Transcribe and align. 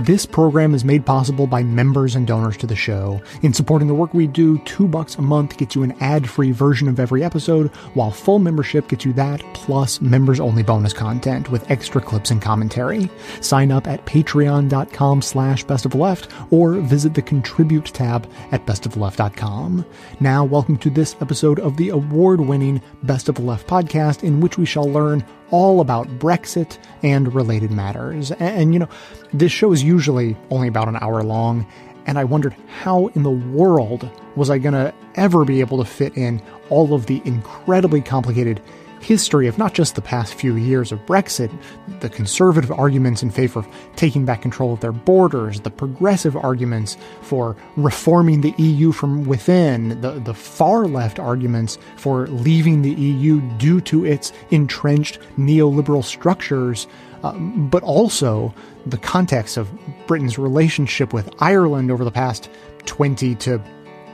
This 0.00 0.26
program 0.26 0.74
is 0.74 0.84
made 0.84 1.06
possible 1.06 1.46
by 1.46 1.62
members 1.62 2.16
and 2.16 2.26
donors 2.26 2.56
to 2.56 2.66
the 2.66 2.74
show. 2.74 3.22
In 3.42 3.54
supporting 3.54 3.86
the 3.86 3.94
work 3.94 4.12
we 4.12 4.26
do, 4.26 4.58
two 4.64 4.88
bucks 4.88 5.14
a 5.14 5.22
month 5.22 5.56
gets 5.56 5.76
you 5.76 5.84
an 5.84 5.94
ad-free 6.00 6.50
version 6.50 6.88
of 6.88 6.98
every 6.98 7.22
episode, 7.22 7.68
while 7.94 8.10
full 8.10 8.40
membership 8.40 8.88
gets 8.88 9.04
you 9.04 9.12
that 9.12 9.40
plus 9.54 10.00
members-only 10.00 10.64
bonus 10.64 10.92
content 10.92 11.48
with 11.48 11.70
extra 11.70 12.00
clips 12.00 12.32
and 12.32 12.42
commentary. 12.42 13.08
Sign 13.40 13.70
up 13.70 13.86
at 13.86 14.04
patreon.com 14.04 15.22
slash 15.22 15.64
bestofleft 15.64 16.52
or 16.52 16.72
visit 16.80 17.14
the 17.14 17.22
contribute 17.22 17.86
tab 17.86 18.28
at 18.50 18.66
bestofleft.com. 18.66 19.86
Now, 20.18 20.44
welcome 20.44 20.76
to 20.78 20.90
this 20.90 21.14
episode 21.20 21.60
of 21.60 21.76
the 21.76 21.90
award-winning 21.90 22.82
Best 23.04 23.28
of 23.28 23.36
the 23.36 23.42
Left 23.42 23.68
podcast 23.68 24.24
in 24.24 24.40
which 24.40 24.58
we 24.58 24.66
shall 24.66 24.90
learn 24.90 25.24
all 25.50 25.80
about 25.80 26.08
Brexit 26.18 26.78
and 27.02 27.34
related 27.34 27.70
matters. 27.70 28.30
And, 28.32 28.42
and, 28.42 28.72
you 28.72 28.80
know, 28.80 28.88
this 29.32 29.52
show 29.52 29.72
is 29.72 29.82
usually 29.82 30.36
only 30.50 30.68
about 30.68 30.88
an 30.88 30.96
hour 30.96 31.22
long, 31.22 31.66
and 32.06 32.18
I 32.18 32.24
wondered 32.24 32.54
how 32.80 33.08
in 33.08 33.22
the 33.22 33.30
world 33.30 34.08
was 34.36 34.50
I 34.50 34.58
going 34.58 34.74
to 34.74 34.92
ever 35.14 35.44
be 35.44 35.60
able 35.60 35.78
to 35.78 35.84
fit 35.84 36.16
in 36.16 36.42
all 36.70 36.94
of 36.94 37.06
the 37.06 37.22
incredibly 37.24 38.00
complicated 38.00 38.60
history 39.04 39.46
of 39.46 39.58
not 39.58 39.74
just 39.74 39.94
the 39.94 40.00
past 40.00 40.34
few 40.34 40.56
years 40.56 40.90
of 40.90 41.04
Brexit, 41.06 41.52
the 42.00 42.08
conservative 42.08 42.72
arguments 42.72 43.22
in 43.22 43.30
favor 43.30 43.60
of 43.60 43.68
taking 43.96 44.24
back 44.24 44.42
control 44.42 44.72
of 44.72 44.80
their 44.80 44.92
borders, 44.92 45.60
the 45.60 45.70
progressive 45.70 46.36
arguments 46.36 46.96
for 47.20 47.56
reforming 47.76 48.40
the 48.40 48.54
EU 48.56 48.92
from 48.92 49.24
within, 49.24 50.00
the, 50.00 50.12
the 50.12 50.34
far 50.34 50.86
left 50.86 51.18
arguments 51.18 51.78
for 51.96 52.26
leaving 52.28 52.82
the 52.82 52.94
EU 52.94 53.40
due 53.58 53.80
to 53.82 54.04
its 54.06 54.32
entrenched 54.50 55.18
neoliberal 55.38 56.02
structures, 56.02 56.86
uh, 57.22 57.32
but 57.38 57.82
also 57.82 58.54
the 58.86 58.98
context 58.98 59.56
of 59.56 59.70
Britain's 60.06 60.38
relationship 60.38 61.12
with 61.12 61.30
Ireland 61.40 61.90
over 61.90 62.04
the 62.04 62.10
past 62.10 62.48
20 62.86 63.34
to 63.36 63.62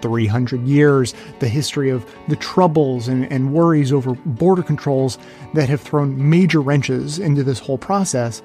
300 0.03 0.67
years, 0.67 1.15
the 1.39 1.49
history 1.49 1.91
of 1.91 2.07
the 2.29 2.37
troubles 2.37 3.09
and, 3.09 3.31
and 3.33 3.53
worries 3.53 3.93
over 3.93 4.15
border 4.15 4.63
controls 4.63 5.19
that 5.55 5.69
have 5.69 5.81
thrown 5.81 6.31
major 6.31 6.61
wrenches 6.61 7.19
into 7.19 7.43
this 7.43 7.59
whole 7.59 7.79
process, 7.79 8.43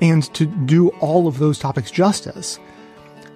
and 0.00 0.22
to 0.34 0.46
do 0.46 0.88
all 1.00 1.26
of 1.26 1.38
those 1.38 1.58
topics 1.58 1.90
justice. 1.90 2.58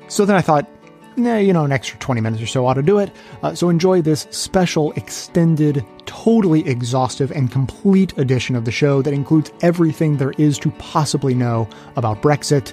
So 0.08 0.24
then 0.24 0.36
I 0.36 0.40
thought, 0.40 0.68
nah, 1.16 1.36
you 1.36 1.52
know, 1.52 1.64
an 1.64 1.72
extra 1.72 1.98
20 1.98 2.20
minutes 2.20 2.42
or 2.42 2.46
so 2.46 2.66
ought 2.66 2.74
to 2.74 2.82
do 2.82 2.98
it. 2.98 3.10
Uh, 3.42 3.54
so 3.54 3.68
enjoy 3.68 4.02
this 4.02 4.26
special, 4.30 4.92
extended, 4.92 5.84
totally 6.06 6.66
exhaustive, 6.66 7.30
and 7.32 7.50
complete 7.50 8.16
edition 8.18 8.56
of 8.56 8.64
the 8.64 8.72
show 8.72 9.02
that 9.02 9.14
includes 9.14 9.52
everything 9.62 10.16
there 10.16 10.32
is 10.32 10.58
to 10.58 10.70
possibly 10.72 11.34
know 11.34 11.68
about 11.96 12.22
Brexit 12.22 12.72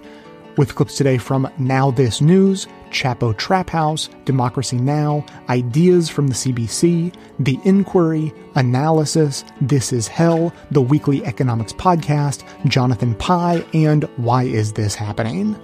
with 0.57 0.75
clips 0.75 0.97
today 0.97 1.17
from 1.17 1.49
Now 1.57 1.91
This 1.91 2.19
News, 2.19 2.67
Chapo 2.89 3.37
Trap 3.37 3.69
House, 3.69 4.09
Democracy 4.25 4.77
Now!, 4.77 5.25
Ideas 5.49 6.09
from 6.09 6.27
the 6.27 6.33
CBC, 6.33 7.13
The 7.39 7.59
Inquiry, 7.63 8.33
Analysis, 8.55 9.43
This 9.61 9.93
Is 9.93 10.07
Hell, 10.07 10.51
The 10.71 10.81
Weekly 10.81 11.23
Economics 11.25 11.73
Podcast, 11.73 12.43
Jonathan 12.67 13.15
Pie, 13.15 13.63
and 13.73 14.03
Why 14.17 14.43
Is 14.43 14.73
This 14.73 14.95
Happening? 14.95 15.55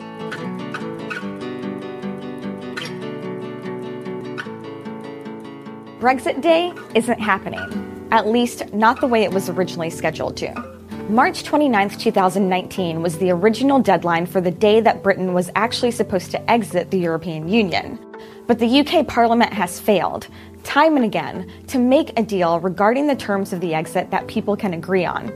Brexit 5.99 6.41
Day 6.41 6.73
isn't 6.95 7.19
happening, 7.19 8.07
at 8.11 8.27
least 8.27 8.73
not 8.73 8.99
the 8.99 9.07
way 9.07 9.23
it 9.23 9.31
was 9.31 9.49
originally 9.49 9.89
scheduled 9.89 10.35
to. 10.37 10.72
March 11.09 11.43
29, 11.43 11.89
2019 11.89 13.01
was 13.01 13.17
the 13.17 13.29
original 13.29 13.77
deadline 13.77 14.25
for 14.25 14.39
the 14.39 14.49
day 14.49 14.79
that 14.79 15.03
Britain 15.03 15.33
was 15.33 15.51
actually 15.53 15.91
supposed 15.91 16.31
to 16.31 16.49
exit 16.49 16.91
the 16.91 16.97
European 16.97 17.49
Union. 17.49 17.99
But 18.47 18.57
the 18.57 18.79
UK 18.79 19.05
Parliament 19.05 19.51
has 19.51 19.81
failed, 19.81 20.27
time 20.63 20.95
and 20.95 21.03
again, 21.03 21.51
to 21.67 21.77
make 21.77 22.17
a 22.17 22.23
deal 22.23 22.61
regarding 22.61 23.07
the 23.07 23.17
terms 23.17 23.51
of 23.51 23.59
the 23.59 23.73
exit 23.73 24.11
that 24.11 24.27
people 24.27 24.55
can 24.55 24.73
agree 24.73 25.03
on. 25.03 25.31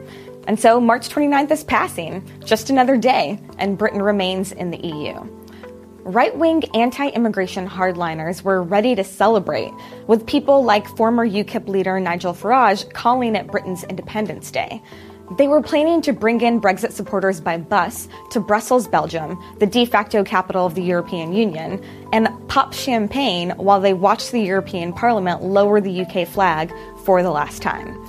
And 0.47 0.57
so 0.57 0.79
March 0.79 1.09
29th 1.09 1.51
is 1.51 1.65
passing, 1.65 2.25
just 2.45 2.69
another 2.69 2.95
day, 2.95 3.37
and 3.57 3.77
Britain 3.77 4.01
remains 4.01 4.53
in 4.53 4.71
the 4.71 4.77
EU. 4.77 5.19
Right 6.03 6.35
wing 6.37 6.63
anti 6.73 7.09
immigration 7.09 7.67
hardliners 7.67 8.41
were 8.41 8.63
ready 8.63 8.95
to 8.95 9.03
celebrate, 9.03 9.73
with 10.07 10.25
people 10.25 10.63
like 10.63 10.87
former 10.95 11.27
UKIP 11.27 11.67
leader 11.67 11.99
Nigel 11.99 12.33
Farage 12.33 12.89
calling 12.93 13.35
it 13.35 13.47
Britain's 13.47 13.83
Independence 13.83 14.49
Day. 14.49 14.81
They 15.31 15.49
were 15.49 15.61
planning 15.61 16.01
to 16.03 16.13
bring 16.13 16.39
in 16.39 16.61
Brexit 16.61 16.93
supporters 16.93 17.41
by 17.41 17.57
bus 17.57 18.07
to 18.31 18.39
Brussels, 18.39 18.87
Belgium, 18.87 19.37
the 19.59 19.65
de 19.65 19.85
facto 19.85 20.23
capital 20.23 20.65
of 20.65 20.73
the 20.73 20.81
European 20.81 21.33
Union, 21.33 21.83
and 22.13 22.29
pop 22.47 22.73
champagne 22.73 23.49
while 23.57 23.81
they 23.81 23.93
watched 23.93 24.31
the 24.31 24.39
European 24.39 24.93
Parliament 24.93 25.43
lower 25.43 25.81
the 25.81 26.05
UK 26.05 26.25
flag 26.25 26.73
for 27.03 27.21
the 27.21 27.29
last 27.29 27.61
time. 27.61 28.01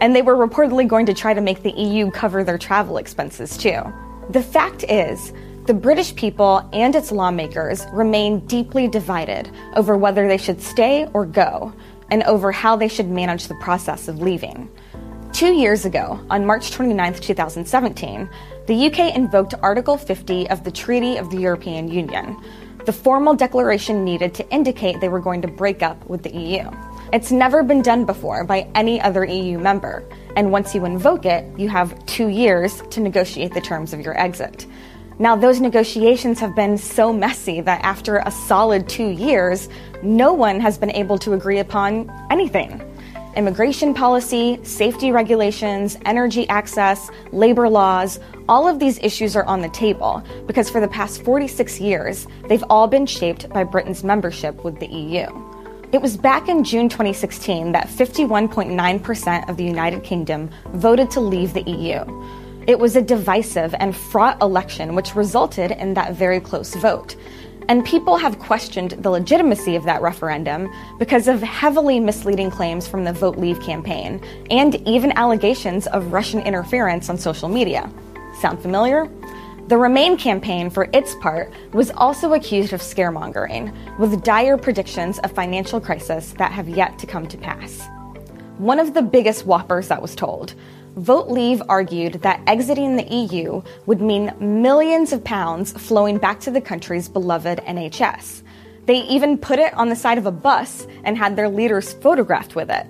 And 0.00 0.16
they 0.16 0.22
were 0.22 0.34
reportedly 0.34 0.88
going 0.88 1.04
to 1.06 1.14
try 1.14 1.34
to 1.34 1.42
make 1.42 1.62
the 1.62 1.72
EU 1.72 2.10
cover 2.10 2.42
their 2.42 2.56
travel 2.56 2.96
expenses 2.96 3.58
too. 3.58 3.82
The 4.30 4.42
fact 4.42 4.82
is, 4.84 5.34
the 5.66 5.74
British 5.74 6.16
people 6.16 6.66
and 6.72 6.96
its 6.96 7.12
lawmakers 7.12 7.84
remain 7.92 8.40
deeply 8.46 8.88
divided 8.88 9.50
over 9.76 9.96
whether 9.96 10.26
they 10.26 10.38
should 10.38 10.62
stay 10.62 11.06
or 11.12 11.26
go, 11.26 11.74
and 12.10 12.22
over 12.24 12.50
how 12.50 12.76
they 12.76 12.88
should 12.88 13.08
manage 13.08 13.48
the 13.48 13.54
process 13.56 14.08
of 14.08 14.20
leaving. 14.20 14.70
Two 15.32 15.54
years 15.54 15.86
ago, 15.86 16.20
on 16.28 16.44
March 16.44 16.72
29, 16.72 17.14
2017, 17.14 18.28
the 18.66 18.86
UK 18.86 19.16
invoked 19.16 19.54
Article 19.62 19.96
50 19.96 20.50
of 20.50 20.62
the 20.62 20.70
Treaty 20.70 21.16
of 21.16 21.30
the 21.30 21.38
European 21.38 21.88
Union, 21.88 22.36
the 22.84 22.92
formal 22.92 23.34
declaration 23.34 24.04
needed 24.04 24.34
to 24.34 24.48
indicate 24.50 25.00
they 25.00 25.08
were 25.08 25.20
going 25.20 25.40
to 25.40 25.48
break 25.48 25.82
up 25.82 26.06
with 26.06 26.22
the 26.22 26.36
EU. 26.36 26.70
It's 27.14 27.32
never 27.32 27.62
been 27.62 27.80
done 27.80 28.04
before 28.04 28.44
by 28.44 28.68
any 28.74 29.00
other 29.00 29.24
EU 29.24 29.58
member, 29.58 30.04
and 30.36 30.52
once 30.52 30.74
you 30.74 30.84
invoke 30.84 31.24
it, 31.24 31.46
you 31.58 31.70
have 31.70 32.04
two 32.04 32.28
years 32.28 32.82
to 32.90 33.00
negotiate 33.00 33.54
the 33.54 33.60
terms 33.60 33.94
of 33.94 34.00
your 34.00 34.18
exit. 34.20 34.66
Now, 35.18 35.34
those 35.34 35.60
negotiations 35.60 36.40
have 36.40 36.54
been 36.54 36.76
so 36.76 37.10
messy 37.10 37.62
that 37.62 37.82
after 37.82 38.18
a 38.18 38.30
solid 38.30 38.86
two 38.86 39.08
years, 39.08 39.70
no 40.02 40.34
one 40.34 40.60
has 40.60 40.76
been 40.76 40.90
able 40.90 41.16
to 41.18 41.32
agree 41.32 41.60
upon 41.60 42.12
anything 42.30 42.82
immigration 43.36 43.94
policy, 43.94 44.58
safety 44.62 45.10
regulations, 45.10 45.96
energy 46.04 46.48
access, 46.48 47.10
labor 47.32 47.68
laws, 47.68 48.20
all 48.48 48.68
of 48.68 48.78
these 48.78 48.98
issues 48.98 49.34
are 49.36 49.44
on 49.44 49.60
the 49.60 49.68
table 49.70 50.22
because 50.46 50.68
for 50.68 50.80
the 50.80 50.88
past 50.88 51.22
46 51.22 51.80
years, 51.80 52.26
they've 52.48 52.64
all 52.68 52.86
been 52.86 53.06
shaped 53.06 53.48
by 53.50 53.64
Britain's 53.64 54.04
membership 54.04 54.64
with 54.64 54.78
the 54.78 54.86
EU. 54.86 55.26
It 55.92 56.00
was 56.00 56.16
back 56.16 56.48
in 56.48 56.64
June 56.64 56.88
2016 56.88 57.72
that 57.72 57.86
51.9% 57.86 59.48
of 59.48 59.56
the 59.56 59.64
United 59.64 60.02
Kingdom 60.02 60.50
voted 60.68 61.10
to 61.12 61.20
leave 61.20 61.52
the 61.52 61.62
EU. 61.62 62.04
It 62.66 62.78
was 62.78 62.96
a 62.96 63.02
divisive 63.02 63.74
and 63.78 63.94
fraught 63.94 64.40
election 64.40 64.94
which 64.94 65.16
resulted 65.16 65.72
in 65.72 65.94
that 65.94 66.14
very 66.14 66.40
close 66.40 66.74
vote. 66.74 67.16
And 67.68 67.84
people 67.84 68.16
have 68.16 68.38
questioned 68.38 68.92
the 68.92 69.10
legitimacy 69.10 69.76
of 69.76 69.84
that 69.84 70.02
referendum 70.02 70.70
because 70.98 71.28
of 71.28 71.42
heavily 71.42 72.00
misleading 72.00 72.50
claims 72.50 72.88
from 72.88 73.04
the 73.04 73.12
Vote 73.12 73.38
Leave 73.38 73.60
campaign 73.60 74.20
and 74.50 74.76
even 74.86 75.12
allegations 75.12 75.86
of 75.88 76.12
Russian 76.12 76.40
interference 76.40 77.08
on 77.08 77.18
social 77.18 77.48
media. 77.48 77.90
Sound 78.40 78.60
familiar? 78.60 79.08
The 79.68 79.78
Remain 79.78 80.16
campaign, 80.16 80.70
for 80.70 80.88
its 80.92 81.14
part, 81.16 81.52
was 81.72 81.92
also 81.92 82.34
accused 82.34 82.72
of 82.72 82.80
scaremongering, 82.80 83.72
with 83.98 84.24
dire 84.24 84.58
predictions 84.58 85.18
of 85.20 85.30
financial 85.32 85.80
crisis 85.80 86.32
that 86.32 86.52
have 86.52 86.68
yet 86.68 86.98
to 86.98 87.06
come 87.06 87.28
to 87.28 87.38
pass. 87.38 87.88
One 88.58 88.80
of 88.80 88.92
the 88.92 89.02
biggest 89.02 89.46
whoppers 89.46 89.88
that 89.88 90.02
was 90.02 90.14
told 90.14 90.54
Vote 90.96 91.28
Leave 91.28 91.62
argued 91.70 92.20
that 92.20 92.42
exiting 92.46 92.96
the 92.96 93.14
EU 93.14 93.62
would 93.86 94.02
mean 94.02 94.34
millions 94.38 95.12
of 95.14 95.24
pounds 95.24 95.72
flowing 95.72 96.18
back 96.18 96.38
to 96.40 96.50
the 96.50 96.60
country's 96.60 97.08
beloved 97.08 97.60
NHS. 97.60 98.42
They 98.84 98.98
even 99.04 99.38
put 99.38 99.58
it 99.58 99.72
on 99.72 99.88
the 99.88 99.96
side 99.96 100.18
of 100.18 100.26
a 100.26 100.32
bus 100.32 100.86
and 101.04 101.16
had 101.16 101.34
their 101.34 101.48
leaders 101.48 101.94
photographed 101.94 102.54
with 102.54 102.70
it. 102.70 102.86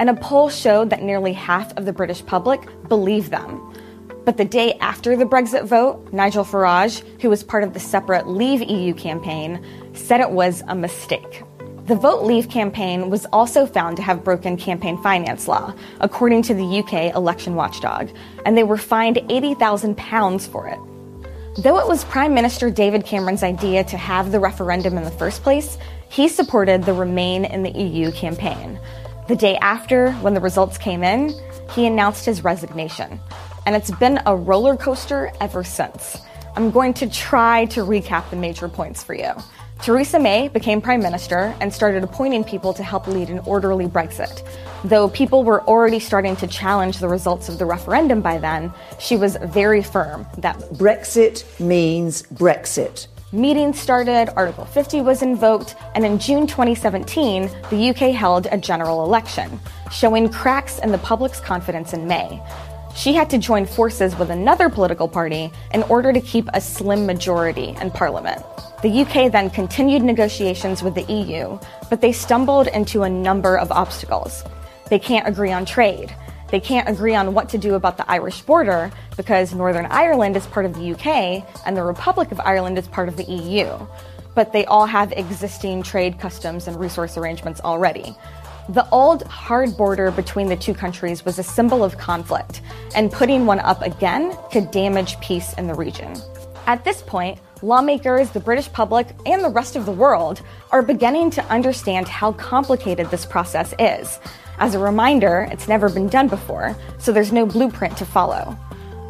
And 0.00 0.08
a 0.08 0.14
poll 0.14 0.48
showed 0.48 0.88
that 0.88 1.02
nearly 1.02 1.34
half 1.34 1.76
of 1.76 1.84
the 1.84 1.92
British 1.92 2.24
public 2.24 2.62
believed 2.88 3.30
them. 3.30 3.74
But 4.24 4.38
the 4.38 4.46
day 4.46 4.78
after 4.80 5.14
the 5.14 5.26
Brexit 5.26 5.64
vote, 5.64 6.14
Nigel 6.14 6.44
Farage, 6.44 7.02
who 7.20 7.28
was 7.28 7.44
part 7.44 7.62
of 7.62 7.74
the 7.74 7.80
separate 7.80 8.26
Leave 8.26 8.62
EU 8.62 8.94
campaign, 8.94 9.62
said 9.92 10.20
it 10.20 10.30
was 10.30 10.62
a 10.66 10.74
mistake. 10.74 11.42
The 11.86 11.94
Vote 11.94 12.22
Leave 12.24 12.48
campaign 12.48 13.10
was 13.10 13.26
also 13.26 13.66
found 13.66 13.98
to 13.98 14.02
have 14.02 14.24
broken 14.24 14.56
campaign 14.56 14.96
finance 15.02 15.46
law, 15.46 15.74
according 16.00 16.40
to 16.44 16.54
the 16.54 16.78
UK 16.78 17.14
election 17.14 17.56
watchdog, 17.56 18.08
and 18.46 18.56
they 18.56 18.62
were 18.62 18.78
fined 18.78 19.16
£80,000 19.16 20.48
for 20.48 20.66
it. 20.66 20.78
Though 21.62 21.78
it 21.78 21.86
was 21.86 22.02
Prime 22.04 22.32
Minister 22.32 22.70
David 22.70 23.04
Cameron's 23.04 23.42
idea 23.42 23.84
to 23.84 23.98
have 23.98 24.32
the 24.32 24.40
referendum 24.40 24.96
in 24.96 25.04
the 25.04 25.10
first 25.10 25.42
place, 25.42 25.76
he 26.08 26.26
supported 26.26 26.84
the 26.84 26.94
Remain 26.94 27.44
in 27.44 27.62
the 27.62 27.78
EU 27.78 28.10
campaign. 28.12 28.80
The 29.28 29.36
day 29.36 29.58
after, 29.58 30.12
when 30.12 30.32
the 30.32 30.40
results 30.40 30.78
came 30.78 31.04
in, 31.04 31.34
he 31.72 31.86
announced 31.86 32.24
his 32.24 32.42
resignation. 32.42 33.20
And 33.66 33.76
it's 33.76 33.90
been 33.90 34.20
a 34.24 34.34
roller 34.34 34.78
coaster 34.78 35.32
ever 35.38 35.62
since. 35.62 36.16
I'm 36.56 36.70
going 36.70 36.94
to 36.94 37.10
try 37.10 37.66
to 37.66 37.80
recap 37.80 38.30
the 38.30 38.36
major 38.36 38.70
points 38.70 39.04
for 39.04 39.12
you. 39.12 39.34
Theresa 39.82 40.18
May 40.18 40.48
became 40.48 40.80
prime 40.80 41.00
minister 41.00 41.54
and 41.60 41.72
started 41.72 42.02
appointing 42.02 42.44
people 42.44 42.72
to 42.72 42.82
help 42.82 43.06
lead 43.06 43.28
an 43.28 43.40
orderly 43.40 43.86
Brexit. 43.86 44.42
Though 44.84 45.08
people 45.08 45.44
were 45.44 45.62
already 45.64 45.98
starting 45.98 46.36
to 46.36 46.46
challenge 46.46 46.98
the 46.98 47.08
results 47.08 47.48
of 47.48 47.58
the 47.58 47.66
referendum 47.66 48.22
by 48.22 48.38
then, 48.38 48.72
she 48.98 49.16
was 49.16 49.36
very 49.42 49.82
firm 49.82 50.26
that 50.38 50.58
Brexit 50.74 51.44
means 51.60 52.22
Brexit. 52.22 53.08
Meetings 53.32 53.80
started, 53.80 54.30
Article 54.36 54.64
50 54.64 55.00
was 55.00 55.22
invoked, 55.22 55.74
and 55.94 56.06
in 56.06 56.18
June 56.18 56.46
2017, 56.46 57.50
the 57.68 57.90
UK 57.90 58.14
held 58.14 58.46
a 58.52 58.56
general 58.56 59.04
election, 59.04 59.58
showing 59.90 60.30
cracks 60.30 60.78
in 60.78 60.92
the 60.92 60.98
public's 60.98 61.40
confidence 61.40 61.92
in 61.92 62.06
May. 62.06 62.40
She 62.94 63.12
had 63.12 63.28
to 63.30 63.38
join 63.38 63.66
forces 63.66 64.16
with 64.16 64.30
another 64.30 64.70
political 64.70 65.08
party 65.08 65.50
in 65.74 65.82
order 65.84 66.12
to 66.12 66.20
keep 66.20 66.48
a 66.54 66.60
slim 66.60 67.06
majority 67.06 67.74
in 67.80 67.90
Parliament. 67.90 68.40
The 68.84 69.00
UK 69.00 69.32
then 69.32 69.48
continued 69.48 70.02
negotiations 70.02 70.82
with 70.82 70.94
the 70.94 71.10
EU, 71.10 71.58
but 71.88 72.02
they 72.02 72.12
stumbled 72.12 72.66
into 72.66 73.02
a 73.02 73.08
number 73.08 73.56
of 73.56 73.72
obstacles. 73.72 74.44
They 74.90 74.98
can't 74.98 75.26
agree 75.26 75.52
on 75.52 75.64
trade. 75.64 76.14
They 76.50 76.60
can't 76.60 76.86
agree 76.86 77.14
on 77.14 77.32
what 77.32 77.48
to 77.48 77.56
do 77.56 77.76
about 77.76 77.96
the 77.96 78.04
Irish 78.10 78.42
border 78.42 78.92
because 79.16 79.54
Northern 79.54 79.86
Ireland 79.86 80.36
is 80.36 80.44
part 80.44 80.66
of 80.66 80.74
the 80.74 80.92
UK 80.92 81.46
and 81.64 81.74
the 81.74 81.82
Republic 81.82 82.30
of 82.30 82.38
Ireland 82.40 82.76
is 82.76 82.86
part 82.86 83.08
of 83.08 83.16
the 83.16 83.24
EU. 83.24 83.70
But 84.34 84.52
they 84.52 84.66
all 84.66 84.84
have 84.84 85.12
existing 85.12 85.82
trade 85.82 86.18
customs 86.18 86.68
and 86.68 86.78
resource 86.78 87.16
arrangements 87.16 87.62
already. 87.62 88.14
The 88.68 88.86
old 88.90 89.22
hard 89.22 89.78
border 89.78 90.10
between 90.10 90.48
the 90.48 90.56
two 90.56 90.74
countries 90.74 91.24
was 91.24 91.38
a 91.38 91.42
symbol 91.42 91.82
of 91.82 91.96
conflict, 91.96 92.60
and 92.94 93.10
putting 93.10 93.46
one 93.46 93.60
up 93.60 93.80
again 93.80 94.36
could 94.52 94.70
damage 94.70 95.18
peace 95.20 95.54
in 95.54 95.68
the 95.68 95.74
region. 95.74 96.14
At 96.66 96.84
this 96.84 97.00
point, 97.00 97.38
lawmakers, 97.64 98.30
the 98.30 98.40
British 98.40 98.70
public, 98.72 99.08
and 99.26 99.42
the 99.42 99.48
rest 99.48 99.74
of 99.74 99.86
the 99.86 99.92
world 99.92 100.42
are 100.70 100.82
beginning 100.82 101.30
to 101.30 101.44
understand 101.46 102.06
how 102.06 102.32
complicated 102.32 103.10
this 103.10 103.24
process 103.24 103.74
is. 103.78 104.18
As 104.58 104.74
a 104.74 104.78
reminder, 104.78 105.48
it's 105.50 105.66
never 105.66 105.88
been 105.88 106.08
done 106.08 106.28
before, 106.28 106.76
so 106.98 107.10
there's 107.10 107.32
no 107.32 107.46
blueprint 107.46 107.96
to 107.96 108.06
follow. 108.06 108.56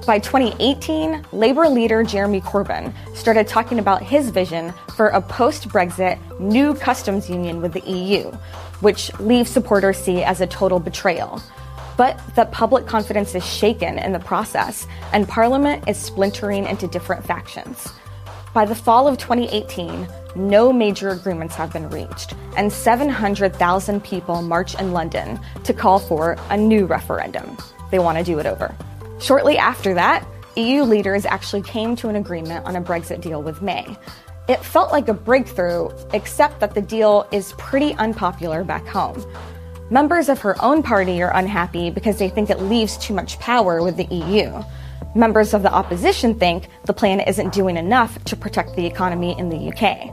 By 0.07 0.19
2018, 0.19 1.25
Labour 1.33 1.69
leader 1.69 2.03
Jeremy 2.05 2.41
Corbyn 2.41 2.93
started 3.17 3.49
talking 3.49 3.79
about 3.79 4.03
his 4.03 4.31
vision 4.31 4.73
for 4.97 5.09
a 5.09 5.21
post 5.21 5.69
Brexit 5.69 6.19
new 6.39 6.75
customs 6.75 7.29
union 7.29 7.61
with 7.61 7.73
the 7.73 7.91
EU, 7.91 8.31
which 8.81 9.13
Leave 9.19 9.49
supporters 9.49 9.99
see 9.99 10.23
as 10.23 10.41
a 10.41 10.47
total 10.47 10.79
betrayal 10.79 11.43
but 11.97 12.19
the 12.35 12.45
public 12.47 12.87
confidence 12.87 13.35
is 13.35 13.47
shaken 13.47 13.99
in 13.99 14.13
the 14.13 14.19
process 14.19 14.87
and 15.13 15.29
Parliament 15.29 15.85
is 15.89 15.97
splintering 15.97 16.67
into 16.67 16.89
different 16.89 17.25
factions. 17.25 17.89
By 18.55 18.65
the 18.65 18.75
fall 18.77 19.09
of 19.09 19.19
2018, 19.19 20.07
no 20.37 20.73
major 20.73 21.09
agreements 21.09 21.57
have 21.57 21.73
been 21.73 21.91
reached, 21.91 22.35
and 22.57 22.73
700,000 22.73 24.05
people 24.05 24.43
march 24.43 24.79
in 24.79 24.93
London 24.93 25.41
to 25.65 25.75
call 25.75 25.99
for 25.99 26.37
a 26.51 26.57
new 26.57 26.87
referendum. 26.87 27.59
They 27.91 27.99
want 27.99 28.17
to 28.19 28.23
do 28.23 28.39
it 28.39 28.47
over. 28.47 28.73
Shortly 29.19 29.59
after 29.59 29.93
that, 29.95 30.25
EU 30.55 30.85
leaders 30.85 31.27
actually 31.27 31.63
came 31.63 31.97
to 31.97 32.09
an 32.09 32.15
agreement 32.15 32.65
on 32.65 32.77
a 32.77 32.81
Brexit 32.81 33.21
deal 33.21 33.43
with 33.43 33.61
May. 33.61 33.99
It 34.47 34.65
felt 34.65 34.93
like 34.93 35.09
a 35.09 35.15
breakthrough, 35.15 35.89
except 36.13 36.61
that 36.61 36.75
the 36.75 36.83
deal 36.83 37.27
is 37.33 37.55
pretty 37.55 37.95
unpopular 37.95 38.63
back 38.63 38.87
home. 38.87 39.27
Members 39.91 40.29
of 40.29 40.41
her 40.43 40.55
own 40.63 40.81
party 40.81 41.21
are 41.25 41.37
unhappy 41.37 41.91
because 41.91 42.21
they 42.21 42.29
think 42.29 42.51
it 42.51 42.61
leaves 42.61 42.97
too 42.99 43.15
much 43.15 43.37
power 43.41 43.83
with 43.83 43.97
the 43.97 44.07
EU. 44.15 44.63
Members 45.17 45.55
of 45.55 45.63
the 45.63 45.73
opposition 45.73 46.35
think 46.35 46.67
the 46.87 46.93
plan 46.93 47.21
isn't 47.21 47.53
doing 47.53 47.77
enough 47.77 48.23
to 48.25 48.35
protect 48.35 48.75
the 48.75 48.85
economy 48.85 49.39
in 49.39 49.49
the 49.49 49.73
UK. 49.73 50.13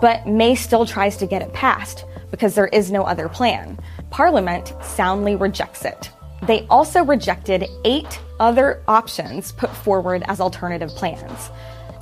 But 0.00 0.28
May 0.28 0.54
still 0.54 0.86
tries 0.86 1.16
to 1.16 1.26
get 1.26 1.42
it 1.42 1.52
passed 1.52 2.04
because 2.30 2.54
there 2.54 2.68
is 2.68 2.92
no 2.92 3.02
other 3.02 3.28
plan. 3.28 3.80
Parliament 4.10 4.72
soundly 4.80 5.34
rejects 5.34 5.84
it. 5.84 6.10
They 6.42 6.66
also 6.70 7.04
rejected 7.04 7.66
eight 7.84 8.20
other 8.38 8.80
options 8.86 9.50
put 9.50 9.70
forward 9.74 10.22
as 10.28 10.40
alternative 10.40 10.90
plans. 10.90 11.50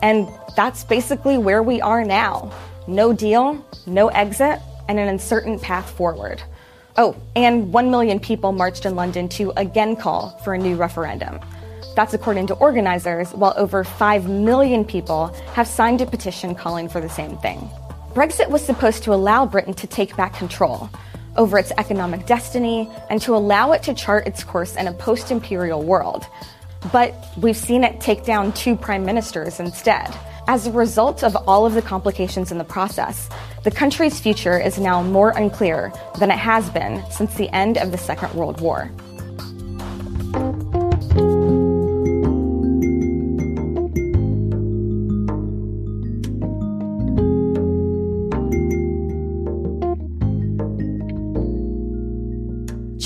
And 0.03 0.29
that's 0.57 0.85
basically 0.85 1.39
where 1.39 1.63
we 1.63 1.81
are 1.81 2.05
now. 2.05 2.53
No 2.87 3.15
deal, 3.15 3.65
no 3.87 4.09
exit, 4.09 4.61
and 4.89 4.99
an 4.99 5.09
uncertain 5.09 5.59
path 5.59 5.91
forward. 5.91 6.43
Oh, 6.99 7.17
and 7.35 7.73
1 7.73 7.91
million 7.91 8.21
people 8.21 8.53
marched 8.53 8.85
in 8.85 8.95
London 8.95 9.29
to 9.31 9.53
again 9.57 9.97
call 9.97 10.39
for 10.45 10.53
a 10.53 10.59
new 10.59 10.77
referendum. 10.77 11.41
That's 11.97 12.13
according 12.13 12.49
to 12.49 12.55
organizers, 12.57 13.33
while 13.33 13.55
over 13.57 13.83
5 13.83 14.29
million 14.29 14.85
people 14.85 15.29
have 15.55 15.67
signed 15.67 16.03
a 16.03 16.07
petition 16.07 16.55
calling 16.55 16.91
for 16.91 17.01
the 17.01 17.09
same 17.09 17.39
thing. 17.39 17.59
Brexit 18.13 18.51
was 18.51 18.63
supposed 18.63 19.03
to 19.05 19.15
allow 19.15 19.47
Britain 19.47 19.73
to 19.75 19.87
take 19.87 20.15
back 20.15 20.35
control 20.35 20.91
over 21.39 21.59
its 21.59 21.73
economic 21.79 22.27
destiny 22.27 22.91
and 23.09 23.21
to 23.23 23.35
allow 23.35 23.73
it 23.73 23.83
to 23.85 23.95
chart 23.95 24.27
its 24.27 24.45
course 24.45 24.77
in 24.77 24.87
a 24.87 24.93
post 24.93 25.31
imperial 25.31 25.83
world. 25.83 26.27
But 26.93 27.15
we've 27.39 27.57
seen 27.57 27.83
it 27.83 27.99
take 27.99 28.25
down 28.25 28.53
two 28.53 28.77
prime 28.77 29.07
ministers 29.07 29.59
instead. 29.59 30.15
As 30.49 30.67
a 30.67 30.73
result 30.73 31.25
of 31.25 31.35
all 31.49 31.65
of 31.65 31.73
the 31.73 31.83
complications 31.83 32.53
in 32.53 32.59
the 32.59 32.65
process, 32.65 33.31
the 33.65 33.71
country's 33.71 34.21
future 34.21 34.59
is 34.59 34.79
now 34.79 35.03
more 35.03 35.31
unclear 35.31 35.93
than 36.19 36.31
it 36.31 36.39
has 36.39 36.69
been 36.71 37.03
since 37.11 37.35
the 37.37 37.49
end 37.55 37.79
of 37.79 37.91
the 37.91 37.99
Second 37.99 38.35
World 38.35 38.61
War. 38.61 38.91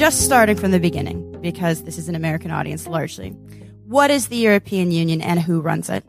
Just 0.00 0.25
starting 0.25 0.56
from 0.56 0.70
the 0.70 0.81
beginning, 0.81 1.31
because 1.43 1.85
this 1.85 1.99
is 1.99 2.08
an 2.08 2.14
American 2.14 2.50
audience 2.50 2.87
largely. 2.87 3.32
What 3.85 4.11
is 4.11 4.29
the 4.29 4.37
European 4.38 4.91
Union 4.93 5.20
and 5.20 5.38
who 5.38 5.61
runs 5.61 5.91
it? 5.91 6.02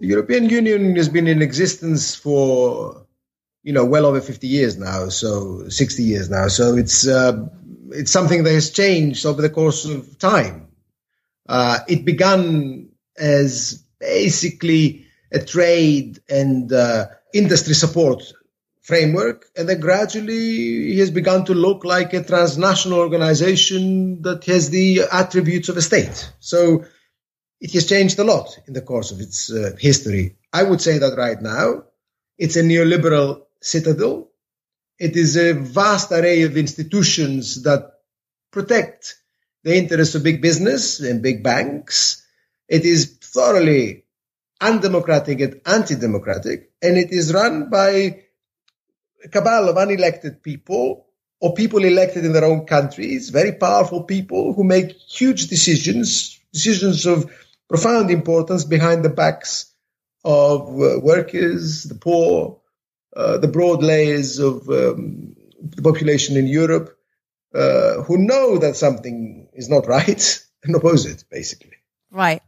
The 0.00 0.06
European 0.06 0.48
Union 0.48 0.96
has 0.96 1.10
been 1.10 1.26
in 1.26 1.42
existence 1.42 2.14
for, 2.14 3.06
you 3.62 3.74
know, 3.74 3.84
well 3.84 4.06
over 4.06 4.22
50 4.22 4.46
years 4.46 4.78
now, 4.78 5.10
so 5.10 5.68
60 5.68 6.02
years 6.02 6.30
now. 6.30 6.48
So 6.48 6.74
it's, 6.74 7.06
uh, 7.06 7.46
it's 7.90 8.10
something 8.10 8.44
that 8.44 8.52
has 8.54 8.70
changed 8.70 9.26
over 9.26 9.42
the 9.42 9.50
course 9.50 9.84
of 9.84 10.18
time. 10.18 10.68
Uh, 11.46 11.80
it 11.86 12.06
began 12.06 12.88
as 13.18 13.84
basically 14.00 15.04
a 15.30 15.38
trade 15.38 16.18
and 16.30 16.72
uh, 16.72 17.08
industry 17.34 17.74
support 17.74 18.22
framework, 18.84 19.46
and 19.56 19.66
then 19.66 19.80
gradually 19.80 20.92
he 20.92 20.98
has 20.98 21.10
begun 21.10 21.46
to 21.46 21.54
look 21.54 21.84
like 21.84 22.12
a 22.12 22.22
transnational 22.22 22.98
organization 22.98 24.20
that 24.22 24.44
has 24.44 24.68
the 24.68 25.00
attributes 25.10 25.70
of 25.70 25.78
a 25.78 25.82
state. 25.82 26.30
So 26.38 26.84
it 27.60 27.72
has 27.72 27.88
changed 27.88 28.18
a 28.18 28.24
lot 28.24 28.58
in 28.66 28.74
the 28.74 28.82
course 28.82 29.10
of 29.10 29.20
its 29.20 29.50
uh, 29.50 29.74
history. 29.78 30.36
I 30.52 30.62
would 30.62 30.82
say 30.82 30.98
that 30.98 31.16
right 31.16 31.40
now 31.40 31.84
it's 32.36 32.56
a 32.56 32.62
neoliberal 32.62 33.44
citadel. 33.62 34.28
It 34.98 35.16
is 35.16 35.36
a 35.36 35.54
vast 35.54 36.12
array 36.12 36.42
of 36.42 36.58
institutions 36.58 37.62
that 37.62 37.90
protect 38.52 39.16
the 39.62 39.76
interests 39.78 40.14
of 40.14 40.22
big 40.22 40.42
business 40.42 41.00
and 41.00 41.22
big 41.22 41.42
banks. 41.42 42.22
It 42.68 42.84
is 42.84 43.16
thoroughly 43.16 44.04
undemocratic 44.60 45.40
and 45.40 45.60
anti-democratic, 45.64 46.70
and 46.82 46.98
it 46.98 47.12
is 47.12 47.32
run 47.32 47.70
by 47.70 48.23
a 49.24 49.28
cabal 49.28 49.68
of 49.68 49.76
unelected 49.76 50.42
people 50.42 51.06
or 51.40 51.54
people 51.54 51.84
elected 51.84 52.24
in 52.24 52.32
their 52.32 52.44
own 52.44 52.66
countries, 52.66 53.30
very 53.30 53.52
powerful 53.52 54.04
people 54.04 54.52
who 54.54 54.64
make 54.64 54.92
huge 54.92 55.48
decisions, 55.48 56.40
decisions 56.52 57.06
of 57.06 57.30
profound 57.68 58.10
importance 58.10 58.64
behind 58.64 59.04
the 59.04 59.10
backs 59.10 59.72
of 60.24 60.68
uh, 60.68 61.00
workers, 61.00 61.84
the 61.84 61.94
poor, 61.94 62.60
uh, 63.16 63.38
the 63.38 63.48
broad 63.48 63.82
layers 63.82 64.38
of 64.38 64.68
um, 64.68 65.36
the 65.60 65.82
population 65.82 66.36
in 66.36 66.46
Europe, 66.46 66.96
uh, 67.54 68.02
who 68.02 68.18
know 68.18 68.58
that 68.58 68.76
something 68.76 69.48
is 69.52 69.68
not 69.68 69.86
right 69.86 70.44
and 70.64 70.74
oppose 70.74 71.06
it, 71.06 71.24
basically. 71.30 71.76
Right. 72.10 72.42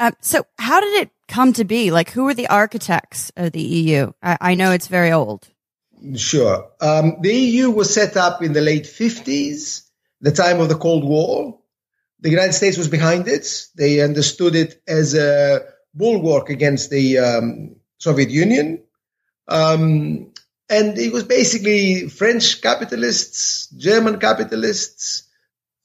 Um, 0.00 0.14
so, 0.20 0.44
how 0.58 0.80
did 0.80 1.02
it 1.02 1.10
come 1.28 1.52
to 1.54 1.64
be? 1.64 1.90
Like, 1.90 2.10
who 2.10 2.24
were 2.24 2.34
the 2.34 2.48
architects 2.48 3.32
of 3.36 3.52
the 3.52 3.62
EU? 3.62 4.12
I, 4.22 4.36
I 4.40 4.54
know 4.54 4.72
it's 4.72 4.88
very 4.88 5.12
old. 5.12 5.48
Sure. 6.16 6.70
Um, 6.80 7.16
the 7.20 7.34
EU 7.34 7.70
was 7.70 7.92
set 7.92 8.16
up 8.16 8.42
in 8.42 8.52
the 8.52 8.60
late 8.60 8.84
50s, 8.84 9.88
the 10.20 10.32
time 10.32 10.60
of 10.60 10.68
the 10.68 10.76
Cold 10.76 11.04
War. 11.04 11.58
The 12.20 12.30
United 12.30 12.52
States 12.52 12.76
was 12.76 12.88
behind 12.88 13.26
it. 13.28 13.66
They 13.74 14.00
understood 14.00 14.54
it 14.54 14.82
as 14.86 15.14
a 15.14 15.62
bulwark 15.94 16.50
against 16.50 16.90
the 16.90 17.18
um, 17.18 17.76
Soviet 17.98 18.30
Union. 18.30 18.82
Um, 19.48 20.32
and 20.68 20.98
it 20.98 21.12
was 21.12 21.24
basically 21.24 22.08
French 22.08 22.60
capitalists, 22.60 23.68
German 23.68 24.18
capitalists 24.18 25.24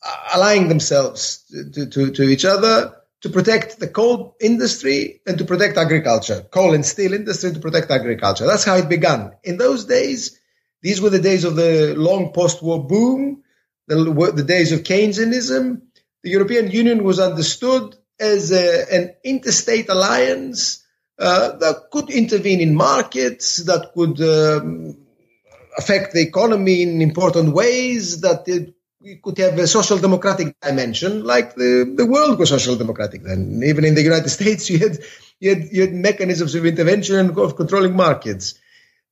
uh, 0.05 0.15
allying 0.33 0.69
themselves 0.69 1.43
to, 1.73 1.88
to, 1.88 2.11
to 2.11 2.23
each 2.23 2.45
other 2.45 2.98
to 3.21 3.29
protect 3.29 3.79
the 3.79 3.88
coal 3.88 4.35
industry 4.39 5.21
and 5.27 5.38
to 5.38 5.45
protect 5.45 5.77
agriculture, 5.77 6.41
coal 6.51 6.73
and 6.73 6.85
steel 6.85 7.13
industry 7.13 7.51
to 7.51 7.59
protect 7.59 7.91
agriculture. 7.91 8.45
That's 8.45 8.63
how 8.63 8.75
it 8.75 8.88
began. 8.88 9.33
In 9.43 9.57
those 9.57 9.85
days, 9.85 10.39
these 10.81 11.01
were 11.01 11.09
the 11.09 11.19
days 11.19 11.43
of 11.43 11.55
the 11.55 11.95
long 11.97 12.31
post-war 12.31 12.88
boom, 12.88 13.43
the, 13.88 14.31
the 14.33 14.43
days 14.43 14.71
of 14.71 14.83
Keynesianism. 14.83 15.81
The 16.23 16.29
European 16.29 16.71
Union 16.71 17.03
was 17.03 17.19
understood 17.19 17.95
as 18.19 18.51
a, 18.51 18.85
an 18.93 19.15
interstate 19.23 19.89
alliance 19.89 20.85
uh, 21.17 21.57
that 21.57 21.91
could 21.91 22.09
intervene 22.09 22.61
in 22.61 22.75
markets, 22.75 23.57
that 23.65 23.91
could 23.93 24.21
um, 24.21 24.97
affect 25.77 26.13
the 26.13 26.21
economy 26.21 26.81
in 26.83 27.01
important 27.01 27.53
ways, 27.53 28.21
that 28.21 28.47
it, 28.47 28.73
could 29.23 29.37
have 29.37 29.57
a 29.57 29.67
social 29.67 29.97
democratic 29.97 30.59
dimension, 30.59 31.23
like 31.23 31.55
the, 31.55 31.93
the 31.95 32.05
world 32.05 32.37
was 32.37 32.49
social 32.49 32.75
democratic 32.75 33.23
then. 33.23 33.61
Even 33.63 33.85
in 33.85 33.95
the 33.95 34.01
United 34.01 34.29
States, 34.39 34.69
you 34.69 34.79
had, 34.79 34.99
you 35.39 35.55
had, 35.55 35.69
you 35.71 35.81
had 35.81 35.93
mechanisms 35.93 36.55
of 36.55 36.65
intervention 36.65 37.15
and 37.15 37.37
of 37.37 37.55
controlling 37.55 37.95
markets. 37.95 38.55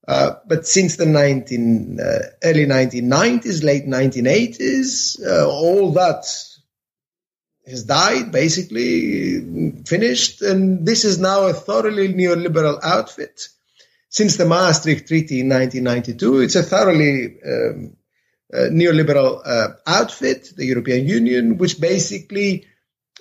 Uh, 0.08 0.36
but 0.46 0.65
since 0.65 0.96
the 0.96 1.06
19, 1.06 2.00
uh, 2.00 2.20
early 2.44 2.65
1990s, 2.65 3.63
late 3.63 3.86
1980s, 3.86 5.25
uh, 5.25 5.48
all 5.50 5.91
that 5.94 6.25
has 7.65 7.84
died, 7.84 8.32
basically 8.32 9.82
finished, 9.84 10.41
and 10.41 10.86
this 10.86 11.03
is 11.03 11.20
now 11.20 11.48
a 11.48 11.53
thoroughly 11.53 12.13
neoliberal 12.13 12.79
outfit. 12.82 13.50
Since 14.10 14.38
the 14.38 14.46
Maastricht 14.46 15.10
Treaty 15.10 15.41
in 15.41 15.50
1992, 15.50 16.39
it's 16.39 16.56
a 16.56 16.63
thoroughly 16.63 17.38
um, 17.46 17.97
neoliberal 18.54 19.42
uh, 19.46 19.68
outfit, 19.86 20.54
the 20.56 20.66
European 20.66 21.08
Union, 21.08 21.58
which 21.58 21.80
basically 21.80 22.66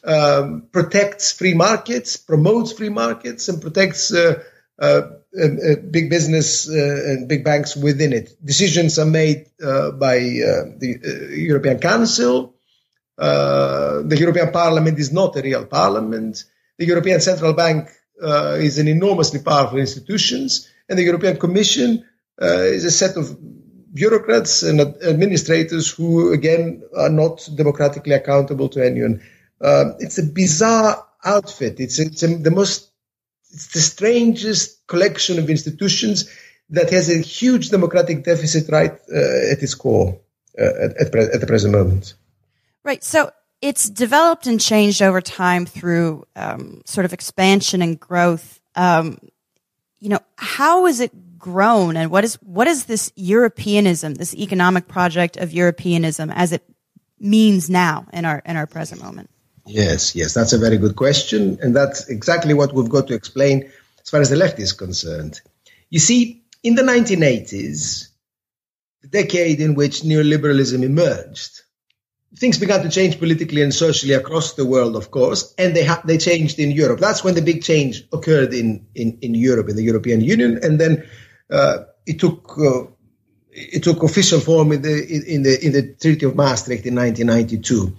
um, 0.04 0.68
protects 0.70 1.32
free 1.32 1.54
markets, 1.54 2.16
promotes 2.16 2.72
free 2.72 2.90
markets, 2.90 3.48
and 3.48 3.60
protects 3.60 4.12
uh, 4.12 4.42
uh, 4.78 5.02
uh 5.36 5.76
big 5.90 6.10
business 6.10 6.68
and 6.68 7.28
big 7.28 7.44
banks 7.44 7.76
within 7.76 8.12
it. 8.12 8.36
Decisions 8.44 8.98
are 8.98 9.06
made 9.06 9.50
by 9.58 10.18
the 10.18 11.30
European 11.34 11.78
Council 11.78 12.56
uh, 13.18 14.02
the 14.02 14.16
European 14.18 14.50
Parliament 14.52 14.98
is 14.98 15.12
not 15.12 15.36
a 15.36 15.42
real 15.42 15.64
parliament. 15.64 16.44
The 16.78 16.86
European 16.86 17.20
Central 17.20 17.54
Bank 17.54 17.88
uh, 18.22 18.56
is 18.58 18.78
an 18.78 18.88
enormously 18.88 19.40
powerful 19.40 19.78
institution, 19.78 20.48
and 20.88 20.98
the 20.98 21.02
European 21.02 21.38
Commission 21.38 22.04
uh, 22.40 22.46
is 22.46 22.84
a 22.84 22.90
set 22.90 23.16
of 23.16 23.36
bureaucrats 23.96 24.62
and 24.62 24.80
administrators 24.80 25.90
who, 25.90 26.32
again, 26.32 26.82
are 26.96 27.10
not 27.22 27.48
democratically 27.56 28.12
accountable 28.12 28.68
to 28.68 28.84
anyone. 28.84 29.22
Uh, 29.60 29.92
it's 29.98 30.18
a 30.18 30.22
bizarre 30.22 31.04
outfit. 31.24 31.80
It's, 31.80 31.98
it's 31.98 32.22
a, 32.22 32.28
the 32.28 32.50
most, 32.50 32.90
it's 33.52 33.72
the 33.72 33.80
strangest 33.80 34.86
collection 34.86 35.38
of 35.38 35.50
institutions 35.50 36.30
that 36.70 36.90
has 36.90 37.10
a 37.10 37.18
huge 37.18 37.70
democratic 37.70 38.24
deficit 38.24 38.70
right 38.70 38.92
uh, 38.92 39.52
at 39.52 39.62
its 39.62 39.74
core 39.74 40.20
uh, 40.58 40.62
at, 40.84 40.96
at, 41.00 41.12
pre- 41.12 41.32
at 41.34 41.40
the 41.40 41.46
present 41.46 41.72
moment. 41.72 42.14
Right. 42.84 43.02
So 43.02 43.30
it's 43.60 43.88
developed 43.88 44.46
and 44.46 44.60
changed 44.60 45.02
over 45.02 45.20
time 45.20 45.66
through 45.66 46.26
um, 46.36 46.82
sort 46.84 47.04
of 47.04 47.12
expansion 47.12 47.82
and 47.82 47.98
growth. 47.98 48.60
Um, 48.74 49.18
you 49.98 50.10
know, 50.10 50.20
how 50.36 50.86
is 50.86 51.00
it 51.00 51.12
grown, 51.38 51.96
and 51.96 52.10
what 52.10 52.24
is 52.24 52.34
what 52.36 52.66
is 52.66 52.84
this 52.86 53.12
Europeanism, 53.16 54.14
this 54.14 54.34
economic 54.34 54.88
project 54.88 55.36
of 55.36 55.52
Europeanism, 55.52 56.30
as 56.30 56.52
it 56.52 56.62
means 57.18 57.70
now 57.70 58.06
in 58.12 58.24
our 58.24 58.42
in 58.44 58.56
our 58.56 58.66
present 58.66 59.02
moment? 59.02 59.30
Yes, 59.66 60.14
yes, 60.14 60.32
that's 60.32 60.52
a 60.52 60.58
very 60.58 60.78
good 60.78 60.96
question, 60.96 61.58
and 61.60 61.74
that's 61.74 62.08
exactly 62.08 62.54
what 62.54 62.72
we've 62.72 62.88
got 62.88 63.08
to 63.08 63.14
explain 63.14 63.70
as 64.00 64.10
far 64.10 64.20
as 64.20 64.30
the 64.30 64.36
left 64.36 64.58
is 64.60 64.72
concerned. 64.72 65.40
You 65.90 65.98
see, 65.98 66.44
in 66.62 66.76
the 66.76 66.82
1980s, 66.82 68.08
the 69.02 69.08
decade 69.08 69.60
in 69.60 69.74
which 69.74 70.02
neoliberalism 70.02 70.84
emerged, 70.84 71.62
things 72.36 72.58
began 72.58 72.82
to 72.82 72.88
change 72.88 73.18
politically 73.18 73.62
and 73.62 73.74
socially 73.74 74.14
across 74.14 74.54
the 74.54 74.64
world, 74.64 74.94
of 74.94 75.10
course, 75.10 75.54
and 75.58 75.74
they 75.74 75.84
ha- 75.84 76.02
they 76.04 76.18
changed 76.18 76.58
in 76.58 76.70
Europe. 76.70 77.00
That's 77.00 77.24
when 77.24 77.34
the 77.34 77.42
big 77.42 77.62
change 77.62 78.04
occurred 78.12 78.54
in 78.54 78.86
in, 78.94 79.18
in 79.20 79.34
Europe, 79.34 79.68
in 79.68 79.76
the 79.76 79.82
European 79.82 80.20
Union, 80.20 80.60
and 80.62 80.78
then 80.78 81.08
it 81.50 82.18
took 82.18 82.58
uh, 82.58 82.86
it 83.56 83.82
took 83.82 84.02
official 84.02 84.40
form 84.40 84.72
in 84.72 84.82
the 84.82 85.34
in 85.34 85.42
the 85.42 85.64
in 85.64 85.72
the 85.72 85.94
Treaty 85.94 86.26
of 86.26 86.36
Maastricht 86.36 86.84
in 86.84 86.94
1992. 86.94 87.96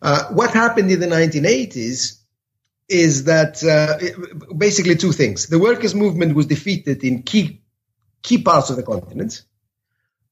Uh, 0.00 0.28
what 0.32 0.50
happened 0.52 0.90
in 0.90 1.00
the 1.00 1.06
1980s 1.06 2.20
is 2.88 3.24
that 3.24 3.62
uh, 3.64 4.54
basically 4.54 4.96
two 4.96 5.12
things: 5.12 5.46
the 5.46 5.58
workers' 5.58 5.94
movement 5.94 6.34
was 6.34 6.46
defeated 6.46 7.02
in 7.02 7.22
key 7.22 7.62
key 8.22 8.42
parts 8.42 8.70
of 8.70 8.76
the 8.76 8.84
continent, 8.84 9.42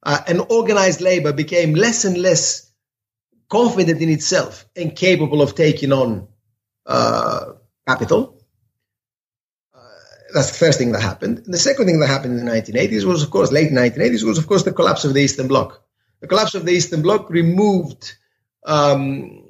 uh, 0.05 0.21
and 0.29 0.43
organized 0.49 1.01
labor 1.01 1.33
became 1.33 1.75
less 1.75 2.05
and 2.05 2.17
less 2.17 2.71
confident 3.49 4.01
in 4.01 4.11
itself 4.11 4.67
and 4.77 4.95
capable 4.95 5.43
of 5.43 5.55
taking 5.55 5.93
on 5.93 6.29
uh, 6.87 7.53
capital. 7.87 8.38
That's 10.33 10.51
the 10.51 10.59
first 10.59 10.79
thing 10.79 10.93
that 10.93 11.01
happened. 11.01 11.39
And 11.45 11.55
the 11.55 11.59
second 11.59 11.87
thing 11.87 12.01
that 12.01 12.07
happened 12.07 12.39
in 12.39 12.45
the 12.45 12.51
1980s 12.51 13.05
was, 13.05 13.23
of 13.23 13.31
course, 13.31 13.51
late 13.51 13.71
1980s 13.71 14.25
was, 14.25 14.39
of 14.39 14.47
course, 14.47 14.63
the 14.63 14.73
collapse 14.73 15.05
of 15.05 15.15
the 15.15 15.23
Eastern 15.23 15.49
Bloc. 15.49 15.83
The 16.21 16.27
collapse 16.27 16.55
of 16.55 16.65
the 16.65 16.73
Eastern 16.73 17.03
Bloc 17.03 17.31
removed 17.31 18.17
um, 18.65 19.49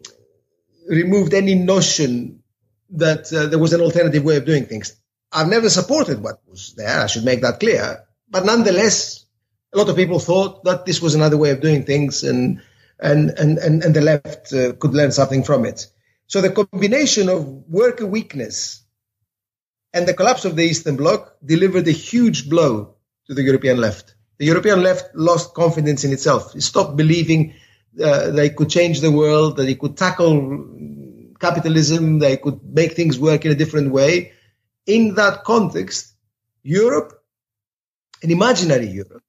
removed 0.88 1.34
any 1.34 1.54
notion 1.54 2.42
that 2.90 3.32
uh, 3.32 3.46
there 3.46 3.58
was 3.58 3.72
an 3.72 3.80
alternative 3.80 4.24
way 4.24 4.36
of 4.36 4.44
doing 4.44 4.66
things. 4.66 4.96
I've 5.32 5.48
never 5.48 5.68
supported 5.68 6.22
what 6.22 6.40
was 6.46 6.74
there. 6.76 7.00
I 7.00 7.06
should 7.06 7.24
make 7.24 7.42
that 7.42 7.60
clear. 7.60 8.04
But 8.30 8.46
nonetheless, 8.46 9.26
a 9.72 9.78
lot 9.78 9.88
of 9.88 9.96
people 9.96 10.18
thought 10.18 10.64
that 10.64 10.86
this 10.86 11.02
was 11.02 11.14
another 11.14 11.36
way 11.36 11.50
of 11.50 11.60
doing 11.60 11.84
things, 11.84 12.22
and 12.22 12.62
and, 13.00 13.30
and, 13.30 13.58
and, 13.58 13.82
and 13.84 13.94
the 13.94 14.00
left 14.00 14.52
uh, 14.52 14.72
could 14.72 14.92
learn 14.92 15.12
something 15.12 15.44
from 15.44 15.64
it. 15.64 15.86
So 16.26 16.40
the 16.40 16.50
combination 16.50 17.28
of 17.28 17.46
worker 17.68 18.06
weakness 18.06 18.82
and 19.92 20.06
the 20.06 20.14
collapse 20.14 20.44
of 20.44 20.56
the 20.56 20.64
Eastern 20.64 20.96
Bloc 20.96 21.36
delivered 21.44 21.88
a 21.88 21.92
huge 21.92 22.48
blow 22.48 22.94
to 23.26 23.34
the 23.34 23.42
European 23.42 23.78
left. 23.78 24.14
The 24.38 24.46
European 24.46 24.82
left 24.82 25.14
lost 25.14 25.54
confidence 25.54 26.04
in 26.04 26.12
itself. 26.12 26.54
It 26.54 26.62
stopped 26.62 26.96
believing 26.96 27.54
uh, 28.02 28.30
they 28.30 28.50
could 28.50 28.70
change 28.70 29.00
the 29.00 29.10
world, 29.10 29.56
that 29.56 29.68
it 29.68 29.78
could 29.78 29.96
tackle 29.96 30.68
capitalism, 31.40 32.18
they 32.18 32.36
could 32.36 32.60
make 32.62 32.92
things 32.92 33.18
work 33.18 33.44
in 33.44 33.52
a 33.52 33.56
different 33.56 33.90
way. 33.90 34.32
In 34.86 35.14
that 35.14 35.44
context, 35.44 36.14
Europe, 36.62 37.22
an 38.22 38.30
imaginary 38.30 38.86
Europe, 38.86 39.22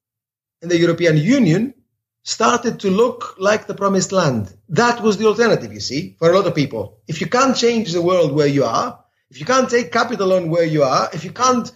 and 0.62 0.70
the 0.70 0.78
European 0.78 1.16
Union 1.16 1.74
started 2.22 2.80
to 2.80 2.90
look 2.90 3.34
like 3.38 3.66
the 3.66 3.74
promised 3.74 4.12
land. 4.12 4.54
That 4.68 5.02
was 5.02 5.16
the 5.16 5.26
alternative, 5.26 5.72
you 5.72 5.80
see, 5.80 6.16
for 6.18 6.30
a 6.30 6.36
lot 6.36 6.46
of 6.46 6.54
people. 6.54 6.98
If 7.08 7.20
you 7.20 7.26
can't 7.26 7.56
change 7.56 7.92
the 7.92 8.02
world 8.02 8.32
where 8.32 8.46
you 8.46 8.64
are, 8.64 8.99
if 9.30 9.38
you 9.38 9.46
can't 9.46 9.70
take 9.70 9.92
capital 9.92 10.32
on 10.32 10.50
where 10.50 10.64
you 10.64 10.82
are, 10.82 11.08
if 11.12 11.24
you 11.24 11.30
can't, 11.30 11.70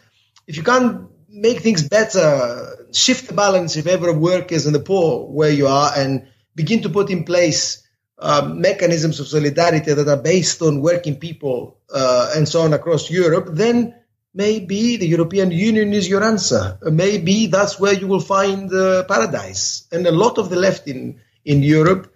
if 0.46 0.56
you 0.56 0.62
can't 0.62 1.08
make 1.28 1.60
things 1.60 1.88
better, 1.88 2.86
shift 2.92 3.28
the 3.28 3.34
balance 3.34 3.76
in 3.76 3.82
favor 3.82 4.08
of 4.08 4.18
workers 4.18 4.66
and 4.66 4.74
the 4.74 4.80
poor 4.80 5.26
where 5.26 5.50
you 5.50 5.66
are, 5.66 5.92
and 5.96 6.26
begin 6.54 6.82
to 6.82 6.88
put 6.88 7.10
in 7.10 7.24
place 7.24 7.82
um, 8.18 8.60
mechanisms 8.60 9.20
of 9.20 9.26
solidarity 9.26 9.92
that 9.92 10.08
are 10.08 10.22
based 10.22 10.62
on 10.62 10.80
working 10.80 11.16
people 11.16 11.78
uh, 11.92 12.32
and 12.36 12.48
so 12.48 12.62
on 12.62 12.72
across 12.72 13.10
Europe, 13.10 13.48
then 13.50 13.94
maybe 14.32 14.96
the 14.96 15.06
European 15.06 15.50
Union 15.50 15.92
is 15.92 16.08
your 16.08 16.22
answer. 16.22 16.78
Maybe 16.82 17.46
that's 17.46 17.78
where 17.78 17.92
you 17.92 18.06
will 18.06 18.20
find 18.20 18.72
uh, 18.72 19.04
paradise. 19.04 19.86
And 19.92 20.06
a 20.06 20.12
lot 20.12 20.38
of 20.38 20.50
the 20.50 20.56
left 20.56 20.88
in, 20.88 21.20
in 21.44 21.62
Europe 21.62 22.13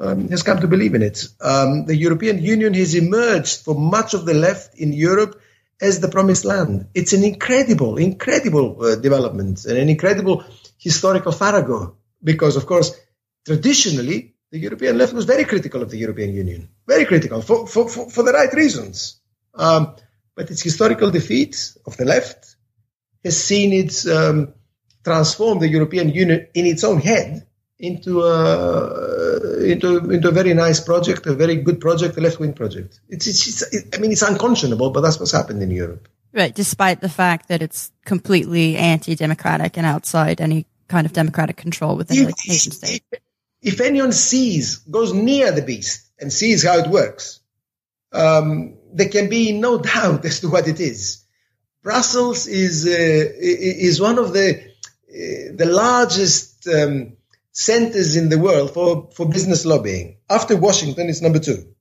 um, 0.00 0.28
has 0.28 0.42
come 0.42 0.60
to 0.60 0.66
believe 0.66 0.94
in 0.94 1.02
it. 1.02 1.28
Um, 1.40 1.84
the 1.84 1.94
European 1.94 2.42
Union 2.42 2.74
has 2.74 2.94
emerged 2.94 3.60
for 3.60 3.74
much 3.74 4.14
of 4.14 4.24
the 4.24 4.34
left 4.34 4.74
in 4.76 4.92
Europe 4.92 5.40
as 5.80 6.00
the 6.00 6.08
promised 6.08 6.44
land. 6.44 6.88
It's 6.94 7.12
an 7.12 7.22
incredible, 7.22 7.98
incredible 7.98 8.84
uh, 8.84 8.96
development 8.96 9.64
and 9.66 9.76
an 9.76 9.88
incredible 9.88 10.44
historical 10.78 11.32
farrago 11.32 11.96
because, 12.22 12.56
of 12.56 12.66
course, 12.66 12.98
traditionally, 13.46 14.34
the 14.50 14.58
European 14.58 14.98
left 14.98 15.12
was 15.12 15.26
very 15.26 15.44
critical 15.44 15.82
of 15.82 15.90
the 15.90 15.98
European 15.98 16.34
Union, 16.34 16.68
very 16.86 17.04
critical 17.04 17.40
for, 17.40 17.66
for, 17.66 17.88
for, 17.88 18.10
for 18.10 18.22
the 18.24 18.32
right 18.32 18.52
reasons. 18.52 19.20
Um, 19.54 19.94
but 20.34 20.50
its 20.50 20.62
historical 20.62 21.10
defeat 21.10 21.74
of 21.86 21.96
the 21.96 22.04
left 22.04 22.56
has 23.22 23.42
seen 23.42 23.72
it 23.72 24.06
um, 24.06 24.54
transform 25.04 25.58
the 25.58 25.68
European 25.68 26.08
Union 26.10 26.48
in 26.54 26.66
its 26.66 26.84
own 26.84 27.00
head 27.00 27.46
into 27.78 28.22
a, 28.22 29.09
into, 29.60 30.10
into 30.10 30.28
a 30.28 30.32
very 30.32 30.54
nice 30.54 30.80
project, 30.80 31.26
a 31.26 31.34
very 31.34 31.56
good 31.56 31.80
project, 31.80 32.16
a 32.16 32.20
left 32.20 32.40
wing 32.40 32.52
project. 32.52 33.00
It's, 33.08 33.26
it's, 33.26 33.46
it's 33.46 33.74
it, 33.74 33.94
I 33.94 33.98
mean, 33.98 34.12
it's 34.12 34.22
unconscionable, 34.22 34.90
but 34.90 35.02
that's 35.02 35.18
what's 35.18 35.32
happened 35.32 35.62
in 35.62 35.70
Europe. 35.70 36.08
Right, 36.32 36.54
despite 36.54 37.00
the 37.00 37.08
fact 37.08 37.48
that 37.48 37.60
it's 37.60 37.90
completely 38.04 38.76
anti-democratic 38.76 39.76
and 39.76 39.86
outside 39.86 40.40
any 40.40 40.66
kind 40.88 41.06
of 41.06 41.12
democratic 41.12 41.56
control 41.56 41.96
within 41.96 42.24
the 42.24 42.34
nation 42.46 42.72
state. 42.72 43.02
If, 43.10 43.20
if 43.74 43.80
anyone 43.80 44.12
sees, 44.12 44.76
goes 44.76 45.12
near 45.12 45.52
the 45.52 45.62
beast 45.62 46.10
and 46.20 46.32
sees 46.32 46.64
how 46.64 46.78
it 46.78 46.88
works, 46.88 47.40
um, 48.12 48.76
there 48.92 49.08
can 49.08 49.28
be 49.28 49.52
no 49.52 49.78
doubt 49.94 50.24
as 50.24 50.40
to 50.40 50.48
what 50.48 50.68
it 50.68 50.80
is. 50.80 51.24
Brussels 51.82 52.46
is 52.46 52.86
uh, 52.86 52.90
is 52.90 54.00
one 54.00 54.18
of 54.18 54.34
the 54.34 54.60
uh, 54.60 55.56
the 55.56 55.66
largest 55.66 56.68
um, 56.68 57.16
centers 57.60 58.16
in 58.16 58.30
the 58.30 58.38
world 58.38 58.72
for, 58.72 59.10
for 59.12 59.28
business 59.28 59.66
lobbying. 59.66 60.16
After 60.30 60.56
Washington, 60.56 61.10
it's 61.10 61.20
number 61.20 61.38
two. 61.38 61.74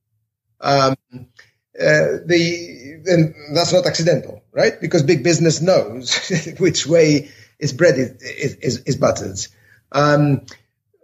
Um, 0.60 0.98
uh, 1.14 2.20
the 2.26 3.02
and 3.06 3.34
that's 3.56 3.72
not 3.72 3.86
accidental, 3.86 4.44
right? 4.52 4.74
Because 4.82 5.04
big 5.04 5.24
business 5.24 5.62
knows 5.62 6.30
which 6.60 6.86
way 6.86 7.30
its 7.58 7.72
bread 7.72 7.98
is, 7.98 8.22
is, 8.22 8.78
is 8.80 8.98
buttered. 8.98 9.40
Um, 9.94 10.42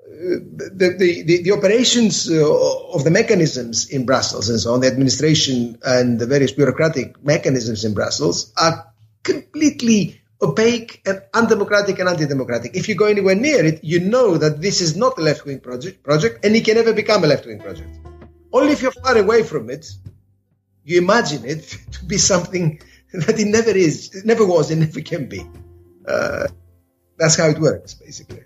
the, 0.03 0.95
the, 0.97 1.23
the, 1.23 1.43
the, 1.43 1.51
operations 1.53 2.29
uh, 2.29 2.93
of 2.93 3.05
the 3.05 3.11
mechanisms 3.11 3.89
in 3.89 4.05
Brussels 4.05 4.49
and 4.49 4.59
so 4.59 4.73
on, 4.73 4.81
the 4.81 4.87
administration 4.87 5.77
and 5.83 6.19
the 6.19 6.27
various 6.27 6.51
bureaucratic 6.51 7.23
mechanisms 7.23 7.85
in 7.85 7.93
Brussels 7.93 8.53
are 8.57 8.93
completely 9.23 10.21
opaque 10.45 11.01
and 11.05 11.21
undemocratic 11.33 11.99
and 11.99 12.09
anti-democratic. 12.09 12.75
If 12.75 12.87
you 12.89 12.95
go 12.95 13.05
anywhere 13.05 13.35
near 13.35 13.63
it, 13.65 13.83
you 13.83 13.99
know 13.99 14.37
that 14.37 14.61
this 14.61 14.81
is 14.81 14.95
not 14.95 15.17
a 15.17 15.21
left-wing 15.21 15.59
project, 15.59 16.03
project 16.03 16.45
and 16.45 16.55
it 16.55 16.65
can 16.65 16.75
never 16.75 16.93
become 16.93 17.23
a 17.23 17.27
left-wing 17.27 17.59
project. 17.59 17.89
Only 18.51 18.71
if 18.73 18.81
you're 18.81 18.91
far 18.91 19.17
away 19.17 19.43
from 19.43 19.69
it, 19.69 19.85
you 20.83 20.97
imagine 20.97 21.45
it 21.45 21.63
to 21.91 22.05
be 22.05 22.17
something 22.17 22.81
that 23.13 23.39
it 23.39 23.47
never 23.47 23.71
is, 23.71 24.15
it 24.15 24.25
never 24.25 24.45
was, 24.45 24.71
and 24.71 24.81
never 24.81 25.01
can 25.01 25.27
be. 25.27 25.45
Uh, 26.07 26.47
that's 27.17 27.35
how 27.37 27.47
it 27.47 27.59
works, 27.59 27.93
basically. 27.93 28.43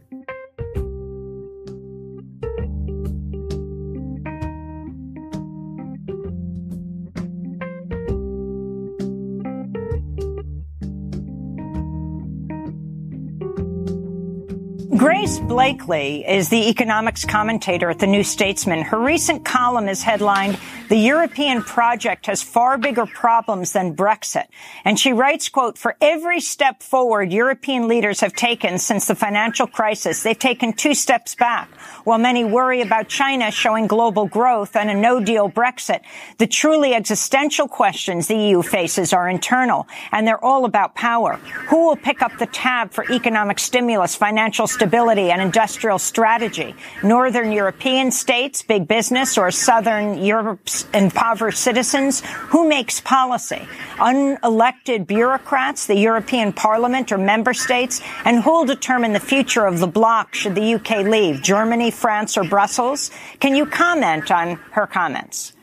Grace 15.00 15.40
Blakeley 15.40 16.28
is 16.28 16.50
the 16.50 16.68
economics 16.68 17.24
commentator 17.24 17.90
at 17.90 18.00
the 18.00 18.06
New 18.06 18.22
Statesman. 18.22 18.82
Her 18.82 19.00
recent 19.00 19.46
column 19.46 19.88
is 19.88 20.04
headlined, 20.04 20.60
The 20.90 20.98
European 20.98 21.62
Project 21.62 22.26
Has 22.26 22.42
Far 22.42 22.80
Bigger 22.80 23.06
Problems 23.06 23.74
Than 23.74 23.96
Brexit. 23.96 24.48
And 24.84 25.00
she 25.00 25.14
writes, 25.14 25.48
quote, 25.48 25.78
for 25.78 25.96
every 26.02 26.40
step 26.40 26.82
forward 26.82 27.32
European 27.32 27.88
leaders 27.88 28.22
have 28.22 28.34
taken 28.34 28.80
since 28.80 29.06
the 29.06 29.14
financial 29.14 29.68
crisis, 29.68 30.24
they've 30.24 30.38
taken 30.38 30.74
two 30.74 30.96
steps 30.96 31.36
back. 31.36 31.70
While 32.06 32.18
many 32.18 32.44
worry 32.44 32.82
about 32.82 33.08
China 33.08 33.52
showing 33.52 33.86
global 33.86 34.26
growth 34.26 34.76
and 34.76 34.90
a 34.90 34.96
no-deal 34.96 35.48
Brexit, 35.48 36.02
the 36.40 36.48
truly 36.48 36.96
existential 36.96 37.68
questions 37.68 38.28
the 38.28 38.36
EU 38.36 38.64
faces 38.64 39.14
are 39.14 39.30
internal, 39.30 39.88
and 40.12 40.28
they're 40.28 40.44
all 40.44 40.66
about 40.66 40.96
power. 40.96 41.36
Who 41.68 41.86
will 41.86 41.98
pick 41.98 42.24
up 42.24 42.36
the 42.40 42.48
tab 42.48 42.94
for 42.94 43.06
economic 43.12 43.60
stimulus, 43.60 44.16
financial 44.16 44.66
stability 44.66 45.30
and 45.30 45.40
industrial 45.40 46.00
strategy. 46.00 46.74
Northern 47.04 47.52
European 47.52 48.10
states, 48.10 48.64
big 48.64 48.88
business, 48.88 49.38
or 49.38 49.52
Southern 49.52 50.18
Europe's 50.18 50.79
impoverished 50.94 51.60
citizens? 51.60 52.22
Who 52.50 52.68
makes 52.68 53.00
policy? 53.00 53.68
Unelected 53.98 55.08
bureaucrats, 55.08 55.88
the 55.88 55.98
European 55.98 56.54
Parliament 56.54 57.12
or 57.12 57.18
member 57.18 57.54
states? 57.54 58.02
And 58.26 58.44
who 58.44 58.52
will 58.52 58.66
determine 58.66 59.14
the 59.14 59.20
future 59.20 59.66
of 59.66 59.80
the 59.80 59.88
bloc 59.88 60.34
should 60.34 60.56
the 60.56 60.76
UK 60.76 61.06
leave? 61.06 61.42
Germany, 61.42 61.92
France, 61.92 62.38
or 62.38 62.44
Brussels? 62.44 63.12
Can 63.40 63.56
you 63.56 63.66
comment 63.66 64.32
on 64.32 64.56
her 64.72 64.88
comments? 64.88 65.54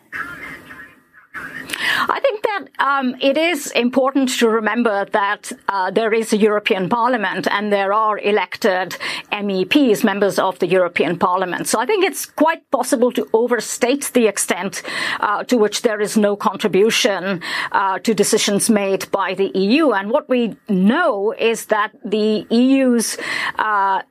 I 2.08 2.20
think 2.20 2.42
that 2.42 2.68
um, 2.78 3.16
it 3.20 3.36
is 3.36 3.70
important 3.72 4.28
to 4.38 4.48
remember 4.48 5.04
that 5.12 5.52
uh, 5.68 5.90
there 5.90 6.12
is 6.12 6.32
a 6.32 6.36
European 6.36 6.88
Parliament 6.88 7.46
and 7.50 7.72
there 7.72 7.92
are 7.92 8.18
elected 8.18 8.96
MEPs, 9.32 10.04
members 10.04 10.38
of 10.38 10.58
the 10.58 10.66
European 10.66 11.18
Parliament. 11.18 11.66
So 11.66 11.78
I 11.78 11.86
think 11.86 12.04
it's 12.04 12.26
quite 12.26 12.70
possible 12.70 13.12
to 13.12 13.28
overstate 13.32 14.10
the 14.14 14.26
extent 14.26 14.82
uh, 15.20 15.44
to 15.44 15.56
which 15.56 15.82
there 15.82 16.00
is 16.00 16.16
no 16.16 16.36
contribution 16.36 17.42
uh, 17.72 17.98
to 18.00 18.14
decisions 18.14 18.70
made 18.70 19.10
by 19.10 19.34
the 19.34 19.50
EU. 19.54 19.92
And 19.92 20.10
what 20.10 20.28
we 20.28 20.56
know 20.68 21.32
is 21.32 21.66
that 21.66 21.92
the 22.04 22.46
EU's 22.50 23.16
uh, 23.58 24.02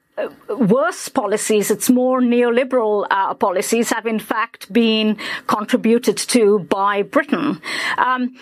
worse 0.49 1.10
policies, 1.10 1.71
its 1.71 1.89
more 1.89 2.21
neoliberal 2.21 3.06
uh, 3.12 3.34
policies 3.34 3.89
have 3.91 4.06
in 4.06 4.19
fact 4.19 4.71
been 4.71 5.17
contributed 5.47 6.17
to 6.17 6.60
by 6.60 7.01
Britain. 7.01 7.62
Um, 7.97 8.36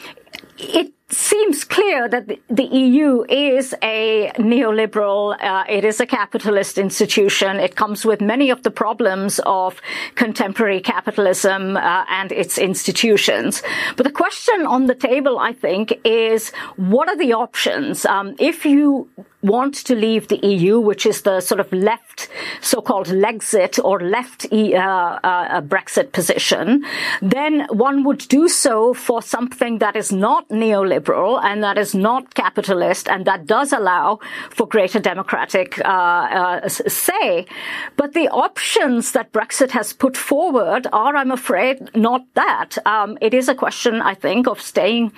it 0.58 0.94
seems 1.10 1.64
clear 1.64 2.10
that 2.10 2.28
the, 2.50 2.64
EU 2.64 3.24
is 3.30 3.76
a 3.84 4.32
neoliberal, 4.38 5.38
uh, 5.42 5.64
it 5.70 5.86
is 5.86 6.00
a 6.00 6.06
capitalist 6.06 6.78
institution. 6.78 7.60
It 7.60 7.76
comes 7.76 8.06
with 8.06 8.22
many 8.22 8.50
of 8.50 8.64
the 8.64 8.72
problems 8.72 9.40
of 9.46 9.80
contemporary 10.16 10.82
capitalism 10.82 11.78
uh, 11.78 12.06
and 12.10 12.32
its 12.32 12.58
institutions. 12.58 13.62
But 13.96 14.06
the 14.06 14.12
question 14.12 14.66
on 14.66 14.88
the 14.88 14.96
table, 14.96 15.38
I 15.38 15.54
think, 15.54 16.00
is 16.04 16.52
what 16.78 17.10
are 17.10 17.18
the 17.18 17.34
options? 17.34 18.06
Um, 18.06 18.36
if 18.40 18.66
you 18.66 19.10
want 19.44 19.76
to 19.86 19.96
leave 19.96 20.28
the 20.28 20.40
EU, 20.46 20.80
which 20.80 21.06
is 21.06 21.22
the 21.22 21.42
sort 21.42 21.60
of 21.60 21.72
left, 21.72 22.30
so-called 22.62 23.08
Lexit 23.08 23.84
or 23.84 24.00
left 24.00 24.46
uh, 24.52 24.56
uh, 24.56 25.62
Brexit 25.62 26.12
position, 26.12 26.84
then 27.22 27.68
one 27.70 28.04
would 28.04 28.28
do 28.30 28.48
so 28.48 28.94
for 28.94 29.22
something 29.22 29.80
that 29.80 29.96
is 29.96 30.12
not 30.12 30.48
neoliberal 30.50 31.44
and 31.44 31.64
that 31.64 31.78
is 31.78 31.94
not 31.94 32.34
capitalist 32.34 33.10
and 33.10 33.26
that 33.26 33.46
does 33.46 33.74
allow 33.74 34.20
for 34.50 34.68
greater 34.68 35.00
democratic 35.00 35.80
uh, 35.80 35.84
uh 35.84 36.70
say. 36.70 37.46
But 37.98 38.14
the 38.14 38.30
options 38.30 39.12
that 39.12 39.32
Brexit 39.32 39.72
has 39.72 39.94
put 39.94 40.16
forward 40.16 40.88
are, 40.94 41.16
I'm 41.16 41.32
afraid, 41.32 41.96
not 41.96 42.22
that. 42.36 42.78
Um, 42.86 43.18
it 43.22 43.34
is 43.34 43.50
a 43.50 43.56
question, 43.56 44.02
I 44.02 44.14
think, 44.14 44.48
of 44.48 44.62
staying 44.62 45.12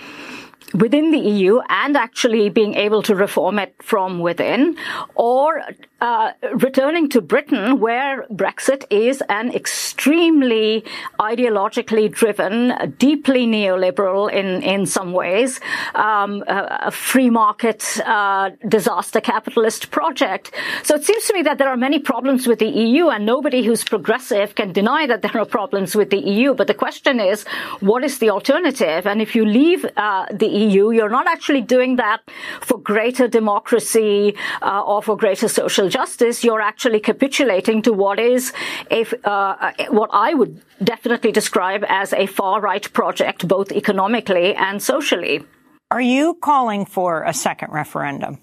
within 0.75 1.11
the 1.11 1.19
EU 1.19 1.59
and 1.69 1.95
actually 1.95 2.49
being 2.49 2.75
able 2.75 3.01
to 3.03 3.15
reform 3.15 3.59
it 3.59 3.75
from 3.81 4.19
within, 4.19 4.77
or 5.15 5.61
uh, 6.01 6.31
returning 6.53 7.07
to 7.09 7.21
Britain, 7.21 7.79
where 7.79 8.25
Brexit 8.29 8.83
is 8.89 9.23
an 9.29 9.53
extremely 9.53 10.83
ideologically 11.19 12.11
driven, 12.11 12.95
deeply 12.97 13.47
neoliberal 13.47 14.31
in 14.31 14.61
in 14.61 14.85
some 14.85 15.13
ways, 15.13 15.59
um, 15.95 16.43
a, 16.47 16.91
free 16.91 17.29
market 17.29 17.99
uh, 18.05 18.49
disaster 18.67 19.21
capitalist 19.21 19.91
project. 19.91 20.51
So 20.83 20.95
it 20.95 21.03
seems 21.03 21.25
to 21.27 21.33
me 21.33 21.41
that 21.43 21.57
there 21.59 21.69
are 21.69 21.77
many 21.77 21.99
problems 21.99 22.45
with 22.45 22.59
the 22.59 22.67
EU, 22.67 23.07
and 23.09 23.25
nobody 23.25 23.63
who's 23.63 23.83
progressive 23.83 24.55
can 24.55 24.73
deny 24.73 25.07
that 25.07 25.21
there 25.21 25.37
are 25.37 25.45
problems 25.45 25.95
with 25.95 26.09
the 26.09 26.19
EU. 26.19 26.53
But 26.53 26.67
the 26.67 26.73
question 26.73 27.19
is, 27.19 27.45
what 27.79 28.03
is 28.03 28.19
the 28.19 28.29
alternative? 28.29 29.07
And 29.07 29.21
if 29.21 29.35
you 29.35 29.45
leave 29.45 29.85
uh, 29.95 30.25
the 30.31 30.47
EU, 30.47 30.91
you're 30.91 31.09
not 31.09 31.27
actually 31.27 31.61
doing 31.61 31.95
that 31.97 32.21
for 32.61 32.77
greater 32.77 33.27
democracy 33.27 34.35
uh, 34.61 34.81
or 34.81 35.01
for 35.01 35.15
greater 35.15 35.47
social 35.47 35.84
justice. 35.89 36.43
You're 36.43 36.61
actually 36.61 36.99
capitulating 36.99 37.81
to 37.83 37.93
what 37.93 38.19
is 38.19 38.53
a, 38.91 39.05
uh, 39.23 39.71
what 39.89 40.09
I 40.13 40.33
would 40.33 40.61
definitely 40.83 41.31
describe 41.31 41.83
as 41.87 42.13
a 42.13 42.25
far 42.25 42.61
right 42.61 42.91
project, 42.93 43.47
both 43.47 43.71
economically 43.71 44.55
and 44.55 44.81
socially. 44.81 45.43
Are 45.91 46.01
you 46.01 46.35
calling 46.41 46.85
for 46.85 47.23
a 47.23 47.33
second 47.33 47.71
referendum? 47.71 48.39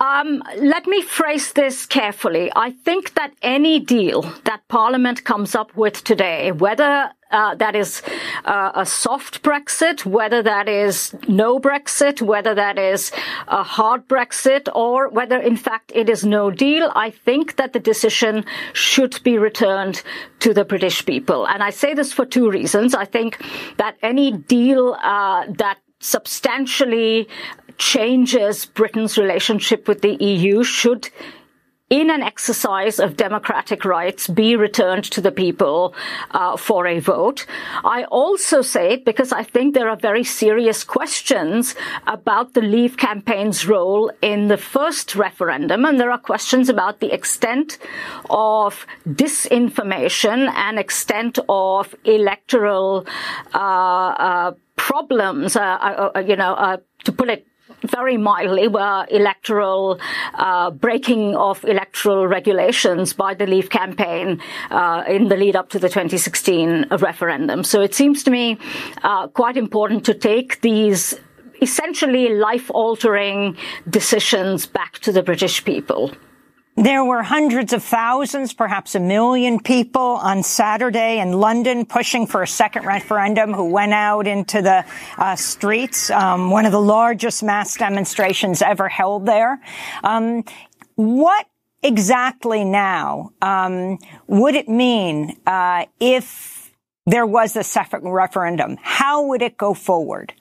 Um, 0.00 0.44
let 0.56 0.86
me 0.86 1.02
phrase 1.02 1.52
this 1.52 1.84
carefully. 1.84 2.52
I 2.54 2.70
think 2.70 3.14
that 3.14 3.34
any 3.42 3.80
deal 3.80 4.22
that 4.44 4.68
Parliament 4.68 5.24
comes 5.24 5.56
up 5.56 5.76
with 5.76 6.04
today, 6.04 6.52
whether 6.52 7.10
uh, 7.30 7.54
that 7.56 7.76
is 7.76 8.02
uh, 8.44 8.72
a 8.74 8.86
soft 8.86 9.42
Brexit, 9.42 10.04
whether 10.04 10.42
that 10.42 10.68
is 10.68 11.14
no 11.26 11.58
Brexit, 11.58 12.22
whether 12.22 12.54
that 12.54 12.78
is 12.78 13.12
a 13.46 13.62
hard 13.62 14.08
Brexit, 14.08 14.68
or 14.74 15.08
whether 15.08 15.38
in 15.38 15.56
fact 15.56 15.92
it 15.94 16.08
is 16.08 16.24
no 16.24 16.50
deal, 16.50 16.90
I 16.94 17.10
think 17.10 17.56
that 17.56 17.72
the 17.72 17.80
decision 17.80 18.44
should 18.72 19.22
be 19.22 19.38
returned 19.38 20.02
to 20.40 20.54
the 20.54 20.64
British 20.64 21.04
people. 21.04 21.46
And 21.46 21.62
I 21.62 21.70
say 21.70 21.94
this 21.94 22.12
for 22.12 22.24
two 22.24 22.50
reasons. 22.50 22.94
I 22.94 23.04
think 23.04 23.42
that 23.76 23.96
any 24.02 24.32
deal 24.32 24.96
uh, 25.02 25.44
that 25.58 25.78
substantially 26.00 27.28
changes 27.76 28.66
Britain's 28.66 29.18
relationship 29.18 29.88
with 29.88 30.02
the 30.02 30.16
EU 30.22 30.62
should 30.62 31.08
in 31.90 32.10
an 32.10 32.22
exercise 32.22 32.98
of 32.98 33.16
democratic 33.16 33.84
rights, 33.84 34.28
be 34.28 34.56
returned 34.56 35.04
to 35.04 35.20
the 35.20 35.32
people 35.32 35.94
uh, 36.32 36.56
for 36.56 36.86
a 36.86 36.98
vote. 36.98 37.46
I 37.84 38.04
also 38.04 38.60
say 38.60 38.92
it 38.92 39.04
because 39.04 39.32
I 39.32 39.42
think 39.42 39.74
there 39.74 39.88
are 39.88 39.96
very 39.96 40.24
serious 40.24 40.84
questions 40.84 41.74
about 42.06 42.52
the 42.52 42.60
Leave 42.60 42.96
campaign's 42.96 43.66
role 43.66 44.10
in 44.20 44.48
the 44.48 44.58
first 44.58 45.14
referendum, 45.14 45.84
and 45.84 45.98
there 45.98 46.10
are 46.10 46.18
questions 46.18 46.68
about 46.68 47.00
the 47.00 47.12
extent 47.12 47.78
of 48.28 48.86
disinformation 49.08 50.52
and 50.52 50.78
extent 50.78 51.38
of 51.48 51.94
electoral 52.04 53.06
uh, 53.54 53.58
uh, 53.58 54.52
problems. 54.76 55.56
Uh, 55.56 55.60
uh, 55.60 56.10
uh, 56.14 56.20
you 56.20 56.36
know, 56.36 56.78
to 57.04 57.12
put 57.12 57.28
it 57.28 57.46
very 57.82 58.16
mildly 58.16 58.68
were 58.68 59.06
electoral 59.10 60.00
uh, 60.34 60.70
breaking 60.70 61.36
of 61.36 61.64
electoral 61.64 62.26
regulations 62.26 63.12
by 63.12 63.34
the 63.34 63.46
Leave 63.46 63.70
campaign 63.70 64.40
uh, 64.70 65.04
in 65.08 65.28
the 65.28 65.36
lead 65.36 65.56
up 65.56 65.68
to 65.70 65.78
the 65.78 65.88
2016 65.88 66.86
referendum. 66.98 67.64
So 67.64 67.80
it 67.80 67.94
seems 67.94 68.22
to 68.24 68.30
me 68.30 68.58
uh, 69.02 69.28
quite 69.28 69.56
important 69.56 70.04
to 70.06 70.14
take 70.14 70.60
these 70.60 71.14
essentially 71.60 72.28
life 72.28 72.70
altering 72.70 73.56
decisions 73.88 74.66
back 74.66 74.98
to 75.00 75.12
the 75.12 75.22
British 75.22 75.64
people. 75.64 76.12
There 76.80 77.04
were 77.04 77.24
hundreds 77.24 77.72
of 77.72 77.82
thousands, 77.82 78.52
perhaps 78.52 78.94
a 78.94 79.00
million 79.00 79.58
people 79.58 80.00
on 80.00 80.44
Saturday 80.44 81.18
in 81.18 81.32
London 81.32 81.84
pushing 81.84 82.28
for 82.28 82.40
a 82.40 82.46
second 82.46 82.86
referendum 82.86 83.52
who 83.52 83.64
went 83.64 83.92
out 83.92 84.28
into 84.28 84.62
the 84.62 84.84
uh, 85.16 85.34
streets, 85.34 86.08
um, 86.08 86.52
one 86.52 86.66
of 86.66 86.72
the 86.72 86.80
largest 86.80 87.42
mass 87.42 87.76
demonstrations 87.76 88.62
ever 88.62 88.88
held 88.88 89.26
there. 89.26 89.60
Um, 90.04 90.44
what 90.94 91.48
exactly 91.82 92.62
now 92.62 93.32
um, 93.42 93.98
would 94.28 94.54
it 94.54 94.68
mean 94.68 95.36
uh, 95.48 95.86
if 95.98 96.72
there 97.06 97.26
was 97.26 97.56
a 97.56 97.64
second 97.64 98.08
referendum? 98.08 98.76
How 98.80 99.26
would 99.26 99.42
it 99.42 99.56
go 99.56 99.74
forward? 99.74 100.32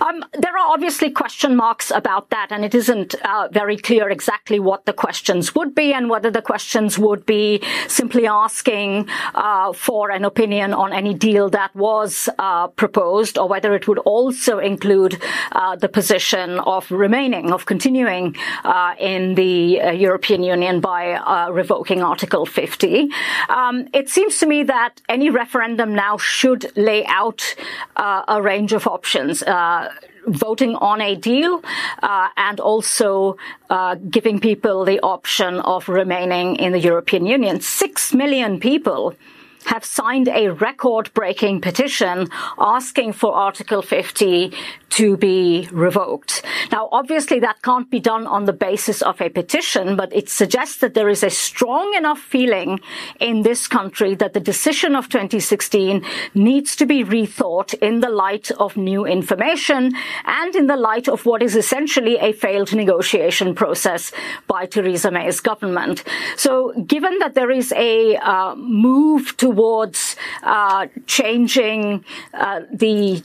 Um, 0.00 0.24
there 0.32 0.56
are 0.56 0.72
obviously 0.72 1.10
question 1.10 1.56
marks 1.56 1.90
about 1.90 2.30
that, 2.30 2.50
and 2.50 2.64
it 2.64 2.74
isn't 2.74 3.14
uh, 3.16 3.48
very 3.52 3.76
clear 3.76 4.08
exactly 4.08 4.58
what 4.58 4.86
the 4.86 4.94
questions 4.94 5.54
would 5.54 5.74
be 5.74 5.92
and 5.92 6.08
whether 6.08 6.30
the 6.30 6.40
questions 6.40 6.98
would 6.98 7.26
be 7.26 7.62
simply 7.86 8.26
asking 8.26 9.08
uh, 9.34 9.72
for 9.74 10.10
an 10.10 10.24
opinion 10.24 10.72
on 10.72 10.92
any 10.92 11.12
deal 11.12 11.50
that 11.50 11.74
was 11.76 12.30
uh, 12.38 12.68
proposed, 12.68 13.36
or 13.36 13.46
whether 13.46 13.74
it 13.74 13.86
would 13.86 13.98
also 13.98 14.58
include 14.58 15.20
uh, 15.52 15.76
the 15.76 15.88
position 15.88 16.58
of 16.60 16.90
remaining, 16.90 17.52
of 17.52 17.66
continuing 17.66 18.34
uh, 18.64 18.94
in 18.98 19.34
the 19.34 19.80
uh, 19.80 19.90
European 19.90 20.42
Union 20.42 20.80
by 20.80 21.18
revoking 21.50 22.02
Article 22.02 22.46
50. 22.46 23.10
Um, 23.48 23.86
it 23.92 24.08
seems 24.08 24.38
to 24.38 24.46
me 24.46 24.62
that 24.62 25.02
any 25.08 25.28
referendum 25.28 25.94
now 25.94 26.16
should 26.16 26.74
lay 26.76 27.04
out 27.06 27.54
a 27.96 28.40
range 28.40 28.72
of 28.72 28.86
options 28.86 29.42
voting 30.26 30.74
on 30.76 31.00
a 31.00 31.14
deal 31.14 31.62
uh, 32.02 32.28
and 32.36 32.60
also 32.60 33.36
uh, 33.68 33.94
giving 33.94 34.40
people 34.40 34.84
the 34.84 35.00
option 35.00 35.60
of 35.60 35.88
remaining 35.88 36.56
in 36.56 36.72
the 36.72 36.78
European 36.78 37.26
Union. 37.26 37.60
Six 37.60 38.14
million 38.14 38.60
people 38.60 39.14
have 39.64 39.84
signed 39.84 40.28
a 40.28 40.48
record 40.48 41.12
breaking 41.14 41.60
petition 41.60 42.28
asking 42.58 43.12
for 43.12 43.34
Article 43.34 43.82
50 43.82 44.52
to 44.90 45.16
be 45.16 45.68
revoked. 45.70 46.42
Now, 46.72 46.88
obviously 46.90 47.40
that 47.40 47.62
can't 47.62 47.90
be 47.90 48.00
done 48.00 48.26
on 48.26 48.44
the 48.44 48.52
basis 48.52 49.02
of 49.02 49.20
a 49.20 49.28
petition, 49.28 49.96
but 49.96 50.14
it 50.14 50.28
suggests 50.28 50.78
that 50.78 50.94
there 50.94 51.08
is 51.08 51.22
a 51.22 51.30
strong 51.30 51.94
enough 51.94 52.18
feeling 52.18 52.80
in 53.20 53.42
this 53.42 53.68
country 53.68 54.14
that 54.16 54.32
the 54.32 54.40
decision 54.40 54.96
of 54.96 55.08
2016 55.08 56.04
needs 56.34 56.74
to 56.76 56.86
be 56.86 57.04
rethought 57.04 57.72
in 57.74 58.00
the 58.00 58.10
light 58.10 58.50
of 58.52 58.76
new 58.76 59.06
information 59.06 59.92
and 60.24 60.56
in 60.56 60.66
the 60.66 60.76
light 60.76 61.08
of 61.08 61.24
what 61.24 61.42
is 61.42 61.54
essentially 61.54 62.16
a 62.18 62.32
failed 62.32 62.74
negotiation 62.74 63.54
process 63.54 64.12
by 64.48 64.66
Theresa 64.66 65.10
May's 65.10 65.40
government. 65.40 66.02
So 66.36 66.72
given 66.86 67.18
that 67.20 67.34
there 67.34 67.50
is 67.50 67.72
a 67.72 68.16
uh, 68.16 68.54
move 68.56 69.36
towards 69.50 70.16
uh, 70.42 70.86
changing 71.06 72.04
uh, 72.34 72.60
the 72.72 73.22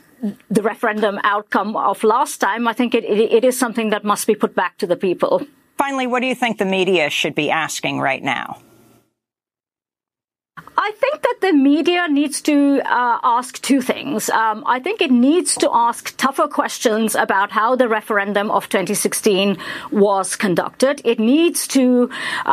the 0.50 0.64
referendum 0.64 1.20
outcome 1.24 1.76
of 1.76 2.04
last 2.04 2.40
time, 2.40 2.68
I 2.68 2.74
think 2.74 2.96
it, 2.96 3.04
it, 3.04 3.32
it 3.32 3.44
is 3.44 3.60
something 3.60 3.92
that 3.92 4.04
must 4.04 4.26
be 4.26 4.34
put 4.34 4.56
back 4.56 4.76
to 4.80 4.88
the 4.88 4.96
people. 4.96 5.46
Finally, 5.78 6.08
what 6.08 6.22
do 6.22 6.28
you 6.28 6.34
think 6.34 6.58
the 6.58 6.66
media 6.66 7.12
should 7.12 7.36
be 7.36 7.52
asking 7.52 8.00
right 8.00 8.24
now? 8.24 8.58
I 10.86 10.92
think 10.92 11.22
that 11.24 11.38
the 11.42 11.52
media 11.52 12.08
needs 12.08 12.42
to 12.44 12.80
uh, 12.86 13.20
ask 13.24 13.60
two 13.62 13.82
things. 13.82 14.30
Um, 14.30 14.64
I 14.68 14.80
think 14.80 15.02
it 15.02 15.10
needs 15.10 15.56
to 15.56 15.70
ask 15.74 16.16
tougher 16.16 16.48
questions 16.48 17.16
about 17.16 17.50
how 17.52 17.76
the 17.76 17.88
referendum 17.88 18.52
of 18.52 18.70
2016 18.70 19.58
was 19.92 20.36
conducted. 20.36 21.02
It 21.04 21.20
needs 21.20 21.68
to, 21.70 22.12
uh, 22.46 22.50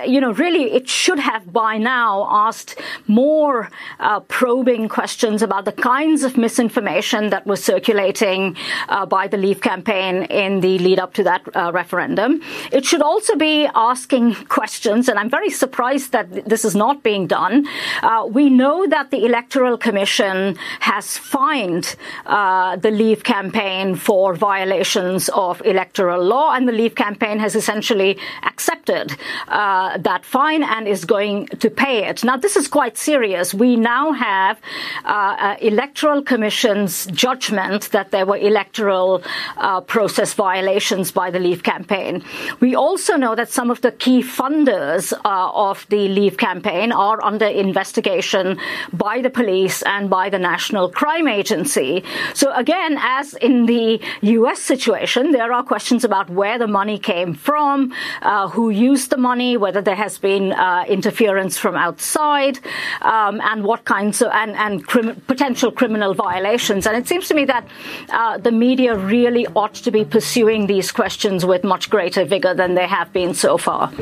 uh, 0.00 0.02
you 0.06 0.22
know, 0.22 0.32
really, 0.32 0.72
it 0.72 0.88
should 0.88 1.18
have 1.18 1.52
by 1.52 1.76
now 1.76 2.26
asked 2.30 2.80
more 3.06 3.70
uh, 4.00 4.20
probing 4.20 4.88
questions 4.88 5.42
about 5.42 5.66
the 5.66 5.72
kinds 5.72 6.22
of 6.22 6.38
misinformation 6.38 7.28
that 7.28 7.46
was 7.46 7.62
circulating 7.62 8.56
uh, 8.88 9.04
by 9.04 9.28
the 9.28 9.36
Leave 9.36 9.60
campaign 9.60 10.22
in 10.24 10.60
the 10.60 10.78
lead 10.78 10.98
up 10.98 11.12
to 11.14 11.24
that 11.24 11.42
uh, 11.54 11.70
referendum. 11.72 12.40
It 12.72 12.86
should 12.86 13.02
also 13.02 13.36
be 13.36 13.68
asking 13.74 14.34
questions, 14.46 15.10
and 15.10 15.18
I'm 15.18 15.30
very 15.30 15.50
surprised 15.50 16.12
that 16.12 16.48
this 16.48 16.64
is 16.64 16.74
not 16.74 17.02
being 17.02 17.26
done 17.26 17.35
done. 17.38 17.54
Uh, 18.02 18.22
we 18.38 18.44
know 18.62 18.78
that 18.94 19.06
the 19.14 19.20
Electoral 19.30 19.76
Commission 19.86 20.36
has 20.92 21.06
fined 21.36 21.86
uh, 22.26 22.76
the 22.84 22.92
Leave 23.02 23.22
campaign 23.36 23.86
for 24.06 24.26
violations 24.52 25.22
of 25.46 25.52
electoral 25.74 26.22
law, 26.34 26.48
and 26.54 26.62
the 26.70 26.76
Leave 26.80 26.96
campaign 27.06 27.36
has 27.44 27.52
essentially 27.62 28.12
accepted 28.50 29.06
uh, 29.48 29.98
that 30.08 30.22
fine 30.36 30.62
and 30.74 30.82
is 30.96 31.02
going 31.14 31.36
to 31.62 31.68
pay 31.84 31.96
it. 32.08 32.16
Now, 32.28 32.36
this 32.44 32.56
is 32.60 32.66
quite 32.78 32.96
serious. 33.10 33.46
We 33.64 33.70
now 33.96 34.04
have 34.12 34.54
uh, 35.04 35.56
Electoral 35.72 36.22
Commission's 36.32 37.06
judgment 37.26 37.80
that 37.96 38.08
there 38.14 38.26
were 38.30 38.40
electoral 38.52 39.10
uh, 39.56 39.80
process 39.94 40.30
violations 40.48 41.06
by 41.20 41.28
the 41.34 41.40
Leave 41.46 41.62
campaign. 41.62 42.14
We 42.64 42.70
also 42.86 43.12
know 43.22 43.34
that 43.40 43.48
some 43.58 43.68
of 43.74 43.78
the 43.86 43.92
key 44.04 44.20
funders 44.40 45.12
uh, 45.12 45.68
of 45.68 45.86
the 45.94 46.02
Leave 46.18 46.36
campaign 46.48 46.88
are 46.92 47.18
under 47.26 47.46
investigation 47.46 48.58
by 48.92 49.20
the 49.20 49.30
police 49.30 49.82
and 49.82 50.08
by 50.08 50.30
the 50.30 50.38
National 50.38 50.88
Crime 50.90 51.26
Agency. 51.26 52.04
So 52.34 52.52
again, 52.54 52.96
as 53.00 53.34
in 53.34 53.66
the 53.66 54.00
U.S. 54.22 54.60
situation, 54.60 55.32
there 55.32 55.52
are 55.52 55.62
questions 55.62 56.04
about 56.04 56.30
where 56.30 56.58
the 56.58 56.68
money 56.68 56.98
came 56.98 57.34
from, 57.34 57.92
uh, 58.22 58.48
who 58.48 58.70
used 58.70 59.10
the 59.10 59.16
money, 59.16 59.56
whether 59.56 59.82
there 59.82 59.96
has 59.96 60.18
been 60.18 60.52
uh, 60.52 60.84
interference 60.88 61.58
from 61.58 61.74
outside, 61.74 62.58
um, 63.02 63.40
and 63.42 63.64
what 63.64 63.84
kinds 63.84 64.22
of 64.22 64.30
and, 64.32 64.52
and 64.56 64.86
crim- 64.86 65.20
potential 65.26 65.70
criminal 65.70 66.14
violations. 66.14 66.86
And 66.86 66.96
it 66.96 67.08
seems 67.08 67.28
to 67.28 67.34
me 67.34 67.44
that 67.46 67.66
uh, 68.10 68.38
the 68.38 68.52
media 68.52 68.96
really 68.96 69.46
ought 69.48 69.74
to 69.74 69.90
be 69.90 70.04
pursuing 70.04 70.66
these 70.66 70.92
questions 70.92 71.44
with 71.44 71.64
much 71.64 71.90
greater 71.90 72.24
vigor 72.24 72.54
than 72.54 72.74
they 72.74 72.86
have 72.86 73.12
been 73.12 73.34
so 73.34 73.58
far. 73.58 73.92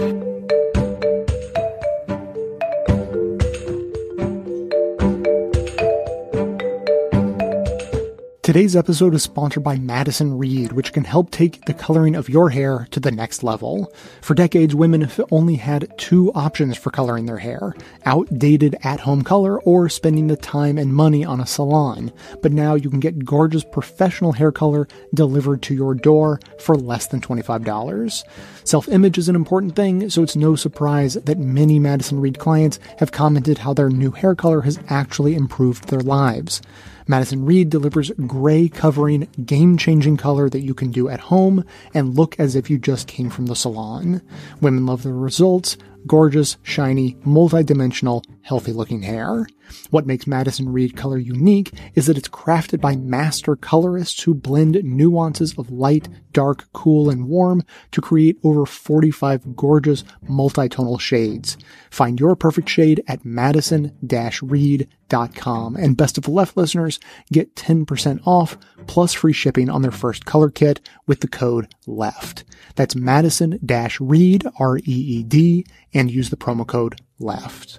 Today's 8.45 8.77
episode 8.77 9.15
is 9.15 9.23
sponsored 9.23 9.65
by 9.65 9.79
Madison 9.79 10.37
Reed, 10.37 10.73
which 10.73 10.93
can 10.93 11.05
help 11.05 11.31
take 11.31 11.65
the 11.65 11.73
coloring 11.73 12.15
of 12.15 12.29
your 12.29 12.51
hair 12.51 12.87
to 12.91 13.01
the 13.01 13.11
next 13.11 13.43
level. 13.43 13.91
For 14.21 14.35
decades, 14.35 14.75
women 14.75 15.01
have 15.01 15.19
only 15.31 15.57
had 15.57 15.91
two 15.97 16.31
options 16.35 16.77
for 16.77 16.91
coloring 16.91 17.25
their 17.25 17.39
hair 17.39 17.73
outdated 18.05 18.77
at 18.83 19.01
home 19.01 19.23
color 19.23 19.63
or 19.63 19.89
spending 19.89 20.27
the 20.27 20.37
time 20.37 20.77
and 20.77 20.93
money 20.93 21.25
on 21.25 21.41
a 21.41 21.47
salon. 21.47 22.13
But 22.43 22.53
now 22.53 22.75
you 22.75 22.91
can 22.91 23.01
get 23.01 23.25
gorgeous 23.25 23.65
professional 23.65 24.33
hair 24.33 24.53
color 24.53 24.89
delivered 25.15 25.63
to 25.63 25.75
your 25.75 25.95
door 25.95 26.39
for 26.59 26.77
less 26.77 27.07
than 27.07 27.23
$25. 27.23 28.25
Self 28.65 28.89
image 28.89 29.17
is 29.17 29.31
an 29.31 29.37
important 29.37 29.75
thing, 29.75 30.11
so 30.11 30.23
it's 30.23 30.37
no 30.37 30.55
surprise 30.55 31.15
that 31.15 31.39
many 31.39 31.79
Madison 31.79 32.21
Reed 32.21 32.39
clients 32.39 32.79
have 32.99 33.11
commented 33.11 33.57
how 33.57 33.73
their 33.73 33.89
new 33.89 34.11
hair 34.11 34.35
color 34.35 34.61
has 34.61 34.79
actually 34.91 35.35
improved 35.35 35.89
their 35.89 36.01
lives. 36.01 36.61
Madison 37.07 37.45
Reed 37.45 37.71
delivers 37.71 38.11
gray 38.27 38.69
covering, 38.69 39.29
game 39.45 39.77
changing 39.77 40.17
color 40.17 40.49
that 40.49 40.61
you 40.61 40.75
can 40.75 40.91
do 40.91 41.09
at 41.09 41.21
home 41.21 41.65
and 41.93 42.15
look 42.17 42.39
as 42.39 42.57
if 42.57 42.71
you 42.71 42.79
just 42.79 43.07
came 43.07 43.31
from 43.31 43.47
the 43.47 43.57
salon. 43.57 44.23
Women 44.61 44.87
love 44.87 45.03
the 45.03 45.13
results, 45.13 45.77
gorgeous, 46.07 46.57
shiny, 46.63 47.17
multi-dimensional, 47.25 48.23
healthy-looking 48.43 49.03
hair. 49.03 49.47
What 49.91 50.07
makes 50.07 50.27
Madison 50.27 50.73
Reed 50.73 50.97
color 50.97 51.19
unique 51.19 51.73
is 51.95 52.07
that 52.07 52.17
it's 52.19 52.29
crafted 52.29 52.81
by 52.81 52.97
master 52.97 53.55
colorists 53.57 54.23
who 54.23 54.35
blend 54.35 54.83
nuances 54.85 55.57
of 55.59 55.71
light, 55.71 56.09
dark, 56.33 56.67
cool, 56.73 57.09
and 57.09 57.29
warm 57.29 57.63
to 57.93 58.01
create 58.01 58.39
over 58.45 58.67
45 58.67 59.57
gorgeous 59.57 60.05
multi-tonal 60.29 60.99
shades. 60.99 61.57
Find 61.91 62.21
your 62.21 62.37
perfect 62.37 62.69
shade 62.69 63.03
at 63.09 63.25
madison-reed.com. 63.25 65.77
And 65.77 65.97
best 65.97 66.19
of 66.19 66.25
the 66.25 66.31
left 66.31 66.57
listeners 66.57 67.01
get 67.33 67.57
10% 67.57 68.21
off 68.27 68.59
plus 68.87 69.15
free 69.15 69.33
shipping 69.33 69.71
on 69.71 69.83
their 69.83 69.91
first 69.91 70.27
color 70.27 70.51
kit 70.51 70.81
with 71.07 71.21
the 71.21 71.29
code 71.29 71.75
LEFT. 71.87 72.45
That's 72.75 72.97
madison-reed, 72.97 74.47
R-E-E-D, 74.59 75.67
and 75.95 76.11
use 76.11 76.31
the 76.31 76.37
promo 76.37 76.67
code 76.67 77.01
LEFT. 77.19 77.79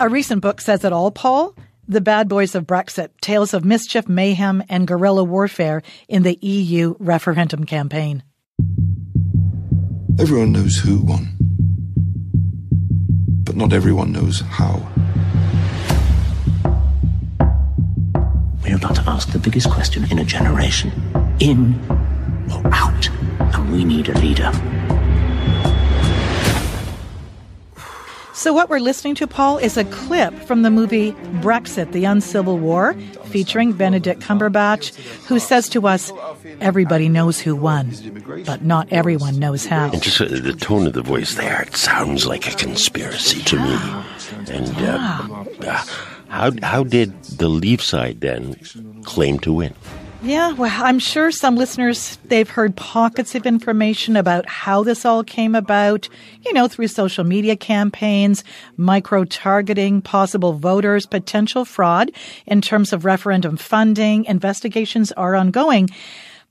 A 0.00 0.08
recent 0.08 0.42
book 0.42 0.60
says 0.60 0.84
it 0.84 0.92
all, 0.92 1.10
Paul. 1.10 1.56
The 1.88 2.00
Bad 2.00 2.28
Boys 2.28 2.54
of 2.54 2.66
Brexit, 2.66 3.08
Tales 3.20 3.54
of 3.54 3.64
Mischief, 3.64 4.08
Mayhem, 4.08 4.62
and 4.68 4.86
Guerrilla 4.86 5.24
Warfare 5.24 5.82
in 6.06 6.22
the 6.22 6.38
EU 6.42 6.94
referendum 6.98 7.64
campaign. 7.64 8.22
Everyone 10.20 10.52
knows 10.52 10.76
who 10.76 11.00
won, 11.00 11.28
but 13.42 13.56
not 13.56 13.72
everyone 13.72 14.12
knows 14.12 14.40
how. 14.40 14.86
We're 18.62 18.76
about 18.76 18.96
to 18.96 19.04
ask 19.06 19.32
the 19.32 19.38
biggest 19.38 19.70
question 19.70 20.04
in 20.10 20.18
a 20.18 20.24
generation 20.24 20.92
in 21.40 21.74
or 22.50 22.62
out, 22.72 23.08
and 23.54 23.72
we 23.72 23.84
need 23.84 24.08
a 24.08 24.18
leader. 24.18 24.52
So, 28.38 28.52
what 28.52 28.70
we're 28.70 28.78
listening 28.78 29.16
to, 29.16 29.26
Paul, 29.26 29.58
is 29.58 29.76
a 29.76 29.84
clip 29.84 30.32
from 30.32 30.62
the 30.62 30.70
movie 30.70 31.10
Brexit, 31.42 31.90
The 31.90 32.04
Uncivil 32.04 32.56
War, 32.56 32.94
featuring 33.24 33.72
Benedict 33.72 34.22
Cumberbatch, 34.22 34.94
who 35.26 35.40
says 35.40 35.68
to 35.70 35.88
us, 35.88 36.12
Everybody 36.60 37.08
knows 37.08 37.40
who 37.40 37.56
won, 37.56 37.92
but 38.46 38.62
not 38.62 38.86
everyone 38.92 39.40
knows 39.40 39.66
how. 39.66 39.90
And 39.90 40.00
just 40.00 40.20
uh, 40.20 40.26
the 40.26 40.52
tone 40.52 40.86
of 40.86 40.92
the 40.92 41.02
voice 41.02 41.34
there, 41.34 41.62
it 41.62 41.74
sounds 41.74 42.26
like 42.26 42.46
a 42.46 42.54
conspiracy 42.54 43.42
to 43.42 43.56
me. 43.56 44.54
And 44.54 44.68
uh, 44.86 45.44
uh, 45.66 45.84
how, 46.28 46.52
how 46.62 46.84
did 46.84 47.20
the 47.24 47.48
Leave 47.48 47.82
side 47.82 48.20
then 48.20 48.54
claim 49.02 49.40
to 49.40 49.52
win? 49.52 49.74
Yeah, 50.20 50.50
well, 50.54 50.84
I'm 50.84 50.98
sure 50.98 51.30
some 51.30 51.54
listeners, 51.54 52.18
they've 52.24 52.50
heard 52.50 52.74
pockets 52.74 53.36
of 53.36 53.46
information 53.46 54.16
about 54.16 54.48
how 54.48 54.82
this 54.82 55.04
all 55.04 55.22
came 55.22 55.54
about, 55.54 56.08
you 56.44 56.52
know, 56.52 56.66
through 56.66 56.88
social 56.88 57.22
media 57.22 57.54
campaigns, 57.54 58.42
micro 58.76 59.24
targeting 59.24 60.02
possible 60.02 60.54
voters, 60.54 61.06
potential 61.06 61.64
fraud 61.64 62.10
in 62.46 62.60
terms 62.60 62.92
of 62.92 63.04
referendum 63.04 63.56
funding. 63.56 64.24
Investigations 64.24 65.12
are 65.12 65.36
ongoing. 65.36 65.88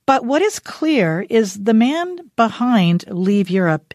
But 0.06 0.23
what 0.23 0.41
is 0.41 0.60
clear 0.60 1.25
is 1.30 1.62
the 1.62 1.73
man 1.73 2.32
behind 2.38 3.03
Leave 3.10 3.49
Europe. 3.49 3.93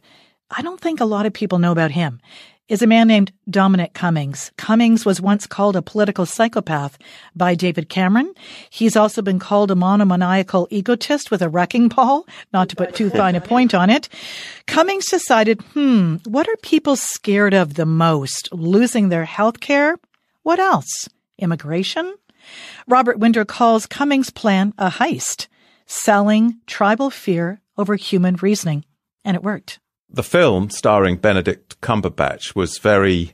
I 0.50 0.60
don't 0.60 0.82
think 0.82 1.00
a 1.00 1.06
lot 1.06 1.24
of 1.24 1.32
people 1.32 1.58
know 1.58 1.72
about 1.72 1.92
him 1.92 2.20
is 2.72 2.80
a 2.80 2.86
man 2.86 3.06
named 3.06 3.30
Dominic 3.50 3.92
Cummings. 3.92 4.50
Cummings 4.56 5.04
was 5.04 5.20
once 5.20 5.46
called 5.46 5.76
a 5.76 5.82
political 5.82 6.24
psychopath 6.24 6.96
by 7.36 7.54
David 7.54 7.90
Cameron. 7.90 8.32
He's 8.70 8.96
also 8.96 9.20
been 9.20 9.38
called 9.38 9.70
a 9.70 9.74
monomaniacal 9.74 10.68
egotist 10.70 11.30
with 11.30 11.42
a 11.42 11.50
wrecking 11.50 11.88
ball, 11.88 12.26
not 12.50 12.70
to 12.70 12.76
put 12.76 12.94
too 12.94 13.10
fine 13.18 13.34
a 13.34 13.42
point 13.42 13.74
on 13.74 13.90
it. 13.90 14.08
Cummings 14.66 15.04
decided, 15.04 15.60
hmm, 15.74 16.16
what 16.24 16.48
are 16.48 16.56
people 16.62 16.96
scared 16.96 17.52
of 17.52 17.74
the 17.74 17.84
most? 17.84 18.48
Losing 18.54 19.10
their 19.10 19.26
health 19.26 19.60
care? 19.60 19.98
What 20.42 20.58
else? 20.58 21.10
Immigration? 21.36 22.14
Robert 22.88 23.18
Winder 23.18 23.44
calls 23.44 23.84
Cummings' 23.84 24.30
plan 24.30 24.72
a 24.78 24.88
heist, 24.88 25.46
selling 25.84 26.58
tribal 26.66 27.10
fear 27.10 27.60
over 27.76 27.96
human 27.96 28.36
reasoning. 28.36 28.86
And 29.26 29.36
it 29.36 29.42
worked 29.42 29.78
the 30.12 30.22
film 30.22 30.70
starring 30.70 31.16
Benedict 31.16 31.80
Cumberbatch 31.80 32.54
was 32.54 32.78
very 32.78 33.32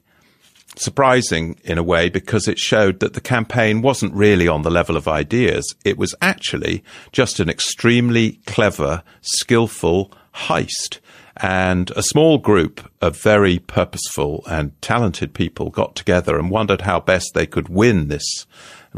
surprising 0.77 1.59
in 1.65 1.77
a 1.77 1.83
way 1.83 2.09
because 2.09 2.47
it 2.47 2.59
showed 2.59 3.01
that 3.01 3.15
the 3.15 3.21
campaign 3.21 3.83
wasn't 3.83 4.15
really 4.15 4.47
on 4.47 4.63
the 4.63 4.71
level 4.71 4.97
of 4.97 5.09
ideas. 5.09 5.75
It 5.85 5.99
was 5.99 6.15
actually 6.23 6.85
just 7.11 7.41
an 7.41 7.49
extremely 7.49 8.41
clever, 8.47 9.03
skillful 9.21 10.13
heist. 10.35 11.01
And 11.37 11.91
a 11.93 12.03
small 12.03 12.39
group 12.39 12.91
of 13.01 13.21
very 13.21 13.59
purposeful 13.59 14.45
and 14.49 14.81
talented 14.83 15.35
people 15.35 15.71
got 15.71 15.95
together 15.95 16.39
and 16.39 16.51
wondered 16.51 16.83
how 16.83 17.01
best 17.01 17.33
they 17.35 17.47
could 17.47 17.69
win 17.69 18.09
this 18.09 18.47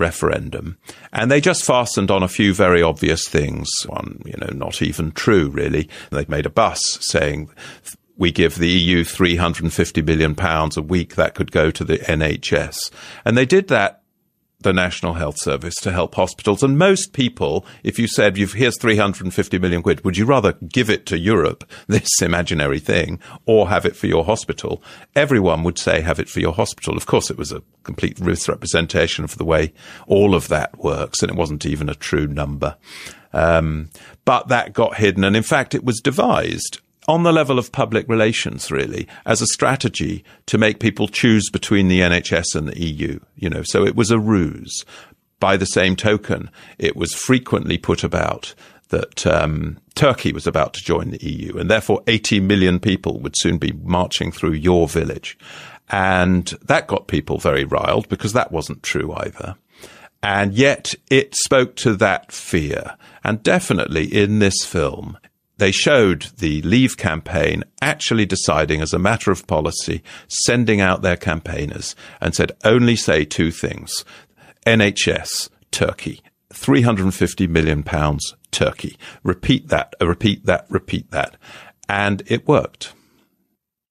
referendum. 0.01 0.79
And 1.13 1.31
they 1.31 1.41
just 1.41 1.65
fastened 1.65 2.11
on 2.11 2.23
a 2.23 2.29
few 2.29 2.53
very 2.55 2.83
obvious 2.83 3.29
things. 3.29 3.71
One, 3.87 4.23
you 4.25 4.35
know, 4.41 4.53
not 4.53 4.83
even 4.83 5.13
true, 5.13 5.49
really. 5.49 5.89
They 6.11 6.25
made 6.29 6.47
a 6.47 6.51
bus 6.51 6.81
saying, 7.01 7.51
we 8.17 8.31
give 8.31 8.57
the 8.57 8.69
EU 8.69 9.05
350 9.05 10.01
billion 10.03 10.35
pounds 10.35 10.77
a 10.77 10.83
week 10.83 11.15
that 11.15 11.35
could 11.35 11.53
go 11.53 11.71
to 11.71 11.85
the 11.85 11.99
NHS. 11.99 12.91
And 13.25 13.37
they 13.37 13.47
did 13.47 13.69
that 13.69 14.00
the 14.63 14.73
National 14.73 15.15
Health 15.15 15.37
Service 15.39 15.75
to 15.77 15.93
help 15.93 16.15
hospitals. 16.15 16.63
And 16.63 16.79
most 16.79 17.13
people, 17.13 17.65
if 17.83 17.99
you 17.99 18.07
said, 18.07 18.37
you've 18.37 18.53
here's 18.53 18.79
350 18.79 19.59
million 19.59 19.83
quid, 19.83 20.05
would 20.05 20.17
you 20.17 20.27
rather 20.27 20.53
give 20.53 20.91
it 20.91 21.07
to 21.07 21.19
Europe, 21.19 21.69
this 21.87 22.23
imaginary 22.23 22.79
thing, 22.79 23.19
or 23.47 23.69
have 23.69 23.87
it 23.87 23.97
for 23.97 24.07
your 24.07 24.25
hospital? 24.25 24.83
Everyone 25.17 25.63
would 25.65 25.79
say, 25.79 26.01
have 26.01 26.21
it 26.21 26.29
for 26.29 26.41
your 26.41 26.53
hospital. 26.53 26.97
Of 26.97 27.07
course, 27.07 27.31
it 27.31 27.39
was 27.39 27.53
a 27.53 27.63
complete 27.83 28.21
misrepresentation 28.21 29.25
of 29.25 29.37
the 29.39 29.45
way 29.45 29.73
all 30.07 30.35
of 30.35 30.49
that 30.49 30.79
works, 30.79 31.23
and 31.23 31.31
it 31.31 31.37
wasn't 31.37 31.67
even 31.67 31.89
a 31.89 31.95
true 31.95 32.27
number. 32.27 32.77
Um, 33.33 33.91
but 34.25 34.49
that 34.49 34.73
got 34.73 34.97
hidden, 34.97 35.25
and 35.25 35.37
in 35.37 35.43
fact, 35.43 35.75
it 35.75 35.85
was 35.85 36.01
devised 36.01 36.81
on 37.11 37.25
the 37.25 37.33
level 37.33 37.59
of 37.59 37.73
public 37.73 38.09
relations, 38.09 38.71
really, 38.71 39.09
as 39.27 39.43
a 39.43 39.47
strategy 39.47 40.25
to 40.47 40.57
make 40.57 40.79
people 40.79 41.09
choose 41.09 41.51
between 41.51 41.89
the 41.89 42.01
NHS 42.01 42.55
and 42.55 42.69
the 42.69 42.81
EU. 42.81 43.19
You 43.35 43.51
know, 43.51 43.63
so 43.65 43.85
it 43.85 43.97
was 43.97 44.11
a 44.11 44.19
ruse. 44.19 44.85
By 45.41 45.57
the 45.57 45.67
same 45.67 45.97
token, 45.97 46.51
it 46.79 46.97
was 46.97 47.13
frequently 47.13 47.79
put 47.79 48.05
about 48.05 48.55
that 48.91 49.27
um, 49.27 49.79
Turkey 49.95 50.33
was 50.33 50.47
about 50.47 50.73
to 50.75 50.85
join 50.85 51.11
the 51.11 51.25
EU, 51.25 51.57
and 51.59 51.69
therefore 51.71 52.03
80 52.07 52.41
million 52.41 52.79
people 52.79 53.19
would 53.21 53.35
soon 53.37 53.59
be 53.59 53.73
marching 53.73 54.31
through 54.31 54.53
your 54.53 54.87
village. 54.87 55.37
And 55.89 56.47
that 56.63 56.87
got 56.87 57.09
people 57.09 57.39
very 57.39 57.65
riled 57.65 58.09
because 58.09 58.33
that 58.35 58.53
wasn't 58.53 58.85
true 58.85 59.13
either. 59.15 59.57
And 60.23 60.55
yet 60.55 60.95
it 61.11 61.35
spoke 61.35 61.75
to 61.77 61.97
that 61.97 62.31
fear. 62.31 62.97
And 63.25 63.43
definitely 63.43 64.05
in 64.05 64.39
this 64.39 64.65
film, 64.65 65.19
they 65.61 65.73
showed 65.73 66.23
the 66.39 66.63
Leave 66.63 66.97
campaign 66.97 67.63
actually 67.83 68.25
deciding 68.25 68.81
as 68.81 68.95
a 68.95 68.99
matter 68.99 69.31
of 69.31 69.47
policy, 69.47 70.03
sending 70.27 70.81
out 70.81 71.03
their 71.03 71.19
campaigners 71.19 71.95
and 72.19 72.35
said, 72.35 72.53
only 72.65 72.97
say 72.97 73.27
two 73.27 73.51
things. 73.51 74.05
NHS, 74.67 75.51
Turkey. 75.71 76.23
350 76.53 77.47
million 77.47 77.83
pounds, 77.83 78.35
Turkey. 78.51 78.97
Repeat 79.23 79.69
that, 79.69 79.95
uh, 80.01 80.07
repeat 80.07 80.47
that, 80.47 80.65
repeat 80.71 81.11
that. 81.11 81.37
And 81.89 82.23
it 82.27 82.49
worked. 82.49 82.95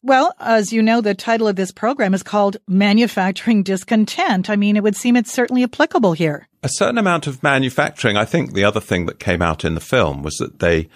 Well, 0.01 0.33
as 0.39 0.73
you 0.73 0.81
know, 0.81 1.01
the 1.01 1.13
title 1.13 1.47
of 1.47 1.55
this 1.55 1.71
program 1.71 2.15
is 2.15 2.23
called 2.23 2.57
Manufacturing 2.67 3.61
Discontent. 3.61 4.49
I 4.49 4.55
mean, 4.55 4.75
it 4.75 4.81
would 4.81 4.95
seem 4.95 5.15
it's 5.15 5.31
certainly 5.31 5.63
applicable 5.63 6.13
here. 6.13 6.47
A 6.63 6.69
certain 6.69 6.97
amount 6.97 7.27
of 7.27 7.43
manufacturing. 7.43 8.17
I 8.17 8.25
think 8.25 8.53
the 8.53 8.63
other 8.63 8.79
thing 8.79 9.05
that 9.05 9.19
came 9.19 9.43
out 9.43 9.63
in 9.63 9.75
the 9.75 9.81
film 9.81 10.23
was 10.23 10.37
that 10.37 10.59
they 10.59 10.89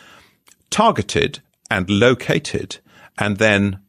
targeted 0.73 1.39
and 1.69 1.89
located 1.89 2.79
and 3.17 3.37
then 3.37 3.79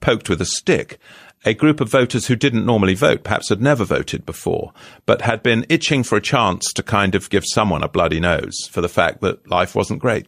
poked 0.00 0.28
with 0.28 0.40
a 0.40 0.44
stick 0.44 0.98
a 1.46 1.54
group 1.54 1.80
of 1.80 1.88
voters 1.88 2.26
who 2.26 2.34
didn't 2.34 2.66
normally 2.66 2.94
vote, 2.94 3.22
perhaps 3.22 3.48
had 3.48 3.62
never 3.62 3.84
voted 3.84 4.26
before, 4.26 4.72
but 5.06 5.22
had 5.22 5.44
been 5.44 5.64
itching 5.68 6.02
for 6.02 6.16
a 6.16 6.20
chance 6.20 6.72
to 6.72 6.82
kind 6.82 7.14
of 7.14 7.30
give 7.30 7.44
someone 7.46 7.84
a 7.84 7.88
bloody 7.88 8.18
nose 8.18 8.66
for 8.68 8.80
the 8.80 8.88
fact 8.88 9.20
that 9.20 9.48
life 9.48 9.74
wasn't 9.74 10.00
great. 10.00 10.26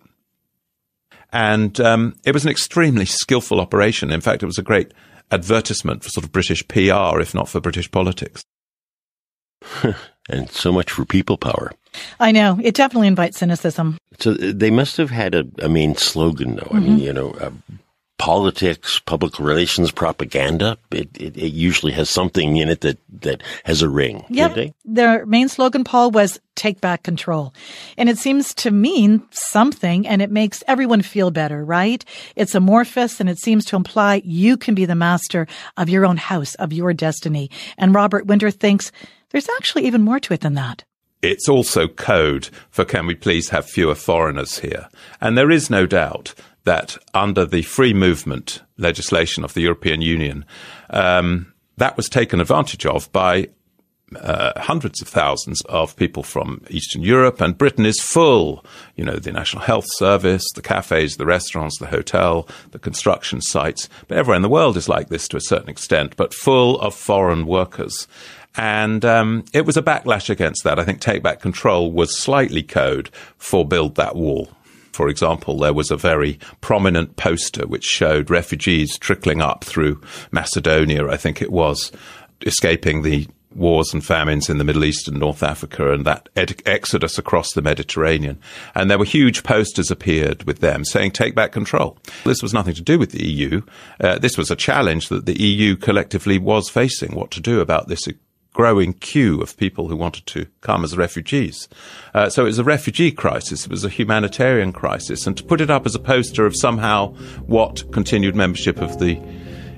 And 1.33 1.79
um, 1.81 2.15
it 2.25 2.33
was 2.33 2.45
an 2.45 2.53
extremely 2.53 3.05
skillful 3.05 3.61
operation. 3.61 4.13
In 4.13 4.21
fact, 4.21 4.45
it 4.45 4.47
was 4.47 4.59
a 4.59 4.63
great 4.63 4.95
advertisement 5.33 6.05
for 6.05 6.11
sort 6.11 6.25
of 6.25 6.33
British 6.33 6.67
PR, 6.69 7.21
if 7.21 7.35
not 7.35 7.49
for 7.49 7.61
British 7.61 7.91
politics. 7.91 8.45
and 10.29 10.51
so 10.51 10.73
much 10.73 10.91
for 10.91 11.05
people 11.05 11.37
power. 11.37 11.73
I 12.21 12.33
know. 12.33 12.59
It 12.63 12.75
definitely 12.75 13.09
invites 13.09 13.39
cynicism. 13.39 13.99
So 14.19 14.33
uh, 14.33 14.53
they 14.55 14.71
must 14.71 14.97
have 14.97 15.11
had 15.11 15.35
a, 15.35 15.47
a 15.61 15.69
main 15.69 15.97
slogan, 15.97 16.57
though. 16.57 16.63
Mm-hmm. 16.63 16.77
I 16.77 16.81
mean, 16.81 16.91
mm-hmm. 16.91 17.05
you 17.05 17.13
know, 17.13 17.31
uh, 17.33 17.51
politics, 18.19 18.99
public 18.99 19.39
relations, 19.39 19.93
propaganda. 19.93 20.77
It, 20.91 21.09
it, 21.17 21.37
it 21.37 21.53
usually 21.53 21.93
has 21.93 22.11
something 22.11 22.57
in 22.57 22.69
it 22.69 22.81
that, 22.81 22.99
that 23.21 23.43
has 23.65 23.81
a 23.81 23.89
ring. 23.89 24.25
Yep. 24.29 24.75
Their 24.85 25.25
main 25.25 25.49
slogan, 25.49 25.85
Paul, 25.85 26.11
was 26.11 26.41
take 26.57 26.81
back 26.81 27.05
control. 27.05 27.55
And 27.97 28.09
it 28.09 28.19
seems 28.19 28.53
to 28.55 28.73
mean 28.73 29.23
something 29.31 30.07
and 30.07 30.21
it 30.21 30.33
makes 30.33 30.65
everyone 30.67 31.03
feel 31.03 31.31
better, 31.31 31.65
right? 31.65 32.05
It's 32.35 32.57
amorphous 32.57 33.21
and 33.21 33.31
it 33.31 33.39
seems 33.39 33.65
to 33.67 33.77
imply 33.77 34.21
you 34.25 34.57
can 34.57 34.75
be 34.75 34.85
the 34.85 34.97
master 34.97 35.47
of 35.77 35.89
your 35.89 36.05
own 36.05 36.17
house, 36.17 36.57
of 36.57 36.73
your 36.73 36.93
destiny. 36.93 37.51
And 37.79 37.95
Robert 37.95 38.27
Winder 38.27 38.51
thinks 38.51 38.91
there's 39.31 39.49
actually 39.57 39.87
even 39.87 40.03
more 40.03 40.21
to 40.21 40.35
it 40.35 40.41
than 40.41 40.55
that 40.55 40.85
it's 41.23 41.49
also 41.49 41.89
code 41.89 42.49
for 42.71 42.85
can 42.85 43.07
we 43.07 43.15
please 43.15 43.49
have 43.51 43.67
fewer 43.67 43.95
foreigners 43.95 44.59
here? 44.59 44.89
And 45.21 45.37
there 45.37 45.51
is 45.51 45.71
no 45.71 45.87
doubt 45.87 46.35
that 46.65 46.97
under 47.15 47.45
the 47.45 47.63
free 47.63 47.95
movement 47.95 48.63
legislation 48.77 49.45
of 49.45 49.55
the 49.55 49.63
European 49.63 50.03
Union, 50.03 50.45
um, 50.91 51.53
that 51.77 51.97
was 51.97 52.09
taken 52.09 52.41
advantage 52.41 52.87
of 52.87 53.11
by 53.13 53.49
uh, 54.17 54.59
hundreds 54.59 55.03
of 55.03 55.09
thousands 55.09 55.61
of 55.63 55.95
people 55.97 56.23
from 56.23 56.63
Eastern 56.71 57.03
Europe, 57.03 57.41
and 57.41 57.59
Britain 57.59 57.85
is 57.85 58.01
full. 58.01 58.65
You 58.97 59.05
know, 59.05 59.17
the 59.17 59.33
National 59.33 59.63
Health 59.63 59.87
Service, 59.97 60.45
the 60.55 60.63
cafes, 60.63 61.17
the 61.17 61.27
restaurants, 61.27 61.79
the 61.79 61.87
hotel, 61.87 62.49
the 62.71 62.79
construction 62.79 63.41
sites. 63.41 63.89
But 64.07 64.19
everywhere 64.19 64.37
in 64.37 64.43
the 64.43 64.49
world 64.49 64.77
is 64.77 64.89
like 64.89 65.09
this 65.09 65.29
to 65.29 65.37
a 65.37 65.43
certain 65.43 65.69
extent, 65.69 66.17
but 66.17 66.33
full 66.33 66.81
of 66.81 66.95
foreign 66.95 67.47
workers. 67.47 68.09
And 68.59 69.05
um, 69.05 69.45
it 69.55 69.65
was 69.65 69.77
a 69.77 69.83
backlash 69.83 70.29
against 70.29 70.65
that. 70.65 70.81
I 70.81 70.85
think 70.85 71.01
Take 71.01 71.23
Back 71.23 71.41
Control 71.41 71.93
was 71.93 72.19
slightly 72.19 72.65
code 72.65 73.09
for 73.37 73.67
Build 73.67 73.95
That 73.95 74.17
Wall. 74.17 74.51
For 74.93 75.09
example, 75.09 75.59
there 75.59 75.73
was 75.73 75.93
a 75.93 75.97
very 75.97 76.41
prominent 76.61 77.15
poster 77.15 77.69
which 77.69 77.85
showed 77.85 78.31
refugees 78.31 78.99
trickling 78.99 79.41
up 79.41 79.63
through 79.63 80.03
Macedonia, 80.33 81.07
I 81.07 81.17
think 81.17 81.41
it 81.41 81.53
was, 81.53 81.93
escaping 82.45 83.03
the 83.03 83.29
wars 83.55 83.95
and 83.95 84.05
famines 84.05 84.51
in 84.51 84.59
the 84.59 84.65
Middle 84.65 84.85
East 84.85 85.07
and 85.07 85.19
North 85.19 85.45
Africa 85.45 85.93
and 85.93 86.05
that 86.05 86.29
ed- 86.35 86.61
exodus 86.67 87.17
across 87.17 87.53
the 87.53 87.63
Mediterranean. 87.63 88.41
And 88.75 88.91
there 88.91 88.99
were 88.99 89.05
huge 89.05 89.45
posters 89.45 89.91
appeared 89.91 90.43
with 90.45 90.59
them 90.59 90.85
saying, 90.85 91.13
take 91.13 91.37
back 91.37 91.53
control. 91.53 91.97
This 92.25 92.43
was 92.43 92.53
nothing 92.53 92.75
to 92.75 92.83
do 92.83 92.99
with 92.99 93.13
the 93.13 93.25
EU. 93.25 93.63
Uh, 94.01 94.19
this 94.19 94.37
was 94.37 94.51
a 94.51 94.57
challenge 94.57 95.11
that 95.11 95.27
the 95.27 95.41
EU 95.41 95.77
collectively 95.77 96.39
was 96.39 96.69
facing, 96.69 97.15
what 97.15 97.31
to 97.31 97.41
do 97.41 97.61
about 97.61 97.87
this 97.87 98.09
growing 98.59 98.93
queue 98.93 99.41
of 99.41 99.57
people 99.57 99.87
who 99.87 99.95
wanted 99.95 100.27
to 100.27 100.45
come 100.63 100.83
as 100.83 100.97
refugees. 100.97 101.69
Uh, 102.13 102.29
so 102.29 102.43
it 102.43 102.47
was 102.47 102.59
a 102.59 102.65
refugee 102.65 103.13
crisis, 103.13 103.65
it 103.65 103.71
was 103.71 103.85
a 103.85 103.89
humanitarian 103.89 104.73
crisis, 104.73 105.29
and 105.29 105.37
to 105.37 105.45
put 105.45 105.61
it 105.61 105.71
up 105.71 105.87
as 105.87 105.95
a 105.95 105.99
poster 106.01 106.45
of 106.45 106.57
somehow 106.57 107.13
what 107.47 107.85
continued 107.93 108.35
membership 108.35 108.81
of 108.81 108.99
the 108.99 109.17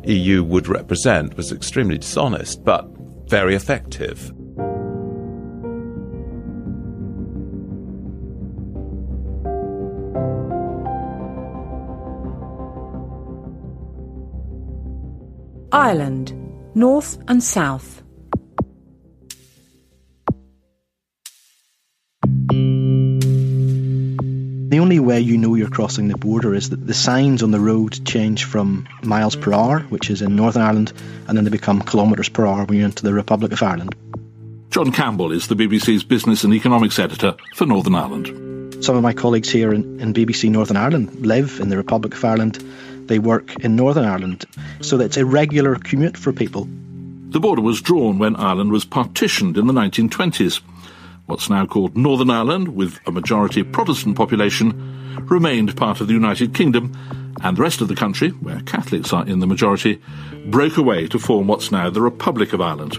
EU 0.07 0.43
would 0.43 0.67
represent 0.67 1.37
was 1.37 1.53
extremely 1.53 1.99
dishonest, 1.99 2.65
but 2.65 2.89
very 3.27 3.55
effective. 3.55 4.33
Ireland, 15.71 16.33
North 16.75 17.19
and 17.29 17.45
South. 17.45 18.00
The 24.71 24.79
only 24.79 25.01
way 25.01 25.19
you 25.19 25.37
know 25.37 25.57
you're 25.57 25.69
crossing 25.69 26.07
the 26.07 26.17
border 26.17 26.55
is 26.55 26.71
that 26.71 26.87
the 26.87 26.95
signs 26.95 27.43
on 27.43 27.51
the 27.51 27.59
road 27.59 28.07
change 28.07 28.45
from 28.45 28.87
miles 29.03 29.35
per 29.35 29.53
hour, 29.53 29.81
which 29.89 30.11
is 30.11 30.23
in 30.23 30.37
Northern 30.37 30.63
Ireland, 30.63 30.93
and 31.27 31.37
then 31.37 31.43
they 31.43 31.51
become 31.51 31.83
kilometres 31.83 32.29
per 32.29 32.47
hour 32.47 32.67
when 32.67 32.79
you're 32.79 32.85
into 32.85 33.03
the 33.03 33.13
Republic 33.13 33.51
of 33.51 33.65
Ireland. 33.65 33.97
John 34.71 34.93
Campbell 34.93 35.33
is 35.33 35.49
the 35.49 35.57
BBC's 35.57 36.05
business 36.05 36.45
and 36.45 36.55
economics 36.55 37.01
editor 37.01 37.35
for 37.57 37.67
Northern 37.67 37.97
Ireland. 37.97 38.85
Some 38.85 38.95
of 38.95 39.03
my 39.03 39.13
colleagues 39.13 39.51
here 39.51 39.75
in, 39.75 39.99
in 39.99 40.15
BBC 40.15 40.49
Northern 40.53 40.77
Ireland 40.77 41.27
live 41.27 41.59
in 41.59 41.69
the 41.69 41.77
Republic 41.77 42.15
of 42.15 42.25
Ireland. 42.25 42.65
They 43.09 43.19
work 43.19 43.65
in 43.65 43.75
Northern 43.75 44.05
Ireland, 44.05 44.45
so 44.83 44.99
that 44.99 45.07
it's 45.07 45.17
a 45.17 45.27
regular 45.27 45.75
commute 45.75 46.17
for 46.17 46.33
people. 46.33 46.69
The 47.31 47.41
border 47.41 47.63
was 47.63 47.83
drawn 47.83 48.21
when 48.21 48.37
Ireland 48.37 48.71
was 48.71 48.85
partitioned 48.85 49.59
in 49.59 49.67
the 49.67 49.73
1920s 49.73 50.61
what's 51.31 51.49
now 51.49 51.65
called 51.65 51.97
Northern 51.97 52.29
Ireland, 52.29 52.75
with 52.75 52.99
a 53.07 53.13
majority 53.13 53.63
Protestant 53.63 54.17
population, 54.17 55.25
remained 55.29 55.77
part 55.77 56.01
of 56.01 56.09
the 56.09 56.13
United 56.13 56.55
Kingdom, 56.55 56.93
and 57.41 57.57
the 57.57 57.63
rest 57.63 57.81
of 57.81 57.89
the 57.89 57.95
country, 57.95 58.31
where 58.31 58.61
Catholics 58.63 59.13
are 59.13 59.27
in 59.27 59.39
the 59.39 59.47
majority, 59.47 60.03
broke 60.47 60.77
away 60.77 61.07
to 61.07 61.19
form 61.19 61.47
what's 61.47 61.71
now 61.71 61.89
the 61.89 62.03
Republic 62.03 62.53
of 62.53 62.61
Ireland. 62.61 62.99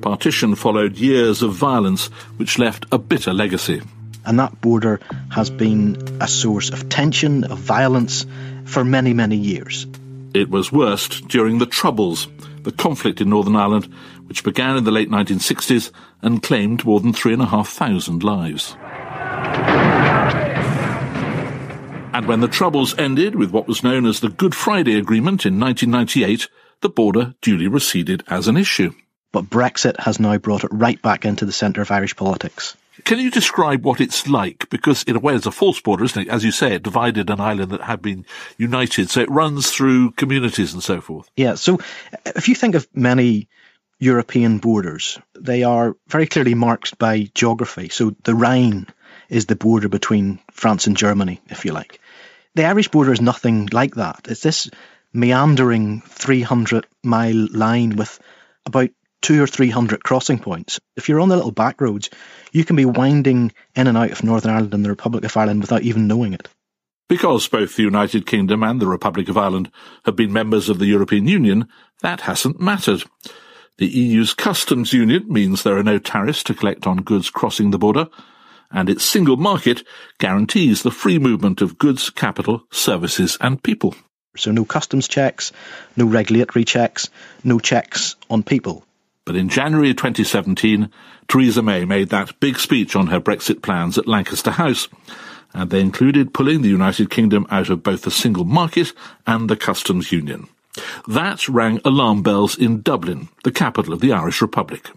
Partition 0.00 0.54
followed 0.54 0.96
years 0.96 1.42
of 1.42 1.52
violence, 1.52 2.06
which 2.38 2.58
left 2.58 2.86
a 2.90 2.98
bitter 2.98 3.34
legacy. 3.34 3.82
And 4.24 4.38
that 4.38 4.60
border 4.60 5.00
has 5.30 5.50
been 5.50 6.18
a 6.20 6.28
source 6.28 6.70
of 6.70 6.88
tension, 6.88 7.44
of 7.44 7.58
violence, 7.58 8.24
for 8.64 8.84
many, 8.84 9.12
many 9.12 9.36
years. 9.36 9.86
It 10.32 10.48
was 10.48 10.72
worst 10.72 11.28
during 11.28 11.58
the 11.58 11.66
Troubles, 11.66 12.28
the 12.62 12.72
conflict 12.72 13.20
in 13.20 13.30
Northern 13.30 13.56
Ireland, 13.56 13.92
which 14.28 14.44
began 14.44 14.76
in 14.76 14.84
the 14.84 14.90
late 14.90 15.10
1960s 15.10 15.90
and 16.22 16.42
claimed 16.42 16.84
more 16.84 17.00
than 17.00 17.12
3,500 17.12 18.22
lives. 18.22 18.76
And 22.12 22.26
when 22.26 22.40
the 22.40 22.48
Troubles 22.48 22.98
ended 22.98 23.34
with 23.36 23.52
what 23.52 23.68
was 23.68 23.84
known 23.84 24.04
as 24.04 24.20
the 24.20 24.28
Good 24.28 24.54
Friday 24.54 24.98
Agreement 24.98 25.46
in 25.46 25.60
1998, 25.60 26.48
the 26.80 26.88
border 26.88 27.34
duly 27.40 27.68
receded 27.68 28.24
as 28.28 28.48
an 28.48 28.56
issue. 28.56 28.92
But 29.30 29.44
Brexit 29.44 30.00
has 30.00 30.18
now 30.18 30.36
brought 30.38 30.64
it 30.64 30.70
right 30.72 31.00
back 31.00 31.24
into 31.24 31.44
the 31.44 31.52
centre 31.52 31.82
of 31.82 31.90
Irish 31.90 32.16
politics. 32.16 32.76
Can 33.04 33.20
you 33.20 33.30
describe 33.30 33.84
what 33.84 34.00
it's 34.00 34.26
like? 34.26 34.68
Because 34.70 35.04
in 35.04 35.16
a 35.16 35.20
way 35.20 35.34
it's 35.34 35.46
a 35.46 35.52
false 35.52 35.80
border, 35.80 36.04
isn't 36.04 36.22
it? 36.22 36.28
As 36.28 36.44
you 36.44 36.50
say, 36.50 36.74
it 36.74 36.82
divided 36.82 37.30
an 37.30 37.40
island 37.40 37.70
that 37.70 37.82
had 37.82 38.02
been 38.02 38.26
united. 38.56 39.10
So 39.10 39.20
it 39.20 39.30
runs 39.30 39.70
through 39.70 40.12
communities 40.12 40.72
and 40.72 40.82
so 40.82 41.00
forth. 41.00 41.30
Yeah. 41.36 41.54
So 41.54 41.78
if 42.26 42.48
you 42.48 42.54
think 42.54 42.74
of 42.74 42.88
many 42.94 43.48
European 43.98 44.58
borders. 44.58 45.18
They 45.38 45.64
are 45.64 45.96
very 46.08 46.26
clearly 46.26 46.54
marked 46.54 46.98
by 46.98 47.30
geography. 47.34 47.88
So 47.88 48.14
the 48.24 48.34
Rhine 48.34 48.86
is 49.28 49.46
the 49.46 49.56
border 49.56 49.88
between 49.88 50.38
France 50.52 50.86
and 50.86 50.96
Germany, 50.96 51.40
if 51.48 51.64
you 51.64 51.72
like. 51.72 52.00
The 52.54 52.64
Irish 52.64 52.88
border 52.88 53.12
is 53.12 53.20
nothing 53.20 53.68
like 53.72 53.96
that. 53.96 54.26
It's 54.28 54.42
this 54.42 54.70
meandering 55.12 56.02
300 56.02 56.86
mile 57.02 57.48
line 57.50 57.96
with 57.96 58.20
about 58.66 58.90
two 59.20 59.42
or 59.42 59.46
three 59.46 59.70
hundred 59.70 60.04
crossing 60.04 60.38
points. 60.38 60.78
If 60.96 61.08
you're 61.08 61.20
on 61.20 61.28
the 61.28 61.36
little 61.36 61.50
back 61.50 61.80
roads, 61.80 62.10
you 62.52 62.64
can 62.64 62.76
be 62.76 62.84
winding 62.84 63.52
in 63.74 63.86
and 63.86 63.98
out 63.98 64.12
of 64.12 64.22
Northern 64.22 64.52
Ireland 64.52 64.74
and 64.74 64.84
the 64.84 64.90
Republic 64.90 65.24
of 65.24 65.36
Ireland 65.36 65.60
without 65.60 65.82
even 65.82 66.06
knowing 66.06 66.34
it. 66.34 66.48
Because 67.08 67.48
both 67.48 67.74
the 67.74 67.82
United 67.82 68.26
Kingdom 68.26 68.62
and 68.62 68.80
the 68.80 68.86
Republic 68.86 69.28
of 69.28 69.38
Ireland 69.38 69.70
have 70.04 70.14
been 70.14 70.32
members 70.32 70.68
of 70.68 70.78
the 70.78 70.86
European 70.86 71.26
Union, 71.26 71.68
that 72.02 72.20
hasn't 72.22 72.60
mattered. 72.60 73.02
The 73.78 73.86
EU's 73.86 74.34
customs 74.34 74.92
union 74.92 75.24
means 75.28 75.62
there 75.62 75.78
are 75.78 75.84
no 75.84 75.98
tariffs 75.98 76.42
to 76.44 76.54
collect 76.54 76.84
on 76.84 77.02
goods 77.02 77.30
crossing 77.30 77.70
the 77.70 77.78
border, 77.78 78.08
and 78.72 78.90
its 78.90 79.04
single 79.04 79.36
market 79.36 79.84
guarantees 80.18 80.82
the 80.82 80.90
free 80.90 81.20
movement 81.20 81.62
of 81.62 81.78
goods, 81.78 82.10
capital, 82.10 82.64
services 82.72 83.38
and 83.40 83.62
people. 83.62 83.94
So 84.36 84.50
no 84.50 84.64
customs 84.64 85.06
checks, 85.06 85.52
no 85.96 86.06
regulatory 86.06 86.64
checks, 86.64 87.08
no 87.44 87.60
checks 87.60 88.16
on 88.28 88.42
people. 88.42 88.84
But 89.24 89.36
in 89.36 89.48
January 89.48 89.94
2017, 89.94 90.90
Theresa 91.28 91.62
May 91.62 91.84
made 91.84 92.08
that 92.08 92.40
big 92.40 92.58
speech 92.58 92.96
on 92.96 93.06
her 93.06 93.20
Brexit 93.20 93.62
plans 93.62 93.96
at 93.96 94.08
Lancaster 94.08 94.50
House, 94.50 94.88
and 95.54 95.70
they 95.70 95.80
included 95.80 96.34
pulling 96.34 96.62
the 96.62 96.68
United 96.68 97.10
Kingdom 97.10 97.46
out 97.48 97.70
of 97.70 97.84
both 97.84 98.02
the 98.02 98.10
single 98.10 98.44
market 98.44 98.92
and 99.24 99.48
the 99.48 99.56
customs 99.56 100.10
union. 100.10 100.48
That 101.06 101.48
rang 101.48 101.80
alarm 101.84 102.22
bells 102.22 102.56
in 102.56 102.82
Dublin, 102.82 103.28
the 103.44 103.52
capital 103.52 103.92
of 103.92 104.00
the 104.00 104.12
Irish 104.12 104.40
Republic. 104.42 104.88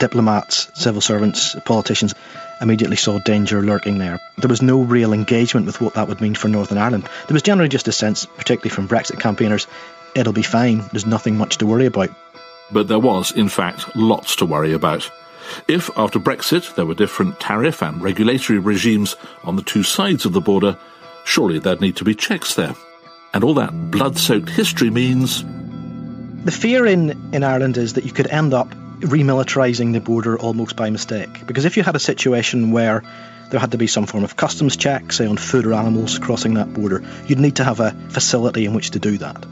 Diplomats, 0.00 0.68
civil 0.74 1.00
servants, 1.00 1.54
politicians 1.64 2.12
immediately 2.60 2.96
saw 2.96 3.18
danger 3.20 3.62
lurking 3.62 3.98
there. 3.98 4.20
There 4.38 4.48
was 4.48 4.60
no 4.60 4.80
real 4.80 5.12
engagement 5.12 5.66
with 5.66 5.80
what 5.80 5.94
that 5.94 6.08
would 6.08 6.20
mean 6.20 6.34
for 6.34 6.48
Northern 6.48 6.78
Ireland. 6.78 7.04
There 7.28 7.34
was 7.34 7.42
generally 7.42 7.68
just 7.68 7.86
a 7.86 7.92
sense, 7.92 8.26
particularly 8.26 8.74
from 8.74 8.88
Brexit 8.88 9.20
campaigners, 9.20 9.66
it'll 10.14 10.32
be 10.32 10.42
fine, 10.42 10.84
there's 10.90 11.06
nothing 11.06 11.36
much 11.36 11.58
to 11.58 11.66
worry 11.66 11.86
about. 11.86 12.10
But 12.70 12.88
there 12.88 12.98
was, 12.98 13.32
in 13.32 13.48
fact, 13.48 13.94
lots 13.94 14.36
to 14.36 14.46
worry 14.46 14.72
about. 14.72 15.08
If, 15.68 15.90
after 15.96 16.18
Brexit, 16.18 16.74
there 16.74 16.86
were 16.86 16.94
different 16.94 17.40
tariff 17.40 17.82
and 17.82 18.02
regulatory 18.02 18.58
regimes 18.58 19.16
on 19.44 19.56
the 19.56 19.62
two 19.62 19.82
sides 19.82 20.24
of 20.24 20.32
the 20.32 20.40
border, 20.40 20.78
surely 21.24 21.58
there'd 21.58 21.80
need 21.80 21.96
to 21.96 22.04
be 22.04 22.14
checks 22.14 22.54
there. 22.54 22.74
And 23.34 23.44
all 23.44 23.54
that 23.54 23.90
blood 23.90 24.18
soaked 24.18 24.50
history 24.50 24.90
means. 24.90 25.44
The 26.44 26.50
fear 26.50 26.86
in, 26.86 27.34
in 27.34 27.44
Ireland 27.44 27.76
is 27.78 27.94
that 27.94 28.04
you 28.04 28.12
could 28.12 28.26
end 28.26 28.52
up 28.52 28.68
remilitarising 29.00 29.92
the 29.92 30.00
border 30.00 30.38
almost 30.38 30.76
by 30.76 30.90
mistake. 30.90 31.46
Because 31.46 31.64
if 31.64 31.76
you 31.76 31.82
had 31.82 31.96
a 31.96 32.00
situation 32.00 32.72
where 32.72 33.02
there 33.52 33.60
had 33.60 33.72
to 33.72 33.78
be 33.78 33.86
some 33.86 34.06
form 34.06 34.24
of 34.24 34.34
customs 34.34 34.78
check, 34.78 35.12
say 35.12 35.26
on 35.26 35.36
food 35.36 35.66
or 35.66 35.74
animals 35.74 36.18
crossing 36.18 36.54
that 36.54 36.72
border. 36.72 37.04
You'd 37.26 37.38
need 37.38 37.56
to 37.56 37.64
have 37.64 37.80
a 37.80 37.90
facility 38.08 38.64
in 38.64 38.72
which 38.72 38.92
to 38.92 38.98
do 38.98 39.18
that. 39.18 39.44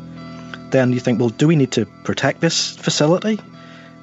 Then 0.71 0.95
you 0.95 1.01
think, 1.01 1.21
well, 1.21 1.29
do 1.29 1.47
we 1.47 1.55
need 1.55 1.73
to 1.73 1.85
protect 1.85 2.41
this 2.41 2.75
facility? 2.75 3.39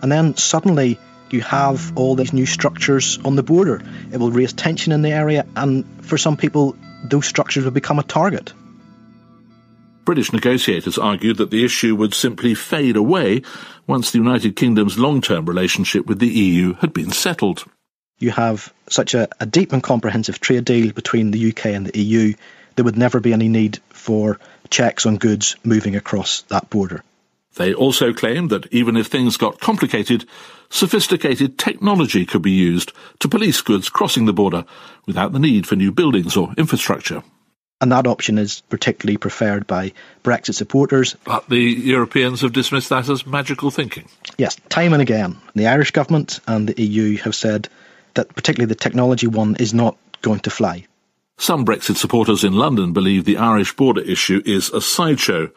And 0.04 0.12
then 0.12 0.38
suddenly 0.38 1.00
you 1.30 1.42
have 1.42 1.96
all 1.98 2.16
these 2.16 2.34
new 2.34 2.46
structures 2.46 3.20
on 3.26 3.36
the 3.36 3.44
border. 3.44 3.82
It 4.12 4.18
will 4.18 4.32
raise 4.32 4.54
tension 4.54 4.92
in 4.92 5.02
the 5.02 5.12
area, 5.12 5.46
and 5.56 5.86
for 6.06 6.18
some 6.18 6.38
people, 6.38 6.76
those 7.04 7.26
structures 7.26 7.64
will 7.64 7.72
become 7.72 8.00
a 8.00 8.04
target. 8.04 8.54
British 10.06 10.32
negotiators 10.32 10.98
argued 10.98 11.38
that 11.38 11.52
the 11.52 11.66
issue 11.66 11.94
would 11.96 12.14
simply 12.14 12.54
fade 12.54 12.96
away 12.96 13.42
once 13.88 14.12
the 14.12 14.18
United 14.20 14.56
Kingdom's 14.56 14.98
long-term 14.98 15.46
relationship 15.46 16.06
with 16.06 16.20
the 16.20 16.30
EU 16.30 16.74
had 16.76 16.94
been 16.94 17.12
settled. 17.12 17.66
You 18.18 18.32
have 18.32 18.74
such 18.90 19.14
a, 19.14 19.28
a 19.40 19.46
deep 19.46 19.74
and 19.74 19.84
comprehensive 19.84 20.40
trade 20.40 20.64
deal 20.64 20.94
between 20.94 21.32
the 21.32 21.50
UK 21.50 21.68
and 21.68 21.86
the 21.86 22.00
EU, 22.00 22.34
there 22.76 22.86
would 22.86 22.98
never 22.98 23.20
be 23.20 23.34
any 23.34 23.50
need 23.50 23.80
for 23.90 24.40
checks 24.70 25.06
on 25.06 25.18
goods 25.18 25.56
moving 25.64 25.96
across 25.96 26.44
that 26.44 26.70
border. 26.70 27.04
They 27.58 27.74
also 27.74 28.14
claimed 28.14 28.50
that 28.52 28.72
even 28.72 28.96
if 28.96 29.08
things 29.08 29.38
got 29.38 29.60
complicated, 29.60 30.26
sophisticated 30.70 31.58
technology 31.58 32.26
could 32.26 32.42
be 32.42 32.52
used 32.52 32.92
to 33.20 33.28
police 33.28 33.62
goods 33.62 33.90
crossing 33.90 34.26
the 34.26 34.34
border 34.34 34.66
without 35.06 35.34
the 35.34 35.40
need 35.40 35.68
for 35.68 35.76
new 35.76 35.92
buildings 35.92 36.38
or 36.38 36.54
infrastructure. 36.58 37.24
And 37.80 37.92
that 37.92 38.08
option 38.08 38.40
is 38.40 38.62
particularly 38.70 39.18
preferred 39.18 39.68
by 39.68 39.94
Brexit 40.24 40.56
supporters. 40.56 41.16
But 41.26 41.48
the 41.48 41.60
Europeans 41.60 42.42
have 42.42 42.54
dismissed 42.54 42.90
that 42.90 43.08
as 43.08 43.28
magical 43.28 43.70
thinking. 43.70 44.10
Yes, 44.38 44.56
time 44.70 44.94
and 44.94 45.02
again. 45.02 45.38
The 45.54 45.68
Irish 45.68 45.92
government 45.92 46.40
and 46.48 46.68
the 46.68 46.82
EU 46.82 47.18
have 47.18 47.36
said 47.36 47.70
that 48.16 48.30
particularly 48.36 48.70
the 48.70 48.76
technology 48.76 49.28
one 49.28 49.56
is 49.58 49.76
not 49.76 49.96
going 50.24 50.40
to 50.42 50.50
fly. 50.50 50.88
Some 51.38 51.66
Brexit 51.66 51.98
supporters 51.98 52.44
in 52.44 52.54
London 52.54 52.94
believe 52.94 53.26
the 53.26 53.38
Irish 53.38 53.76
border 53.76 54.02
issue 54.02 54.42
is 54.44 54.72
a 54.72 54.82
sideshow. 54.82 55.52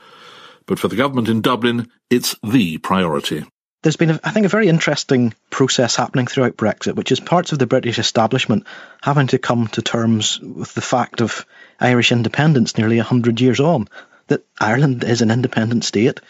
But 0.70 0.78
for 0.78 0.86
the 0.86 0.94
government 0.94 1.28
in 1.28 1.40
Dublin, 1.40 1.90
it's 2.10 2.36
the 2.44 2.78
priority 2.78 3.44
there's 3.82 3.96
been, 3.96 4.20
I 4.22 4.30
think, 4.30 4.44
a 4.44 4.50
very 4.50 4.68
interesting 4.68 5.32
process 5.48 5.96
happening 5.96 6.26
throughout 6.26 6.56
Brexit, 6.56 6.94
which 6.94 7.10
is 7.10 7.18
parts 7.18 7.52
of 7.52 7.58
the 7.58 7.66
British 7.66 7.98
establishment 7.98 8.66
having 9.02 9.26
to 9.28 9.38
come 9.38 9.68
to 9.68 9.80
terms 9.82 10.38
with 10.38 10.74
the 10.74 10.82
fact 10.82 11.22
of 11.22 11.46
Irish 11.80 12.12
independence 12.12 12.76
nearly 12.76 12.98
100 12.98 13.40
years 13.40 13.58
on, 13.58 13.88
that 14.26 14.44
Ireland 14.60 15.02
is 15.02 15.22
an 15.22 15.30
independent 15.30 15.84
state 15.84 16.20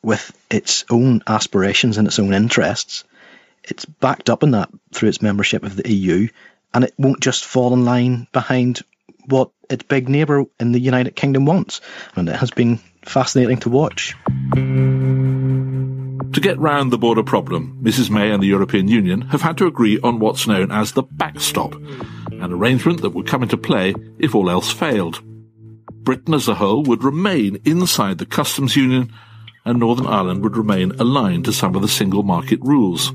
with 0.00 0.32
its 0.48 0.84
own 0.88 1.22
aspirations 1.26 1.98
and 1.98 2.06
its 2.06 2.20
own 2.20 2.32
interests. 2.32 3.02
It's 3.64 3.84
backed 3.84 4.30
up 4.30 4.44
in 4.44 4.52
that 4.52 4.70
through 4.92 5.08
its 5.08 5.22
membership 5.22 5.64
of 5.64 5.74
the 5.74 5.92
EU, 5.92 6.28
and 6.72 6.84
it 6.84 6.94
won't 6.98 7.20
just 7.20 7.44
fall 7.44 7.74
in 7.74 7.84
line 7.84 8.28
behind 8.32 8.82
what 9.26 9.50
its 9.68 9.82
big 9.82 10.08
neighbour 10.08 10.44
in 10.60 10.70
the 10.70 10.80
United 10.80 11.16
Kingdom 11.16 11.46
wants. 11.46 11.80
And 12.14 12.28
it 12.28 12.36
has 12.36 12.52
been 12.52 12.78
fascinating 13.04 13.58
to 13.58 13.68
watch. 13.68 14.14
To 16.32 16.40
get 16.40 16.58
round 16.58 16.90
the 16.90 16.98
border 16.98 17.22
problem, 17.22 17.78
Mrs 17.82 18.10
May 18.10 18.30
and 18.30 18.42
the 18.42 18.46
European 18.46 18.88
Union 18.88 19.22
have 19.22 19.42
had 19.42 19.58
to 19.58 19.66
agree 19.66 20.00
on 20.00 20.18
what's 20.18 20.46
known 20.46 20.70
as 20.70 20.92
the 20.92 21.02
backstop, 21.02 21.74
an 21.74 22.52
arrangement 22.52 23.02
that 23.02 23.10
would 23.10 23.26
come 23.26 23.42
into 23.42 23.56
play 23.56 23.94
if 24.18 24.34
all 24.34 24.48
else 24.48 24.72
failed. 24.72 25.20
Britain 25.90 26.34
as 26.34 26.48
a 26.48 26.54
whole 26.54 26.82
would 26.84 27.04
remain 27.04 27.60
inside 27.64 28.18
the 28.18 28.26
customs 28.26 28.76
union, 28.76 29.12
and 29.64 29.78
Northern 29.78 30.06
Ireland 30.06 30.42
would 30.42 30.56
remain 30.56 30.92
aligned 30.92 31.44
to 31.44 31.52
some 31.52 31.76
of 31.76 31.82
the 31.82 31.88
single 31.88 32.22
market 32.22 32.60
rules. 32.62 33.12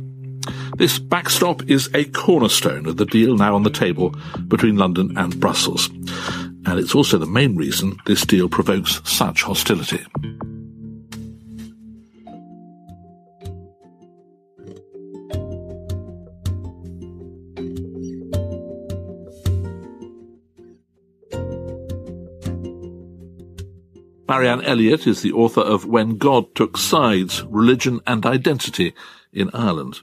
This 0.78 1.00
backstop 1.00 1.70
is 1.70 1.90
a 1.94 2.06
cornerstone 2.06 2.86
of 2.86 2.98
the 2.98 3.06
deal 3.06 3.36
now 3.36 3.56
on 3.56 3.64
the 3.64 3.70
table 3.70 4.16
between 4.48 4.78
London 4.78 5.18
and 5.18 5.40
Brussels, 5.40 5.90
and 6.68 6.80
it's 6.80 6.94
also 6.94 7.18
the 7.18 7.26
main 7.26 7.56
reason 7.56 7.98
this 8.06 8.26
deal 8.26 8.50
provokes 8.50 9.02
such 9.06 9.42
hostility. 9.42 10.06
Marianne 24.28 24.62
Elliott 24.66 25.08
is 25.08 25.22
the 25.22 25.32
author 25.32 25.62
of 25.62 25.86
When 25.86 26.18
God 26.18 26.54
Took 26.54 26.76
Sides, 26.76 27.44
Religion 27.46 28.02
and 28.06 28.26
Identity 28.26 28.94
in 29.32 29.50
Ireland. 29.54 30.02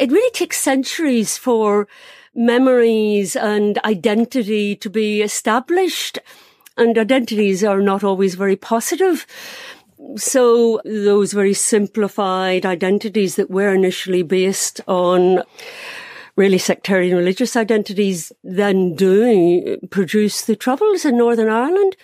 It 0.00 0.10
really 0.10 0.32
takes 0.32 0.58
centuries 0.58 1.38
for 1.38 1.86
memories 2.34 3.36
and 3.36 3.78
identity 3.84 4.76
to 4.76 4.90
be 4.90 5.22
established. 5.22 6.18
And 6.76 6.96
identities 6.96 7.62
are 7.62 7.80
not 7.80 8.02
always 8.02 8.34
very 8.34 8.56
positive. 8.56 9.26
So 10.16 10.80
those 10.84 11.32
very 11.32 11.54
simplified 11.54 12.66
identities 12.66 13.36
that 13.36 13.50
were 13.50 13.74
initially 13.74 14.22
based 14.22 14.80
on 14.88 15.42
really 16.36 16.58
sectarian 16.58 17.16
religious 17.16 17.56
identities 17.56 18.32
then 18.42 18.94
do 18.94 19.78
produce 19.90 20.44
the 20.44 20.56
troubles 20.56 21.04
in 21.04 21.16
Northern 21.18 21.48
Ireland. 21.48 21.96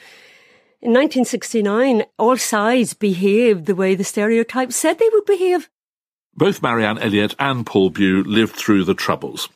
In 0.81 0.93
1969, 0.93 2.05
all 2.19 2.37
sides 2.37 2.95
behaved 2.95 3.67
the 3.67 3.75
way 3.75 3.95
the 3.95 4.05
stereotypes 4.05 4.77
said 4.77 4.99
they 4.99 5.09
would 5.13 5.25
behave. 5.25 5.69
Both 6.37 6.63
Marianne 6.63 6.99
Elliott 6.99 7.35
and 7.41 7.67
Paul 7.67 7.91
Bew 7.91 8.23
lived 8.23 8.55
through 8.55 8.85
the 8.85 8.95
Troubles. 8.95 9.49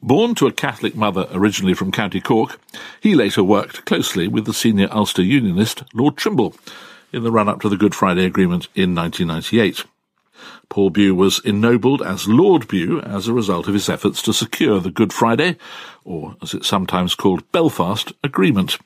Born 0.00 0.36
to 0.36 0.46
a 0.46 0.52
Catholic 0.52 0.94
mother 0.94 1.26
originally 1.32 1.74
from 1.74 1.90
County 1.90 2.20
Cork, 2.20 2.60
he 3.00 3.16
later 3.16 3.42
worked 3.42 3.84
closely 3.84 4.28
with 4.28 4.44
the 4.44 4.54
senior 4.54 4.88
Ulster 4.92 5.24
Unionist 5.24 5.82
Lord 5.92 6.16
Trimble 6.16 6.54
in 7.12 7.24
the 7.24 7.32
run-up 7.32 7.60
to 7.62 7.68
the 7.68 7.76
Good 7.76 7.96
Friday 7.96 8.24
Agreement 8.24 8.68
in 8.76 8.94
1998. 8.94 9.84
Paul 10.68 10.90
Bew 10.90 11.16
was 11.16 11.40
ennobled 11.44 12.00
as 12.00 12.28
Lord 12.28 12.68
Bew 12.68 13.00
as 13.00 13.26
a 13.26 13.32
result 13.32 13.66
of 13.66 13.74
his 13.74 13.88
efforts 13.88 14.22
to 14.22 14.32
secure 14.32 14.78
the 14.78 14.92
Good 14.92 15.12
Friday, 15.12 15.56
or 16.04 16.36
as 16.40 16.54
it's 16.54 16.68
sometimes 16.68 17.16
called 17.16 17.50
Belfast, 17.50 18.12
Agreement. 18.22 18.78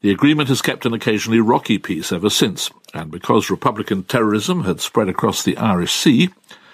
The 0.00 0.10
agreement 0.10 0.48
has 0.48 0.62
kept 0.62 0.86
an 0.86 0.94
occasionally 0.94 1.40
rocky 1.40 1.78
peace 1.78 2.12
ever 2.12 2.30
since, 2.30 2.70
and 2.94 3.10
because 3.10 3.50
Republican 3.50 4.04
terrorism 4.04 4.64
had 4.64 4.80
spread 4.80 5.10
across 5.10 5.42
the 5.42 5.58
Irish 5.58 5.92
Sea, 5.92 6.30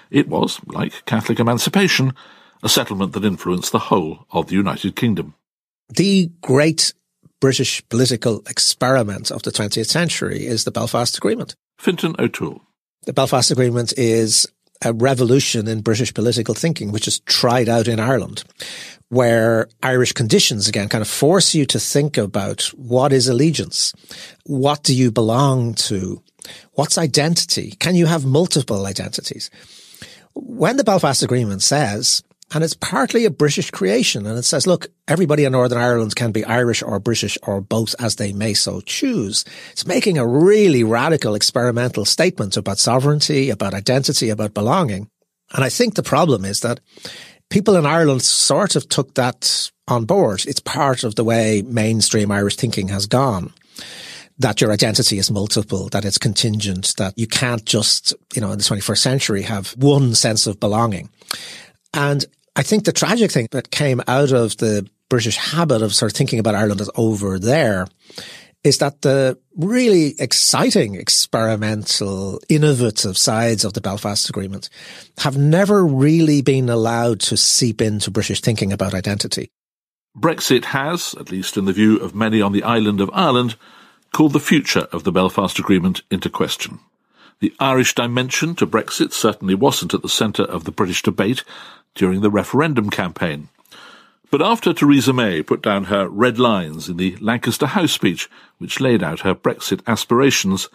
it 0.09 0.29
was, 0.29 0.61
like 0.67 1.05
Catholic 1.05 1.41
emancipation, 1.41 2.15
a 2.63 2.69
settlement 2.69 3.13
that 3.13 3.25
influenced 3.25 3.73
the 3.73 3.79
whole 3.79 4.27
of 4.31 4.49
the 4.49 4.55
United 4.55 4.97
Kingdom. 4.97 5.35
The 5.89 6.31
great 6.41 6.93
British 7.41 7.83
political 7.89 8.43
experiment 8.49 9.31
of 9.31 9.43
the 9.43 9.51
20th 9.51 9.89
century 9.89 10.47
is 10.47 10.65
the 10.65 10.71
Belfast 10.71 11.17
Agreement. 11.17 11.55
Fintan 11.79 12.15
O'Toole. 12.19 12.63
The 13.07 13.15
Belfast 13.15 13.51
Agreement 13.51 13.95
is 13.97 14.47
a 14.85 14.93
revolution 14.93 15.69
in 15.69 15.81
British 15.81 16.13
political 16.13 16.55
thinking, 16.55 16.93
which 16.93 17.09
is 17.09 17.21
tried 17.21 17.69
out 17.69 17.89
in 17.89 18.01
Ireland, 18.01 18.45
where 19.09 19.69
Irish 19.83 20.13
conditions 20.13 20.69
again 20.69 20.89
kind 20.89 21.03
of 21.03 21.09
force 21.09 21.55
you 21.55 21.67
to 21.67 21.81
think 21.81 22.17
about 22.17 22.63
what 22.77 23.13
is 23.13 23.29
allegiance? 23.29 23.95
What 24.45 24.83
do 24.83 24.95
you 24.95 25.11
belong 25.11 25.75
to? 25.75 26.23
What's 26.73 26.99
identity? 26.99 27.73
Can 27.73 27.95
you 27.95 28.07
have 28.07 28.25
multiple 28.25 28.87
identities? 28.87 29.51
When 30.35 30.77
the 30.77 30.85
Belfast 30.85 31.23
Agreement 31.23 31.63
says, 31.63 32.23
and 32.53 32.65
it's 32.65 32.75
partly 32.75 33.25
a 33.25 33.31
British 33.31 33.71
creation, 33.71 34.27
and 34.27 34.37
it 34.37 34.45
says, 34.45 34.67
look, 34.67 34.89
everybody 35.07 35.45
in 35.45 35.53
Northern 35.53 35.79
Ireland 35.79 36.17
can 36.17 36.33
be 36.33 36.45
Irish 36.45 36.83
or 36.83 36.99
British 36.99 37.39
or 37.43 37.61
both 37.61 37.95
as 38.01 38.17
they 38.17 38.33
may 38.33 38.55
so 38.55 38.81
choose. 38.81 39.45
It's 39.73 39.87
making 39.87 40.19
a 40.19 40.27
really 40.27 40.83
radical 40.83 41.35
experimental 41.35 42.05
statement 42.05 42.57
about 42.57 42.79
sovereignty, 42.79 43.51
about 43.51 43.75
identity, 43.75 44.31
about 44.31 44.55
belonging. 44.55 45.09
And 45.53 45.65
I 45.65 45.69
think 45.69 45.95
the 45.95 46.03
problem 46.03 46.45
is 46.45 46.61
that 46.61 46.81
people 47.51 47.77
in 47.77 47.87
Ireland 47.87 48.23
sort 48.23 48.77
of 48.77 48.89
took 48.89 49.15
that 49.15 49.71
on 49.87 50.05
board. 50.05 50.45
It's 50.47 50.61
part 50.61 51.05
of 51.05 51.15
the 51.15 51.25
way 51.25 51.63
mainstream 51.63 52.31
Irish 52.31 52.57
thinking 52.57 52.89
has 52.89 53.07
gone. 53.07 53.53
That 54.39 54.61
your 54.61 54.73
identity 54.73 55.19
is 55.19 55.31
multiple, 55.31 55.89
that 55.91 56.05
it's 56.05 56.17
contingent, 56.17 56.95
that 56.97 57.19
you 57.19 57.27
can't 57.27 57.65
just, 57.67 58.15
you 58.35 58.41
know, 58.41 58.53
in 58.53 58.59
the 58.59 58.65
21st 58.65 58.99
century 58.99 59.43
have 59.43 59.73
one 59.73 60.15
sense 60.15 60.47
of 60.47 60.59
belonging. 60.59 61.11
And 61.93 62.25
I 62.57 62.63
think 62.63 62.85
the 62.85 62.93
tragic 62.93 63.31
thing 63.31 63.49
that 63.53 63.71
came 63.71 64.03
out 64.07 64.33
of 64.33 64.57
the 64.57 64.89
British 65.09 65.37
habit 65.37 65.83
of 65.83 65.95
sort 65.95 66.13
of 66.13 66.17
thinking 66.17 66.39
about 66.39 66.55
Ireland 66.55 66.81
as 66.81 66.91
over 66.95 67.39
there 67.39 67.87
is 68.63 68.79
that 68.79 69.01
the 69.03 69.39
really 69.57 70.15
exciting, 70.19 70.95
experimental, 70.95 72.41
innovative 72.49 73.17
sides 73.17 73.65
of 73.65 73.73
the 73.73 73.81
Belfast 73.81 74.29
Agreement 74.29 74.69
have 75.19 75.37
never 75.37 75.85
really 75.87 76.43
been 76.43 76.69
allowed 76.69 77.21
to 77.21 77.37
seep 77.37 77.81
into 77.81 78.11
British 78.11 78.41
thinking 78.41 78.73
about 78.73 78.95
identity. 78.95 79.51
Brexit 80.17 80.67
has, 80.67 81.15
at 81.15 81.31
least 81.31 81.57
in 81.57 81.65
the 81.65 81.73
view 81.73 81.97
of 81.99 82.15
many 82.15 82.43
on 82.43 82.53
the 82.53 82.65
island 82.65 83.01
of 83.01 83.11
Ireland, 83.15 83.57
called 84.13 84.33
the 84.33 84.41
future 84.41 84.89
of 84.93 85.05
the 85.05 85.13
Belfast 85.13 85.59
Agreement 85.59 86.03
into 86.11 86.29
question. 86.29 86.81
The 87.41 87.55
Irish 87.59 87.95
dimension 87.95 88.55
to 88.57 88.67
Brexit 88.67 89.13
certainly 89.13 89.55
wasn't 89.55 89.95
at 89.95 90.03
the 90.03 90.09
centre 90.09 90.43
of 90.43 90.65
the 90.65 90.73
British 90.73 91.03
debate 91.03 91.43
during 91.95 92.21
the 92.21 92.31
referendum 92.31 92.91
campaign. 92.91 93.49
But 94.31 94.43
after 94.43 94.73
Theresa 94.73 95.13
May 95.13 95.43
put 95.43 95.61
down 95.61 95.85
her 95.85 96.09
red 96.09 96.39
lines 96.39 96.89
in 96.89 96.97
the 96.97 97.17
Lancaster 97.21 97.67
House 97.67 97.93
speech, 97.93 98.31
which 98.59 98.81
laid 98.81 99.03
out 99.03 99.21
her 99.21 99.35
Brexit 99.35 99.81
aspirations, 99.87 100.69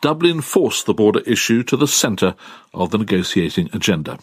Dublin 0.00 0.40
forced 0.40 0.86
the 0.86 0.94
border 0.94 1.20
issue 1.20 1.62
to 1.64 1.76
the 1.76 1.88
centre 1.88 2.34
of 2.72 2.90
the 2.90 2.98
negotiating 2.98 3.68
agenda. 3.72 4.18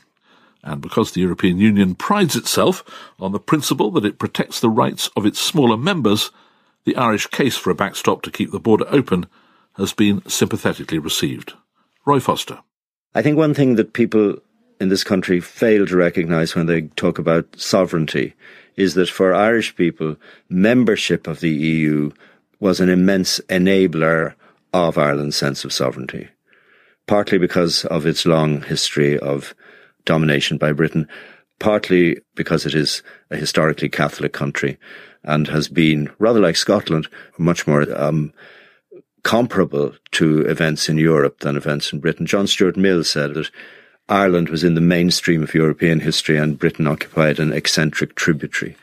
And 0.64 0.82
because 0.82 1.12
the 1.12 1.22
European 1.22 1.58
Union 1.58 1.94
prides 1.94 2.36
itself 2.36 2.84
on 3.20 3.32
the 3.32 3.40
principle 3.40 3.92
that 3.92 4.06
it 4.06 4.18
protects 4.18 4.60
the 4.60 4.70
rights 4.70 5.10
of 5.16 5.26
its 5.26 5.40
smaller 5.40 5.78
members, 5.78 6.32
the 6.86 6.96
Irish 6.96 7.28
case 7.28 7.58
for 7.58 7.70
a 7.70 7.76
backstop 7.76 8.22
to 8.24 8.32
keep 8.32 8.52
the 8.52 8.60
border 8.60 8.86
open 8.90 9.28
has 9.74 9.94
been 9.94 10.28
sympathetically 10.28 11.00
received. 11.00 11.54
Roy 12.06 12.20
Foster. 12.20 12.60
I 13.14 13.22
think 13.22 13.38
one 13.38 13.54
thing 13.54 13.76
that 13.76 13.94
people 13.94 14.38
in 14.84 14.90
this 14.90 15.04
country 15.04 15.40
fail 15.40 15.88
to 15.88 15.96
recognise 15.96 16.54
when 16.54 16.68
they 16.68 16.82
talk 16.82 17.18
about 17.18 17.60
sovereignty 17.60 18.34
is 18.76 18.94
that 18.96 19.10
for 19.10 19.34
Irish 19.34 19.76
people, 19.76 20.18
membership 20.50 21.26
of 21.26 21.40
the 21.40 21.50
EU 21.50 22.12
was 22.60 22.80
an 22.80 22.90
immense 22.90 23.40
enabler 23.48 24.34
of 24.74 24.98
Ireland's 24.98 25.38
sense 25.38 25.64
of 25.64 25.72
sovereignty, 25.72 26.28
partly 27.08 27.38
because 27.38 27.86
of 27.86 28.06
its 28.06 28.26
long 28.26 28.62
history 28.62 29.18
of 29.18 29.56
domination 30.06 30.58
by 30.58 30.74
Britain, 30.74 31.08
partly 31.60 32.20
because 32.36 32.66
it 32.66 32.76
is 32.76 33.04
a 33.32 33.38
historically 33.38 33.90
Catholic 33.90 34.34
country 34.34 34.78
and 35.24 35.48
has 35.48 35.70
been, 35.70 36.12
rather 36.20 36.42
like 36.42 36.58
Scotland, 36.58 37.08
much 37.38 37.66
more 37.66 37.86
um, 37.98 38.34
comparable 39.24 39.94
to 40.12 40.42
events 40.42 40.90
in 40.90 40.98
Europe 40.98 41.40
than 41.40 41.56
events 41.56 41.94
in 41.94 42.00
Britain. 42.00 42.26
John 42.26 42.48
Stuart 42.48 42.76
Mill 42.76 43.06
said 43.06 43.34
that 43.36 43.50
Ireland 44.10 44.50
was 44.50 44.64
in 44.64 44.76
the 44.76 44.82
mainstream 44.82 45.44
of 45.44 45.54
European 45.54 46.00
history 46.00 46.38
and 46.38 46.60
Britain 46.60 46.88
occupied 46.88 47.40
an 47.40 47.54
eccentric 47.54 48.16
tributary. 48.16 48.76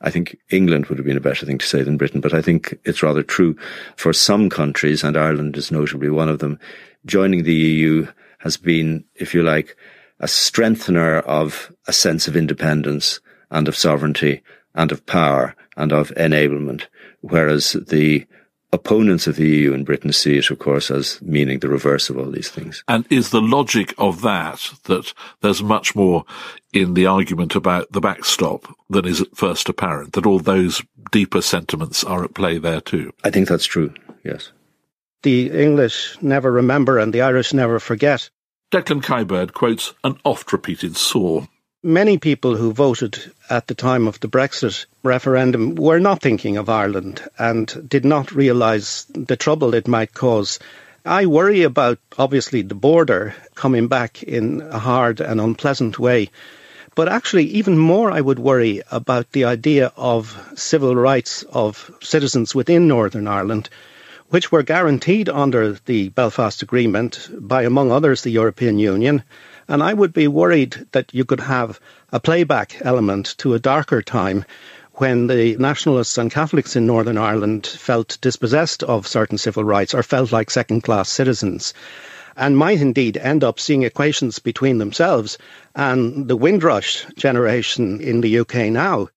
I 0.00 0.10
think 0.10 0.38
England 0.50 0.86
would 0.86 0.98
have 0.98 1.06
been 1.06 1.16
a 1.16 1.20
better 1.20 1.44
thing 1.44 1.58
to 1.58 1.66
say 1.66 1.82
than 1.82 1.98
Britain, 1.98 2.20
but 2.20 2.32
I 2.32 2.40
think 2.40 2.78
it's 2.84 3.02
rather 3.02 3.22
true 3.22 3.56
for 3.96 4.12
some 4.12 4.48
countries, 4.48 5.04
and 5.04 5.16
Ireland 5.16 5.56
is 5.56 5.70
notably 5.70 6.08
one 6.08 6.28
of 6.28 6.38
them. 6.38 6.58
Joining 7.04 7.42
the 7.42 7.54
EU 7.54 8.06
has 8.38 8.56
been, 8.56 9.04
if 9.16 9.34
you 9.34 9.42
like, 9.42 9.76
a 10.20 10.28
strengthener 10.28 11.18
of 11.20 11.70
a 11.86 11.92
sense 11.92 12.28
of 12.28 12.36
independence 12.36 13.20
and 13.50 13.68
of 13.68 13.76
sovereignty 13.76 14.42
and 14.74 14.90
of 14.92 15.04
power 15.04 15.54
and 15.76 15.92
of 15.92 16.10
enablement, 16.10 16.86
whereas 17.20 17.72
the 17.72 18.26
opponents 18.72 19.26
of 19.26 19.36
the 19.36 19.48
EU 19.48 19.72
in 19.72 19.84
Britain 19.84 20.12
see 20.12 20.38
it, 20.38 20.50
of 20.50 20.58
course, 20.58 20.90
as 20.90 21.20
meaning 21.22 21.58
the 21.58 21.68
reverse 21.68 22.08
of 22.08 22.18
all 22.18 22.30
these 22.30 22.50
things. 22.50 22.84
And 22.88 23.06
is 23.10 23.30
the 23.30 23.40
logic 23.40 23.94
of 23.98 24.22
that 24.22 24.70
that 24.84 25.12
there's 25.40 25.62
much 25.62 25.94
more 25.94 26.24
in 26.72 26.94
the 26.94 27.06
argument 27.06 27.54
about 27.54 27.90
the 27.92 28.00
backstop 28.00 28.72
than 28.88 29.06
is 29.06 29.20
at 29.20 29.36
first 29.36 29.68
apparent, 29.68 30.12
that 30.12 30.26
all 30.26 30.38
those 30.38 30.82
deeper 31.10 31.42
sentiments 31.42 32.04
are 32.04 32.24
at 32.24 32.34
play 32.34 32.58
there 32.58 32.80
too? 32.80 33.12
I 33.24 33.30
think 33.30 33.48
that's 33.48 33.66
true, 33.66 33.92
yes. 34.24 34.52
The 35.22 35.50
English 35.50 36.16
never 36.22 36.50
remember 36.50 36.98
and 36.98 37.12
the 37.12 37.22
Irish 37.22 37.52
never 37.52 37.78
forget. 37.78 38.30
Declan 38.72 39.02
Kiberd 39.02 39.52
quotes 39.52 39.92
an 40.04 40.16
oft 40.24 40.52
repeated 40.52 40.96
saw. 40.96 41.44
Many 41.82 42.18
people 42.18 42.56
who 42.56 42.74
voted 42.74 43.32
at 43.48 43.66
the 43.66 43.74
time 43.74 44.06
of 44.06 44.20
the 44.20 44.28
Brexit 44.28 44.84
referendum 45.02 45.76
were 45.76 45.98
not 45.98 46.20
thinking 46.20 46.58
of 46.58 46.68
Ireland 46.68 47.22
and 47.38 47.88
did 47.88 48.04
not 48.04 48.32
realise 48.32 49.06
the 49.14 49.36
trouble 49.36 49.72
it 49.72 49.88
might 49.88 50.12
cause. 50.12 50.58
I 51.06 51.24
worry 51.24 51.62
about, 51.62 51.98
obviously, 52.18 52.60
the 52.60 52.74
border 52.74 53.34
coming 53.54 53.88
back 53.88 54.22
in 54.22 54.60
a 54.60 54.78
hard 54.78 55.22
and 55.22 55.40
unpleasant 55.40 55.98
way. 55.98 56.28
But 56.94 57.08
actually, 57.08 57.46
even 57.46 57.78
more, 57.78 58.10
I 58.10 58.20
would 58.20 58.38
worry 58.38 58.82
about 58.90 59.32
the 59.32 59.44
idea 59.46 59.90
of 59.96 60.36
civil 60.56 60.94
rights 60.94 61.44
of 61.50 61.90
citizens 62.02 62.54
within 62.54 62.88
Northern 62.88 63.26
Ireland, 63.26 63.70
which 64.28 64.52
were 64.52 64.62
guaranteed 64.62 65.30
under 65.30 65.78
the 65.86 66.10
Belfast 66.10 66.60
Agreement 66.60 67.30
by, 67.32 67.62
among 67.62 67.90
others, 67.90 68.20
the 68.20 68.28
European 68.28 68.78
Union 68.78 69.22
and 69.70 69.84
I 69.84 69.94
would 69.94 70.12
be 70.12 70.26
worried 70.26 70.86
that 70.90 71.14
you 71.14 71.24
could 71.24 71.40
have 71.40 71.78
a 72.12 72.18
playback 72.18 72.76
element 72.80 73.36
to 73.38 73.54
a 73.54 73.60
darker 73.60 74.02
time 74.02 74.44
when 74.94 75.28
the 75.28 75.56
nationalists 75.58 76.18
and 76.18 76.30
Catholics 76.30 76.74
in 76.74 76.86
Northern 76.86 77.16
Ireland 77.16 77.68
felt 77.68 78.18
dispossessed 78.20 78.82
of 78.82 79.06
certain 79.06 79.38
civil 79.38 79.62
rights 79.62 79.94
or 79.94 80.02
felt 80.02 80.32
like 80.32 80.50
second 80.50 80.82
class 80.82 81.08
citizens 81.08 81.72
and 82.36 82.56
might 82.56 82.80
indeed 82.80 83.16
end 83.18 83.44
up 83.44 83.60
seeing 83.60 83.84
equations 83.84 84.40
between 84.40 84.78
themselves 84.78 85.38
and 85.76 86.26
the 86.26 86.36
Windrush 86.36 87.06
generation 87.16 88.00
in 88.00 88.22
the 88.22 88.40
UK 88.40 88.72
now. 88.72 89.08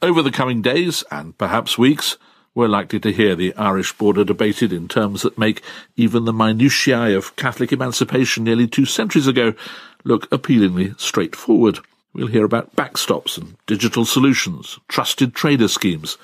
Over 0.00 0.22
the 0.22 0.30
coming 0.30 0.62
days 0.62 1.02
and 1.10 1.36
perhaps 1.36 1.76
weeks, 1.76 2.16
we're 2.58 2.66
likely 2.66 2.98
to 2.98 3.12
hear 3.12 3.36
the 3.36 3.54
Irish 3.54 3.92
border 3.92 4.24
debated 4.24 4.72
in 4.72 4.88
terms 4.88 5.22
that 5.22 5.38
make 5.38 5.62
even 5.94 6.24
the 6.24 6.32
minutiae 6.32 7.16
of 7.16 7.36
Catholic 7.36 7.70
emancipation 7.72 8.42
nearly 8.42 8.66
two 8.66 8.84
centuries 8.84 9.28
ago 9.28 9.54
look 10.02 10.26
appealingly 10.32 10.92
straightforward. 10.98 11.78
We'll 12.12 12.26
hear 12.26 12.44
about 12.44 12.74
backstops 12.74 13.38
and 13.38 13.56
digital 13.68 14.04
solutions, 14.04 14.80
trusted 14.88 15.36
trader 15.36 15.68
schemes, 15.68 16.18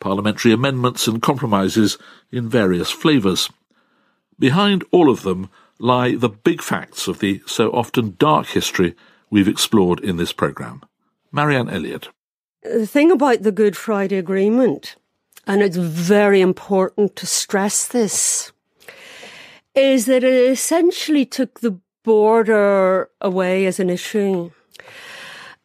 parliamentary 0.00 0.52
amendments 0.52 1.06
and 1.06 1.22
compromises 1.22 1.98
in 2.32 2.48
various 2.48 2.90
flavours. 2.90 3.48
Behind 4.40 4.82
all 4.90 5.08
of 5.08 5.22
them 5.22 5.50
lie 5.78 6.16
the 6.16 6.28
big 6.28 6.62
facts 6.62 7.06
of 7.06 7.20
the 7.20 7.42
so 7.46 7.70
often 7.70 8.16
dark 8.18 8.48
history 8.48 8.96
we've 9.30 9.46
explored 9.46 10.00
in 10.00 10.16
this 10.16 10.32
programme. 10.32 10.82
Marianne 11.30 11.70
Elliott. 11.70 12.08
The 12.64 12.88
thing 12.88 13.12
about 13.12 13.44
the 13.44 13.52
Good 13.52 13.76
Friday 13.76 14.16
Agreement 14.16 14.96
and 15.46 15.62
it's 15.62 15.76
very 15.76 16.40
important 16.40 17.16
to 17.16 17.26
stress 17.26 17.86
this, 17.86 18.52
is 19.74 20.06
that 20.06 20.24
it 20.24 20.50
essentially 20.50 21.24
took 21.24 21.60
the 21.60 21.78
border 22.02 23.10
away 23.20 23.66
as 23.66 23.78
an 23.80 23.90
issue. 23.90 24.50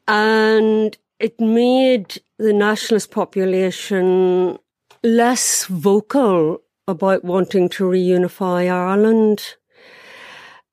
And 0.07 0.97
it 1.19 1.39
made 1.39 2.21
the 2.37 2.53
nationalist 2.53 3.11
population 3.11 4.57
less 5.03 5.65
vocal 5.65 6.61
about 6.87 7.23
wanting 7.23 7.69
to 7.69 7.85
reunify 7.85 8.71
Ireland. 8.71 9.55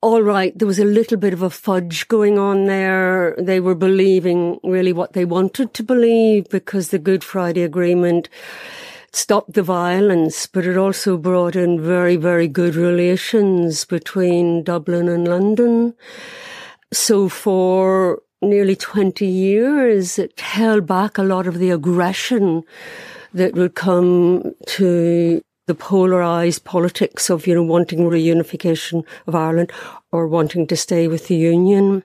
All 0.00 0.22
right, 0.22 0.56
there 0.58 0.68
was 0.68 0.78
a 0.78 0.84
little 0.84 1.18
bit 1.18 1.32
of 1.32 1.42
a 1.42 1.50
fudge 1.50 2.08
going 2.08 2.38
on 2.38 2.66
there. 2.66 3.34
They 3.38 3.60
were 3.60 3.74
believing 3.74 4.58
really 4.62 4.92
what 4.92 5.12
they 5.12 5.24
wanted 5.24 5.74
to 5.74 5.82
believe 5.82 6.48
because 6.48 6.88
the 6.88 6.98
Good 6.98 7.24
Friday 7.24 7.62
Agreement 7.62 8.28
stopped 9.12 9.54
the 9.54 9.62
violence, 9.62 10.46
but 10.46 10.66
it 10.66 10.76
also 10.76 11.16
brought 11.16 11.56
in 11.56 11.80
very, 11.80 12.16
very 12.16 12.48
good 12.48 12.74
relations 12.74 13.84
between 13.84 14.62
Dublin 14.62 15.08
and 15.08 15.26
London. 15.26 15.94
So 16.92 17.28
for 17.28 18.22
nearly 18.40 18.76
20 18.76 19.26
years, 19.26 20.18
it 20.18 20.38
held 20.40 20.86
back 20.86 21.18
a 21.18 21.22
lot 21.22 21.46
of 21.46 21.58
the 21.58 21.70
aggression 21.70 22.62
that 23.34 23.54
would 23.54 23.74
come 23.74 24.54
to 24.66 25.42
the 25.66 25.74
polarized 25.74 26.64
politics 26.64 27.28
of, 27.28 27.46
you 27.46 27.54
know, 27.54 27.62
wanting 27.62 28.00
reunification 28.00 29.04
of 29.26 29.34
Ireland 29.34 29.70
or 30.10 30.26
wanting 30.26 30.66
to 30.66 30.76
stay 30.76 31.08
with 31.08 31.28
the 31.28 31.36
Union. 31.36 32.02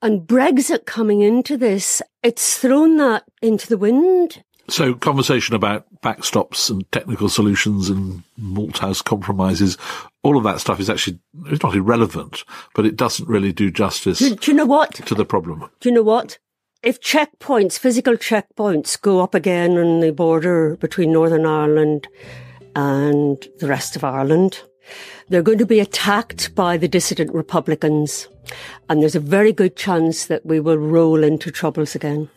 And 0.00 0.22
Brexit 0.22 0.86
coming 0.86 1.20
into 1.20 1.56
this, 1.56 2.00
it's 2.22 2.56
thrown 2.58 2.96
that 2.96 3.24
into 3.42 3.68
the 3.68 3.76
wind. 3.76 4.42
So, 4.70 4.92
conversation 4.94 5.54
about 5.54 5.86
backstops 6.02 6.68
and 6.68 6.90
technical 6.92 7.30
solutions 7.30 7.88
and 7.88 8.22
Malthouse 8.38 9.02
compromises, 9.02 9.78
all 10.22 10.36
of 10.36 10.44
that 10.44 10.60
stuff 10.60 10.78
is 10.78 10.90
actually 10.90 11.18
it's 11.46 11.62
not 11.62 11.74
irrelevant, 11.74 12.44
but 12.74 12.84
it 12.84 12.94
doesn't 12.94 13.28
really 13.28 13.52
do 13.52 13.70
justice. 13.70 14.18
Do, 14.18 14.34
do 14.34 14.50
you 14.50 14.56
know 14.56 14.66
what? 14.66 14.94
To 14.94 15.14
the 15.14 15.24
problem. 15.24 15.70
Do 15.80 15.88
you 15.88 15.94
know 15.94 16.02
what? 16.02 16.38
If 16.82 17.00
checkpoints, 17.00 17.78
physical 17.78 18.14
checkpoints, 18.14 19.00
go 19.00 19.20
up 19.20 19.34
again 19.34 19.78
on 19.78 20.00
the 20.00 20.12
border 20.12 20.76
between 20.76 21.12
Northern 21.12 21.46
Ireland 21.46 22.06
and 22.76 23.44
the 23.58 23.66
rest 23.66 23.96
of 23.96 24.04
Ireland, 24.04 24.62
they're 25.28 25.42
going 25.42 25.58
to 25.58 25.66
be 25.66 25.80
attacked 25.80 26.54
by 26.54 26.76
the 26.76 26.88
dissident 26.88 27.32
Republicans, 27.32 28.28
and 28.88 29.00
there's 29.00 29.16
a 29.16 29.20
very 29.20 29.52
good 29.52 29.76
chance 29.76 30.26
that 30.26 30.44
we 30.44 30.60
will 30.60 30.76
roll 30.76 31.24
into 31.24 31.50
troubles 31.50 31.94
again. 31.94 32.28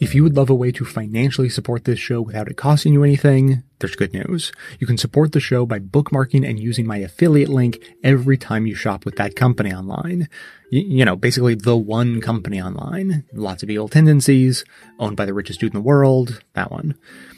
If 0.00 0.12
you 0.12 0.24
would 0.24 0.36
love 0.36 0.50
a 0.50 0.54
way 0.54 0.72
to 0.72 0.84
financially 0.84 1.48
support 1.48 1.84
this 1.84 2.00
show 2.00 2.20
without 2.20 2.48
it 2.48 2.56
costing 2.56 2.92
you 2.92 3.04
anything, 3.04 3.62
there's 3.78 3.94
good 3.94 4.12
news. 4.12 4.50
You 4.80 4.88
can 4.88 4.98
support 4.98 5.30
the 5.30 5.38
show 5.38 5.66
by 5.66 5.78
bookmarking 5.78 6.44
and 6.48 6.58
using 6.58 6.84
my 6.84 6.96
affiliate 6.96 7.48
link 7.48 7.78
every 8.02 8.36
time 8.36 8.66
you 8.66 8.74
shop 8.74 9.04
with 9.04 9.14
that 9.16 9.36
company 9.36 9.72
online. 9.72 10.28
Y- 10.72 10.84
you 10.84 11.04
know, 11.04 11.14
basically 11.14 11.54
the 11.54 11.76
one 11.76 12.20
company 12.20 12.60
online. 12.60 13.24
Lots 13.32 13.62
of 13.62 13.70
evil 13.70 13.88
tendencies, 13.88 14.64
owned 14.98 15.16
by 15.16 15.26
the 15.26 15.34
richest 15.34 15.60
dude 15.60 15.72
in 15.72 15.80
the 15.80 15.86
world, 15.86 16.42
that 16.54 16.72
one. 16.72 16.96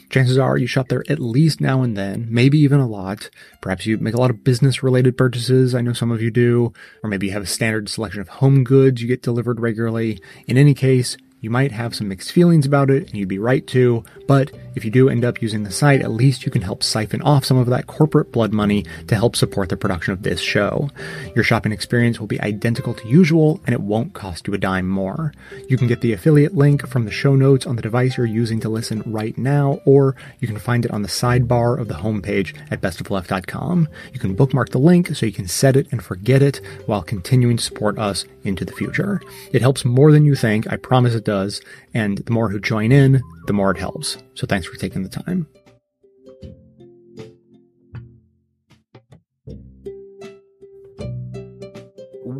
Chances 0.09 0.39
are 0.39 0.57
you 0.57 0.65
shop 0.65 0.87
there 0.87 1.03
at 1.09 1.19
least 1.19 1.61
now 1.61 1.83
and 1.83 1.95
then, 1.95 2.27
maybe 2.31 2.57
even 2.57 2.79
a 2.79 2.87
lot. 2.87 3.29
Perhaps 3.61 3.85
you 3.85 3.99
make 3.99 4.15
a 4.15 4.19
lot 4.19 4.31
of 4.31 4.43
business 4.43 4.81
related 4.81 5.15
purchases. 5.15 5.75
I 5.75 5.81
know 5.81 5.93
some 5.93 6.11
of 6.11 6.23
you 6.23 6.31
do. 6.31 6.73
Or 7.03 7.09
maybe 7.09 7.27
you 7.27 7.33
have 7.33 7.43
a 7.43 7.45
standard 7.47 7.87
selection 7.87 8.21
of 8.21 8.29
home 8.29 8.63
goods 8.63 8.99
you 8.99 9.07
get 9.07 9.21
delivered 9.21 9.59
regularly. 9.59 10.19
In 10.47 10.57
any 10.57 10.73
case, 10.73 11.17
you 11.39 11.49
might 11.49 11.71
have 11.71 11.95
some 11.95 12.07
mixed 12.07 12.31
feelings 12.31 12.65
about 12.65 12.89
it, 12.89 13.07
and 13.07 13.15
you'd 13.15 13.27
be 13.27 13.39
right 13.39 13.65
to, 13.67 14.03
but 14.27 14.51
if 14.75 14.83
you 14.85 14.91
do 14.91 15.09
end 15.09 15.25
up 15.25 15.41
using 15.41 15.63
the 15.63 15.71
site, 15.71 16.01
at 16.01 16.11
least 16.11 16.45
you 16.45 16.51
can 16.51 16.61
help 16.61 16.83
siphon 16.83 17.21
off 17.21 17.45
some 17.45 17.57
of 17.57 17.67
that 17.67 17.87
corporate 17.87 18.31
blood 18.31 18.53
money 18.53 18.85
to 19.07 19.15
help 19.15 19.35
support 19.35 19.69
the 19.69 19.77
production 19.77 20.13
of 20.13 20.23
this 20.23 20.39
show. 20.39 20.89
Your 21.35 21.43
shopping 21.43 21.71
experience 21.71 22.19
will 22.19 22.27
be 22.27 22.41
identical 22.41 22.93
to 22.93 23.07
usual, 23.07 23.61
and 23.65 23.73
it 23.73 23.81
won't 23.81 24.13
cost 24.13 24.47
you 24.47 24.53
a 24.53 24.57
dime 24.57 24.87
more. 24.87 25.33
You 25.67 25.77
can 25.77 25.87
get 25.87 26.01
the 26.01 26.13
affiliate 26.13 26.55
link 26.55 26.87
from 26.87 27.05
the 27.05 27.11
show 27.11 27.35
notes 27.35 27.65
on 27.65 27.75
the 27.75 27.81
device 27.81 28.17
you're 28.17 28.25
using 28.25 28.59
to 28.61 28.69
listen 28.69 29.03
right 29.05 29.37
now, 29.37 29.79
or 29.85 30.15
you 30.39 30.47
can 30.47 30.59
find 30.59 30.85
it 30.85 30.91
on 30.91 31.01
the 31.01 31.07
sidebar 31.07 31.79
of 31.79 31.87
the 31.87 31.95
homepage 31.95 32.55
at 32.71 32.81
bestofleft.com. 32.81 33.87
You 34.13 34.19
can 34.19 34.35
bookmark 34.35 34.69
the 34.69 34.79
link 34.79 35.15
so 35.15 35.25
you 35.25 35.31
can 35.31 35.47
set 35.47 35.75
it 35.75 35.87
and 35.91 36.03
forget 36.03 36.41
it 36.41 36.61
while 36.85 37.03
continuing 37.03 37.57
to 37.57 37.63
support 37.63 37.97
us 37.97 38.25
into 38.43 38.65
the 38.65 38.73
future. 38.73 39.21
It 39.51 39.61
helps 39.61 39.85
more 39.85 40.11
than 40.11 40.25
you 40.25 40.35
think, 40.35 40.71
I 40.71 40.77
promise 40.77 41.15
it 41.15 41.26
does, 41.27 41.61
and 41.93 42.19
the 42.19 42.31
more 42.31 42.49
who 42.49 42.59
join 42.59 42.93
in, 42.93 43.21
the 43.47 43.53
more 43.53 43.69
it 43.69 43.77
helps. 43.77 44.17
So 44.33 44.47
thanks 44.47 44.65
for 44.65 44.77
taking 44.77 45.03
the 45.03 45.09
time. 45.09 45.45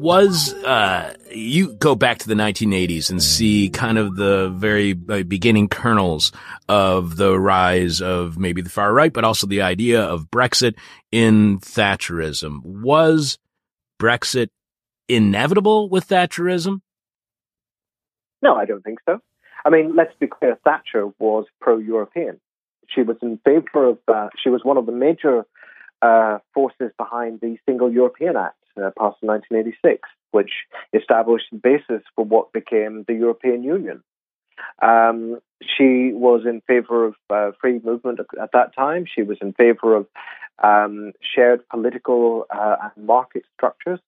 was 0.07 0.53
uh, 0.63 1.13
you 1.31 1.73
go 1.73 1.93
back 1.95 2.19
to 2.19 2.29
the 2.29 2.33
1980s 2.33 3.09
and 3.09 3.21
see 3.21 3.69
kind 3.69 3.97
of 3.97 4.15
the 4.15 4.47
very 4.55 4.97
uh, 5.09 5.23
beginning 5.23 5.67
kernels 5.67 6.31
of 6.69 7.17
the 7.17 7.37
rise 7.37 8.01
of 8.01 8.37
maybe 8.37 8.61
the 8.61 8.69
far 8.69 8.93
right, 8.93 9.11
but 9.11 9.25
also 9.25 9.47
the 9.47 9.61
idea 9.61 10.01
of 10.01 10.31
Brexit 10.31 10.75
in 11.11 11.59
Thatcherism. 11.59 12.63
Was 12.63 13.37
Brexit 13.99 14.47
inevitable 15.09 15.89
with 15.89 16.07
Thatcherism? 16.07 16.79
No, 18.41 18.55
I 18.55 18.65
don't 18.65 18.83
think 18.83 18.99
so. 19.05 19.19
I 19.65 19.69
mean, 19.69 19.95
let's 19.95 20.13
be 20.19 20.27
clear. 20.27 20.57
Thatcher 20.63 21.07
was 21.19 21.45
pro-European. 21.59 22.39
She 22.87 23.01
was 23.01 23.17
in 23.21 23.39
favour 23.43 23.89
of. 23.89 23.97
Uh, 24.07 24.29
she 24.41 24.49
was 24.49 24.63
one 24.63 24.77
of 24.77 24.85
the 24.85 24.91
major 24.91 25.45
uh, 26.01 26.39
forces 26.53 26.91
behind 26.97 27.41
the 27.41 27.57
Single 27.65 27.91
European 27.91 28.37
Act, 28.37 28.55
uh, 28.77 28.91
passed 28.97 29.17
in 29.21 29.27
1986, 29.27 30.07
which 30.31 30.51
established 30.93 31.47
the 31.51 31.57
basis 31.57 32.03
for 32.15 32.23
what 32.23 32.53
became 32.53 33.03
the 33.07 33.13
European 33.13 33.63
Union. 33.63 34.03
Um, 34.81 35.39
she 35.61 36.11
was 36.13 36.43
in 36.45 36.61
favour 36.67 37.05
of 37.05 37.15
uh, 37.29 37.51
free 37.59 37.79
movement 37.83 38.19
at 38.19 38.51
that 38.53 38.75
time. 38.75 39.05
She 39.13 39.23
was 39.23 39.37
in 39.41 39.53
favour 39.53 39.95
of 39.95 40.07
um, 40.63 41.13
shared 41.21 41.67
political 41.69 42.45
uh, 42.49 42.75
and 42.95 43.05
market 43.05 43.43
structures. 43.55 43.99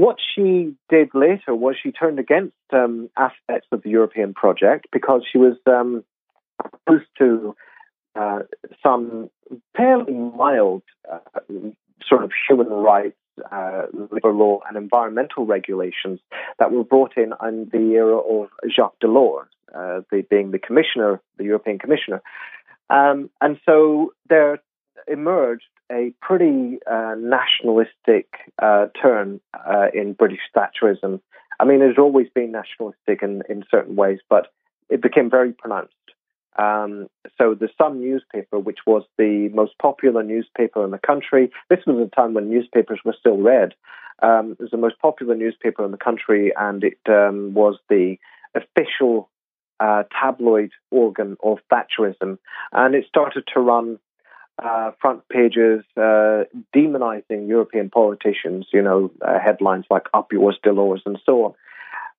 What 0.00 0.16
she 0.34 0.76
did 0.88 1.10
later 1.12 1.54
was 1.54 1.76
she 1.76 1.92
turned 1.92 2.18
against 2.18 2.54
um, 2.72 3.10
aspects 3.18 3.68
of 3.70 3.82
the 3.82 3.90
European 3.90 4.32
project 4.32 4.86
because 4.90 5.20
she 5.30 5.36
was 5.36 5.56
um, 5.66 6.04
opposed 6.64 7.10
to 7.18 7.54
uh, 8.18 8.38
some 8.82 9.28
fairly 9.76 10.14
mild 10.14 10.84
uh, 11.12 11.18
sort 12.08 12.24
of 12.24 12.30
human 12.48 12.68
rights, 12.68 13.18
uh, 13.52 13.82
labor 14.10 14.32
law, 14.32 14.60
and 14.66 14.78
environmental 14.78 15.44
regulations 15.44 16.18
that 16.58 16.72
were 16.72 16.82
brought 16.82 17.18
in 17.18 17.34
in 17.46 17.68
the 17.70 17.92
era 17.92 18.16
of 18.16 18.48
Jacques 18.74 19.00
Delors, 19.04 19.48
uh, 19.74 20.00
the, 20.10 20.24
being 20.30 20.50
the 20.50 20.58
commissioner, 20.58 21.20
the 21.36 21.44
European 21.44 21.78
commissioner. 21.78 22.22
Um, 22.88 23.28
and 23.42 23.60
so 23.66 24.14
there 24.30 24.60
emerged 25.10 25.64
a 25.90 26.12
pretty 26.22 26.78
uh, 26.90 27.14
nationalistic 27.18 28.28
uh, 28.62 28.86
turn 29.00 29.40
uh, 29.54 29.86
in 29.92 30.12
British 30.12 30.40
Thatcherism. 30.56 31.20
I 31.58 31.64
mean, 31.64 31.82
it 31.82 31.88
has 31.88 31.98
always 31.98 32.28
been 32.34 32.52
nationalistic 32.52 33.22
in, 33.22 33.42
in 33.48 33.64
certain 33.70 33.96
ways, 33.96 34.20
but 34.28 34.48
it 34.88 35.02
became 35.02 35.28
very 35.28 35.52
pronounced. 35.52 35.94
Um, 36.58 37.08
so 37.38 37.54
the 37.54 37.68
Sun 37.78 38.00
newspaper, 38.00 38.58
which 38.58 38.80
was 38.86 39.02
the 39.18 39.50
most 39.52 39.72
popular 39.78 40.22
newspaper 40.22 40.84
in 40.84 40.90
the 40.90 40.98
country, 40.98 41.50
this 41.68 41.80
was 41.86 42.06
a 42.06 42.14
time 42.14 42.34
when 42.34 42.50
newspapers 42.50 43.00
were 43.04 43.16
still 43.18 43.36
read. 43.38 43.74
Um, 44.22 44.52
it 44.52 44.60
was 44.60 44.70
the 44.70 44.76
most 44.76 44.98
popular 45.00 45.34
newspaper 45.34 45.84
in 45.84 45.92
the 45.92 45.96
country, 45.96 46.52
and 46.56 46.84
it 46.84 46.98
um, 47.08 47.54
was 47.54 47.78
the 47.88 48.16
official 48.54 49.30
uh, 49.78 50.02
tabloid 50.18 50.70
organ 50.90 51.36
of 51.42 51.58
Thatcherism. 51.72 52.38
And 52.72 52.94
it 52.94 53.06
started 53.08 53.44
to 53.54 53.60
run 53.60 53.98
uh, 54.62 54.92
front 55.00 55.28
pages 55.28 55.84
uh, 55.96 56.44
demonizing 56.74 57.48
European 57.48 57.90
politicians, 57.90 58.66
you 58.72 58.82
know, 58.82 59.10
uh, 59.22 59.38
headlines 59.38 59.84
like 59.90 60.06
Up 60.12 60.32
Yours, 60.32 60.58
Delors, 60.64 61.00
and 61.06 61.18
so 61.24 61.54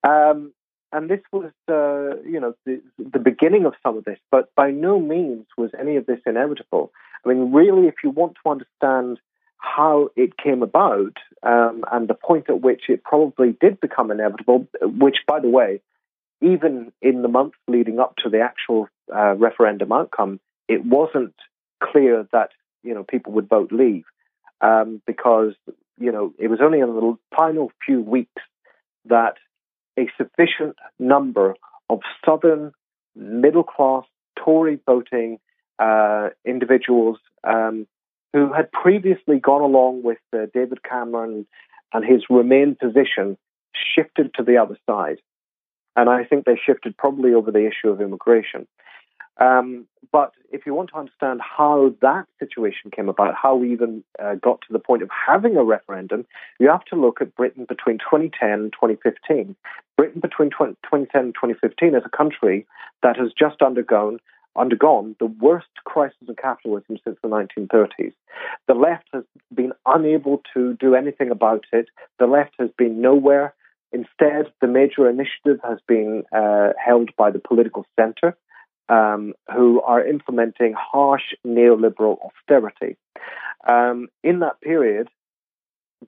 on. 0.03 0.31
Um, 0.33 0.53
and 0.93 1.09
this 1.09 1.21
was, 1.31 1.51
uh, 1.69 2.21
you 2.27 2.39
know, 2.39 2.53
the, 2.65 2.81
the 2.97 3.19
beginning 3.19 3.65
of 3.65 3.73
some 3.83 3.97
of 3.97 4.03
this, 4.03 4.17
but 4.29 4.53
by 4.55 4.71
no 4.71 4.99
means 4.99 5.45
was 5.57 5.71
any 5.79 5.95
of 5.95 6.05
this 6.05 6.19
inevitable. 6.25 6.91
I 7.25 7.29
mean, 7.29 7.51
really, 7.53 7.87
if 7.87 7.95
you 8.03 8.09
want 8.09 8.35
to 8.43 8.49
understand 8.49 9.19
how 9.57 10.09
it 10.15 10.35
came 10.37 10.63
about 10.63 11.17
um, 11.43 11.83
and 11.91 12.07
the 12.07 12.15
point 12.15 12.49
at 12.49 12.61
which 12.61 12.83
it 12.89 13.03
probably 13.03 13.55
did 13.61 13.79
become 13.79 14.11
inevitable, 14.11 14.67
which, 14.81 15.17
by 15.27 15.39
the 15.39 15.49
way, 15.49 15.81
even 16.41 16.91
in 17.01 17.21
the 17.21 17.27
months 17.27 17.57
leading 17.67 17.99
up 17.99 18.15
to 18.17 18.29
the 18.29 18.41
actual 18.41 18.89
uh, 19.15 19.35
referendum 19.35 19.91
outcome, 19.91 20.39
it 20.67 20.83
wasn't 20.83 21.35
clear 21.81 22.27
that 22.31 22.49
you 22.83 22.93
know 22.93 23.03
people 23.03 23.33
would 23.33 23.49
vote 23.49 23.71
leave 23.71 24.05
um, 24.61 25.01
because 25.05 25.53
you 25.99 26.11
know 26.11 26.33
it 26.39 26.47
was 26.47 26.59
only 26.61 26.79
in 26.79 26.87
the 26.87 27.17
final 27.35 27.71
few 27.85 28.01
weeks 28.01 28.41
that 29.05 29.35
a 29.97 30.07
sufficient 30.17 30.75
number 30.99 31.55
of 31.89 31.99
southern 32.25 32.71
middle 33.15 33.63
class 33.63 34.03
Tory 34.37 34.79
voting 34.85 35.39
uh, 35.79 36.29
individuals 36.45 37.17
um, 37.43 37.87
who 38.33 38.53
had 38.53 38.71
previously 38.71 39.39
gone 39.39 39.61
along 39.61 40.03
with 40.03 40.19
uh, 40.33 40.45
David 40.53 40.83
Cameron 40.83 41.45
and 41.93 42.05
his 42.05 42.23
Remain 42.29 42.75
position 42.79 43.37
shifted 43.73 44.33
to 44.35 44.43
the 44.43 44.57
other 44.57 44.77
side. 44.89 45.17
And 45.95 46.09
I 46.09 46.23
think 46.23 46.45
they 46.45 46.59
shifted 46.63 46.95
probably 46.95 47.33
over 47.33 47.51
the 47.51 47.67
issue 47.67 47.89
of 47.89 47.99
immigration. 47.99 48.67
Um, 49.41 49.87
but 50.11 50.33
if 50.51 50.65
you 50.65 50.73
want 50.73 50.89
to 50.91 50.97
understand 50.97 51.41
how 51.41 51.95
that 52.01 52.25
situation 52.37 52.91
came 52.95 53.09
about, 53.09 53.33
how 53.33 53.55
we 53.55 53.71
even 53.71 54.03
uh, 54.21 54.35
got 54.35 54.61
to 54.61 54.73
the 54.73 54.79
point 54.79 55.01
of 55.01 55.09
having 55.09 55.55
a 55.57 55.63
referendum, 55.63 56.25
you 56.59 56.69
have 56.69 56.85
to 56.85 56.95
look 56.95 57.21
at 57.21 57.35
Britain 57.35 57.65
between 57.67 57.97
2010 57.97 58.49
and 58.51 58.73
2015. 58.73 59.55
Britain 59.97 60.21
between 60.21 60.51
20, 60.51 60.73
2010 60.83 61.21
and 61.21 61.33
2015 61.33 61.95
is 61.95 62.03
a 62.05 62.17
country 62.17 62.67
that 63.01 63.17
has 63.17 63.31
just 63.37 63.61
undergone 63.61 64.19
undergone 64.57 65.15
the 65.17 65.27
worst 65.27 65.69
crisis 65.85 66.27
of 66.27 66.35
capitalism 66.35 66.97
since 67.05 67.17
the 67.23 67.29
1930s. 67.29 68.11
The 68.67 68.73
left 68.73 69.05
has 69.13 69.23
been 69.55 69.71
unable 69.85 70.41
to 70.53 70.73
do 70.73 70.93
anything 70.93 71.31
about 71.31 71.63
it. 71.71 71.87
The 72.19 72.25
left 72.25 72.55
has 72.59 72.69
been 72.77 72.99
nowhere. 72.99 73.53
Instead, 73.93 74.51
the 74.59 74.67
major 74.67 75.09
initiative 75.09 75.61
has 75.63 75.79
been 75.87 76.23
uh, 76.35 76.73
held 76.85 77.11
by 77.15 77.31
the 77.31 77.39
political 77.39 77.85
center 77.97 78.35
um, 78.91 79.33
who 79.55 79.81
are 79.81 80.05
implementing 80.05 80.73
harsh 80.77 81.33
neoliberal 81.47 82.17
austerity. 82.25 82.97
Um, 83.67 84.09
in 84.23 84.39
that 84.39 84.59
period, 84.61 85.07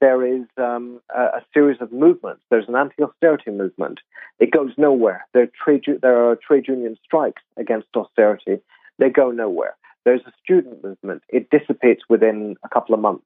there 0.01 0.25
is 0.25 0.45
um, 0.57 0.99
a, 1.15 1.21
a, 1.21 1.45
series 1.53 1.79
of 1.79 1.91
movements. 1.91 2.41
There's 2.49 2.67
an 2.67 2.75
anti-austerity 2.75 3.51
movement. 3.51 3.99
It 4.39 4.51
goes 4.51 4.71
nowhere. 4.75 5.27
There, 5.33 5.47
trade, 5.63 5.85
there 6.01 6.29
are 6.29 6.35
trade 6.35 6.67
union 6.67 6.97
strikes 7.05 7.43
against 7.57 7.87
austerity. 7.95 8.57
They 8.97 9.09
go 9.09 9.31
nowhere. 9.31 9.75
There's 10.03 10.21
a 10.25 10.33
student 10.43 10.83
movement. 10.83 11.21
It 11.29 11.49
dissipates 11.51 12.01
within 12.09 12.55
a 12.63 12.69
couple 12.69 12.95
of 12.95 13.01
months. 13.01 13.23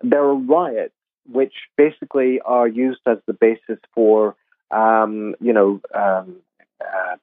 There 0.00 0.22
are 0.22 0.34
riots, 0.34 0.94
which 1.30 1.54
basically 1.76 2.40
are 2.44 2.68
used 2.68 3.00
as 3.06 3.18
the 3.26 3.34
basis 3.34 3.78
for, 3.92 4.36
um, 4.70 5.34
you 5.40 5.52
know, 5.52 5.80
um, 5.92 6.36
uh, 6.80 7.16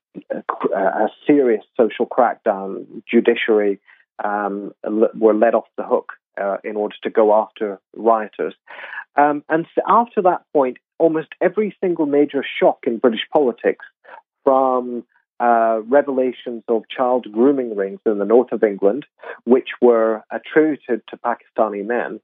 a, 0.76 1.08
serious 1.28 1.64
social 1.80 2.06
crackdown, 2.06 2.86
judiciary 3.10 3.80
um, 4.24 4.72
were 4.84 5.34
let 5.34 5.56
off 5.56 5.68
the 5.78 5.84
hook 5.84 6.14
uh, 6.42 6.58
in 6.64 6.76
order 6.76 6.96
to 7.04 7.10
go 7.10 7.34
after 7.34 7.80
rioters. 7.96 8.56
Um, 9.16 9.44
and 9.50 9.66
so 9.76 9.82
after 9.88 10.22
that 10.24 10.42
point, 10.54 10.78
almost 10.98 11.30
every 11.42 11.76
single 11.82 12.06
major 12.06 12.44
shock 12.60 12.80
in 12.88 12.98
British 12.98 13.28
politics, 13.32 13.86
from 14.44 15.04
uh, 15.40 15.80
revelations 15.88 16.64
of 16.68 16.84
child 16.90 17.28
grooming 17.32 17.76
rings 17.76 18.00
in 18.06 18.20
the 18.20 18.26
north 18.26 18.52
of 18.52 18.64
England, 18.64 19.06
which 19.46 19.70
were 19.82 20.24
attributed 20.32 21.02
to 21.10 21.18
Pakistani 21.18 21.86
men, 21.86 22.20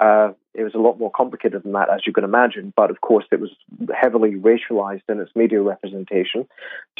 uh, 0.00 0.32
it 0.54 0.64
was 0.64 0.74
a 0.74 0.78
lot 0.78 0.98
more 0.98 1.10
complicated 1.10 1.62
than 1.62 1.72
that, 1.72 1.90
as 1.90 2.06
you 2.06 2.12
can 2.12 2.24
imagine, 2.24 2.72
but 2.76 2.90
of 2.90 3.00
course 3.00 3.24
it 3.30 3.40
was 3.40 3.50
heavily 3.94 4.32
racialized 4.32 5.02
in 5.08 5.20
its 5.20 5.30
media 5.34 5.60
representation, 5.60 6.46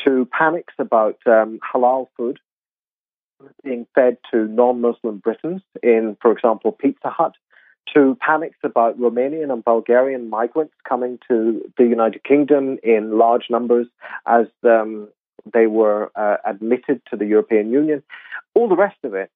to 0.05 0.29
panics 0.37 0.75
about 0.79 1.19
um, 1.27 1.59
halal 1.75 2.09
food 2.17 2.39
being 3.63 3.87
fed 3.95 4.17
to 4.31 4.47
non-Muslim 4.49 5.19
Britons 5.19 5.63
in, 5.83 6.17
for 6.21 6.33
example, 6.33 6.73
Pizza 6.73 7.09
Hut, 7.09 7.35
to 7.95 8.17
panics 8.21 8.59
about 8.65 8.99
Romanian 8.99 9.53
and 9.53 9.65
Bulgarian 9.65 10.29
migrants 10.29 10.75
coming 10.87 11.19
to 11.29 11.63
the 11.79 11.85
United 11.85 12.23
Kingdom 12.25 12.79
in 12.83 13.17
large 13.17 13.45
numbers 13.49 13.87
as 14.27 14.47
um, 14.65 15.09
they 15.53 15.67
were 15.67 16.11
uh, 16.15 16.37
admitted 16.45 17.01
to 17.11 17.17
the 17.17 17.27
European 17.27 17.71
Union. 17.71 18.03
All 18.55 18.69
the 18.69 18.77
rest 18.77 18.99
of 19.05 19.15
it, 19.15 19.31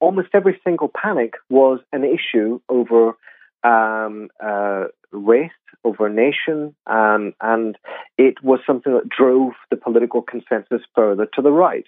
almost 0.00 0.28
every 0.34 0.60
single 0.64 0.90
panic 0.94 1.34
was 1.48 1.80
an 1.92 2.04
issue 2.04 2.60
over 2.68 3.16
um, 3.62 4.28
uh, 4.42 4.84
race, 5.12 5.50
over 5.84 6.08
nation, 6.08 6.74
um, 6.86 7.34
and 7.40 7.76
it 8.18 8.42
was 8.42 8.60
something 8.66 8.92
that 8.92 9.08
drove 9.08 9.52
the 9.70 9.76
political 9.76 10.22
consensus 10.22 10.82
further 10.94 11.26
to 11.34 11.42
the 11.42 11.50
right. 11.50 11.86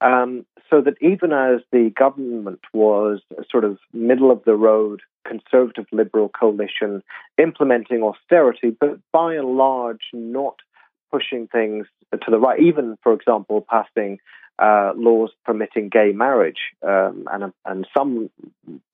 Um, 0.00 0.44
so 0.70 0.80
that 0.82 0.94
even 1.00 1.32
as 1.32 1.60
the 1.72 1.90
government 1.96 2.60
was 2.72 3.20
a 3.38 3.44
sort 3.50 3.64
of 3.64 3.78
middle 3.92 4.30
of 4.30 4.42
the 4.44 4.54
road 4.54 5.00
conservative 5.26 5.86
liberal 5.92 6.28
coalition 6.28 7.02
implementing 7.38 8.02
austerity, 8.02 8.70
but 8.78 8.98
by 9.12 9.34
and 9.34 9.56
large 9.56 10.02
not 10.12 10.56
pushing 11.14 11.46
things 11.58 11.86
to 12.12 12.28
the 12.30 12.38
right, 12.38 12.60
even, 12.60 12.96
for 13.04 13.12
example, 13.18 13.64
passing 13.74 14.12
uh, 14.58 14.92
laws 14.96 15.30
permitting 15.44 15.88
gay 15.98 16.10
marriage 16.12 16.62
um, 16.82 17.16
and, 17.32 17.52
and 17.64 17.86
some 17.96 18.30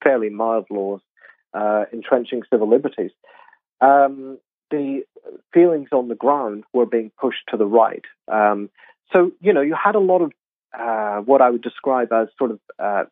fairly 0.03 0.29
mild 0.29 0.65
laws 0.69 1.01
uh, 1.53 1.83
entrenching 1.97 2.41
civil 2.51 2.69
liberties. 2.75 3.11
Um, 3.89 4.37
the 4.69 5.03
feelings 5.53 5.89
on 5.91 6.07
the 6.07 6.15
ground 6.25 6.63
were 6.73 6.89
being 6.97 7.11
pushed 7.19 7.45
to 7.49 7.57
the 7.57 7.65
right. 7.81 8.05
Um, 8.39 8.69
so, 9.11 9.31
you 9.45 9.53
know, 9.53 9.61
you 9.69 9.75
had 9.75 9.95
a 9.95 10.05
lot 10.11 10.21
of 10.21 10.31
uh, 10.77 11.17
what 11.29 11.41
I 11.41 11.49
would 11.49 11.61
describe 11.61 12.11
as 12.13 12.27
sort 12.37 12.51
of 12.51 12.59
uh, 12.79 13.03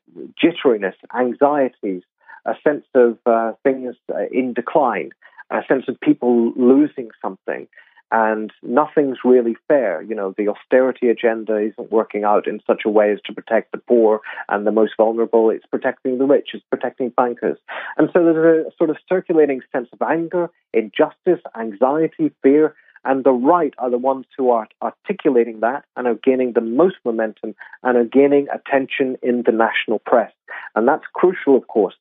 jitteriness, 0.42 0.98
anxieties, 1.14 2.04
a 2.46 2.54
sense 2.66 2.86
of 2.96 3.18
uh, 3.26 3.52
things 3.64 3.96
uh, 4.14 4.28
in 4.32 4.54
decline, 4.54 5.10
a 5.50 5.62
sense 5.68 5.86
of 5.88 6.00
people 6.00 6.54
losing 6.56 7.10
something, 7.22 7.68
and 8.12 8.52
nothing's 8.64 9.20
really 9.24 9.56
fair. 9.68 10.02
You 10.02 10.16
know, 10.16 10.34
the 10.38 10.48
austerity 10.48 11.10
agenda 11.10 11.58
isn't 11.58 11.92
working 11.92 12.24
out 12.24 12.48
in 12.48 12.60
such 12.66 12.82
a 12.86 12.90
way 12.90 13.12
as 13.12 13.20
to 13.26 13.34
protect 13.34 13.72
the 13.72 13.78
poor 13.78 14.22
and 14.48 14.66
the 14.66 14.72
most 14.72 14.94
vulnerable. 14.98 15.50
It's 15.50 15.66
protecting 15.66 16.18
the 16.18 16.26
rich, 16.26 16.50
it's 16.54 16.64
protecting 16.70 17.10
bankers. 17.10 17.58
And 17.98 18.10
so 18.14 18.24
there's 18.24 18.68
a 18.68 18.72
sort 18.78 18.90
of 18.90 18.98
circulating 19.08 19.62
sense 19.72 19.90
of 19.94 20.02
anger, 20.02 20.50
injustice, 20.74 21.42
anxiety, 21.60 22.32
fear. 22.42 22.76
And 23.06 23.24
the 23.24 23.32
right 23.32 23.74
are 23.78 23.90
the 23.90 23.98
ones 23.98 24.26
who 24.38 24.50
are 24.52 24.68
articulating 24.82 25.62
that 25.62 25.86
and 25.96 26.06
are 26.06 26.20
gaining 26.22 26.52
the 26.54 26.62
most 26.62 26.98
momentum 27.06 27.56
and 27.82 27.98
are 27.98 28.04
gaining 28.04 28.48
attention 28.54 29.18
in 29.24 29.44
the 29.46 29.54
national 29.54 30.00
press. 30.00 30.34
And 30.76 30.86
that's 30.86 31.06
crucial, 31.14 31.56
of 31.56 31.68
course, 31.68 31.96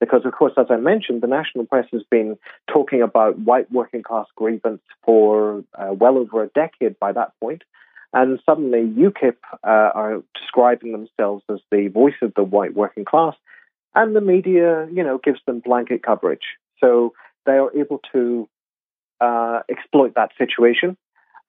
because, 0.00 0.24
of 0.24 0.32
course, 0.32 0.52
as 0.56 0.66
I 0.70 0.76
mentioned, 0.76 1.22
the 1.22 1.26
national 1.26 1.66
press 1.66 1.86
has 1.92 2.02
been 2.10 2.38
talking 2.72 3.02
about 3.02 3.38
white 3.38 3.70
working 3.72 4.02
class 4.02 4.26
grievance 4.36 4.82
for 5.04 5.64
uh, 5.74 5.92
well 5.92 6.18
over 6.18 6.42
a 6.42 6.48
decade 6.48 6.98
by 6.98 7.12
that 7.12 7.32
point. 7.40 7.62
And 8.12 8.40
suddenly 8.46 8.80
UKIP 8.80 9.36
uh, 9.52 9.66
are 9.66 10.22
describing 10.34 10.92
themselves 10.92 11.44
as 11.50 11.58
the 11.70 11.88
voice 11.88 12.14
of 12.22 12.32
the 12.34 12.42
white 12.42 12.74
working 12.74 13.04
class, 13.04 13.34
and 13.94 14.14
the 14.14 14.20
media, 14.20 14.88
you 14.92 15.02
know, 15.02 15.18
gives 15.18 15.40
them 15.46 15.60
blanket 15.60 16.02
coverage. 16.02 16.56
So 16.80 17.12
they 17.44 17.52
are 17.52 17.70
able 17.76 18.00
to 18.12 18.48
uh, 19.20 19.60
exploit 19.68 20.14
that 20.14 20.30
situation. 20.38 20.96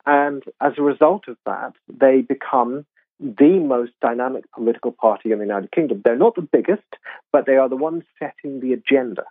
And 0.05 0.43
as 0.59 0.73
a 0.77 0.81
result 0.81 1.27
of 1.27 1.37
that, 1.45 1.73
they 1.87 2.21
become 2.21 2.85
the 3.19 3.59
most 3.59 3.91
dynamic 4.01 4.45
political 4.51 4.91
party 4.91 5.31
in 5.31 5.39
the 5.39 5.45
United 5.45 5.71
Kingdom. 5.71 6.01
They're 6.03 6.15
not 6.15 6.35
the 6.35 6.41
biggest, 6.41 6.87
but 7.31 7.45
they 7.45 7.57
are 7.57 7.69
the 7.69 7.75
ones 7.75 8.03
setting 8.17 8.59
the 8.59 8.73
agenda. 8.73 9.23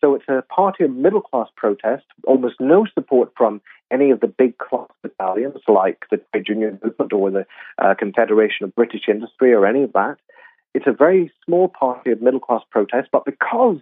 So 0.00 0.14
it's 0.14 0.28
a 0.28 0.42
party 0.42 0.84
of 0.84 0.92
middle 0.92 1.20
class 1.20 1.48
protest, 1.56 2.04
almost 2.24 2.60
no 2.60 2.86
support 2.94 3.32
from 3.36 3.60
any 3.90 4.10
of 4.10 4.20
the 4.20 4.28
big 4.28 4.58
class 4.58 4.88
battalions 5.02 5.60
like 5.66 6.04
the 6.10 6.20
trade 6.32 6.48
union 6.48 6.78
movement 6.84 7.12
or 7.12 7.30
the 7.30 7.46
uh, 7.78 7.94
Confederation 7.98 8.64
of 8.64 8.74
British 8.76 9.08
Industry 9.08 9.52
or 9.52 9.66
any 9.66 9.82
of 9.82 9.92
that. 9.94 10.16
It's 10.74 10.86
a 10.86 10.92
very 10.92 11.32
small 11.44 11.68
party 11.68 12.12
of 12.12 12.22
middle 12.22 12.38
class 12.38 12.62
protest, 12.70 13.08
but 13.10 13.24
because 13.24 13.78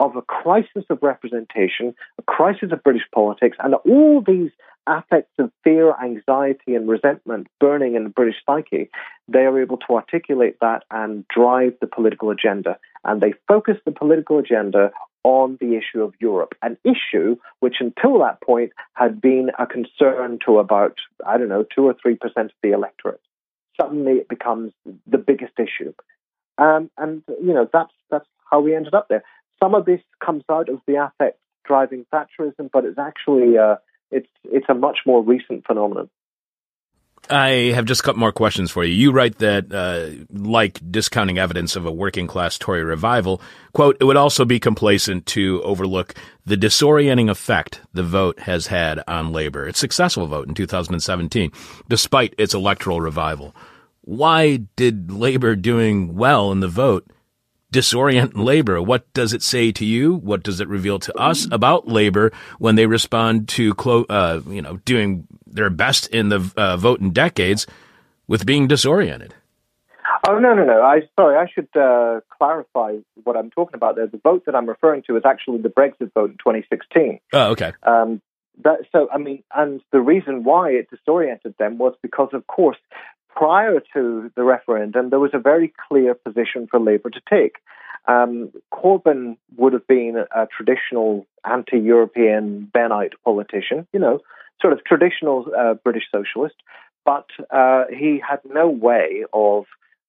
of 0.00 0.16
a 0.16 0.22
crisis 0.22 0.84
of 0.88 0.98
representation, 1.02 1.94
a 2.18 2.22
crisis 2.22 2.72
of 2.72 2.82
British 2.82 3.06
politics, 3.14 3.56
and 3.60 3.74
all 3.74 4.22
these 4.26 4.50
affects 4.86 5.34
of 5.38 5.52
fear, 5.62 5.94
anxiety, 6.02 6.74
and 6.74 6.88
resentment 6.88 7.46
burning 7.60 7.94
in 7.94 8.04
the 8.04 8.10
British 8.10 8.36
psyche, 8.46 8.90
they 9.28 9.40
are 9.40 9.60
able 9.60 9.76
to 9.76 9.94
articulate 9.94 10.56
that 10.60 10.82
and 10.90 11.28
drive 11.28 11.74
the 11.80 11.86
political 11.86 12.30
agenda. 12.30 12.78
And 13.04 13.20
they 13.20 13.34
focus 13.46 13.76
the 13.84 13.92
political 13.92 14.38
agenda 14.38 14.90
on 15.22 15.58
the 15.60 15.76
issue 15.76 16.02
of 16.02 16.14
Europe, 16.18 16.54
an 16.62 16.78
issue 16.82 17.36
which 17.60 17.76
until 17.80 18.18
that 18.20 18.40
point 18.40 18.72
had 18.94 19.20
been 19.20 19.50
a 19.58 19.66
concern 19.66 20.38
to 20.46 20.58
about, 20.58 20.96
I 21.26 21.36
don't 21.36 21.50
know, 21.50 21.64
two 21.74 21.84
or 21.84 21.94
three 22.00 22.16
percent 22.16 22.46
of 22.46 22.56
the 22.62 22.72
electorate. 22.72 23.20
Suddenly 23.78 24.12
it 24.12 24.28
becomes 24.28 24.72
the 25.06 25.18
biggest 25.18 25.52
issue. 25.58 25.92
Um, 26.56 26.90
and, 26.96 27.22
you 27.28 27.52
know, 27.52 27.68
that's, 27.70 27.92
that's 28.10 28.26
how 28.50 28.60
we 28.60 28.74
ended 28.74 28.94
up 28.94 29.08
there. 29.08 29.22
Some 29.62 29.74
of 29.74 29.84
this 29.84 30.00
comes 30.24 30.44
out 30.50 30.68
of 30.68 30.80
the 30.86 30.96
affect 31.04 31.38
driving 31.64 32.06
Thatcherism, 32.12 32.70
but 32.72 32.84
it's 32.84 32.98
actually 32.98 33.58
uh, 33.58 33.76
it's 34.10 34.28
it's 34.44 34.66
a 34.68 34.74
much 34.74 35.00
more 35.06 35.22
recent 35.22 35.66
phenomenon. 35.66 36.10
I 37.28 37.72
have 37.74 37.84
just 37.84 38.02
got 38.02 38.16
more 38.16 38.32
questions 38.32 38.70
for 38.70 38.82
you. 38.82 38.94
You 38.94 39.12
write 39.12 39.38
that, 39.38 39.72
uh, 39.72 40.24
like 40.32 40.80
discounting 40.90 41.38
evidence 41.38 41.76
of 41.76 41.84
a 41.84 41.92
working 41.92 42.26
class 42.26 42.58
Tory 42.58 42.82
revival, 42.82 43.40
quote, 43.72 43.96
it 44.00 44.04
would 44.04 44.16
also 44.16 44.44
be 44.44 44.58
complacent 44.58 45.26
to 45.26 45.62
overlook 45.62 46.14
the 46.46 46.56
disorienting 46.56 47.30
effect 47.30 47.82
the 47.92 48.02
vote 48.02 48.40
has 48.40 48.68
had 48.68 49.02
on 49.06 49.32
labor, 49.32 49.68
its 49.68 49.78
successful 49.78 50.26
vote 50.26 50.48
in 50.48 50.54
2017, 50.54 51.52
despite 51.88 52.34
its 52.38 52.54
electoral 52.54 53.00
revival. 53.00 53.54
Why 54.00 54.56
did 54.74 55.12
labor 55.12 55.54
doing 55.54 56.16
well 56.16 56.50
in 56.50 56.60
the 56.60 56.68
vote 56.68 57.06
disorient 57.72 58.32
labor. 58.34 58.82
What 58.82 59.12
does 59.12 59.32
it 59.32 59.42
say 59.42 59.72
to 59.72 59.84
you? 59.84 60.14
What 60.14 60.42
does 60.42 60.60
it 60.60 60.68
reveal 60.68 60.98
to 61.00 61.16
us 61.16 61.46
about 61.50 61.88
labor 61.88 62.32
when 62.58 62.74
they 62.74 62.86
respond 62.86 63.48
to, 63.50 63.74
clo- 63.74 64.06
uh, 64.08 64.40
you 64.46 64.62
know, 64.62 64.78
doing 64.78 65.26
their 65.46 65.70
best 65.70 66.08
in 66.08 66.28
the 66.28 66.52
uh, 66.56 66.76
vote 66.76 67.00
in 67.00 67.12
decades 67.12 67.66
with 68.26 68.46
being 68.46 68.66
disoriented? 68.66 69.34
Oh 70.28 70.38
no 70.38 70.54
no 70.54 70.64
no! 70.64 70.82
I 70.82 71.02
sorry, 71.18 71.36
I 71.36 71.50
should 71.50 71.68
uh, 71.74 72.20
clarify 72.36 72.96
what 73.24 73.36
I'm 73.36 73.50
talking 73.50 73.74
about 73.74 73.96
there. 73.96 74.06
The 74.06 74.18
vote 74.18 74.44
that 74.46 74.54
I'm 74.54 74.68
referring 74.68 75.02
to 75.06 75.16
is 75.16 75.22
actually 75.24 75.62
the 75.62 75.70
Brexit 75.70 76.12
vote 76.12 76.30
in 76.30 76.36
2016. 76.36 77.20
Oh, 77.32 77.50
okay. 77.52 77.72
Um, 77.84 78.20
that, 78.62 78.80
so 78.92 79.08
I 79.12 79.18
mean, 79.18 79.42
and 79.54 79.80
the 79.92 80.00
reason 80.00 80.44
why 80.44 80.70
it 80.70 80.90
disoriented 80.90 81.54
them 81.58 81.78
was 81.78 81.94
because, 82.02 82.28
of 82.32 82.46
course, 82.46 82.76
prior 83.34 83.80
to 83.94 84.30
the 84.34 84.42
referendum, 84.42 85.10
there 85.10 85.20
was 85.20 85.32
a 85.34 85.38
very 85.38 85.72
clear 85.88 86.14
position 86.14 86.66
for 86.70 86.80
Labour 86.80 87.10
to 87.10 87.20
take. 87.28 87.56
Um, 88.06 88.50
Corbyn 88.72 89.36
would 89.56 89.72
have 89.72 89.86
been 89.86 90.16
a 90.34 90.46
traditional 90.46 91.26
anti 91.44 91.78
European 91.78 92.70
Bennite 92.72 93.12
politician, 93.24 93.86
you 93.92 94.00
know, 94.00 94.20
sort 94.60 94.72
of 94.72 94.84
traditional 94.84 95.46
uh, 95.56 95.74
British 95.74 96.04
socialist, 96.10 96.56
but 97.04 97.26
uh, 97.50 97.84
he 97.90 98.20
had 98.26 98.40
no 98.44 98.68
way 98.68 99.24
of 99.32 99.64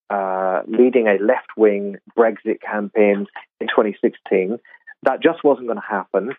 uh, 0.09 0.61
leading 0.67 1.07
a 1.07 1.23
left 1.23 1.49
wing 1.55 1.97
Brexit 2.17 2.61
campaign 2.61 3.27
in 3.59 3.67
2016. 3.67 4.57
That 5.03 5.21
just 5.21 5.43
wasn't 5.43 5.67
going 5.67 5.79
to 5.79 5.87
happen. 5.87 6.31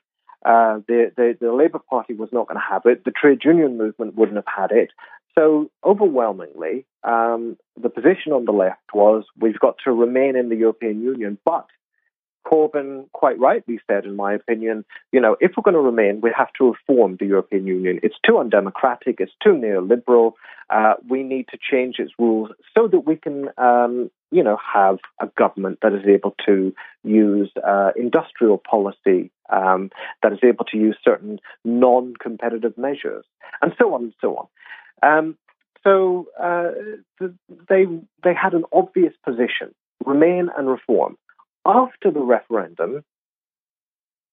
Uh, 0.45 0.81
the, 0.89 1.13
the, 1.17 1.37
the 1.41 1.53
Labour 1.53 1.79
Party 1.79 2.15
was 2.15 2.29
not 2.33 2.49
going 2.49 2.59
to 2.59 2.67
have 2.69 2.83
it. 2.85 3.05
The 3.05 3.13
trade 3.13 3.43
union 3.45 3.79
movement 3.79 4.17
wouldn't 4.17 4.37
have 4.37 4.45
had 4.47 4.73
it. 4.73 4.91
So, 5.39 5.71
overwhelmingly, 5.83 6.85
um, 7.05 7.57
the 7.81 7.89
position 7.89 8.33
on 8.33 8.45
the 8.45 8.53
left 8.53 8.93
was 8.93 9.25
we've 9.39 9.59
got 9.59 9.77
to 9.85 9.93
remain 9.93 10.37
in 10.37 10.51
the 10.51 10.57
European 10.57 11.03
Union. 11.03 11.39
But 11.45 11.67
Corbyn 12.47 13.11
quite 13.13 13.39
rightly 13.39 13.81
said, 13.89 14.05
in 14.05 14.17
my 14.17 14.35
opinion, 14.35 14.85
you 15.11 15.21
know, 15.21 15.37
if 15.41 15.53
we're 15.57 15.63
going 15.63 15.75
to 15.75 15.81
remain, 15.81 16.21
we 16.21 16.31
have 16.37 16.53
to 16.59 16.73
reform 16.73 17.17
the 17.19 17.27
European 17.27 17.67
Union. 17.67 18.01
It's 18.03 18.17
too 18.27 18.39
undemocratic, 18.39 19.21
it's 19.21 19.33
too 19.43 19.51
neoliberal. 19.51 20.33
Uh, 20.69 20.95
we 21.09 21.23
need 21.23 21.49
to 21.49 21.59
change 21.59 21.97
its 21.99 22.13
rules 22.19 22.51
so 22.77 22.89
that 22.89 23.01
we 23.01 23.17
can, 23.17 23.49
um, 23.59 24.11
you 24.31 24.43
know, 24.43 24.59
have 24.75 24.99
a 25.21 25.27
government 25.39 25.79
that 25.83 25.93
is 25.93 26.07
able 26.07 26.35
to 26.47 26.75
use 27.05 27.51
uh, 27.67 27.91
industrial 27.97 28.59
policy, 28.59 29.31
um, 29.51 29.91
that 30.23 30.33
is 30.33 30.39
able 30.43 30.65
to 30.67 30.77
use 30.77 30.97
certain 31.05 31.39
non 31.65 32.15
competitive 32.21 32.77
measures, 32.77 33.25
and 33.61 33.73
so 33.79 33.95
on 33.95 34.05
and 34.05 34.15
so 34.21 34.37
on. 34.37 34.47
Um, 35.03 35.37
so 35.85 36.29
uh, 36.41 36.71
they 37.69 37.87
they 38.23 38.35
had 38.35 38.55
an 38.55 38.65
obvious 38.73 39.15
position: 39.25 39.75
remain 40.05 40.49
and 40.57 40.69
reform. 40.69 41.17
After 41.65 42.11
the 42.11 42.21
referendum, 42.21 43.05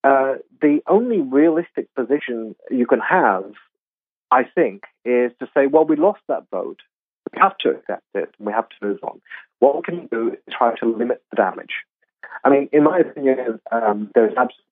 uh, 0.03 0.35
the 0.61 0.79
only 0.87 1.21
realistic 1.21 1.93
position 1.95 2.55
you 2.71 2.85
can 2.87 2.99
have, 2.99 3.51
I 4.31 4.43
think, 4.43 4.83
is 5.05 5.31
to 5.39 5.47
say, 5.53 5.67
well, 5.67 5.85
we 5.85 5.95
lost 5.95 6.21
that 6.27 6.43
vote. 6.51 6.79
We 7.33 7.39
have 7.41 7.57
to 7.59 7.69
accept 7.69 8.03
it 8.15 8.29
we 8.39 8.51
have 8.53 8.69
to 8.69 8.75
move 8.81 8.99
on. 9.03 9.21
What 9.59 9.75
we 9.75 9.81
can 9.81 10.07
do 10.07 10.29
is 10.29 10.39
try 10.51 10.75
to 10.79 10.85
limit 10.85 11.21
the 11.29 11.35
damage. 11.35 11.83
I 12.43 12.49
mean, 12.49 12.69
in 12.71 12.83
my 12.83 12.99
opinion, 12.99 13.59
um, 13.71 14.09
there's 14.15 14.33
absolutely 14.37 14.68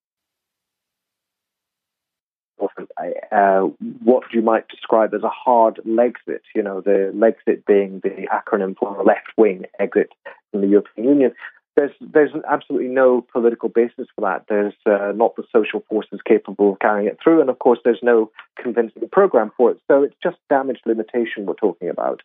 uh, 2.60 3.62
what 4.04 4.24
you 4.34 4.42
might 4.42 4.68
describe 4.68 5.14
as 5.14 5.24
a 5.24 5.30
hard 5.30 5.80
Lexit, 5.88 6.42
you 6.56 6.64
know, 6.64 6.82
the 6.82 7.12
Lexit 7.16 7.66
being 7.66 8.02
the 8.04 8.28
acronym 8.34 8.76
for 8.78 9.00
a 9.00 9.04
left 9.04 9.28
wing 9.38 9.66
exit 9.80 10.10
from 10.52 10.62
the 10.62 10.68
European 10.68 11.08
Union. 11.08 11.32
There's, 11.76 11.92
there's 12.02 12.32
absolutely 12.50 12.88
no 12.88 13.22
political 13.22 13.70
basis 13.70 14.08
for 14.16 14.22
that. 14.22 14.46
There's 14.50 14.74
uh, 14.88 15.12
not 15.16 15.36
the 15.36 15.44
social 15.56 15.84
forces 15.88 16.20
capable 16.28 16.74
of 16.74 16.80
carrying 16.80 17.08
it 17.08 17.20
through, 17.24 17.40
and 17.40 17.52
of 17.52 17.60
course, 17.60 17.80
there's 17.84 18.00
no 18.02 18.32
convincing 18.60 19.08
program 19.12 19.52
for 19.56 19.72
it. 19.72 19.80
So 19.88 20.02
it's 20.02 20.16
just 20.24 20.38
damage 20.50 20.80
limitation 20.88 21.46
we're 21.46 21.54
talking 21.54 21.90
about, 21.90 22.22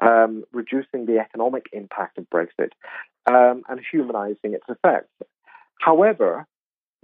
um, 0.00 0.42
reducing 0.52 1.06
the 1.06 1.18
economic 1.18 1.66
impact 1.72 2.18
of 2.18 2.26
Brexit 2.28 2.70
um, 3.30 3.62
and 3.68 3.80
humanizing 3.88 4.54
its 4.54 4.66
effects. 4.68 5.12
However, 5.80 6.46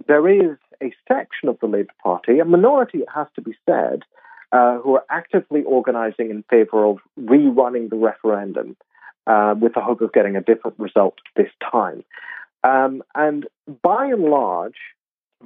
there 0.07 0.27
is 0.27 0.57
a 0.81 0.93
section 1.07 1.49
of 1.49 1.57
the 1.59 1.67
Labour 1.67 1.93
Party, 2.03 2.39
a 2.39 2.45
minority, 2.45 2.99
it 2.99 3.07
has 3.13 3.27
to 3.35 3.41
be 3.41 3.53
said, 3.65 4.01
uh, 4.51 4.79
who 4.79 4.95
are 4.95 5.05
actively 5.09 5.63
organising 5.63 6.29
in 6.29 6.43
favour 6.49 6.85
of 6.85 6.97
rerunning 7.19 7.89
the 7.89 7.95
referendum 7.95 8.75
uh, 9.27 9.55
with 9.59 9.73
the 9.73 9.81
hope 9.81 10.01
of 10.01 10.13
getting 10.13 10.35
a 10.35 10.41
different 10.41 10.77
result 10.79 11.15
this 11.35 11.49
time. 11.71 12.03
Um, 12.63 13.03
and 13.13 13.47
by 13.81 14.05
and 14.05 14.23
large, 14.23 14.77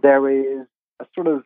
there 0.02 0.30
is 0.30 0.68
a 1.00 1.06
sort 1.16 1.28
of 1.28 1.44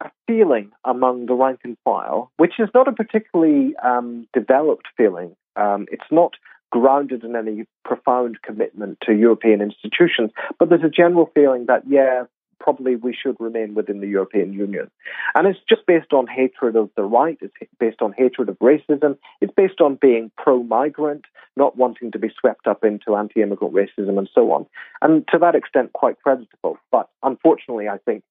a 0.00 0.10
feeling 0.26 0.72
among 0.84 1.26
the 1.26 1.34
rank 1.34 1.60
and 1.64 1.76
file, 1.84 2.32
which 2.36 2.54
is 2.58 2.68
not 2.74 2.88
a 2.88 2.92
particularly 2.92 3.74
um, 3.76 4.26
developed 4.32 4.88
feeling. 4.96 5.36
Um, 5.56 5.86
it's 5.90 6.10
not 6.10 6.34
grounded 6.72 7.22
in 7.22 7.36
any 7.36 7.66
profound 7.84 8.40
commitment 8.42 8.98
to 9.02 9.12
European 9.12 9.60
institutions, 9.60 10.30
but 10.58 10.70
there's 10.70 10.82
a 10.82 10.88
general 10.88 11.30
feeling 11.34 11.66
that, 11.66 11.82
yeah, 11.86 12.24
probably 12.58 12.96
we 12.96 13.14
should 13.14 13.36
remain 13.38 13.74
within 13.74 14.00
the 14.00 14.06
European 14.06 14.52
Union. 14.54 14.90
And 15.34 15.46
it's 15.46 15.58
just 15.68 15.84
based 15.86 16.12
on 16.12 16.26
hatred 16.26 16.74
of 16.74 16.90
the 16.96 17.02
right, 17.02 17.36
it's 17.42 17.54
based 17.78 18.00
on 18.00 18.14
hatred 18.16 18.48
of 18.48 18.58
racism, 18.58 19.18
it's 19.40 19.52
based 19.54 19.80
on 19.80 19.98
being 20.00 20.30
pro 20.38 20.62
migrant, 20.62 21.26
not 21.56 21.76
wanting 21.76 22.10
to 22.12 22.18
be 22.18 22.30
swept 22.40 22.66
up 22.66 22.84
into 22.84 23.16
anti 23.16 23.42
immigrant 23.42 23.74
racism, 23.74 24.16
and 24.16 24.30
so 24.34 24.52
on. 24.52 24.64
And 25.02 25.28
to 25.28 25.38
that 25.38 25.54
extent, 25.54 25.92
quite 25.92 26.16
creditable. 26.22 26.78
But 26.90 27.10
unfortunately, 27.22 27.88
I 27.88 27.98
think 27.98 28.24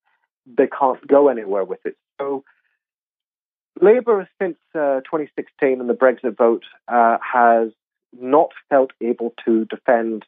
they 0.47 0.67
can't 0.67 1.05
go 1.07 1.27
anywhere 1.27 1.63
with 1.63 1.85
it. 1.85 1.95
So, 2.19 2.43
Labour, 3.79 4.27
since 4.41 4.57
uh, 4.73 5.01
2016 5.01 5.79
and 5.79 5.89
the 5.89 5.93
Brexit 5.93 6.35
vote, 6.37 6.63
uh, 6.87 7.17
has 7.21 7.69
not 8.19 8.49
felt 8.69 8.91
able 9.01 9.33
to 9.45 9.65
defend 9.65 10.25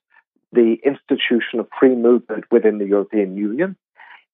the 0.52 0.78
institution 0.86 1.60
of 1.60 1.68
free 1.80 1.96
movement 1.96 2.46
within 2.52 2.78
the 2.78 2.86
European 2.86 3.36
Union. 3.36 3.76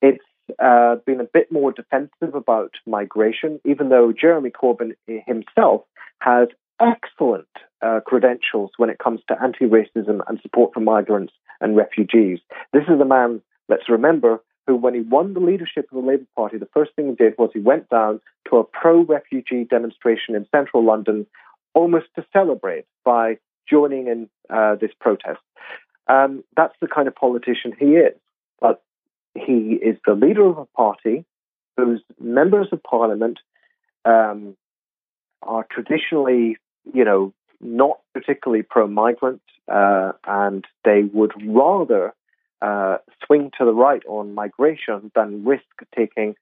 It's 0.02 0.24
uh, 0.60 0.96
been 1.06 1.22
a 1.22 1.26
bit 1.26 1.52
more 1.52 1.72
defensive 1.72 2.34
about 2.36 2.72
migration, 2.86 3.60
even 3.66 3.90
though 3.90 4.12
Jeremy 4.12 4.50
Corbyn 4.50 4.94
himself 5.08 5.84
has 6.20 6.50
excellent 6.82 7.48
uh, 7.82 8.00
credentials 8.06 8.72
when 8.78 8.90
it 8.90 9.00
comes 9.00 9.22
to 9.28 9.42
anti 9.42 9.66
racism 9.66 10.22
and 10.28 10.40
support 10.42 10.74
for 10.74 10.80
migrants 10.80 11.34
and 11.62 11.76
refugees. 11.76 12.40
This 12.74 12.84
is 12.84 13.00
a 13.00 13.06
man, 13.06 13.42
let's 13.68 13.90
remember, 13.90 14.42
who, 14.68 14.76
when 14.76 14.94
he 14.94 15.02
won 15.02 15.34
the 15.34 15.40
leadership 15.40 15.88
of 15.92 16.02
the 16.02 16.08
Labour 16.08 16.26
Party, 16.36 16.58
the 16.58 16.70
first 16.74 16.92
thing 16.96 17.10
he 17.10 17.16
did 17.16 17.34
was 17.38 17.50
he 17.54 17.60
went 17.60 17.90
down 17.90 18.20
to 18.50 18.58
a 18.58 18.64
pro 18.64 19.02
refugee 19.04 19.66
demonstration 19.70 20.36
in 20.36 20.46
central 20.52 20.86
London 20.86 21.26
almost 21.74 22.08
to 22.16 22.26
celebrate 22.34 22.86
by 23.04 23.38
joining 23.70 24.08
in 24.08 24.30
uh, 24.50 24.76
this 24.76 24.92
protest. 25.00 25.40
Um, 26.08 26.44
that's 26.56 26.76
the 26.82 26.88
kind 26.88 27.08
of 27.08 27.16
politician 27.16 27.74
he 27.78 27.96
is. 27.96 28.16
But 28.60 28.82
he 29.36 29.80
is 29.82 29.98
the 30.06 30.14
leader 30.14 30.46
of 30.46 30.58
a 30.58 30.66
party 30.66 31.26
whose 31.78 32.02
members 32.20 32.68
of 32.72 32.84
parliament 32.84 33.40
um, 34.06 34.56
are 35.42 35.66
traditionally, 35.70 36.58
you 36.94 37.06
know, 37.06 37.34
not 37.62 38.00
particularly 38.14 38.64
pro-migrant, 38.64 39.42
uh, 39.72 40.14
and 40.26 40.66
they 40.84 41.04
would 41.04 41.32
rather 41.46 42.14
uh, 42.62 42.98
swing 43.26 43.52
to 43.58 43.66
the 43.66 43.74
right 43.74 44.02
on 44.08 44.34
migration 44.34 45.12
than 45.16 45.46
risk 45.46 45.64
taking 45.96 46.36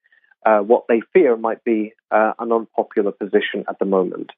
uh, 0.46 0.58
what 0.58 0.84
they 0.88 1.00
fear 1.12 1.36
might 1.36 1.62
be 1.64 1.92
uh, 2.10 2.32
an 2.38 2.52
unpopular 2.52 3.12
position 3.12 3.64
at 3.68 3.78
the 3.78 3.84
moment. 3.84 4.30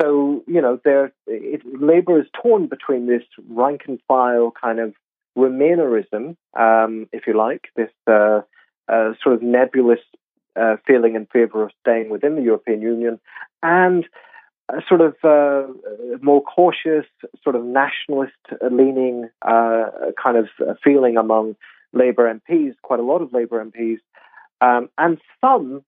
So, 0.00 0.42
you 0.46 0.60
know, 0.60 0.80
it, 1.26 1.62
Labour 1.64 2.20
is 2.20 2.26
torn 2.40 2.66
between 2.66 3.06
this 3.06 3.22
rank 3.48 3.82
and 3.86 4.00
file 4.08 4.52
kind 4.60 4.80
of 4.80 4.94
Remainerism, 5.36 6.36
um, 6.58 7.08
if 7.12 7.26
you 7.26 7.36
like, 7.36 7.68
this 7.76 7.90
uh, 8.06 8.40
uh, 8.88 9.12
sort 9.22 9.34
of 9.34 9.42
nebulous 9.42 10.00
uh, 10.56 10.76
feeling 10.86 11.16
in 11.16 11.26
favour 11.26 11.64
of 11.64 11.70
staying 11.80 12.08
within 12.08 12.36
the 12.36 12.42
European 12.42 12.82
Union, 12.82 13.18
and 13.62 14.06
a 14.68 14.80
sort 14.88 15.00
of 15.00 15.14
uh, 15.24 15.66
more 16.22 16.42
cautious, 16.42 17.06
sort 17.42 17.56
of 17.56 17.64
nationalist-leaning 17.64 19.28
uh, 19.42 19.86
kind 20.22 20.36
of 20.36 20.48
feeling 20.82 21.16
among 21.16 21.56
Labour 21.92 22.32
MPs, 22.32 22.74
quite 22.82 23.00
a 23.00 23.04
lot 23.04 23.20
of 23.20 23.32
Labour 23.32 23.64
MPs, 23.64 23.98
um, 24.60 24.88
and 24.98 25.18
some, 25.40 25.84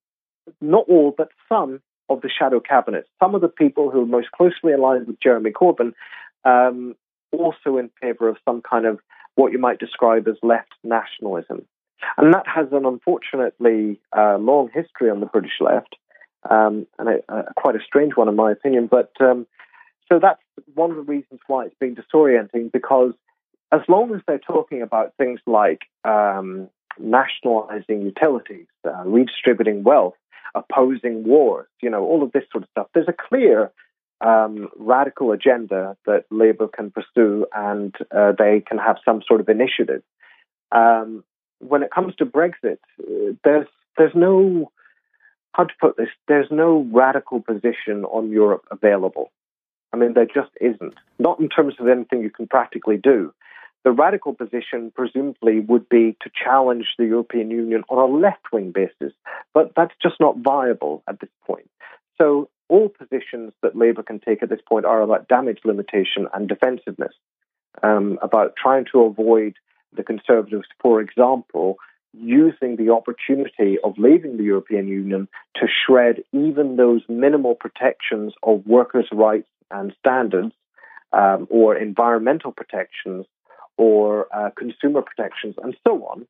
not 0.61 0.85
all, 0.89 1.15
but 1.17 1.29
some 1.49 1.81
of 2.09 2.21
the 2.21 2.31
shadow 2.31 2.61
cabinet, 2.61 3.07
some 3.23 3.35
of 3.35 3.41
the 3.41 3.49
people 3.49 3.91
who 3.91 4.03
are 4.03 4.07
most 4.07 4.31
closely 4.33 4.73
aligned 4.73 5.07
with 5.07 5.21
Jeremy 5.21 5.51
Corbyn, 5.51 5.93
um, 6.45 6.95
also 7.33 7.77
in 7.79 7.91
favour 8.01 8.29
of 8.29 8.37
some 8.45 8.63
kind 8.63 8.87
of 8.87 9.01
what 9.35 9.53
you 9.53 9.59
might 9.59 9.79
describe 9.79 10.29
as 10.29 10.37
left 10.43 10.73
nationalism. 10.85 11.67
And 12.17 12.33
that 12.35 12.45
has 12.47 12.67
an 12.73 12.85
unfortunately 12.85 14.01
uh, 14.17 14.37
long 14.39 14.71
history 14.73 15.11
on 15.11 15.21
the 15.21 15.27
British 15.27 15.59
left, 15.61 15.97
um, 16.49 16.87
and 16.99 17.09
a, 17.09 17.45
quite 17.57 17.75
a 17.75 17.85
strange 17.85 18.17
one, 18.17 18.29
in 18.29 18.37
my 18.37 18.53
opinion. 18.53 18.87
But 18.87 19.11
um, 19.21 19.47
so 20.11 20.19
that's 20.21 20.41
one 20.75 20.91
of 20.91 20.97
the 20.97 21.03
reasons 21.03 21.41
why 21.47 21.67
it's 21.67 21.75
been 21.81 21.97
disorienting 21.97 22.71
because 22.73 23.13
as 23.73 23.81
long 23.89 24.15
as 24.15 24.21
they're 24.27 24.39
talking 24.39 24.83
about 24.83 25.15
things 25.19 25.41
like 25.47 25.83
um, 26.05 26.69
nationalizing 26.99 28.03
utilities, 28.03 28.67
uh, 28.87 29.03
redistributing 29.05 29.83
wealth, 29.83 30.15
opposing 30.57 31.25
wars, 31.25 31.69
you 31.81 31.91
know, 31.91 32.03
all 32.03 32.23
of 32.23 32.33
this 32.33 32.45
sort 32.51 32.65
of 32.65 32.71
stuff. 32.71 32.89
There's 32.95 33.09
a 33.09 33.15
clear 33.29 33.71
um, 34.21 34.69
radical 34.77 35.33
agenda 35.33 35.97
that 36.07 36.25
Labour 36.31 36.69
can 36.69 36.91
pursue 36.91 37.47
and 37.55 37.95
uh, 38.11 38.33
they 38.37 38.63
can 38.67 38.79
have 38.79 38.97
some 39.05 39.23
sort 39.27 39.41
of 39.41 39.49
initiative. 39.49 40.03
Um, 40.73 41.23
when 41.59 41.83
it 41.83 41.91
comes 41.95 42.15
to 42.17 42.27
Brexit, 42.27 42.79
uh, 43.01 43.35
there's 43.45 43.67
there's 43.97 44.15
no 44.15 44.71
how 45.53 45.65
to 45.65 45.75
put 45.81 45.97
this. 45.97 46.09
There's 46.29 46.51
no 46.51 46.87
radical 46.93 47.41
position 47.41 48.05
on 48.05 48.31
Europe 48.31 48.65
available. 48.71 49.31
I 49.93 49.97
mean, 49.97 50.13
there 50.15 50.27
just 50.27 50.51
isn't. 50.61 50.95
Not 51.19 51.41
in 51.41 51.49
terms 51.49 51.75
of 51.79 51.89
anything 51.89 52.21
you 52.21 52.31
can 52.31 52.47
practically 52.47 52.99
do. 52.99 53.33
The 53.87 53.93
radical 53.93 54.35
position, 54.35 54.91
presumably, 54.93 55.61
would 55.61 55.89
be 55.89 56.17
to 56.23 56.31
challenge 56.45 56.87
the 56.99 57.05
European 57.05 57.53
Union 57.53 57.85
on 57.89 57.99
a 57.99 58.13
left 58.13 58.51
wing 58.53 58.73
basis, 58.73 59.13
but 59.55 59.75
that's 59.77 59.95
just 60.03 60.17
not 60.19 60.39
viable 60.39 61.05
at 61.09 61.21
this 61.21 61.31
point. 61.47 61.71
So, 62.19 62.49
all 62.69 62.89
positions 62.89 63.53
that 63.63 63.77
Labour 63.77 64.03
can 64.03 64.19
take 64.19 64.43
at 64.43 64.49
this 64.49 64.59
point 64.69 64.87
are 64.87 65.03
about 65.03 65.29
damage 65.29 65.61
limitation 65.65 66.27
and 66.35 66.49
defensiveness, 66.49 67.13
um, 67.81 68.19
about 68.23 68.57
trying 68.61 68.87
to 68.91 69.03
avoid 69.03 69.55
the 69.93 70.03
Conservatives, 70.03 70.67
for 70.81 71.01
example, 71.01 71.77
using 72.13 72.75
the 72.75 72.91
opportunity 72.91 73.79
of 73.85 73.97
leaving 73.99 74.37
the 74.37 74.43
European 74.43 74.89
Union 74.89 75.29
to 75.61 75.69
shred 75.69 76.25
even 76.33 76.75
those 76.75 77.03
minimal 77.09 77.55
protections 77.55 78.33
of 78.43 78.67
workers' 78.67 79.09
rights 79.13 79.47
and 79.71 79.95
standards 80.01 80.53
um, 81.13 81.47
or 81.51 81.77
environmental 81.77 82.51
protections 82.51 83.27
or 83.77 84.27
uh, 84.35 84.51
consumer 84.57 85.03
protections 85.03 85.55
and 85.63 85.77
so 85.87 86.05
on, 86.07 86.27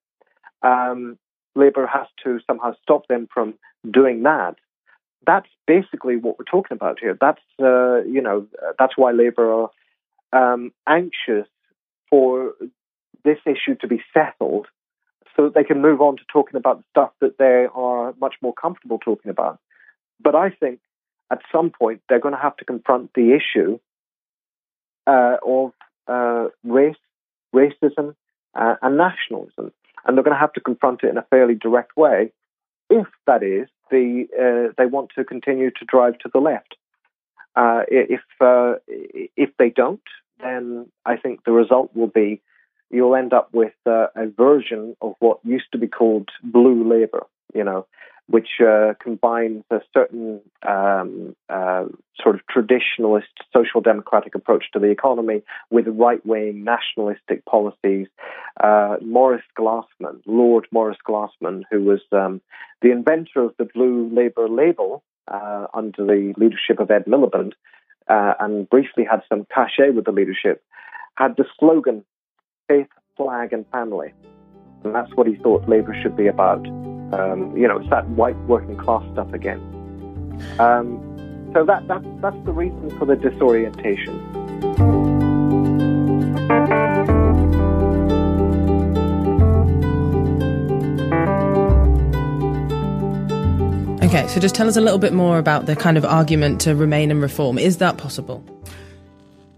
um, 0.62 1.18
Labour 1.54 1.86
has 1.86 2.06
to 2.24 2.40
somehow 2.46 2.74
stop 2.82 3.08
them 3.08 3.28
from 3.32 3.54
doing 3.90 4.22
that. 4.24 4.56
That's 5.26 5.48
basically 5.66 6.16
what 6.16 6.38
we're 6.38 6.44
talking 6.44 6.74
about 6.74 6.98
here. 7.00 7.16
That's 7.20 7.40
uh, 7.60 8.02
you 8.04 8.20
know 8.20 8.46
that's 8.78 8.96
why 8.96 9.12
Labour 9.12 9.52
are 9.52 9.70
um, 10.32 10.72
anxious 10.88 11.48
for 12.10 12.52
this 13.24 13.38
issue 13.44 13.74
to 13.80 13.88
be 13.88 14.02
settled, 14.14 14.66
so 15.34 15.44
that 15.44 15.54
they 15.54 15.64
can 15.64 15.82
move 15.82 16.00
on 16.00 16.16
to 16.16 16.22
talking 16.32 16.56
about 16.56 16.78
the 16.78 16.84
stuff 16.90 17.10
that 17.20 17.38
they 17.38 17.66
are 17.74 18.14
much 18.20 18.34
more 18.40 18.54
comfortable 18.54 18.98
talking 18.98 19.30
about. 19.30 19.58
But 20.20 20.34
I 20.34 20.50
think 20.50 20.80
at 21.30 21.40
some 21.50 21.70
point 21.70 22.02
they're 22.08 22.20
going 22.20 22.34
to 22.34 22.40
have 22.40 22.56
to 22.58 22.64
confront 22.64 23.12
the 23.14 23.32
issue 23.36 23.78
uh, 25.06 25.36
of 25.44 25.72
uh, 26.06 26.48
race 26.64 26.96
racism 27.60 28.14
uh, 28.54 28.74
and 28.82 28.96
nationalism. 28.96 29.72
And 30.04 30.16
they're 30.16 30.24
going 30.24 30.36
to 30.36 30.40
have 30.46 30.52
to 30.58 30.60
confront 30.60 31.02
it 31.02 31.10
in 31.10 31.18
a 31.18 31.26
fairly 31.30 31.54
direct 31.54 31.96
way 31.96 32.32
if, 32.88 33.06
that 33.26 33.42
is, 33.42 33.68
the, 33.90 34.26
uh, 34.38 34.72
they 34.78 34.86
want 34.86 35.10
to 35.16 35.24
continue 35.24 35.70
to 35.70 35.84
drive 35.84 36.18
to 36.20 36.30
the 36.32 36.40
left. 36.40 36.76
Uh, 37.56 37.82
if 37.88 38.20
uh, 38.40 38.74
if 38.86 39.50
they 39.58 39.70
don't, 39.70 40.02
then 40.42 40.86
I 41.06 41.16
think 41.16 41.44
the 41.44 41.52
result 41.52 41.90
will 41.94 42.12
be 42.22 42.42
you'll 42.90 43.16
end 43.16 43.32
up 43.32 43.48
with 43.52 43.72
uh, 43.86 44.08
a 44.14 44.26
version 44.26 44.94
of 45.00 45.14
what 45.20 45.38
used 45.42 45.72
to 45.72 45.78
be 45.78 45.88
called 45.88 46.28
blue 46.44 46.86
labor. 46.86 47.26
You 47.54 47.64
know, 47.64 47.86
which 48.28 48.60
uh, 48.60 48.94
combines 49.00 49.62
a 49.70 49.80
certain 49.94 50.40
um, 50.66 51.36
uh, 51.48 51.84
sort 52.20 52.34
of 52.34 52.40
traditionalist 52.54 53.22
social 53.52 53.80
democratic 53.80 54.34
approach 54.34 54.64
to 54.72 54.78
the 54.78 54.90
economy 54.90 55.42
with 55.70 55.86
right 55.86 56.24
wing 56.26 56.64
nationalistic 56.64 57.44
policies. 57.44 58.08
Uh, 58.62 58.96
Maurice 59.00 59.44
Glasman, 59.58 60.20
Lord 60.26 60.66
Maurice 60.72 60.98
Glasman, 61.08 61.62
who 61.70 61.84
was 61.84 62.00
um, 62.10 62.40
the 62.82 62.90
inventor 62.90 63.42
of 63.44 63.54
the 63.58 63.68
blue 63.72 64.10
Labour 64.12 64.48
label 64.48 65.04
uh, 65.28 65.66
under 65.72 66.04
the 66.04 66.34
leadership 66.36 66.80
of 66.80 66.90
Ed 66.90 67.04
Miliband, 67.06 67.52
uh, 68.08 68.34
and 68.40 68.68
briefly 68.68 69.04
had 69.08 69.22
some 69.28 69.46
cachet 69.54 69.90
with 69.90 70.04
the 70.04 70.12
leadership, 70.12 70.62
had 71.16 71.36
the 71.36 71.44
slogan 71.58 72.04
faith, 72.68 72.88
flag, 73.16 73.52
and 73.52 73.66
family. 73.70 74.12
And 74.84 74.94
that's 74.94 75.10
what 75.14 75.26
he 75.26 75.36
thought 75.36 75.68
Labour 75.68 75.96
should 76.02 76.16
be 76.16 76.26
about. 76.26 76.66
Um, 77.12 77.56
you 77.56 77.68
know, 77.68 77.78
it's 77.78 77.90
that 77.90 78.08
white 78.10 78.36
working 78.46 78.76
class 78.76 79.04
stuff 79.12 79.32
again. 79.32 79.60
Um, 80.58 81.00
so 81.54 81.64
that, 81.64 81.86
that 81.88 82.02
that's 82.20 82.44
the 82.44 82.52
reason 82.52 82.96
for 82.98 83.06
the 83.06 83.16
disorientation. 83.16 84.20
Okay, 94.02 94.28
so 94.28 94.40
just 94.40 94.54
tell 94.54 94.68
us 94.68 94.76
a 94.76 94.80
little 94.80 94.98
bit 94.98 95.12
more 95.12 95.38
about 95.38 95.66
the 95.66 95.76
kind 95.76 95.96
of 95.96 96.04
argument 96.04 96.60
to 96.62 96.74
remain 96.74 97.10
and 97.10 97.20
reform. 97.20 97.58
Is 97.58 97.78
that 97.78 97.98
possible? 97.98 98.44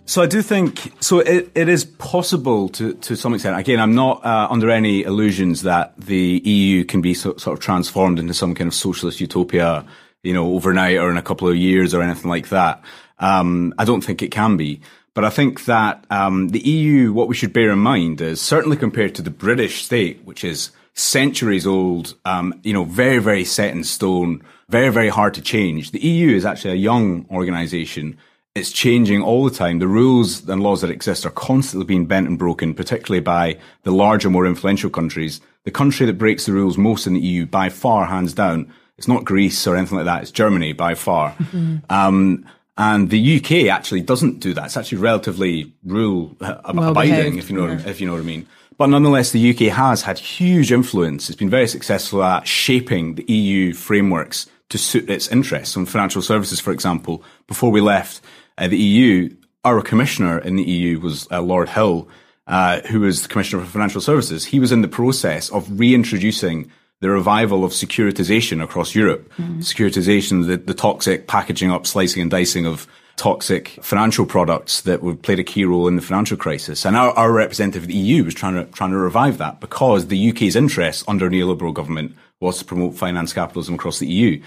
So 0.08 0.22
I 0.22 0.26
do 0.26 0.40
think 0.40 0.90
so. 1.00 1.18
It, 1.18 1.50
it 1.54 1.68
is 1.68 1.84
possible 1.84 2.70
to 2.70 2.94
to 2.94 3.14
some 3.14 3.34
extent. 3.34 3.58
Again, 3.58 3.78
I'm 3.78 3.94
not 3.94 4.24
uh, 4.24 4.48
under 4.50 4.70
any 4.70 5.02
illusions 5.02 5.64
that 5.64 6.00
the 6.00 6.40
EU 6.42 6.84
can 6.84 7.02
be 7.02 7.12
so, 7.12 7.36
sort 7.36 7.58
of 7.58 7.60
transformed 7.62 8.18
into 8.18 8.32
some 8.32 8.54
kind 8.54 8.68
of 8.68 8.74
socialist 8.74 9.20
utopia, 9.20 9.84
you 10.22 10.32
know, 10.32 10.54
overnight 10.54 10.96
or 10.96 11.10
in 11.10 11.18
a 11.18 11.22
couple 11.22 11.46
of 11.46 11.56
years 11.56 11.92
or 11.92 12.00
anything 12.00 12.30
like 12.30 12.48
that. 12.48 12.82
Um, 13.18 13.74
I 13.78 13.84
don't 13.84 14.00
think 14.00 14.22
it 14.22 14.30
can 14.30 14.56
be. 14.56 14.80
But 15.12 15.26
I 15.26 15.30
think 15.30 15.66
that 15.66 16.06
um, 16.08 16.48
the 16.48 16.60
EU, 16.60 17.12
what 17.12 17.28
we 17.28 17.34
should 17.34 17.52
bear 17.52 17.70
in 17.70 17.78
mind 17.78 18.22
is 18.22 18.40
certainly 18.40 18.78
compared 18.78 19.14
to 19.16 19.22
the 19.22 19.30
British 19.30 19.84
state, 19.84 20.24
which 20.24 20.42
is 20.42 20.70
centuries 20.94 21.66
old, 21.66 22.14
um, 22.24 22.58
you 22.62 22.72
know, 22.72 22.84
very 22.84 23.18
very 23.18 23.44
set 23.44 23.72
in 23.72 23.84
stone, 23.84 24.40
very 24.70 24.88
very 24.88 25.10
hard 25.10 25.34
to 25.34 25.42
change. 25.42 25.90
The 25.90 26.00
EU 26.00 26.34
is 26.34 26.46
actually 26.46 26.72
a 26.72 26.76
young 26.76 27.26
organisation 27.30 28.16
it's 28.58 28.72
changing 28.72 29.22
all 29.22 29.44
the 29.44 29.54
time. 29.54 29.78
The 29.78 29.88
rules 29.88 30.48
and 30.48 30.62
laws 30.62 30.80
that 30.82 30.90
exist 30.90 31.24
are 31.24 31.30
constantly 31.30 31.86
being 31.86 32.06
bent 32.06 32.26
and 32.26 32.38
broken, 32.38 32.74
particularly 32.74 33.20
by 33.20 33.58
the 33.84 33.92
larger, 33.92 34.28
more 34.28 34.46
influential 34.46 34.90
countries. 34.90 35.40
The 35.64 35.70
country 35.70 36.06
that 36.06 36.18
breaks 36.18 36.46
the 36.46 36.52
rules 36.52 36.76
most 36.76 37.06
in 37.06 37.14
the 37.14 37.20
EU, 37.20 37.46
by 37.46 37.68
far, 37.68 38.06
hands 38.06 38.34
down, 38.34 38.72
it's 38.98 39.08
not 39.08 39.24
Greece 39.24 39.66
or 39.66 39.76
anything 39.76 39.96
like 39.96 40.06
that. 40.06 40.22
It's 40.22 40.32
Germany 40.32 40.72
by 40.72 40.94
far. 40.94 41.34
Mm-hmm. 41.48 41.76
Um, 41.88 42.44
and 42.76 43.10
the 43.10 43.36
UK 43.38 43.74
actually 43.74 44.02
doesn't 44.02 44.38
do 44.38 44.54
that. 44.54 44.66
It's 44.66 44.76
actually 44.76 44.98
relatively 44.98 45.72
rule 45.84 46.36
uh, 46.40 46.60
well 46.72 46.90
abiding, 46.90 47.14
behaved. 47.16 47.38
if 47.38 47.50
you 47.50 47.56
know 47.56 47.66
yeah. 47.66 47.88
if 47.88 48.00
you 48.00 48.06
know 48.06 48.12
what 48.12 48.20
I 48.20 48.24
mean. 48.24 48.46
But 48.76 48.86
nonetheless, 48.86 49.32
the 49.32 49.50
UK 49.50 49.74
has 49.74 50.02
had 50.02 50.18
huge 50.20 50.70
influence. 50.70 51.28
It's 51.28 51.36
been 51.36 51.50
very 51.50 51.66
successful 51.66 52.22
at 52.22 52.46
shaping 52.46 53.16
the 53.16 53.24
EU 53.24 53.74
frameworks 53.74 54.46
to 54.68 54.78
suit 54.78 55.10
its 55.10 55.26
interests. 55.28 55.76
On 55.76 55.86
financial 55.86 56.22
services, 56.22 56.60
for 56.60 56.72
example, 56.72 57.24
before 57.48 57.72
we 57.72 57.80
left, 57.80 58.20
uh, 58.58 58.68
the 58.68 58.78
EU, 58.78 59.34
our 59.64 59.80
commissioner 59.82 60.38
in 60.38 60.56
the 60.56 60.64
EU 60.64 61.00
was 61.00 61.26
uh, 61.30 61.40
Lord 61.40 61.68
Hill, 61.68 62.08
uh, 62.46 62.80
who 62.82 63.00
was 63.00 63.22
the 63.22 63.28
commissioner 63.28 63.62
for 63.62 63.70
financial 63.70 64.00
services. 64.00 64.44
He 64.44 64.60
was 64.60 64.72
in 64.72 64.82
the 64.82 64.88
process 64.88 65.50
of 65.50 65.78
reintroducing 65.78 66.70
the 67.00 67.10
revival 67.10 67.64
of 67.64 67.72
securitization 67.72 68.62
across 68.62 68.94
Europe. 68.94 69.30
Mm. 69.36 69.58
Securitization, 69.58 70.46
the, 70.46 70.56
the 70.56 70.74
toxic 70.74 71.26
packaging 71.28 71.70
up, 71.70 71.86
slicing 71.86 72.22
and 72.22 72.30
dicing 72.30 72.66
of 72.66 72.86
toxic 73.16 73.78
financial 73.82 74.24
products 74.24 74.80
that 74.82 75.02
would 75.02 75.22
played 75.22 75.40
a 75.40 75.44
key 75.44 75.64
role 75.64 75.88
in 75.88 75.96
the 75.96 76.02
financial 76.02 76.36
crisis. 76.36 76.86
And 76.86 76.96
our, 76.96 77.10
our 77.12 77.32
representative 77.32 77.82
of 77.82 77.88
the 77.88 77.94
EU 77.94 78.24
was 78.24 78.34
trying 78.34 78.54
to 78.54 78.64
trying 78.72 78.90
to 78.90 78.96
revive 78.96 79.38
that 79.38 79.60
because 79.60 80.06
the 80.06 80.30
UK's 80.30 80.56
interest 80.56 81.04
under 81.06 81.26
a 81.26 81.30
neoliberal 81.30 81.74
government 81.74 82.16
was 82.40 82.58
to 82.58 82.64
promote 82.64 82.94
finance 82.94 83.32
capitalism 83.32 83.74
across 83.74 83.98
the 83.98 84.06
EU. 84.06 84.40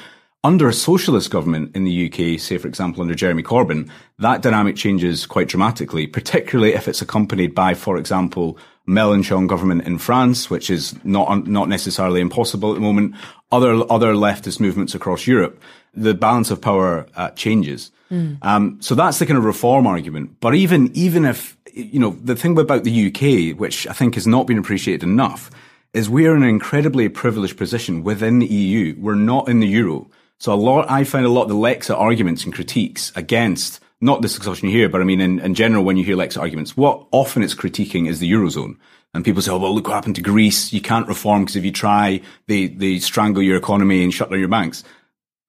Under 0.43 0.67
a 0.67 0.73
socialist 0.73 1.29
government 1.29 1.75
in 1.75 1.83
the 1.83 2.07
UK, 2.07 2.39
say 2.39 2.57
for 2.57 2.67
example 2.67 3.03
under 3.03 3.13
Jeremy 3.13 3.43
Corbyn, 3.43 3.89
that 4.17 4.41
dynamic 4.41 4.75
changes 4.75 5.27
quite 5.27 5.47
dramatically, 5.47 6.07
particularly 6.07 6.73
if 6.73 6.87
it's 6.87 7.01
accompanied 7.01 7.53
by, 7.53 7.75
for 7.75 7.95
example, 7.95 8.57
Mélenchon 8.87 9.47
government 9.47 9.83
in 9.83 9.99
France, 9.99 10.49
which 10.49 10.71
is 10.71 10.95
not 11.05 11.47
not 11.47 11.69
necessarily 11.69 12.21
impossible 12.21 12.71
at 12.71 12.75
the 12.75 12.81
moment. 12.81 13.13
Other 13.51 13.83
other 13.91 14.13
leftist 14.13 14.59
movements 14.59 14.95
across 14.95 15.27
Europe, 15.27 15.61
the 15.93 16.15
balance 16.15 16.49
of 16.49 16.59
power 16.59 17.05
uh, 17.15 17.29
changes. 17.31 17.91
Mm. 18.09 18.37
Um, 18.41 18.81
so 18.81 18.95
that's 18.95 19.19
the 19.19 19.27
kind 19.27 19.37
of 19.37 19.45
reform 19.45 19.85
argument. 19.85 20.39
But 20.39 20.55
even 20.55 20.89
even 20.95 21.25
if 21.25 21.55
you 21.71 21.99
know 21.99 22.17
the 22.23 22.35
thing 22.35 22.57
about 22.57 22.83
the 22.83 23.07
UK, 23.07 23.59
which 23.59 23.85
I 23.85 23.93
think 23.93 24.15
has 24.15 24.25
not 24.25 24.47
been 24.47 24.57
appreciated 24.57 25.03
enough, 25.03 25.51
is 25.93 26.09
we're 26.09 26.35
in 26.35 26.41
an 26.41 26.49
incredibly 26.49 27.09
privileged 27.09 27.57
position 27.57 28.03
within 28.03 28.39
the 28.39 28.47
EU. 28.47 28.95
We're 28.97 29.13
not 29.13 29.47
in 29.47 29.59
the 29.59 29.67
euro. 29.67 30.09
So 30.41 30.51
a 30.51 30.55
lot, 30.55 30.89
I 30.89 31.03
find 31.03 31.23
a 31.23 31.29
lot 31.29 31.43
of 31.43 31.49
the 31.49 31.53
Lexit 31.53 31.95
arguments 31.95 32.45
and 32.45 32.51
critiques 32.51 33.11
against 33.15 33.79
not 34.01 34.23
this 34.23 34.35
discussion 34.35 34.69
here, 34.69 34.89
but 34.89 34.99
I 34.99 35.03
mean 35.03 35.21
in, 35.21 35.37
in 35.37 35.53
general 35.53 35.83
when 35.83 35.97
you 35.97 36.03
hear 36.03 36.15
Lexit 36.15 36.41
arguments, 36.41 36.75
what 36.75 37.05
often 37.11 37.43
it's 37.43 37.53
critiquing 37.53 38.09
is 38.09 38.17
the 38.17 38.31
eurozone. 38.31 38.77
And 39.13 39.23
people 39.23 39.43
say, 39.43 39.51
oh, 39.51 39.59
well, 39.59 39.75
look 39.75 39.87
what 39.87 39.93
happened 39.93 40.15
to 40.15 40.23
Greece. 40.23 40.73
You 40.73 40.81
can't 40.81 41.07
reform 41.07 41.43
because 41.43 41.57
if 41.57 41.63
you 41.63 41.71
try, 41.71 42.21
they, 42.47 42.65
they 42.65 42.97
strangle 42.97 43.43
your 43.43 43.55
economy 43.55 44.03
and 44.03 44.11
shut 44.11 44.31
down 44.31 44.39
your 44.39 44.47
banks. 44.47 44.83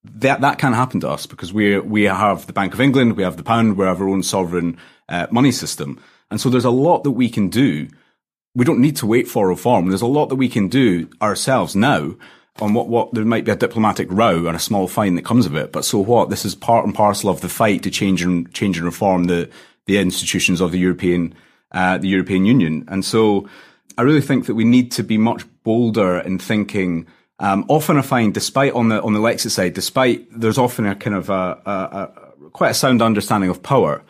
That, 0.03 0.41
that 0.41 0.59
can't 0.59 0.75
happen 0.75 0.99
to 0.99 1.09
us 1.09 1.25
because 1.25 1.51
we 1.51 1.79
we 1.79 2.03
have 2.03 2.45
the 2.45 2.53
Bank 2.53 2.75
of 2.75 2.79
England, 2.79 3.17
we 3.17 3.23
have 3.23 3.37
the 3.37 3.43
pound, 3.43 3.77
we 3.77 3.85
have 3.85 3.99
our 3.99 4.07
own 4.07 4.21
sovereign 4.21 4.77
uh, 5.09 5.25
money 5.31 5.51
system. 5.51 5.99
And 6.29 6.39
so 6.39 6.51
there's 6.51 6.65
a 6.65 6.69
lot 6.69 7.03
that 7.03 7.11
we 7.11 7.29
can 7.29 7.49
do. 7.49 7.87
We 8.53 8.63
don't 8.63 8.81
need 8.81 8.97
to 8.97 9.07
wait 9.07 9.27
for 9.27 9.47
reform. 9.47 9.89
There's 9.89 10.03
a 10.03 10.05
lot 10.05 10.27
that 10.27 10.35
we 10.35 10.49
can 10.49 10.67
do 10.67 11.09
ourselves 11.19 11.75
now 11.75 12.13
on 12.61 12.73
what, 12.73 12.87
what 12.87 13.13
there 13.13 13.25
might 13.25 13.45
be 13.45 13.51
a 13.51 13.55
diplomatic 13.55 14.07
row 14.11 14.45
and 14.47 14.55
a 14.55 14.59
small 14.59 14.87
fine 14.87 15.15
that 15.15 15.25
comes 15.25 15.45
of 15.45 15.55
it. 15.55 15.71
But 15.71 15.85
so 15.85 15.99
what? 15.99 16.29
This 16.29 16.45
is 16.45 16.55
part 16.55 16.85
and 16.85 16.93
parcel 16.93 17.29
of 17.29 17.41
the 17.41 17.49
fight 17.49 17.83
to 17.83 17.91
change 17.91 18.21
and 18.21 18.51
change 18.53 18.77
and 18.77 18.85
reform 18.85 19.25
the 19.25 19.49
the 19.85 19.97
institutions 19.97 20.61
of 20.61 20.71
the 20.71 20.79
European 20.79 21.33
uh, 21.71 21.97
the 21.97 22.07
European 22.07 22.45
Union. 22.45 22.85
And 22.87 23.03
so 23.03 23.49
I 23.97 24.03
really 24.03 24.21
think 24.21 24.45
that 24.45 24.55
we 24.55 24.63
need 24.65 24.91
to 24.93 25.03
be 25.03 25.17
much 25.17 25.45
bolder 25.63 26.19
in 26.19 26.39
thinking. 26.39 27.07
Um, 27.39 27.65
often 27.67 27.97
I 27.97 28.01
find, 28.01 28.33
despite 28.33 28.73
on 28.73 28.89
the 28.89 29.01
on 29.01 29.13
the 29.13 29.19
Lexit 29.19 29.51
side, 29.51 29.73
despite 29.73 30.27
there's 30.31 30.59
often 30.59 30.85
a 30.85 30.95
kind 30.95 31.15
of 31.15 31.29
a, 31.29 31.61
a, 31.65 31.71
a 31.71 32.49
quite 32.51 32.71
a 32.71 32.75
sound 32.75 33.01
understanding 33.01 33.49
of 33.49 33.63
power. 33.63 34.03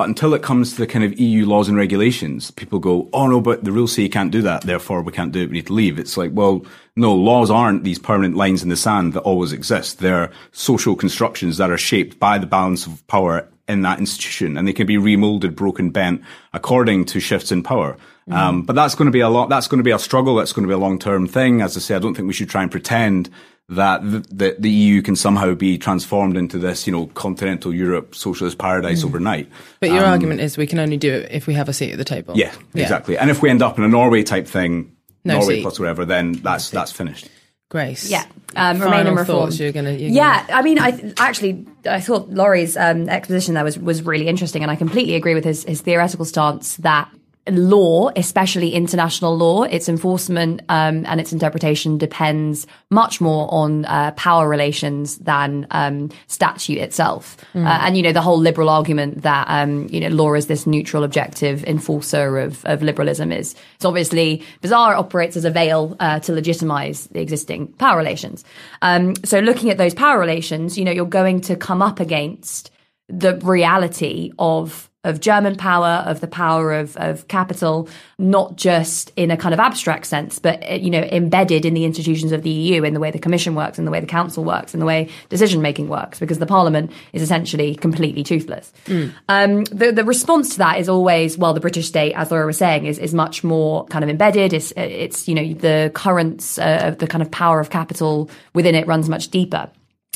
But 0.00 0.08
until 0.08 0.32
it 0.32 0.40
comes 0.40 0.72
to 0.72 0.78
the 0.78 0.86
kind 0.86 1.04
of 1.04 1.20
EU 1.20 1.44
laws 1.44 1.68
and 1.68 1.76
regulations, 1.76 2.50
people 2.50 2.78
go, 2.78 3.10
oh 3.12 3.26
no, 3.26 3.38
but 3.38 3.64
the 3.64 3.70
rules 3.70 3.92
say 3.92 4.00
you 4.00 4.08
can't 4.08 4.32
do 4.32 4.40
that, 4.40 4.62
therefore 4.62 5.02
we 5.02 5.12
can't 5.12 5.30
do 5.30 5.42
it, 5.42 5.50
we 5.50 5.56
need 5.56 5.66
to 5.66 5.74
leave. 5.74 5.98
It's 5.98 6.16
like, 6.16 6.30
well, 6.32 6.64
no, 6.96 7.14
laws 7.14 7.50
aren't 7.50 7.84
these 7.84 7.98
permanent 7.98 8.34
lines 8.34 8.62
in 8.62 8.70
the 8.70 8.78
sand 8.78 9.12
that 9.12 9.20
always 9.20 9.52
exist. 9.52 9.98
They're 9.98 10.32
social 10.52 10.96
constructions 10.96 11.58
that 11.58 11.70
are 11.70 11.76
shaped 11.76 12.18
by 12.18 12.38
the 12.38 12.46
balance 12.46 12.86
of 12.86 13.06
power 13.08 13.46
in 13.70 13.82
that 13.82 13.98
institution 13.98 14.56
and 14.56 14.66
they 14.66 14.72
can 14.72 14.86
be 14.86 14.96
remolded, 14.96 15.54
broken, 15.54 15.90
bent 15.90 16.22
according 16.52 17.04
to 17.06 17.20
shifts 17.20 17.50
in 17.52 17.62
power. 17.62 17.94
Mm-hmm. 18.28 18.32
Um, 18.32 18.62
but 18.62 18.74
that's 18.74 18.94
going 18.94 19.06
to 19.06 19.12
be 19.12 19.20
a 19.20 19.28
lot, 19.28 19.48
that's 19.48 19.68
going 19.68 19.78
to 19.78 19.84
be 19.84 19.90
a 19.90 19.98
struggle. 19.98 20.36
That's 20.36 20.52
going 20.52 20.64
to 20.64 20.68
be 20.68 20.74
a 20.74 20.78
long 20.78 20.98
term 20.98 21.26
thing. 21.26 21.62
As 21.62 21.76
I 21.76 21.80
say, 21.80 21.96
I 21.96 21.98
don't 21.98 22.14
think 22.14 22.28
we 22.28 22.34
should 22.34 22.50
try 22.50 22.62
and 22.62 22.70
pretend 22.70 23.30
that 23.70 24.02
the, 24.02 24.18
the, 24.30 24.56
the, 24.58 24.70
EU 24.70 25.00
can 25.00 25.14
somehow 25.14 25.54
be 25.54 25.78
transformed 25.78 26.36
into 26.36 26.58
this, 26.58 26.88
you 26.88 26.92
know, 26.92 27.06
continental 27.06 27.72
Europe 27.72 28.16
socialist 28.16 28.58
paradise 28.58 29.02
mm. 29.02 29.06
overnight. 29.06 29.48
But 29.78 29.90
your 29.90 30.04
um, 30.04 30.10
argument 30.10 30.40
is 30.40 30.58
we 30.58 30.66
can 30.66 30.80
only 30.80 30.96
do 30.96 31.12
it 31.12 31.30
if 31.30 31.46
we 31.46 31.54
have 31.54 31.68
a 31.68 31.72
seat 31.72 31.92
at 31.92 31.98
the 31.98 32.04
table. 32.04 32.36
Yeah, 32.36 32.52
yeah, 32.74 32.82
exactly. 32.82 33.16
And 33.16 33.30
if 33.30 33.42
we 33.42 33.48
end 33.48 33.62
up 33.62 33.78
in 33.78 33.84
a 33.84 33.88
Norway 33.88 34.24
type 34.24 34.48
thing, 34.48 34.96
no 35.24 35.38
Norway 35.38 35.56
seat. 35.56 35.62
plus 35.62 35.78
whatever, 35.78 36.04
then 36.04 36.32
that's 36.32 36.70
that's 36.70 36.90
finished. 36.90 37.28
Grace. 37.70 38.10
Yeah. 38.10 38.24
Um, 38.56 38.80
remain 38.80 39.06
and 39.06 39.16
reform. 39.16 39.50
You're 39.52 39.70
gonna, 39.70 39.92
you're 39.92 40.10
yeah. 40.10 40.44
Gonna... 40.44 40.58
I 40.58 40.62
mean, 40.62 40.78
I 40.80 41.14
actually 41.18 41.66
I 41.86 42.00
thought 42.00 42.28
Laurie's 42.28 42.76
um, 42.76 43.08
exposition 43.08 43.54
there 43.54 43.62
was 43.62 43.78
was 43.78 44.02
really 44.02 44.26
interesting, 44.26 44.62
and 44.62 44.70
I 44.70 44.76
completely 44.76 45.14
agree 45.14 45.34
with 45.34 45.44
his 45.44 45.62
his 45.64 45.80
theoretical 45.80 46.24
stance 46.24 46.76
that 46.78 47.08
law, 47.50 48.10
especially 48.16 48.74
international 48.74 49.36
law, 49.36 49.62
its 49.62 49.88
enforcement 49.88 50.60
um, 50.68 51.04
and 51.06 51.20
its 51.20 51.32
interpretation 51.32 51.98
depends 51.98 52.66
much 52.90 53.20
more 53.20 53.48
on 53.52 53.84
uh, 53.84 54.12
power 54.12 54.48
relations 54.48 55.18
than 55.18 55.66
um, 55.70 56.10
statute 56.26 56.78
itself. 56.78 57.36
Mm. 57.54 57.66
Uh, 57.66 57.78
and 57.82 57.96
you 57.96 58.02
know 58.02 58.12
the 58.12 58.20
whole 58.20 58.38
liberal 58.38 58.68
argument 58.68 59.22
that 59.22 59.46
um, 59.48 59.88
you 59.88 60.00
know 60.00 60.08
law 60.08 60.34
is 60.34 60.46
this 60.46 60.66
neutral, 60.66 61.04
objective 61.04 61.64
enforcer 61.64 62.38
of, 62.38 62.64
of 62.66 62.82
liberalism 62.82 63.32
is 63.32 63.54
it's 63.76 63.84
obviously 63.84 64.42
bizarre. 64.60 64.94
It 64.94 64.98
operates 64.98 65.36
as 65.36 65.44
a 65.44 65.50
veil 65.50 65.96
uh, 66.00 66.20
to 66.20 66.32
legitimize 66.32 67.06
the 67.08 67.20
existing 67.20 67.68
power 67.74 67.96
relations. 67.96 68.44
Um, 68.82 69.14
so 69.24 69.38
looking 69.40 69.70
at 69.70 69.78
those 69.78 69.94
power 69.94 70.18
relations, 70.18 70.76
you 70.76 70.84
know 70.84 70.92
you're 70.92 71.06
going 71.06 71.40
to 71.42 71.56
come 71.56 71.80
up 71.80 72.00
against 72.00 72.70
the 73.08 73.36
reality 73.38 74.32
of 74.38 74.89
of 75.02 75.18
German 75.18 75.56
power, 75.56 76.04
of 76.06 76.20
the 76.20 76.26
power 76.26 76.74
of, 76.74 76.94
of 76.98 77.26
capital, 77.26 77.88
not 78.18 78.56
just 78.56 79.10
in 79.16 79.30
a 79.30 79.36
kind 79.36 79.54
of 79.54 79.60
abstract 79.60 80.04
sense, 80.04 80.38
but 80.38 80.62
uh, 80.70 80.74
you 80.74 80.90
know, 80.90 81.00
embedded 81.00 81.64
in 81.64 81.72
the 81.72 81.86
institutions 81.86 82.32
of 82.32 82.42
the 82.42 82.50
EU, 82.50 82.84
in 82.84 82.92
the 82.92 83.00
way 83.00 83.10
the 83.10 83.18
Commission 83.18 83.54
works, 83.54 83.78
in 83.78 83.86
the 83.86 83.90
way 83.90 84.00
the 84.00 84.06
Council 84.06 84.44
works, 84.44 84.74
in 84.74 84.80
the 84.80 84.84
way 84.84 85.08
decision 85.30 85.62
making 85.62 85.88
works, 85.88 86.18
because 86.18 86.38
the 86.38 86.46
Parliament 86.46 86.92
is 87.14 87.22
essentially 87.22 87.74
completely 87.74 88.22
toothless. 88.22 88.72
Mm. 88.86 89.12
Um, 89.28 89.64
the 89.64 89.90
the 89.90 90.04
response 90.04 90.50
to 90.50 90.58
that 90.58 90.78
is 90.78 90.88
always, 90.88 91.38
well, 91.38 91.54
the 91.54 91.60
British 91.60 91.88
state, 91.88 92.12
as 92.12 92.30
Laura 92.30 92.44
was 92.44 92.58
saying, 92.58 92.84
is 92.84 92.98
is 92.98 93.14
much 93.14 93.42
more 93.42 93.86
kind 93.86 94.04
of 94.04 94.10
embedded. 94.10 94.52
It's 94.52 94.70
it's 94.76 95.26
you 95.26 95.34
know 95.34 95.54
the 95.54 95.90
currents 95.94 96.58
uh, 96.58 96.80
of 96.82 96.98
the 96.98 97.06
kind 97.06 97.22
of 97.22 97.30
power 97.30 97.58
of 97.58 97.70
capital 97.70 98.28
within 98.52 98.74
it 98.74 98.86
runs 98.86 99.08
much 99.08 99.28
deeper. 99.28 99.70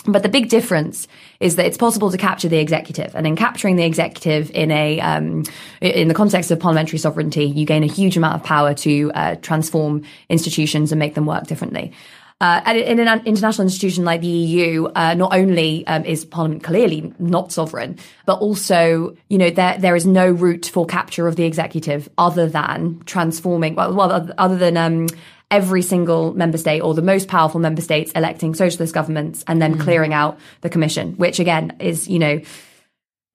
But 0.06 0.22
the 0.22 0.28
big 0.28 0.50
difference 0.50 1.08
is 1.40 1.56
that 1.56 1.64
it's 1.64 1.78
possible 1.78 2.10
to 2.10 2.18
capture 2.18 2.48
the 2.48 2.58
executive, 2.58 3.14
and 3.14 3.26
in 3.26 3.36
capturing 3.36 3.76
the 3.76 3.84
executive 3.84 4.50
in 4.50 4.70
a 4.70 5.00
um, 5.00 5.44
in 5.80 6.08
the 6.08 6.14
context 6.14 6.50
of 6.50 6.60
parliamentary 6.60 6.98
sovereignty, 6.98 7.44
you 7.44 7.64
gain 7.64 7.82
a 7.82 7.86
huge 7.86 8.16
amount 8.16 8.34
of 8.34 8.42
power 8.44 8.74
to 8.74 9.10
uh, 9.14 9.36
transform 9.36 10.02
institutions 10.28 10.92
and 10.92 10.98
make 10.98 11.14
them 11.14 11.24
work 11.24 11.46
differently. 11.46 11.92
Uh, 12.40 12.60
and 12.66 12.78
in 12.78 13.00
an 13.00 13.24
international 13.24 13.64
institution 13.64 14.04
like 14.04 14.20
the 14.20 14.26
EU, 14.26 14.86
uh, 14.88 15.14
not 15.14 15.34
only 15.34 15.86
um, 15.86 16.04
is 16.04 16.24
Parliament 16.26 16.62
clearly 16.62 17.14
not 17.18 17.52
sovereign, 17.52 17.98
but 18.26 18.38
also, 18.40 19.16
you 19.28 19.38
know, 19.38 19.48
there 19.48 19.78
there 19.78 19.96
is 19.96 20.04
no 20.04 20.30
route 20.30 20.66
for 20.66 20.84
capture 20.84 21.26
of 21.26 21.36
the 21.36 21.44
executive 21.44 22.08
other 22.18 22.46
than 22.46 23.00
transforming, 23.06 23.74
well, 23.76 23.94
well 23.94 24.30
other 24.36 24.58
than 24.58 24.76
um, 24.76 25.06
every 25.54 25.82
single 25.82 26.34
member 26.34 26.58
state 26.58 26.80
or 26.80 26.94
the 26.94 27.02
most 27.02 27.28
powerful 27.28 27.60
member 27.60 27.80
states 27.80 28.10
electing 28.16 28.54
socialist 28.56 28.92
governments 28.92 29.44
and 29.46 29.62
then 29.62 29.76
mm. 29.76 29.80
clearing 29.80 30.12
out 30.12 30.36
the 30.62 30.68
commission, 30.68 31.12
which 31.12 31.38
again 31.38 31.76
is, 31.78 32.08
you 32.08 32.18
know, 32.18 32.40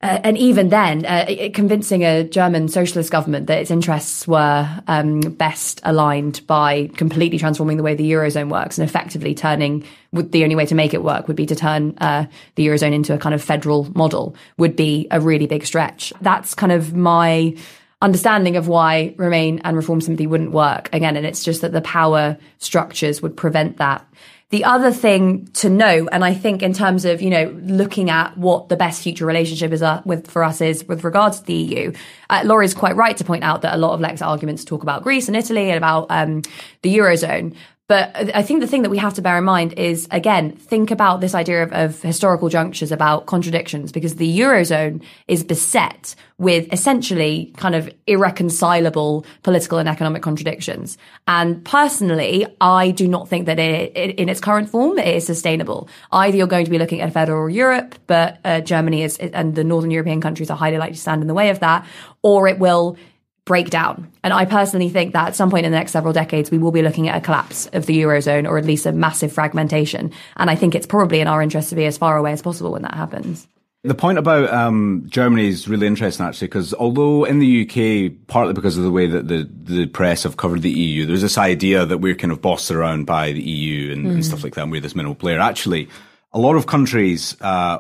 uh, 0.02 0.20
and 0.24 0.38
even 0.38 0.70
then, 0.70 1.06
uh, 1.06 1.26
convincing 1.54 2.04
a 2.04 2.24
German 2.24 2.70
socialist 2.70 3.12
government 3.12 3.48
that 3.48 3.60
its 3.60 3.72
interests 3.72 4.26
were 4.26 4.68
um, 4.88 5.20
best 5.20 5.82
aligned 5.84 6.46
by 6.48 6.88
completely 6.96 7.38
transforming 7.38 7.76
the 7.76 7.84
way 7.84 7.96
the 7.96 8.10
eurozone 8.10 8.50
works 8.50 8.78
and 8.78 8.88
effectively 8.88 9.36
turning, 9.36 9.84
would 10.14 10.32
the 10.32 10.44
only 10.44 10.56
way 10.56 10.66
to 10.66 10.76
make 10.76 10.94
it 10.94 11.04
work 11.04 11.28
would 11.28 11.36
be 11.36 11.46
to 11.46 11.56
turn 11.56 11.98
uh, 12.00 12.26
the 12.56 12.66
eurozone 12.66 12.94
into 12.94 13.14
a 13.14 13.18
kind 13.18 13.36
of 13.36 13.44
federal 13.44 13.90
model, 13.94 14.36
would 14.58 14.76
be 14.76 15.08
a 15.12 15.20
really 15.20 15.48
big 15.48 15.66
stretch. 15.66 16.14
That's 16.22 16.54
kind 16.54 16.72
of 16.72 16.96
my 16.96 17.56
understanding 18.02 18.56
of 18.56 18.68
why 18.68 19.14
Remain 19.18 19.60
and 19.60 19.76
Reform 19.76 20.02
simply 20.02 20.28
wouldn't 20.28 20.52
work 20.52 20.90
again. 20.94 21.18
And 21.18 21.26
it's 21.26 21.44
just 21.44 21.62
that 21.62 21.72
the 21.72 21.82
power 21.82 22.38
structures 22.58 23.22
would 23.22 23.36
prevent 23.36 23.78
that. 23.78 24.06
The 24.52 24.64
other 24.64 24.92
thing 24.92 25.46
to 25.56 25.70
know, 25.70 26.10
and 26.12 26.26
I 26.26 26.34
think 26.34 26.64
in 26.64 26.74
terms 26.74 27.06
of, 27.06 27.22
you 27.22 27.30
know, 27.30 27.56
looking 27.62 28.10
at 28.10 28.36
what 28.36 28.68
the 28.68 28.76
best 28.76 29.04
future 29.04 29.26
relationship 29.26 29.72
is 29.72 29.84
uh, 29.84 30.02
with 30.06 30.30
for 30.30 30.44
us 30.44 30.60
is 30.60 30.88
with 30.88 31.04
regards 31.04 31.42
to 31.42 31.46
the 31.46 31.54
EU, 31.54 31.94
uh, 32.32 32.42
Laurie's 32.44 32.74
quite 32.74 32.96
right 32.96 33.16
to 33.18 33.24
point 33.24 33.44
out 33.44 33.62
that 33.62 33.76
a 33.76 33.78
lot 33.78 33.94
of 33.94 34.00
Lexit 34.00 34.26
arguments 34.26 34.66
talk 34.66 34.82
about 34.82 35.04
Greece 35.04 35.28
and 35.28 35.38
Italy 35.38 35.70
and 35.70 35.78
about 35.78 36.08
um, 36.10 36.42
the 36.82 36.98
Eurozone. 36.98 37.56
But 37.90 38.36
I 38.36 38.44
think 38.44 38.62
the 38.62 38.68
thing 38.68 38.84
that 38.84 38.92
we 38.92 39.00
have 39.00 39.16
to 39.16 39.22
bear 39.24 39.40
in 39.40 39.46
mind 39.46 39.74
is, 39.74 40.08
again, 40.12 40.52
think 40.52 40.92
about 40.92 41.22
this 41.22 41.34
idea 41.34 41.64
of, 41.64 41.74
of, 41.74 42.00
historical 42.04 42.48
junctures, 42.48 42.92
about 42.92 43.26
contradictions, 43.26 43.92
because 43.92 44.18
the 44.18 44.40
Eurozone 44.42 45.02
is 45.28 45.44
beset 45.44 46.14
with 46.38 46.72
essentially 46.72 47.52
kind 47.58 47.74
of 47.74 47.92
irreconcilable 48.06 49.26
political 49.42 49.80
and 49.80 49.90
economic 49.90 50.22
contradictions. 50.22 51.00
And 51.28 51.66
personally, 51.66 52.46
I 52.62 52.92
do 52.92 53.08
not 53.08 53.28
think 53.28 53.48
that 53.48 53.58
it, 53.58 53.92
it, 53.98 54.20
in 54.20 54.30
its 54.30 54.40
current 54.40 54.70
form, 54.70 55.00
it 55.00 55.08
is 55.08 55.26
sustainable. 55.26 55.90
Either 56.12 56.38
you're 56.38 56.46
going 56.46 56.66
to 56.66 56.72
be 56.72 56.78
looking 56.78 57.02
at 57.02 57.12
federal 57.12 57.50
Europe, 57.50 57.96
but 58.06 58.38
uh, 58.46 58.62
Germany 58.62 59.02
is, 59.02 59.18
and 59.18 59.56
the 59.56 59.64
Northern 59.64 59.90
European 59.90 60.22
countries 60.22 60.52
are 60.52 60.58
highly 60.58 60.78
likely 60.78 60.94
to 60.94 61.02
stand 61.02 61.24
in 61.24 61.28
the 61.28 61.34
way 61.34 61.50
of 61.50 61.60
that, 61.62 61.88
or 62.22 62.48
it 62.48 62.60
will 62.60 62.98
break 63.50 63.72
down. 63.72 64.08
And 64.24 64.32
I 64.32 64.46
personally 64.46 64.90
think 64.90 65.14
that 65.14 65.30
at 65.30 65.36
some 65.36 65.50
point 65.50 65.66
in 65.66 65.72
the 65.72 65.78
next 65.80 65.92
several 65.92 66.14
decades, 66.14 66.52
we 66.52 66.60
will 66.60 66.72
be 66.72 66.84
looking 66.84 67.10
at 67.10 67.18
a 67.18 67.20
collapse 67.20 67.66
of 67.74 67.88
the 67.88 68.00
Eurozone 68.00 68.48
or 68.48 68.60
at 68.60 68.64
least 68.64 68.86
a 68.86 68.92
massive 68.92 69.34
fragmentation. 69.34 70.12
And 70.38 70.52
I 70.52 70.56
think 70.56 70.76
it's 70.76 70.86
probably 70.86 71.20
in 71.20 71.28
our 71.28 71.42
interest 71.42 71.70
to 71.70 71.76
be 71.76 71.88
as 71.88 71.98
far 71.98 72.16
away 72.16 72.32
as 72.32 72.44
possible 72.44 72.72
when 72.72 72.84
that 72.84 72.94
happens. 72.94 73.48
The 73.82 73.96
point 73.96 74.20
about 74.20 74.54
um, 74.54 75.06
Germany 75.08 75.48
is 75.48 75.68
really 75.68 75.88
interesting, 75.88 76.24
actually, 76.24 76.50
because 76.50 76.76
although 76.76 77.24
in 77.24 77.40
the 77.40 77.64
UK, 77.64 78.28
partly 78.28 78.54
because 78.54 78.78
of 78.78 78.84
the 78.84 78.92
way 78.92 79.08
that 79.08 79.28
the, 79.28 79.50
the 79.64 79.88
press 79.88 80.24
have 80.24 80.38
covered 80.38 80.62
the 80.62 80.70
EU, 80.70 81.08
there's 81.08 81.24
this 81.24 81.40
idea 81.40 81.88
that 81.88 81.98
we're 81.98 82.14
kind 82.14 82.32
of 82.32 82.44
bossed 82.44 82.70
around 82.70 83.06
by 83.06 83.32
the 83.32 83.42
EU 83.42 83.92
and, 83.92 84.06
mm. 84.06 84.12
and 84.12 84.24
stuff 84.24 84.44
like 84.44 84.54
that, 84.54 84.62
and 84.62 84.72
we're 84.72 84.80
this 84.80 84.96
minimal 84.96 85.16
player. 85.16 85.40
Actually, 85.40 85.90
a 86.34 86.40
lot 86.40 86.56
of 86.56 86.68
countries 86.68 87.36
uh, 87.42 87.80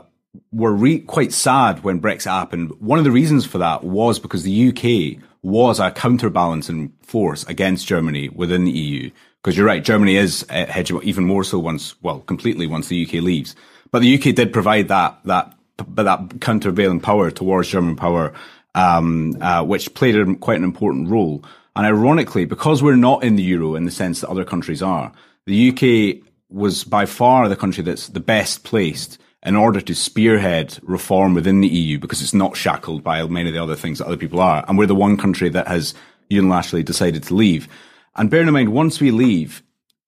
were 0.51 0.73
re- 0.73 0.99
quite 0.99 1.31
sad 1.31 1.83
when 1.83 2.01
Brexit 2.01 2.31
happened. 2.31 2.71
One 2.79 2.97
of 2.97 3.05
the 3.05 3.11
reasons 3.11 3.45
for 3.45 3.59
that 3.59 3.83
was 3.83 4.17
because 4.17 4.41
the 4.41 4.69
UK 4.69 5.28
was 5.41 5.79
a 5.79 5.91
counterbalancing 5.91 6.93
force 7.01 7.43
against 7.45 7.87
Germany 7.87 8.29
within 8.29 8.65
the 8.65 8.71
EU. 8.71 9.09
Because 9.41 9.57
you're 9.57 9.65
right, 9.65 9.83
Germany 9.83 10.17
is 10.17 10.43
hegemon 10.49 11.03
even 11.03 11.23
more 11.23 11.43
so 11.43 11.59
once, 11.59 11.95
well, 12.01 12.19
completely 12.21 12.67
once 12.67 12.87
the 12.87 13.05
UK 13.05 13.23
leaves. 13.23 13.55
But 13.91 14.01
the 14.01 14.15
UK 14.15 14.35
did 14.35 14.53
provide 14.53 14.89
that 14.89 15.19
that 15.25 15.55
that 15.95 16.41
countervailing 16.41 16.99
power 16.99 17.31
towards 17.31 17.69
German 17.69 17.95
power, 17.95 18.33
um, 18.75 19.37
uh, 19.41 19.63
which 19.63 19.93
played 19.93 20.17
a, 20.17 20.35
quite 20.35 20.57
an 20.57 20.65
important 20.65 21.09
role. 21.09 21.43
And 21.75 21.85
ironically, 21.85 22.43
because 22.43 22.83
we're 22.83 22.97
not 22.97 23.23
in 23.23 23.37
the 23.37 23.43
euro 23.43 23.75
in 23.75 23.85
the 23.85 23.91
sense 23.91 24.19
that 24.19 24.29
other 24.29 24.43
countries 24.43 24.81
are, 24.81 25.13
the 25.45 25.69
UK 25.69 26.21
was 26.49 26.83
by 26.83 27.05
far 27.05 27.47
the 27.47 27.55
country 27.55 27.83
that's 27.83 28.09
the 28.09 28.19
best 28.19 28.63
placed 28.65 29.17
in 29.43 29.55
order 29.55 29.79
to 29.79 29.95
spearhead 29.95 30.77
reform 30.81 31.33
within 31.33 31.61
the 31.61 31.67
EU 31.67 31.97
because 31.97 32.21
it's 32.21 32.33
not 32.33 32.57
shackled 32.57 33.03
by 33.03 33.25
many 33.25 33.49
of 33.49 33.53
the 33.53 33.63
other 33.63 33.75
things 33.75 33.99
that 33.99 34.07
other 34.07 34.17
people 34.17 34.41
are. 34.41 34.65
And 34.67 34.77
we're 34.77 34.85
the 34.85 34.95
one 34.95 35.17
country 35.17 35.49
that 35.49 35.67
has 35.67 35.93
unilaterally 36.29 36.83
decided 36.83 37.23
to 37.23 37.35
leave. 37.35 37.67
And 38.15 38.29
bearing 38.29 38.47
in 38.47 38.53
mind, 38.53 38.73
once 38.73 38.99
we 38.99 39.11
leave, 39.11 39.63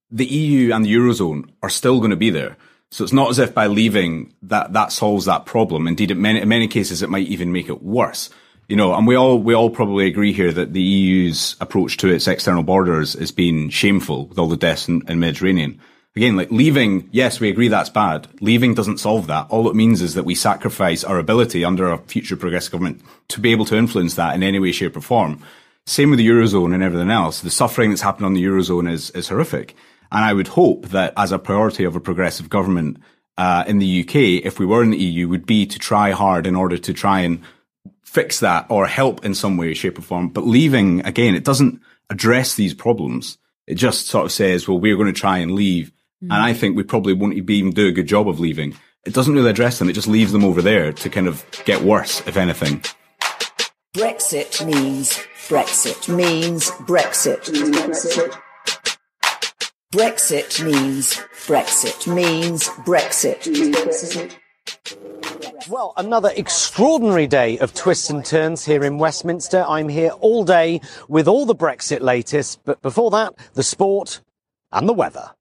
the 0.10 0.26
EU 0.26 0.74
and 0.74 0.84
the 0.84 0.94
Eurozone 0.94 1.50
are 1.64 1.70
still 1.70 2.00
going 2.00 2.12
to 2.12 2.18
be 2.18 2.30
there. 2.30 2.58
So 2.90 3.06
it's 3.06 3.14
not 3.14 3.30
as 3.30 3.40
if 3.40 3.54
by 3.54 3.68
leaving 3.68 4.34
that, 4.42 4.74
that 4.74 4.92
solves 4.92 5.26
that 5.26 5.46
problem. 5.46 5.88
Indeed, 5.88 6.12
in 6.12 6.22
many, 6.22 6.42
in 6.42 6.50
many 6.50 6.68
cases, 6.68 7.02
it 7.02 7.10
might 7.10 7.28
even 7.28 7.54
make 7.54 7.70
it 7.70 7.82
worse. 7.82 8.30
You 8.68 8.76
know, 8.76 8.94
and 8.94 9.08
we 9.08 9.16
all, 9.16 9.40
we 9.40 9.54
all 9.54 9.70
probably 9.70 10.08
agree 10.08 10.34
here 10.34 10.52
that 10.52 10.74
the 10.74 10.82
EU's 10.82 11.56
approach 11.62 11.98
to 11.98 12.10
its 12.10 12.28
external 12.28 12.64
borders 12.64 13.14
has 13.14 13.32
been 13.32 13.70
shameful 13.70 14.28
with 14.28 14.38
all 14.38 14.50
the 14.50 14.58
deaths 14.58 14.90
in, 14.90 15.04
in 15.08 15.20
Mediterranean 15.20 15.80
again, 16.16 16.36
like 16.36 16.52
leaving, 16.52 17.10
yes, 17.12 17.40
we 17.40 17.50
agree 17.50 17.68
that's 17.68 17.90
bad. 17.90 18.28
Leaving 18.42 18.74
doesn't 18.74 19.00
solve 19.00 19.28
that. 19.28 19.48
All 19.50 19.70
it 19.70 19.76
means 19.76 20.02
is 20.02 20.14
that 20.16 20.26
we 20.26 20.36
sacrifice 20.36 21.04
our 21.04 21.20
ability 21.20 21.64
under 21.64 21.92
a 21.92 21.98
future 21.98 22.36
progressive 22.36 22.72
government 22.72 23.02
to 23.30 23.40
be 23.40 23.52
able 23.52 23.66
to 23.66 23.78
influence 23.78 24.16
that 24.16 24.36
in 24.36 24.44
any 24.44 24.60
way, 24.60 24.72
shape 24.72 24.98
or 24.98 25.02
form. 25.02 25.42
Same 25.86 26.10
with 26.10 26.20
the 26.20 26.28
Eurozone 26.28 26.74
and 26.74 26.84
everything 26.84 27.10
else. 27.10 27.42
The 27.42 27.50
suffering 27.50 27.90
that's 27.90 28.02
happened 28.02 28.26
on 28.26 28.34
the 28.34 28.44
Eurozone 28.44 28.92
is, 28.92 29.10
is 29.12 29.30
horrific. 29.30 29.76
And 30.12 30.24
I 30.24 30.34
would 30.34 30.50
hope 30.50 30.90
that 30.90 31.14
as 31.16 31.32
a 31.32 31.40
priority 31.40 31.86
of 31.86 31.96
a 31.96 32.02
progressive 32.02 32.50
government, 32.50 32.98
uh, 33.38 33.64
in 33.66 33.80
the 33.80 34.02
UK, 34.02 34.46
if 34.46 34.60
we 34.60 34.66
were 34.66 34.84
in 34.84 34.92
the 34.92 34.98
EU, 34.98 35.28
would 35.28 35.46
be 35.46 35.66
to 35.66 35.80
try 35.80 36.12
hard 36.12 36.46
in 36.46 36.56
order 36.56 36.78
to 36.78 36.94
try 36.94 37.22
and 37.22 37.42
fix 38.04 38.40
that 38.42 38.66
or 38.70 38.86
help 38.86 39.26
in 39.26 39.34
some 39.34 39.58
way, 39.58 39.74
shape 39.74 39.98
or 39.98 40.02
form. 40.02 40.30
But 40.30 40.46
leaving, 40.46 41.04
again, 41.06 41.34
it 41.34 41.44
doesn't 41.44 41.82
address 42.10 42.56
these 42.56 42.74
problems. 42.74 43.38
It 43.68 43.76
just 43.76 44.08
sort 44.08 44.26
of 44.26 44.32
says, 44.32 44.68
well, 44.68 44.80
we're 44.80 44.98
going 44.98 45.12
to 45.12 45.20
try 45.20 45.38
and 45.38 45.52
leave 45.56 45.92
Mm. 46.24 46.34
And 46.34 46.34
I 46.34 46.54
think 46.54 46.76
we 46.76 46.84
probably 46.84 47.14
won't 47.14 47.34
even 47.34 47.72
do 47.72 47.88
a 47.88 47.92
good 47.92 48.08
job 48.08 48.28
of 48.28 48.40
leaving. 48.40 48.76
It 49.06 49.14
doesn't 49.14 49.34
really 49.34 49.50
address 49.50 49.80
them. 49.80 49.90
It 49.90 49.94
just 49.94 50.08
leaves 50.08 50.32
them 50.32 50.46
over 50.46 50.62
there 50.62 50.94
to 50.94 51.10
kind 51.10 51.28
of 51.28 51.44
get 51.66 51.82
worse, 51.82 52.22
if 52.28 52.38
anything. 52.38 52.84
Brexit 53.96 54.66
means 54.66 55.20
Brexit 55.48 56.08
means 56.08 56.72
Brexit. 56.72 57.46
Brexit. 57.52 58.38
Brexit 59.92 60.64
means 60.64 61.16
Brexit 61.46 62.08
means 62.08 62.70
Brexit. 62.86 64.38
Well, 65.68 65.94
another 65.98 66.32
extraordinary 66.36 67.28
day 67.28 67.58
of 67.58 67.74
twists 67.74 68.10
and 68.10 68.24
turns 68.24 68.64
here 68.64 68.84
in 68.84 68.98
Westminster. 68.98 69.66
I'm 69.68 69.90
here 69.90 70.12
all 70.22 70.44
day 70.46 70.80
with 71.08 71.28
all 71.28 71.46
the 71.46 71.56
Brexit 71.56 72.02
latest, 72.02 72.62
but 72.64 72.82
before 72.82 73.12
that, 73.12 73.34
the 73.54 73.64
sport 73.64 74.22
and 74.72 74.88
the 74.88 74.94
weather. 74.94 75.32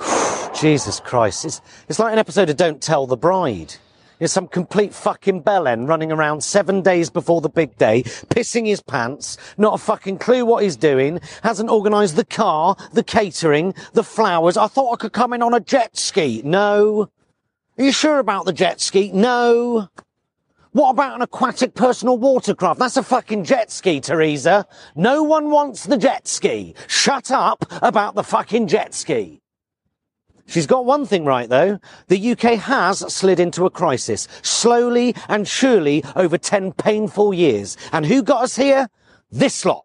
Jesus 0.54 1.00
Christ. 1.00 1.44
It's, 1.44 1.60
it's 1.88 1.98
like 1.98 2.12
an 2.12 2.18
episode 2.18 2.50
of 2.50 2.56
Don't 2.56 2.82
Tell 2.82 3.06
the 3.06 3.16
Bride. 3.16 3.74
There's 4.22 4.30
some 4.30 4.46
complete 4.46 4.94
fucking 4.94 5.42
bellend 5.42 5.88
running 5.88 6.12
around 6.12 6.44
seven 6.44 6.80
days 6.80 7.10
before 7.10 7.40
the 7.40 7.48
big 7.48 7.76
day, 7.76 8.04
pissing 8.04 8.68
his 8.68 8.80
pants, 8.80 9.36
not 9.58 9.74
a 9.74 9.78
fucking 9.78 10.18
clue 10.18 10.46
what 10.46 10.62
he's 10.62 10.76
doing, 10.76 11.18
hasn't 11.42 11.70
organised 11.70 12.14
the 12.14 12.24
car, 12.24 12.76
the 12.92 13.02
catering, 13.02 13.74
the 13.94 14.04
flowers. 14.04 14.56
I 14.56 14.68
thought 14.68 14.92
I 14.92 14.96
could 14.96 15.12
come 15.12 15.32
in 15.32 15.42
on 15.42 15.54
a 15.54 15.58
jet 15.58 15.96
ski. 15.96 16.40
No. 16.44 17.10
Are 17.76 17.84
you 17.84 17.90
sure 17.90 18.20
about 18.20 18.44
the 18.44 18.52
jet 18.52 18.80
ski? 18.80 19.10
No. 19.12 19.88
What 20.70 20.90
about 20.90 21.16
an 21.16 21.22
aquatic 21.22 21.74
personal 21.74 22.16
watercraft? 22.16 22.78
That's 22.78 22.96
a 22.96 23.02
fucking 23.02 23.42
jet 23.42 23.72
ski, 23.72 24.00
Theresa. 24.00 24.68
No 24.94 25.24
one 25.24 25.50
wants 25.50 25.84
the 25.84 25.98
jet 25.98 26.28
ski. 26.28 26.76
Shut 26.86 27.32
up 27.32 27.64
about 27.82 28.14
the 28.14 28.22
fucking 28.22 28.68
jet 28.68 28.94
ski. 28.94 29.41
She's 30.46 30.66
got 30.66 30.84
one 30.84 31.06
thing 31.06 31.24
right 31.24 31.48
though. 31.48 31.78
The 32.08 32.32
UK 32.32 32.58
has 32.58 32.98
slid 33.12 33.40
into 33.40 33.64
a 33.64 33.70
crisis, 33.70 34.28
slowly 34.42 35.14
and 35.28 35.46
surely 35.46 36.04
over 36.16 36.38
10 36.38 36.72
painful 36.72 37.32
years. 37.32 37.76
And 37.92 38.06
who 38.06 38.22
got 38.22 38.44
us 38.44 38.56
here? 38.56 38.88
This 39.30 39.64
lot. 39.64 39.84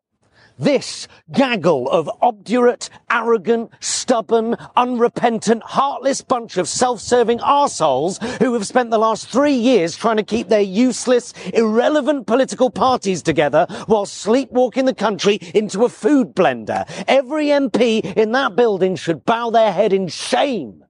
This 0.60 1.08
gaggle 1.32 1.88
of 1.88 2.10
obdurate, 2.20 2.90
arrogant, 3.12 3.70
stubborn, 3.80 4.56
unrepentant, 4.76 5.62
heartless 5.62 6.22
bunch 6.22 6.58
of 6.58 6.68
self-serving 6.68 7.38
arseholes 7.40 8.18
who 8.40 8.54
have 8.54 8.66
spent 8.66 8.90
the 8.90 8.98
last 8.98 9.30
three 9.30 9.54
years 9.54 9.96
trying 9.96 10.18
to 10.18 10.24
keep 10.24 10.48
their 10.48 10.62
useless, 10.62 11.32
irrelevant 11.54 12.26
political 12.26 12.72
parties 12.72 13.22
together 13.22 13.68
while 13.86 14.08
sleepwalking 14.08 14.86
the 14.86 14.96
country 14.96 15.36
into 15.54 15.86
a 15.86 15.90
food 15.90 16.36
blender. 16.36 16.90
Every 17.08 17.48
MP 17.48 18.04
in 18.18 18.32
that 18.32 18.56
building 18.56 18.96
should 18.96 19.26
bow 19.26 19.52
their 19.52 19.72
head 19.72 19.94
in 19.94 20.08
shame. 20.08 20.84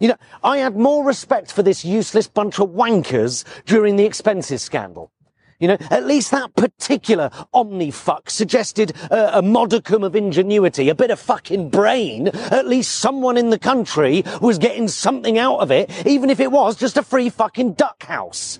You 0.00 0.08
know, 0.08 0.16
I 0.42 0.58
had 0.58 0.76
more 0.76 1.04
respect 1.04 1.52
for 1.52 1.62
this 1.62 1.84
useless 1.84 2.26
bunch 2.26 2.58
of 2.58 2.70
wankers 2.70 3.44
during 3.66 3.94
the 3.94 4.04
expenses 4.04 4.62
scandal. 4.62 5.12
You 5.60 5.68
know, 5.68 5.76
at 5.90 6.06
least 6.06 6.30
that 6.30 6.56
particular 6.56 7.28
omnifuck 7.54 8.30
suggested 8.30 8.96
a, 9.10 9.38
a 9.38 9.42
modicum 9.42 10.02
of 10.02 10.16
ingenuity, 10.16 10.88
a 10.88 10.94
bit 10.94 11.10
of 11.10 11.20
fucking 11.20 11.68
brain. 11.68 12.28
At 12.28 12.66
least 12.66 12.92
someone 12.92 13.36
in 13.36 13.50
the 13.50 13.58
country 13.58 14.24
was 14.40 14.58
getting 14.58 14.88
something 14.88 15.36
out 15.38 15.58
of 15.58 15.70
it, 15.70 15.90
even 16.06 16.30
if 16.30 16.40
it 16.40 16.50
was 16.50 16.76
just 16.76 16.96
a 16.96 17.02
free 17.02 17.28
fucking 17.28 17.74
duck 17.74 18.02
house. 18.04 18.58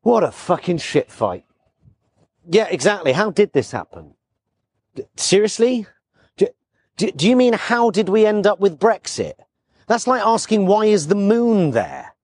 What 0.00 0.24
a 0.24 0.32
fucking 0.32 0.78
shit 0.78 1.12
fight. 1.12 1.44
Yeah, 2.48 2.66
exactly. 2.70 3.12
How 3.12 3.30
did 3.30 3.52
this 3.52 3.70
happen? 3.72 4.14
Seriously? 5.16 5.86
Do, 6.38 6.48
do, 6.96 7.12
do 7.12 7.28
you 7.28 7.36
mean 7.36 7.52
how 7.52 7.90
did 7.90 8.08
we 8.08 8.24
end 8.24 8.46
up 8.46 8.58
with 8.58 8.80
Brexit? 8.80 9.34
That's 9.86 10.06
like 10.06 10.22
asking 10.24 10.66
why 10.66 10.86
is 10.86 11.08
the 11.08 11.14
moon 11.14 11.72
there? 11.72 12.14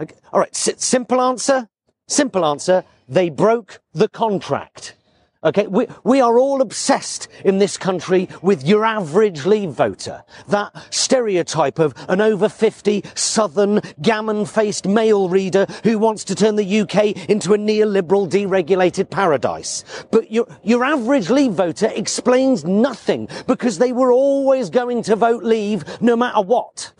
Okay, 0.00 0.16
all 0.32 0.40
right, 0.40 0.54
s- 0.54 0.82
simple 0.82 1.20
answer. 1.20 1.68
Simple 2.10 2.44
answer. 2.44 2.82
They 3.08 3.30
broke 3.30 3.80
the 3.94 4.08
contract. 4.08 4.96
Okay, 5.44 5.68
we, 5.68 5.86
we 6.02 6.20
are 6.20 6.40
all 6.40 6.60
obsessed 6.60 7.28
in 7.44 7.58
this 7.58 7.78
country 7.78 8.28
with 8.42 8.66
your 8.66 8.84
average 8.84 9.46
leave 9.46 9.70
voter. 9.70 10.24
That 10.48 10.74
stereotype 10.90 11.78
of 11.78 11.94
an 12.08 12.20
over 12.20 12.48
50 12.48 13.04
southern 13.14 13.80
gammon-faced 14.02 14.88
Mail 14.88 15.28
reader 15.28 15.66
who 15.84 16.00
wants 16.00 16.24
to 16.24 16.34
turn 16.34 16.56
the 16.56 16.80
UK 16.80 17.28
into 17.30 17.54
a 17.54 17.58
neoliberal 17.58 18.28
deregulated 18.28 19.08
paradise. 19.08 19.84
But 20.10 20.32
your, 20.32 20.48
your 20.64 20.84
average 20.84 21.30
leave 21.30 21.52
voter 21.52 21.92
explains 21.94 22.64
nothing 22.64 23.28
because 23.46 23.78
they 23.78 23.92
were 23.92 24.12
always 24.12 24.68
going 24.68 25.04
to 25.04 25.14
vote 25.14 25.44
leave 25.44 25.84
no 26.02 26.16
matter 26.16 26.40
what. 26.40 26.92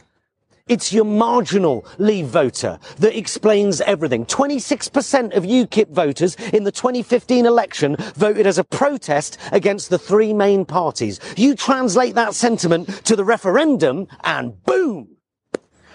It's 0.70 0.92
your 0.92 1.04
marginal 1.04 1.84
Leave 1.98 2.28
voter 2.28 2.78
that 2.98 3.18
explains 3.18 3.80
everything. 3.80 4.24
26% 4.24 5.36
of 5.36 5.42
UKIP 5.42 5.90
voters 5.90 6.36
in 6.52 6.62
the 6.62 6.70
2015 6.70 7.44
election 7.44 7.96
voted 8.14 8.46
as 8.46 8.56
a 8.56 8.62
protest 8.62 9.36
against 9.50 9.90
the 9.90 9.98
three 9.98 10.32
main 10.32 10.64
parties. 10.64 11.18
You 11.36 11.56
translate 11.56 12.14
that 12.14 12.36
sentiment 12.36 13.04
to 13.04 13.16
the 13.16 13.24
referendum 13.24 14.06
and 14.22 14.62
boom! 14.62 15.16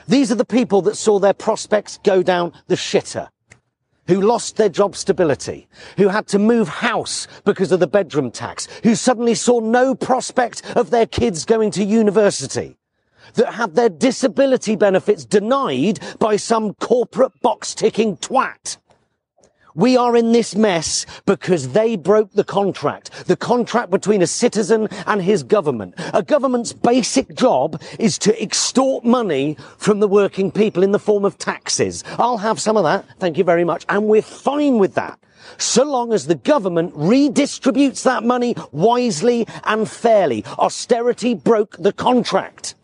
These 0.09 0.29
are 0.29 0.35
the 0.35 0.43
people 0.43 0.81
that 0.81 0.97
saw 0.97 1.19
their 1.19 1.33
prospects 1.33 1.97
go 2.03 2.21
down 2.21 2.51
the 2.67 2.75
shitter 2.75 3.29
who 4.09 4.19
lost 4.19 4.57
their 4.57 4.67
job 4.67 4.97
stability, 4.97 5.69
who 5.95 6.09
had 6.09 6.27
to 6.27 6.37
move 6.37 6.67
house 6.67 7.27
because 7.45 7.71
of 7.71 7.79
the 7.79 7.87
bedroom 7.87 8.29
tax, 8.29 8.67
who 8.83 8.93
suddenly 8.93 9.35
saw 9.35 9.61
no 9.61 9.95
prospect 9.95 10.61
of 10.75 10.89
their 10.89 11.05
kids 11.05 11.45
going 11.45 11.71
to 11.71 11.83
university 11.83 12.75
that 13.35 13.53
had 13.53 13.75
their 13.75 13.89
disability 13.89 14.75
benefits 14.75 15.25
denied 15.25 15.99
by 16.19 16.35
some 16.35 16.73
corporate 16.75 17.39
box 17.41 17.73
ticking 17.73 18.17
twat. 18.17 18.77
We 19.75 19.97
are 19.97 20.15
in 20.15 20.31
this 20.31 20.55
mess 20.55 21.05
because 21.25 21.73
they 21.73 21.97
broke 21.97 22.31
the 22.31 22.45
contract. 22.45 23.11
The 23.27 23.35
contract 23.35 23.91
between 23.91 24.21
a 24.21 24.27
citizen 24.27 24.87
and 25.05 25.21
his 25.21 25.43
government. 25.43 25.95
A 26.13 26.23
government's 26.23 26.71
basic 26.71 27.35
job 27.35 27.81
is 27.99 28.17
to 28.19 28.41
extort 28.41 29.03
money 29.03 29.57
from 29.77 29.99
the 29.99 30.07
working 30.07 30.49
people 30.49 30.81
in 30.81 30.93
the 30.93 30.99
form 30.99 31.25
of 31.25 31.37
taxes. 31.37 32.05
I'll 32.17 32.37
have 32.37 32.61
some 32.61 32.77
of 32.77 32.85
that. 32.85 33.05
Thank 33.19 33.37
you 33.37 33.43
very 33.43 33.65
much. 33.65 33.85
And 33.89 34.07
we're 34.07 34.21
fine 34.21 34.79
with 34.79 34.95
that. 34.95 35.19
So 35.57 35.83
long 35.83 36.13
as 36.13 36.27
the 36.27 36.35
government 36.35 36.93
redistributes 36.95 38.03
that 38.03 38.23
money 38.23 38.55
wisely 38.71 39.45
and 39.65 39.89
fairly. 39.89 40.45
Austerity 40.57 41.33
broke 41.33 41.75
the 41.77 41.91
contract. 41.91 42.75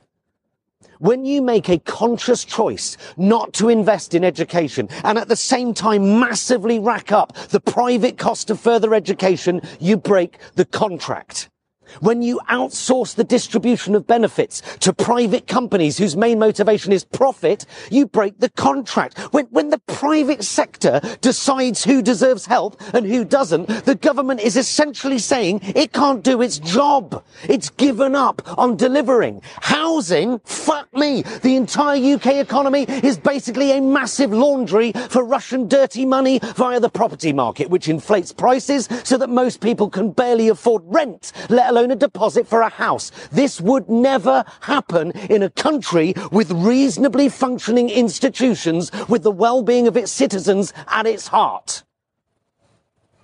When 1.01 1.25
you 1.25 1.41
make 1.41 1.67
a 1.67 1.79
conscious 1.79 2.45
choice 2.45 2.95
not 3.17 3.53
to 3.53 3.69
invest 3.69 4.13
in 4.13 4.23
education 4.23 4.87
and 5.03 5.17
at 5.17 5.29
the 5.29 5.35
same 5.35 5.73
time 5.73 6.19
massively 6.19 6.77
rack 6.77 7.11
up 7.11 7.35
the 7.49 7.59
private 7.59 8.19
cost 8.19 8.51
of 8.51 8.59
further 8.59 8.93
education, 8.93 9.63
you 9.79 9.97
break 9.97 10.37
the 10.53 10.65
contract. 10.65 11.50
When 11.99 12.21
you 12.21 12.39
outsource 12.49 13.15
the 13.15 13.23
distribution 13.23 13.95
of 13.95 14.07
benefits 14.07 14.61
to 14.79 14.93
private 14.93 15.47
companies 15.47 15.97
whose 15.97 16.15
main 16.15 16.39
motivation 16.39 16.91
is 16.91 17.03
profit, 17.03 17.65
you 17.89 18.05
break 18.05 18.39
the 18.39 18.49
contract. 18.49 19.17
When, 19.33 19.45
when 19.47 19.69
the 19.69 19.79
private 19.79 20.43
sector 20.43 21.01
decides 21.21 21.83
who 21.83 22.01
deserves 22.01 22.45
help 22.45 22.81
and 22.93 23.05
who 23.05 23.25
doesn't, 23.25 23.67
the 23.85 23.95
government 23.95 24.41
is 24.41 24.55
essentially 24.55 25.19
saying 25.19 25.61
it 25.63 25.93
can't 25.93 26.23
do 26.23 26.41
its 26.41 26.59
job. 26.59 27.23
It's 27.47 27.69
given 27.69 28.15
up 28.15 28.41
on 28.57 28.77
delivering. 28.77 29.41
Housing, 29.61 30.39
fuck 30.39 30.93
me. 30.93 31.23
The 31.41 31.55
entire 31.55 32.15
UK 32.15 32.35
economy 32.35 32.85
is 32.87 33.17
basically 33.17 33.71
a 33.71 33.81
massive 33.81 34.31
laundry 34.31 34.91
for 35.09 35.23
Russian 35.23 35.67
dirty 35.67 36.05
money 36.05 36.39
via 36.55 36.79
the 36.79 36.89
property 36.89 37.33
market, 37.33 37.69
which 37.69 37.89
inflates 37.89 38.31
prices 38.31 38.87
so 39.03 39.17
that 39.17 39.29
most 39.29 39.61
people 39.61 39.89
can 39.89 40.11
barely 40.11 40.49
afford 40.49 40.83
rent, 40.85 41.31
let 41.49 41.69
alone 41.69 41.80
a 41.89 41.95
deposit 41.95 42.45
for 42.45 42.61
a 42.61 42.69
house. 42.69 43.11
This 43.31 43.59
would 43.59 43.89
never 43.89 44.43
happen 44.59 45.11
in 45.29 45.41
a 45.41 45.49
country 45.49 46.13
with 46.31 46.51
reasonably 46.51 47.29
functioning 47.29 47.89
institutions 47.89 48.91
with 49.07 49.23
the 49.23 49.31
well-being 49.31 49.87
of 49.87 49.97
its 49.97 50.11
citizens 50.11 50.73
at 50.87 51.07
its 51.07 51.29
heart. 51.29 51.83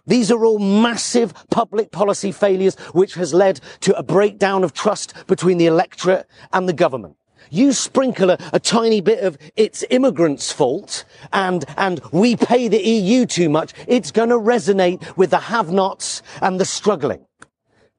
These 0.08 0.32
are 0.32 0.46
all 0.46 0.58
massive 0.58 1.34
public 1.52 1.92
policy 1.92 2.32
failures 2.32 2.76
which 2.94 3.16
has 3.16 3.34
led 3.34 3.60
to 3.82 3.96
a 3.98 4.04
breakdown 4.04 4.64
of 4.64 4.74
trust 4.74 5.14
between 5.28 5.58
the 5.58 5.66
electorate 5.66 6.26
and 6.54 6.68
the 6.68 6.74
government. 6.74 7.18
You 7.50 7.74
sprinkle 7.74 8.32
a, 8.32 8.38
a, 8.54 8.60
tiny 8.60 9.02
bit 9.02 9.20
of 9.24 9.38
it's 9.56 9.84
immigrants' 9.90 10.52
fault 10.52 11.06
and, 11.32 11.64
and 11.78 12.02
we 12.12 12.36
pay 12.36 12.68
the 12.68 12.82
EU 12.82 13.26
too 13.26 13.50
much, 13.50 13.74
it's 13.88 14.12
going 14.12 14.30
to 14.30 14.36
resonate 14.36 15.16
with 15.18 15.30
the 15.30 15.40
have-nots 15.40 16.22
and 16.42 16.60
the 16.60 16.66
struggling. 16.66 17.26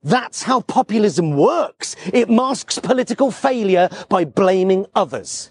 That's 0.03 0.45
how 0.45 0.61
populism 0.61 1.37
works. 1.37 1.97
It 2.13 2.31
masks 2.31 2.79
political 2.79 3.31
failure 3.31 3.89
by 4.09 4.25
blaming 4.25 4.87
others. 4.95 5.51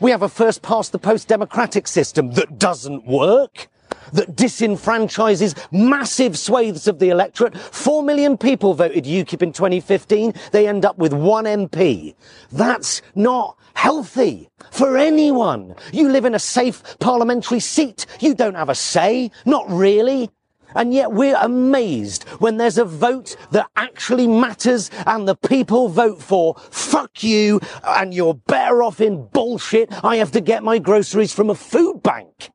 We 0.00 0.10
have 0.10 0.22
a 0.22 0.28
first 0.28 0.62
past 0.62 0.92
the 0.92 0.98
post 0.98 1.28
democratic 1.28 1.86
system 1.86 2.32
that 2.32 2.58
doesn't 2.58 3.06
work, 3.06 3.68
that 4.12 4.36
disenfranchises 4.36 5.56
massive 5.72 6.38
swathes 6.38 6.86
of 6.86 6.98
the 6.98 7.08
electorate. 7.08 7.56
Four 7.56 8.02
million 8.02 8.36
people 8.36 8.74
voted 8.74 9.04
UKIP 9.04 9.42
in 9.42 9.52
2015. 9.52 10.34
They 10.52 10.68
end 10.68 10.84
up 10.84 10.98
with 10.98 11.12
one 11.12 11.44
MP. 11.44 12.14
That's 12.50 13.00
not 13.14 13.56
healthy 13.74 14.50
for 14.70 14.98
anyone. 14.98 15.74
You 15.92 16.10
live 16.10 16.26
in 16.26 16.34
a 16.34 16.38
safe 16.38 16.98
parliamentary 16.98 17.60
seat. 17.60 18.06
You 18.20 18.34
don't 18.34 18.54
have 18.54 18.68
a 18.68 18.74
say. 18.74 19.30
Not 19.46 19.70
really. 19.70 20.30
And 20.74 20.92
yet 20.92 21.12
we're 21.12 21.36
amazed 21.36 22.28
when 22.38 22.56
there's 22.56 22.78
a 22.78 22.84
vote 22.84 23.36
that 23.50 23.68
actually 23.76 24.26
matters 24.26 24.90
and 25.06 25.26
the 25.26 25.36
people 25.36 25.88
vote 25.88 26.20
for 26.20 26.54
fuck 26.70 27.22
you 27.22 27.60
and 27.84 28.14
you're 28.14 28.34
better 28.34 28.82
off 28.82 29.00
in 29.00 29.26
bullshit. 29.26 29.92
I 30.04 30.16
have 30.16 30.32
to 30.32 30.40
get 30.40 30.62
my 30.62 30.78
groceries 30.78 31.32
from 31.32 31.50
a 31.50 31.54
food 31.54 32.02
bank. 32.02 32.50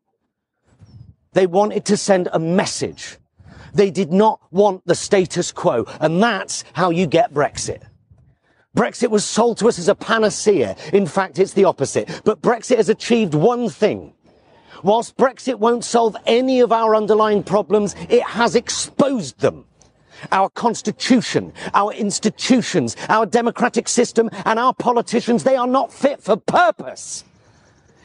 They 1.33 1.47
wanted 1.47 1.85
to 1.85 1.97
send 1.97 2.29
a 2.33 2.39
message. 2.39 3.17
They 3.73 3.91
did 3.91 4.11
not 4.11 4.41
want 4.51 4.85
the 4.85 4.95
status 4.95 5.51
quo. 5.51 5.85
And 5.99 6.21
that's 6.21 6.63
how 6.73 6.89
you 6.89 7.05
get 7.05 7.33
Brexit. 7.33 7.83
Brexit 8.75 9.09
was 9.09 9.25
sold 9.25 9.57
to 9.57 9.67
us 9.67 9.79
as 9.79 9.87
a 9.87 9.95
panacea. 9.95 10.75
In 10.93 11.05
fact, 11.05 11.39
it's 11.39 11.53
the 11.53 11.65
opposite. 11.65 12.21
But 12.23 12.41
Brexit 12.41 12.77
has 12.77 12.89
achieved 12.89 13.33
one 13.33 13.69
thing. 13.69 14.13
Whilst 14.83 15.17
Brexit 15.17 15.59
won't 15.59 15.83
solve 15.83 16.15
any 16.25 16.59
of 16.59 16.71
our 16.71 16.95
underlying 16.95 17.43
problems, 17.43 17.95
it 18.09 18.23
has 18.23 18.55
exposed 18.55 19.39
them. 19.39 19.65
Our 20.31 20.49
constitution, 20.49 21.53
our 21.73 21.93
institutions, 21.93 22.95
our 23.07 23.25
democratic 23.25 23.87
system, 23.87 24.29
and 24.45 24.59
our 24.59 24.73
politicians, 24.73 25.43
they 25.43 25.55
are 25.55 25.67
not 25.67 25.93
fit 25.93 26.21
for 26.21 26.37
purpose. 26.37 27.23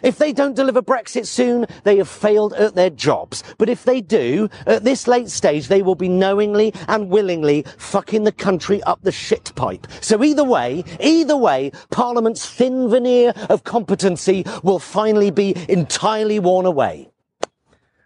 If 0.03 0.19
they 0.19 0.33
don't 0.33 0.57
deliver 0.57 0.83
Brexit 0.83 1.27
soon, 1.27 1.67
they 1.85 1.97
have 1.99 2.09
failed 2.09 2.53
at 2.55 2.75
their 2.75 2.91
jobs. 2.91 3.43
But 3.59 3.69
if 3.69 3.85
they 3.85 4.01
do, 4.01 4.49
at 4.67 4.85
this 4.85 5.07
late 5.07 5.31
stage, 5.31 5.69
they 5.69 5.83
will 5.83 5.95
be 5.95 6.09
knowingly 6.09 6.75
and 6.89 7.09
willingly 7.09 7.65
fucking 7.79 8.25
the 8.25 8.33
country 8.33 8.83
up 8.83 9.01
the 9.03 9.13
shit 9.13 9.53
pipe. 9.55 9.87
So 10.01 10.23
either 10.25 10.45
way, 10.45 10.85
either 11.01 11.37
way, 11.37 11.73
Parliament's 11.91 12.49
thin 12.49 12.89
veneer 12.89 13.33
of 13.49 13.65
competency 13.65 14.45
will 14.63 14.79
finally 14.79 15.31
be 15.31 15.55
entirely 15.69 16.39
worn 16.39 16.67
away. 16.67 17.09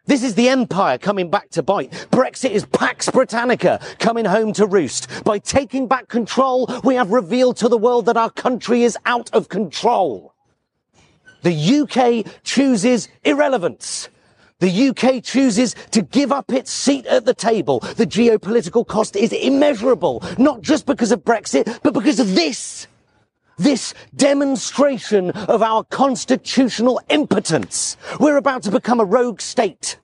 This 0.07 0.23
is 0.23 0.37
the 0.37 0.49
empire 0.49 0.99
coming 0.99 1.31
back 1.31 1.51
to 1.51 1.65
bite. 1.65 1.91
Brexit 2.13 2.51
is 2.51 2.65
Pax 2.67 3.11
Britannica 3.11 3.81
coming 3.99 4.25
home 4.25 4.53
to 4.53 4.65
roost. 4.65 5.09
By 5.25 5.41
taking 5.41 5.89
back 5.89 6.07
control, 6.07 6.71
we 6.85 6.95
have 6.95 7.11
revealed 7.11 7.57
to 7.57 7.69
the 7.69 7.77
world 7.77 8.07
that 8.07 8.17
our 8.17 8.31
country 8.31 8.85
is 8.85 8.97
out 9.05 9.29
of 9.33 9.49
control. 9.49 10.36
The 11.47 12.25
UK 12.27 12.43
chooses 12.43 13.07
irrelevance. 13.23 14.09
The 14.59 14.89
UK 14.89 15.23
chooses 15.23 15.77
to 15.93 16.03
give 16.03 16.33
up 16.33 16.51
its 16.51 16.73
seat 16.73 17.07
at 17.07 17.25
the 17.25 17.35
table. 17.35 17.79
The 17.79 18.05
geopolitical 18.05 18.85
cost 18.85 19.15
is 19.15 19.33
immeasurable, 19.33 20.25
not 20.39 20.61
just 20.61 20.87
because 20.87 21.13
of 21.13 21.23
Brexit, 21.23 21.79
but 21.85 21.95
because 21.95 22.19
of 22.19 22.35
this. 22.35 22.89
This 23.59 23.95
demonstration 24.17 25.31
of 25.31 25.63
our 25.63 25.85
constitutional 25.85 27.01
impotence. 27.11 27.97
We're 28.19 28.39
about 28.39 28.65
to 28.65 28.73
become 28.73 28.99
a 28.99 29.05
rogue 29.05 29.41
state. 29.41 30.01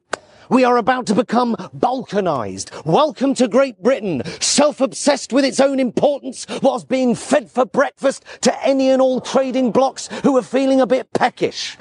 We 0.53 0.65
are 0.65 0.77
about 0.77 1.07
to 1.07 1.15
become 1.15 1.57
balkanized. 1.75 2.85
Welcome 2.85 3.33
to 3.37 3.49
Great 3.49 3.83
Britain, 3.83 4.21
self-obsessed 4.39 5.33
with 5.33 5.47
its 5.47 5.61
own 5.61 5.81
importance 5.81 6.47
whilst 6.61 6.89
being 6.89 7.15
fed 7.15 7.51
for 7.51 7.65
breakfast 7.65 8.23
to 8.43 8.63
any 8.63 8.91
and 8.91 9.01
all 9.01 9.23
trading 9.23 9.73
blocks 9.73 10.09
who 10.23 10.37
are 10.37 10.43
feeling 10.43 10.79
a 10.79 10.87
bit 10.87 11.11
peckish. 11.15 11.79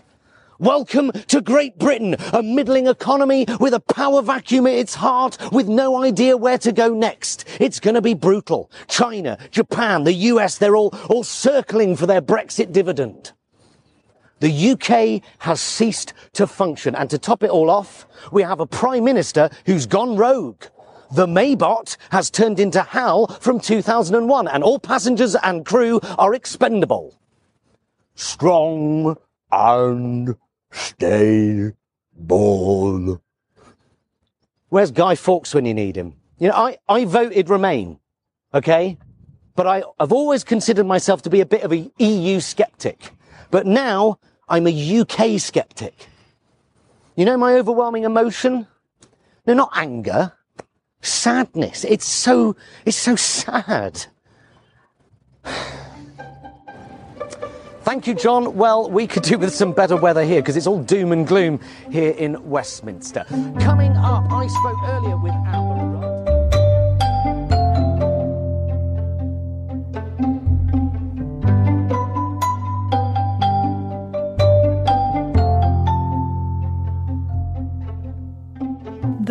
Welcome 0.58 1.12
to 1.12 1.42
Great 1.42 1.80
Britain, 1.80 2.16
a 2.32 2.42
middling 2.42 2.88
economy 2.88 3.46
with 3.60 3.74
a 3.74 3.82
power 3.82 4.22
vacuum 4.22 4.66
at 4.68 4.76
its 4.76 4.96
heart 4.96 5.38
with 5.52 5.68
no 5.68 6.02
idea 6.02 6.38
where 6.38 6.60
to 6.60 6.72
go 6.72 6.94
next. 6.94 7.44
It's 7.60 7.82
going 7.82 7.96
to 7.96 8.02
be 8.02 8.14
brutal. 8.14 8.72
China, 8.88 9.38
Japan, 9.52 10.06
the 10.06 10.14
US, 10.14 10.58
they're 10.58 10.78
all, 10.78 10.96
all 11.10 11.26
circling 11.26 11.98
for 11.98 12.06
their 12.06 12.22
Brexit 12.22 12.72
dividend. 12.72 13.34
The 14.42 14.72
UK 14.72 15.24
has 15.40 15.62
ceased 15.62 16.14
to 16.34 16.46
function. 16.46 16.94
And 16.96 17.10
to 17.10 17.18
top 17.18 17.44
it 17.44 17.50
all 17.50 17.70
off, 17.70 18.06
we 18.32 18.44
have 18.44 18.60
a 18.60 18.68
Prime 18.68 19.04
Minister 19.04 19.50
who's 19.66 19.86
gone 19.86 20.18
rogue. 20.18 20.64
The 21.14 21.28
Maybot 21.28 21.98
has 22.12 22.30
turned 22.30 22.60
into 22.60 22.82
HAL 22.82 23.28
from 23.40 23.60
2001 23.60 24.48
and 24.48 24.64
all 24.64 24.80
passengers 24.80 25.36
and 25.36 25.66
crew 25.66 26.00
are 26.18 26.34
expendable. 26.34 27.18
Strong 28.16 29.18
and 29.52 30.36
stay 30.72 31.72
stable. 32.22 33.22
Where's 34.70 34.92
Guy 34.92 35.16
Fawkes 35.16 35.54
when 35.54 35.66
you 35.66 35.74
need 35.74 35.96
him? 35.96 36.16
You 36.40 36.50
know, 36.50 36.56
I, 36.56 36.78
I 36.88 37.06
voted 37.06 37.50
Remain, 37.50 38.00
okay? 38.54 38.98
But 39.56 39.68
I, 39.68 39.84
I've 40.00 40.12
always 40.12 40.44
considered 40.44 40.86
myself 40.86 41.22
to 41.24 41.30
be 41.30 41.42
a 41.42 41.46
bit 41.46 41.64
of 41.64 41.74
a 41.74 41.92
EU 41.98 42.40
skeptic. 42.40 43.12
But 43.52 43.66
now 43.66 44.20
I'm 44.52 44.68
a 44.68 45.00
UK 45.00 45.40
skeptic. 45.40 46.10
You 47.16 47.24
know 47.24 47.38
my 47.38 47.54
overwhelming 47.54 48.04
emotion? 48.04 48.68
No, 49.48 49.54
not 49.54 49.72
anger. 49.74 50.34
Sadness. 51.00 51.86
It's 51.86 52.06
so, 52.06 52.58
it's 52.86 52.98
so 52.98 53.16
sad. 53.16 54.06
Thank 57.84 58.08
you, 58.08 58.14
John. 58.14 58.58
Well, 58.58 58.90
we 58.90 59.08
could 59.08 59.24
do 59.24 59.38
with 59.38 59.56
some 59.56 59.72
better 59.72 59.96
weather 59.96 60.26
here 60.26 60.42
because 60.42 60.58
it's 60.58 60.68
all 60.68 60.84
doom 60.84 61.14
and 61.14 61.26
gloom 61.26 61.62
here 61.90 62.12
in 62.12 62.50
Westminster. 62.50 63.24
Coming 63.62 63.96
up, 63.96 64.30
I 64.30 64.48
spoke 64.48 64.84
earlier 64.84 65.18
with 65.18 65.34
Amber. 65.34 65.71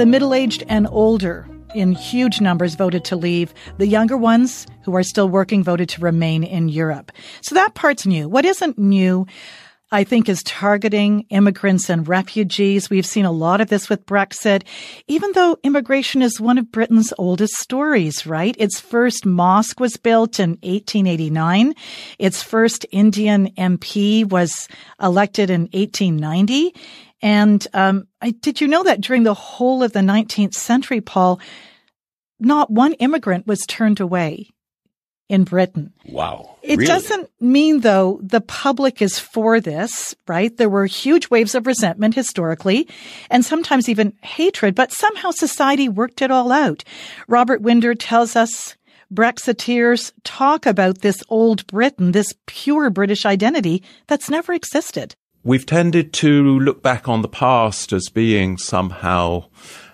The 0.01 0.07
middle 0.07 0.33
aged 0.33 0.65
and 0.67 0.89
older 0.91 1.47
in 1.75 1.93
huge 1.93 2.41
numbers 2.41 2.75
voted 2.75 3.05
to 3.05 3.17
leave. 3.17 3.53
The 3.77 3.87
younger 3.87 4.17
ones 4.17 4.67
who 4.83 4.97
are 4.97 5.03
still 5.03 5.29
working 5.29 5.63
voted 5.63 5.91
to 5.91 6.01
remain 6.01 6.43
in 6.43 6.71
Europe. 6.71 7.13
So 7.43 7.55
that 7.55 7.75
part's 7.75 8.07
new. 8.07 8.27
What 8.27 8.47
isn't 8.47 8.79
new, 8.79 9.27
I 9.93 10.05
think, 10.05 10.31
is 10.31 10.43
targeting 10.43 11.27
immigrants 11.29 11.91
and 11.91 12.09
refugees. 12.09 12.89
We've 12.89 13.05
seen 13.05 13.27
a 13.27 13.31
lot 13.31 13.61
of 13.61 13.69
this 13.69 13.91
with 13.91 14.07
Brexit, 14.07 14.63
even 15.07 15.33
though 15.33 15.59
immigration 15.65 16.23
is 16.23 16.41
one 16.41 16.57
of 16.57 16.73
Britain's 16.73 17.13
oldest 17.19 17.57
stories, 17.57 18.27
right? 18.27 18.57
Its 18.59 18.81
first 18.81 19.27
mosque 19.27 19.81
was 19.81 19.99
built 19.99 20.41
in 20.41 20.53
1889. 20.63 21.75
Its 22.19 22.43
first 22.43 22.87
Indian 22.91 23.49
MP 23.59 24.25
was 24.27 24.67
elected 24.99 25.51
in 25.51 25.69
1890. 25.75 26.73
And 27.23 27.67
um, 27.75 28.07
I, 28.21 28.31
did 28.31 28.61
you 28.61 28.69
know 28.69 28.83
that 28.85 29.01
during 29.01 29.25
the 29.25 29.35
whole 29.35 29.83
of 29.83 29.93
the 29.93 30.01
19th 30.01 30.55
century, 30.55 31.01
Paul, 31.01 31.41
not 32.39 32.71
one 32.71 32.95
immigrant 32.95 33.47
was 33.47 33.61
turned 33.67 34.01
away 34.01 34.49
in 35.31 35.45
Britain. 35.45 35.93
Wow. 36.07 36.57
It 36.61 36.79
really? 36.79 36.87
doesn't 36.87 37.31
mean, 37.41 37.81
though, 37.81 38.19
the 38.21 38.41
public 38.41 39.01
is 39.01 39.21
for 39.21 39.61
this, 39.61 40.13
right? 40.27 40.55
There 40.57 40.69
were 40.69 40.87
huge 40.87 41.31
waves 41.31 41.55
of 41.55 41.69
resentment 41.69 42.17
historically 42.17 42.89
and 43.31 43.45
sometimes 43.45 43.89
even 43.89 44.13
hatred, 44.23 44.75
but 44.75 44.91
somehow 44.91 45.31
society 45.31 45.89
worked 45.89 46.21
it 46.21 46.33
all 46.33 46.51
out. 46.51 46.83
Robert 47.29 47.63
Winder 47.63 47.95
tells 47.95 48.35
us 48.35 48.77
Brexiteers 49.15 50.13
talk 50.25 50.67
about 50.67 50.99
this 50.99 51.23
old 51.29 51.65
Britain, 51.69 52.11
this 52.11 52.35
pure 52.47 52.91
British 52.91 53.25
identity 53.25 53.85
that's 54.09 54.31
never 54.31 54.53
existed 54.53 55.15
we've 55.43 55.67
tended 55.67 56.13
to 56.15 56.59
look 56.59 56.83
back 56.83 57.09
on 57.09 57.23
the 57.23 57.29
past 57.29 57.93
as 57.93 58.09
being 58.09 58.57
somehow 58.57 59.45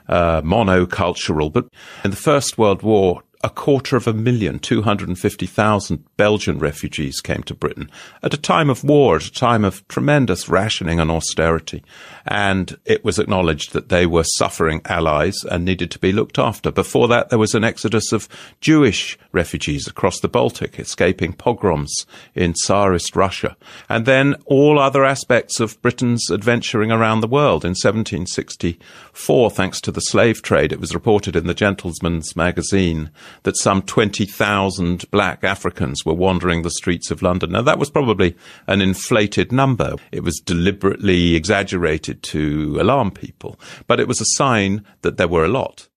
uh, 0.08 0.42
monocultural. 0.42 1.52
But 1.52 1.66
in 2.04 2.10
the 2.10 2.16
First 2.16 2.58
World 2.58 2.82
War, 2.82 3.22
a 3.44 3.50
quarter 3.50 3.96
of 3.96 4.06
a 4.06 4.12
million, 4.12 4.58
250,000 4.58 6.04
Belgian 6.16 6.58
refugees 6.58 7.20
came 7.20 7.42
to 7.44 7.54
Britain 7.54 7.90
at 8.22 8.34
a 8.34 8.38
time 8.38 8.70
of 8.70 8.82
war, 8.82 9.16
at 9.16 9.26
a 9.26 9.32
time 9.32 9.64
of 9.64 9.86
tremendous 9.88 10.48
rationing 10.48 10.98
and 10.98 11.10
austerity. 11.10 11.84
And 12.26 12.78
it 12.84 13.04
was 13.04 13.18
acknowledged 13.18 13.72
that 13.72 13.88
they 13.88 14.06
were 14.06 14.24
suffering 14.24 14.80
allies 14.86 15.36
and 15.50 15.64
needed 15.64 15.90
to 15.92 15.98
be 15.98 16.12
looked 16.12 16.38
after. 16.38 16.70
Before 16.70 17.08
that, 17.08 17.28
there 17.28 17.38
was 17.38 17.54
an 17.54 17.64
exodus 17.64 18.12
of 18.12 18.28
Jewish 18.60 19.18
refugees 19.32 19.86
across 19.86 20.18
the 20.20 20.28
Baltic, 20.28 20.78
escaping 20.80 21.32
pogroms 21.32 21.94
in 22.34 22.54
Tsarist 22.54 23.14
Russia. 23.14 23.56
And 23.88 24.06
then 24.06 24.34
all 24.46 24.78
other 24.78 25.04
aspects 25.04 25.60
of 25.60 25.80
Britain's 25.82 26.30
adventuring 26.30 26.90
around 26.90 27.20
the 27.20 27.28
world. 27.28 27.64
In 27.64 27.70
1764, 27.70 29.50
thanks 29.50 29.80
to 29.82 29.92
the 29.92 30.00
slave 30.00 30.42
trade, 30.42 30.72
it 30.72 30.80
was 30.80 30.94
reported 30.94 31.36
in 31.36 31.46
the 31.46 31.54
Gentleman's 31.54 32.34
Magazine 32.34 33.10
that 33.44 33.56
some 33.56 33.82
20,000 33.82 35.10
black 35.10 35.44
Africans 35.44 36.04
were 36.04 36.14
wandering 36.14 36.62
the 36.62 36.70
streets 36.70 37.10
of 37.10 37.22
London. 37.22 37.52
Now, 37.52 37.62
that 37.62 37.78
was 37.78 37.90
probably 37.90 38.36
an 38.66 38.80
inflated 38.80 39.52
number. 39.52 39.96
It 40.12 40.22
was 40.22 40.40
deliberately 40.44 41.34
exaggerated 41.34 42.22
to 42.24 42.78
alarm 42.80 43.10
people, 43.10 43.58
but 43.86 44.00
it 44.00 44.08
was 44.08 44.20
a 44.20 44.26
sign 44.34 44.84
that 45.02 45.16
there 45.16 45.28
were 45.28 45.44
a 45.44 45.48
lot. 45.48 45.88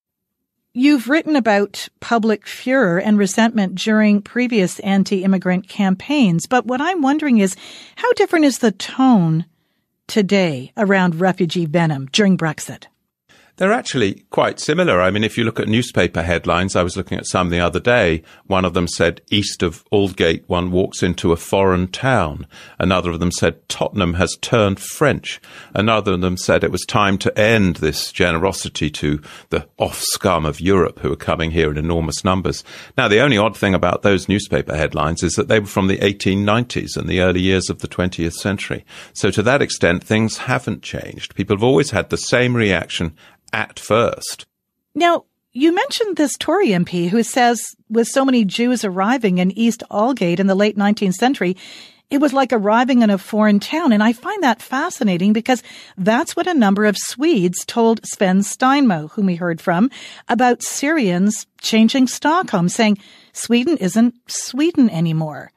You've 0.73 1.09
written 1.09 1.35
about 1.35 1.89
public 1.99 2.45
furor 2.45 2.99
and 2.99 3.17
resentment 3.17 3.75
during 3.75 4.21
previous 4.21 4.79
anti-immigrant 4.81 5.67
campaigns, 5.67 6.45
but 6.45 6.67
what 6.67 6.79
I'm 6.79 7.01
wondering 7.01 7.39
is 7.39 7.55
how 7.95 8.13
different 8.13 8.45
is 8.45 8.59
the 8.59 8.71
tone 8.71 9.45
today 10.05 10.71
around 10.77 11.19
refugee 11.19 11.65
venom 11.65 12.05
during 12.11 12.37
Brexit? 12.37 12.85
They're 13.59 13.73
actually 13.73 14.23
quite 14.29 14.57
similar. 14.57 15.01
I 15.01 15.11
mean, 15.11 15.25
if 15.25 15.37
you 15.37 15.43
look 15.43 15.59
at 15.59 15.67
newspaper 15.67 16.21
headlines, 16.21 16.77
I 16.77 16.81
was 16.81 16.95
looking 16.95 17.17
at 17.17 17.25
some 17.25 17.49
the 17.49 17.59
other 17.59 17.81
day. 17.81 18.23
One 18.47 18.63
of 18.63 18.73
them 18.73 18.87
said, 18.87 19.19
East 19.29 19.63
of 19.63 19.83
Aldgate, 19.91 20.47
one 20.47 20.71
walks 20.71 21.03
into 21.03 21.33
a 21.33 21.35
foreign 21.35 21.89
town. 21.89 22.47
Another 22.79 23.11
of 23.11 23.19
them 23.19 23.33
said, 23.33 23.67
Tottenham 23.67 24.13
has 24.13 24.37
turned 24.39 24.79
French. 24.79 25.41
Another 25.73 26.13
of 26.13 26.21
them 26.21 26.37
said 26.37 26.63
it 26.63 26.71
was 26.71 26.85
time 26.85 27.17
to 27.17 27.37
end 27.37 27.75
this 27.75 28.13
generosity 28.13 28.89
to 28.91 29.21
the 29.49 29.67
off 29.77 29.99
scum 30.03 30.45
of 30.45 30.61
Europe 30.61 30.99
who 30.99 31.11
are 31.11 31.17
coming 31.17 31.51
here 31.51 31.69
in 31.69 31.77
enormous 31.77 32.23
numbers. 32.23 32.63
Now, 32.97 33.09
the 33.09 33.19
only 33.19 33.37
odd 33.37 33.57
thing 33.57 33.73
about 33.73 34.03
those 34.03 34.29
newspaper 34.29 34.73
headlines 34.73 35.21
is 35.21 35.33
that 35.33 35.49
they 35.49 35.59
were 35.59 35.65
from 35.65 35.87
the 35.87 35.97
1890s 35.97 36.95
and 36.95 37.09
the 37.09 37.19
early 37.19 37.41
years 37.41 37.69
of 37.69 37.79
the 37.79 37.89
20th 37.89 38.35
century. 38.35 38.85
So 39.11 39.29
to 39.31 39.43
that 39.43 39.61
extent, 39.61 40.01
things 40.01 40.37
haven't 40.37 40.81
changed. 40.81 41.35
People 41.35 41.57
have 41.57 41.63
always 41.63 41.91
had 41.91 42.09
the 42.09 42.17
same 42.17 42.55
reaction 42.55 43.17
at 43.53 43.79
first. 43.79 44.45
Now, 44.95 45.25
you 45.51 45.73
mentioned 45.73 46.15
this 46.15 46.37
Tory 46.37 46.69
MP 46.69 47.09
who 47.09 47.23
says 47.23 47.61
with 47.89 48.07
so 48.07 48.23
many 48.23 48.45
Jews 48.45 48.85
arriving 48.85 49.39
in 49.39 49.57
East 49.57 49.83
Aldgate 49.89 50.39
in 50.39 50.47
the 50.47 50.55
late 50.55 50.77
19th 50.77 51.15
century, 51.15 51.57
it 52.09 52.19
was 52.19 52.33
like 52.33 52.51
arriving 52.51 53.01
in 53.01 53.09
a 53.09 53.17
foreign 53.17 53.59
town. 53.59 53.91
And 53.91 54.01
I 54.01 54.13
find 54.13 54.43
that 54.43 54.61
fascinating 54.61 55.33
because 55.33 55.61
that's 55.97 56.35
what 56.35 56.47
a 56.47 56.53
number 56.53 56.85
of 56.85 56.97
Swedes 56.97 57.65
told 57.65 58.01
Sven 58.05 58.39
Steinmo, 58.39 59.11
whom 59.11 59.27
we 59.27 59.35
heard 59.35 59.61
from, 59.61 59.89
about 60.27 60.63
Syrians 60.63 61.45
changing 61.61 62.07
Stockholm, 62.07 62.69
saying 62.69 62.97
Sweden 63.33 63.77
isn't 63.77 64.15
Sweden 64.27 64.89
anymore. 64.89 65.51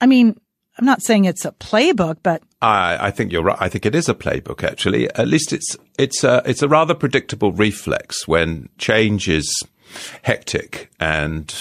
I 0.00 0.06
mean, 0.06 0.38
I'm 0.78 0.86
not 0.86 1.02
saying 1.02 1.26
it's 1.26 1.44
a 1.44 1.52
playbook, 1.52 2.18
but 2.22 2.42
I, 2.62 3.06
I 3.06 3.10
think 3.10 3.32
you're 3.32 3.42
right. 3.42 3.56
I 3.58 3.68
think 3.68 3.86
it 3.86 3.94
is 3.94 4.08
a 4.08 4.14
playbook. 4.14 4.62
Actually, 4.62 5.10
at 5.14 5.28
least 5.28 5.52
it's 5.52 5.76
it's 5.98 6.22
a 6.24 6.42
it's 6.44 6.62
a 6.62 6.68
rather 6.68 6.94
predictable 6.94 7.52
reflex 7.52 8.28
when 8.28 8.68
change 8.78 9.28
is 9.28 9.62
hectic 10.22 10.90
and 11.00 11.54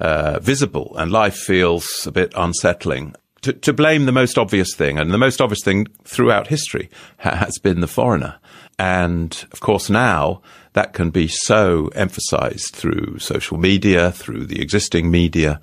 uh, 0.00 0.38
visible, 0.40 0.94
and 0.96 1.12
life 1.12 1.36
feels 1.36 2.06
a 2.06 2.12
bit 2.12 2.32
unsettling. 2.36 3.14
To, 3.42 3.52
to, 3.52 3.72
blame 3.72 4.06
the 4.06 4.12
most 4.12 4.38
obvious 4.38 4.72
thing, 4.72 4.98
and 4.98 5.10
the 5.10 5.18
most 5.18 5.40
obvious 5.40 5.64
thing 5.64 5.88
throughout 6.04 6.46
history 6.46 6.88
has 7.18 7.58
been 7.58 7.80
the 7.80 7.88
foreigner. 7.88 8.38
And 8.78 9.44
of 9.50 9.58
course, 9.58 9.90
now 9.90 10.42
that 10.74 10.92
can 10.92 11.10
be 11.10 11.26
so 11.26 11.88
emphasized 11.88 12.74
through 12.74 13.18
social 13.18 13.58
media, 13.58 14.12
through 14.12 14.46
the 14.46 14.62
existing 14.62 15.10
media, 15.10 15.60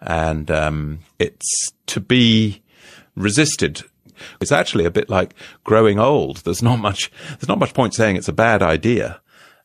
and 0.00 0.50
um, 0.50 0.98
it's 1.20 1.70
to 1.86 2.00
be 2.00 2.62
resisted. 3.20 3.82
It's 4.40 4.52
actually 4.52 4.84
a 4.84 4.90
bit 4.90 5.08
like 5.08 5.34
growing 5.64 5.98
old. 5.98 6.38
There's 6.38 6.62
not 6.62 6.78
much. 6.78 7.10
There's 7.30 7.48
not 7.48 7.58
much 7.58 7.74
point 7.74 7.94
saying 7.94 8.16
it's 8.16 8.28
a 8.28 8.32
bad 8.32 8.62
idea. 8.62 9.20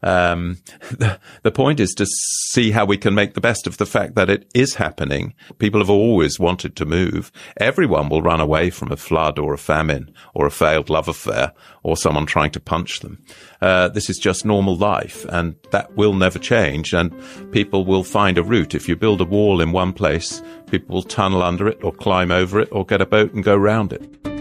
Um, 0.05 0.57
the, 0.91 1.19
the 1.41 1.51
point 1.51 1.79
is 1.79 1.93
to 1.95 2.05
see 2.05 2.71
how 2.71 2.85
we 2.85 2.97
can 2.97 3.15
make 3.15 3.33
the 3.33 3.41
best 3.41 3.67
of 3.67 3.77
the 3.77 3.85
fact 3.85 4.15
that 4.15 4.29
it 4.29 4.49
is 4.53 4.75
happening. 4.75 5.33
People 5.57 5.81
have 5.81 5.89
always 5.89 6.39
wanted 6.39 6.75
to 6.75 6.85
move. 6.85 7.31
Everyone 7.57 8.07
will 8.07 8.21
run 8.21 8.39
away 8.39 8.69
from 8.69 8.91
a 8.91 8.97
flood 8.97 9.39
or 9.39 9.53
a 9.53 9.57
famine 9.57 10.13
or 10.33 10.45
a 10.45 10.51
failed 10.51 10.89
love 10.89 11.07
affair 11.07 11.51
or 11.83 11.97
someone 11.97 12.27
trying 12.27 12.51
to 12.51 12.59
punch 12.59 12.99
them. 12.99 13.23
Uh, 13.61 13.89
this 13.89 14.09
is 14.09 14.17
just 14.17 14.45
normal 14.45 14.77
life 14.77 15.25
and 15.29 15.55
that 15.71 15.95
will 15.97 16.13
never 16.13 16.37
change 16.37 16.93
and 16.93 17.11
people 17.51 17.83
will 17.83 18.03
find 18.03 18.37
a 18.37 18.43
route. 18.43 18.75
If 18.75 18.87
you 18.87 18.95
build 18.95 19.21
a 19.21 19.25
wall 19.25 19.59
in 19.59 19.71
one 19.71 19.91
place, 19.91 20.41
people 20.69 20.95
will 20.95 21.03
tunnel 21.03 21.41
under 21.41 21.67
it 21.67 21.83
or 21.83 21.91
climb 21.91 22.31
over 22.31 22.59
it 22.59 22.69
or 22.71 22.85
get 22.85 23.01
a 23.01 23.05
boat 23.07 23.33
and 23.33 23.43
go 23.43 23.55
round 23.55 23.91
it. 23.91 24.34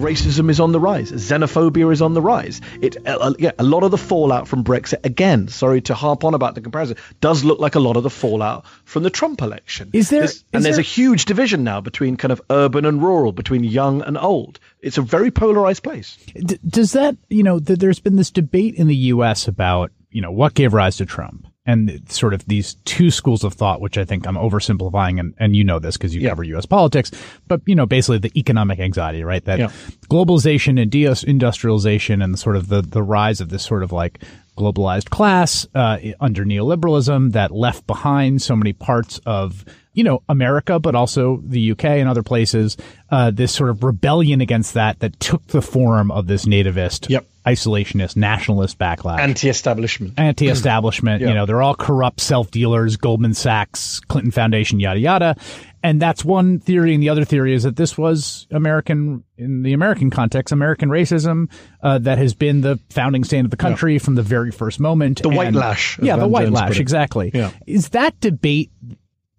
Racism 0.00 0.50
is 0.50 0.60
on 0.60 0.72
the 0.72 0.80
rise, 0.80 1.12
xenophobia 1.12 1.92
is 1.92 2.02
on 2.02 2.14
the 2.14 2.22
rise. 2.22 2.60
It, 2.80 2.96
uh, 3.06 3.34
yeah, 3.38 3.52
a 3.58 3.64
lot 3.64 3.82
of 3.82 3.90
the 3.90 3.98
fallout 3.98 4.48
from 4.48 4.64
Brexit, 4.64 5.04
again, 5.04 5.48
sorry 5.48 5.80
to 5.82 5.94
harp 5.94 6.24
on 6.24 6.34
about 6.34 6.54
the 6.54 6.60
comparison, 6.60 6.96
does 7.20 7.44
look 7.44 7.60
like 7.60 7.74
a 7.74 7.80
lot 7.80 7.96
of 7.96 8.02
the 8.02 8.10
fallout 8.10 8.64
from 8.84 9.02
the 9.02 9.10
Trump 9.10 9.42
election. 9.42 9.90
Is 9.92 10.10
there? 10.10 10.24
Is 10.24 10.44
and 10.52 10.64
there's 10.64 10.76
there, 10.76 10.80
a 10.80 10.84
huge 10.84 11.24
division 11.26 11.64
now 11.64 11.80
between 11.80 12.16
kind 12.16 12.32
of 12.32 12.40
urban 12.50 12.84
and 12.84 13.02
rural, 13.02 13.32
between 13.32 13.64
young 13.64 14.02
and 14.02 14.16
old. 14.18 14.58
It's 14.80 14.98
a 14.98 15.02
very 15.02 15.30
polarized 15.30 15.82
place. 15.82 16.16
D- 16.34 16.58
does 16.66 16.92
that, 16.92 17.16
you 17.28 17.42
know, 17.42 17.60
th- 17.60 17.78
there's 17.78 18.00
been 18.00 18.16
this 18.16 18.30
debate 18.30 18.74
in 18.76 18.86
the 18.86 18.96
U.S. 18.96 19.48
about, 19.48 19.92
you 20.10 20.22
know, 20.22 20.32
what 20.32 20.54
gave 20.54 20.72
rise 20.72 20.96
to 20.96 21.06
Trump 21.06 21.46
and 21.66 22.00
sort 22.10 22.34
of 22.34 22.44
these 22.46 22.74
two 22.84 23.10
schools 23.10 23.44
of 23.44 23.52
thought, 23.52 23.80
which 23.80 23.98
I 23.98 24.04
think 24.04 24.26
I'm 24.26 24.36
oversimplifying, 24.36 25.20
and, 25.20 25.34
and 25.38 25.54
you 25.54 25.62
know 25.62 25.78
this 25.78 25.96
because 25.96 26.14
you 26.14 26.22
yeah. 26.22 26.30
cover 26.30 26.42
U.S. 26.44 26.66
politics, 26.66 27.10
but 27.48 27.60
you 27.66 27.74
know 27.74 27.86
basically 27.86 28.18
the 28.18 28.32
economic 28.38 28.80
anxiety, 28.80 29.22
right? 29.24 29.44
That 29.44 29.58
yeah. 29.58 29.70
globalization 30.08 30.80
and 30.80 30.90
deindustrialization 30.90 32.24
and 32.24 32.38
sort 32.38 32.56
of 32.56 32.68
the 32.68 32.82
the 32.82 33.02
rise 33.02 33.40
of 33.40 33.50
this 33.50 33.62
sort 33.62 33.82
of 33.82 33.92
like 33.92 34.20
globalized 34.56 35.10
class 35.10 35.66
uh, 35.74 35.98
under 36.20 36.44
neoliberalism 36.44 37.32
that 37.32 37.50
left 37.50 37.86
behind 37.86 38.42
so 38.42 38.56
many 38.56 38.72
parts 38.72 39.20
of 39.26 39.64
you 39.92 40.04
know 40.04 40.22
America, 40.28 40.78
but 40.78 40.94
also 40.94 41.42
the 41.44 41.72
UK 41.72 41.84
and 41.84 42.08
other 42.08 42.22
places. 42.22 42.76
Uh, 43.10 43.30
this 43.30 43.52
sort 43.52 43.70
of 43.70 43.82
rebellion 43.82 44.40
against 44.40 44.74
that 44.74 45.00
that 45.00 45.18
took 45.18 45.44
the 45.48 45.62
form 45.62 46.10
of 46.10 46.26
this 46.26 46.44
nativist 46.44 47.08
yep 47.08 47.26
isolationist, 47.46 48.16
nationalist 48.16 48.78
backlash. 48.78 49.18
Anti-establishment. 49.18 50.14
Anti-establishment. 50.18 51.22
yeah. 51.22 51.28
You 51.28 51.34
know, 51.34 51.46
they're 51.46 51.62
all 51.62 51.74
corrupt 51.74 52.20
self-dealers, 52.20 52.96
Goldman 52.96 53.34
Sachs, 53.34 54.00
Clinton 54.00 54.30
Foundation, 54.30 54.80
yada 54.80 55.00
yada. 55.00 55.36
And 55.82 56.00
that's 56.00 56.22
one 56.22 56.58
theory. 56.58 56.92
And 56.92 57.02
the 57.02 57.08
other 57.08 57.24
theory 57.24 57.54
is 57.54 57.62
that 57.62 57.76
this 57.76 57.96
was 57.96 58.46
American, 58.50 59.24
in 59.38 59.62
the 59.62 59.72
American 59.72 60.10
context, 60.10 60.52
American 60.52 60.90
racism 60.90 61.50
uh, 61.82 61.98
that 62.00 62.18
has 62.18 62.34
been 62.34 62.60
the 62.60 62.78
founding 62.90 63.24
stand 63.24 63.46
of 63.46 63.50
the 63.50 63.56
country 63.56 63.98
from 63.98 64.14
the 64.14 64.22
very 64.22 64.50
first 64.50 64.78
moment. 64.78 65.22
The 65.22 65.28
and, 65.28 65.36
white 65.38 65.54
lash. 65.54 65.98
Yeah, 65.98 66.16
the 66.16 66.28
white 66.28 66.50
lash, 66.50 66.78
exactly. 66.78 67.30
Yeah. 67.32 67.50
Is 67.66 67.90
that 67.90 68.20
debate 68.20 68.70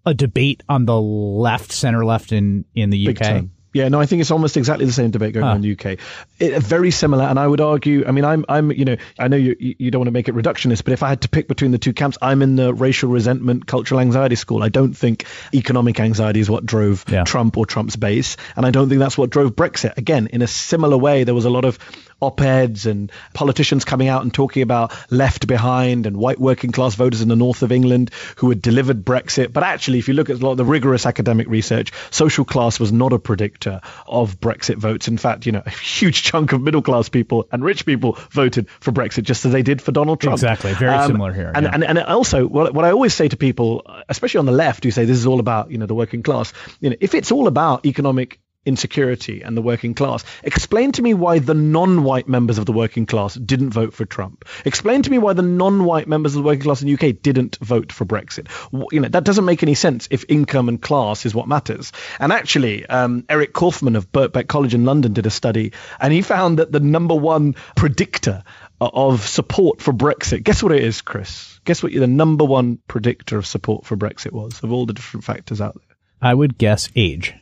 a 0.04 0.14
debate 0.14 0.62
on 0.68 0.86
the 0.86 1.00
left, 1.00 1.72
center 1.72 2.04
left 2.04 2.32
in, 2.32 2.64
in 2.74 2.90
the 2.90 3.06
Big 3.06 3.20
UK? 3.20 3.28
Time. 3.28 3.52
Yeah, 3.74 3.88
no, 3.88 3.98
I 3.98 4.04
think 4.04 4.20
it's 4.20 4.30
almost 4.30 4.58
exactly 4.58 4.84
the 4.84 4.92
same 4.92 5.10
debate 5.10 5.32
going 5.32 5.44
huh. 5.44 5.52
on 5.52 5.56
in 5.56 5.62
the 5.62 5.72
UK. 5.72 5.98
It, 6.38 6.62
very 6.62 6.90
similar, 6.90 7.24
and 7.24 7.38
I 7.38 7.46
would 7.46 7.62
argue. 7.62 8.04
I 8.06 8.10
mean, 8.10 8.24
I'm, 8.24 8.44
I'm, 8.46 8.70
you 8.70 8.84
know, 8.84 8.96
I 9.18 9.28
know 9.28 9.36
you, 9.36 9.56
you 9.58 9.90
don't 9.90 10.00
want 10.00 10.08
to 10.08 10.12
make 10.12 10.28
it 10.28 10.34
reductionist, 10.34 10.84
but 10.84 10.92
if 10.92 11.02
I 11.02 11.08
had 11.08 11.22
to 11.22 11.30
pick 11.30 11.48
between 11.48 11.70
the 11.70 11.78
two 11.78 11.94
camps, 11.94 12.18
I'm 12.20 12.42
in 12.42 12.56
the 12.56 12.74
racial 12.74 13.08
resentment, 13.08 13.66
cultural 13.66 14.00
anxiety 14.00 14.34
school. 14.34 14.62
I 14.62 14.68
don't 14.68 14.92
think 14.92 15.24
economic 15.54 16.00
anxiety 16.00 16.40
is 16.40 16.50
what 16.50 16.66
drove 16.66 17.04
yeah. 17.08 17.24
Trump 17.24 17.56
or 17.56 17.64
Trump's 17.64 17.96
base, 17.96 18.36
and 18.56 18.66
I 18.66 18.70
don't 18.70 18.90
think 18.90 18.98
that's 18.98 19.16
what 19.16 19.30
drove 19.30 19.56
Brexit. 19.56 19.96
Again, 19.96 20.26
in 20.26 20.42
a 20.42 20.46
similar 20.46 20.98
way, 20.98 21.24
there 21.24 21.34
was 21.34 21.46
a 21.46 21.50
lot 21.50 21.64
of 21.64 21.78
op-eds 22.22 22.86
and 22.86 23.10
politicians 23.34 23.84
coming 23.84 24.08
out 24.08 24.22
and 24.22 24.32
talking 24.32 24.62
about 24.62 24.92
left 25.10 25.46
behind 25.46 26.06
and 26.06 26.16
white 26.16 26.38
working 26.38 26.70
class 26.70 26.94
voters 26.94 27.20
in 27.20 27.28
the 27.28 27.36
north 27.36 27.62
of 27.62 27.72
England 27.72 28.10
who 28.36 28.48
had 28.48 28.62
delivered 28.62 29.04
Brexit. 29.04 29.52
But 29.52 29.64
actually, 29.64 29.98
if 29.98 30.08
you 30.08 30.14
look 30.14 30.30
at 30.30 30.40
a 30.40 30.44
lot 30.44 30.52
of 30.52 30.56
the 30.56 30.64
rigorous 30.64 31.04
academic 31.04 31.48
research, 31.48 31.92
social 32.10 32.44
class 32.44 32.78
was 32.78 32.92
not 32.92 33.12
a 33.12 33.18
predictor 33.18 33.80
of 34.06 34.40
Brexit 34.40 34.76
votes. 34.76 35.08
In 35.08 35.18
fact, 35.18 35.46
you 35.46 35.52
know, 35.52 35.62
a 35.66 35.70
huge 35.70 36.22
chunk 36.22 36.52
of 36.52 36.62
middle 36.62 36.82
class 36.82 37.08
people 37.08 37.48
and 37.50 37.64
rich 37.64 37.84
people 37.84 38.18
voted 38.30 38.70
for 38.80 38.92
Brexit 38.92 39.24
just 39.24 39.44
as 39.44 39.52
they 39.52 39.62
did 39.62 39.82
for 39.82 39.92
Donald 39.92 40.20
Trump. 40.20 40.34
Exactly. 40.34 40.72
Very 40.74 40.94
um, 40.94 41.08
similar 41.08 41.32
here. 41.32 41.52
And, 41.54 41.64
yeah. 41.64 41.70
and, 41.74 41.84
and 41.84 41.98
also, 41.98 42.46
what, 42.46 42.72
what 42.72 42.84
I 42.84 42.92
always 42.92 43.14
say 43.14 43.28
to 43.28 43.36
people, 43.36 43.84
especially 44.08 44.38
on 44.38 44.46
the 44.46 44.52
left, 44.52 44.84
who 44.84 44.90
say 44.90 45.04
this 45.04 45.18
is 45.18 45.26
all 45.26 45.40
about, 45.40 45.70
you 45.70 45.78
know, 45.78 45.86
the 45.86 45.94
working 45.94 46.22
class, 46.22 46.52
you 46.80 46.90
know, 46.90 46.96
if 47.00 47.14
it's 47.14 47.32
all 47.32 47.48
about 47.48 47.84
economic 47.84 48.38
insecurity 48.64 49.42
and 49.42 49.56
the 49.56 49.62
working 49.62 49.94
class. 49.94 50.24
Explain 50.42 50.92
to 50.92 51.02
me 51.02 51.14
why 51.14 51.38
the 51.38 51.54
non-white 51.54 52.28
members 52.28 52.58
of 52.58 52.66
the 52.66 52.72
working 52.72 53.06
class 53.06 53.34
didn't 53.34 53.70
vote 53.70 53.92
for 53.92 54.04
Trump. 54.04 54.44
Explain 54.64 55.02
to 55.02 55.10
me 55.10 55.18
why 55.18 55.32
the 55.32 55.42
non-white 55.42 56.06
members 56.06 56.36
of 56.36 56.42
the 56.42 56.46
working 56.46 56.62
class 56.62 56.82
in 56.82 56.88
the 56.88 56.94
UK 56.94 57.20
didn't 57.20 57.56
vote 57.60 57.92
for 57.92 58.04
Brexit. 58.04 58.48
You 58.92 59.00
know 59.00 59.08
that 59.08 59.24
doesn't 59.24 59.44
make 59.44 59.62
any 59.62 59.74
sense 59.74 60.08
if 60.10 60.24
income 60.28 60.68
and 60.68 60.80
class 60.80 61.26
is 61.26 61.34
what 61.34 61.48
matters. 61.48 61.92
And 62.18 62.32
actually, 62.32 62.86
um, 62.86 63.24
Eric 63.28 63.52
Kaufmann 63.52 63.96
of 63.96 64.12
Birkbeck 64.12 64.46
College 64.46 64.74
in 64.74 64.84
London 64.84 65.12
did 65.12 65.26
a 65.26 65.30
study, 65.30 65.72
and 66.00 66.12
he 66.12 66.22
found 66.22 66.58
that 66.58 66.70
the 66.70 66.80
number 66.80 67.14
one 67.14 67.54
predictor 67.76 68.44
of 68.80 69.26
support 69.26 69.80
for 69.80 69.92
Brexit. 69.92 70.42
Guess 70.42 70.62
what 70.62 70.72
it 70.72 70.82
is, 70.82 71.02
Chris? 71.02 71.60
Guess 71.64 71.82
what 71.82 71.92
the 71.92 72.06
number 72.06 72.44
one 72.44 72.78
predictor 72.88 73.38
of 73.38 73.46
support 73.46 73.86
for 73.86 73.96
Brexit 73.96 74.32
was 74.32 74.62
of 74.62 74.72
all 74.72 74.86
the 74.86 74.92
different 74.92 75.24
factors 75.24 75.60
out 75.60 75.74
there? 75.74 75.96
I 76.20 76.34
would 76.34 76.58
guess 76.58 76.88
age 76.94 77.34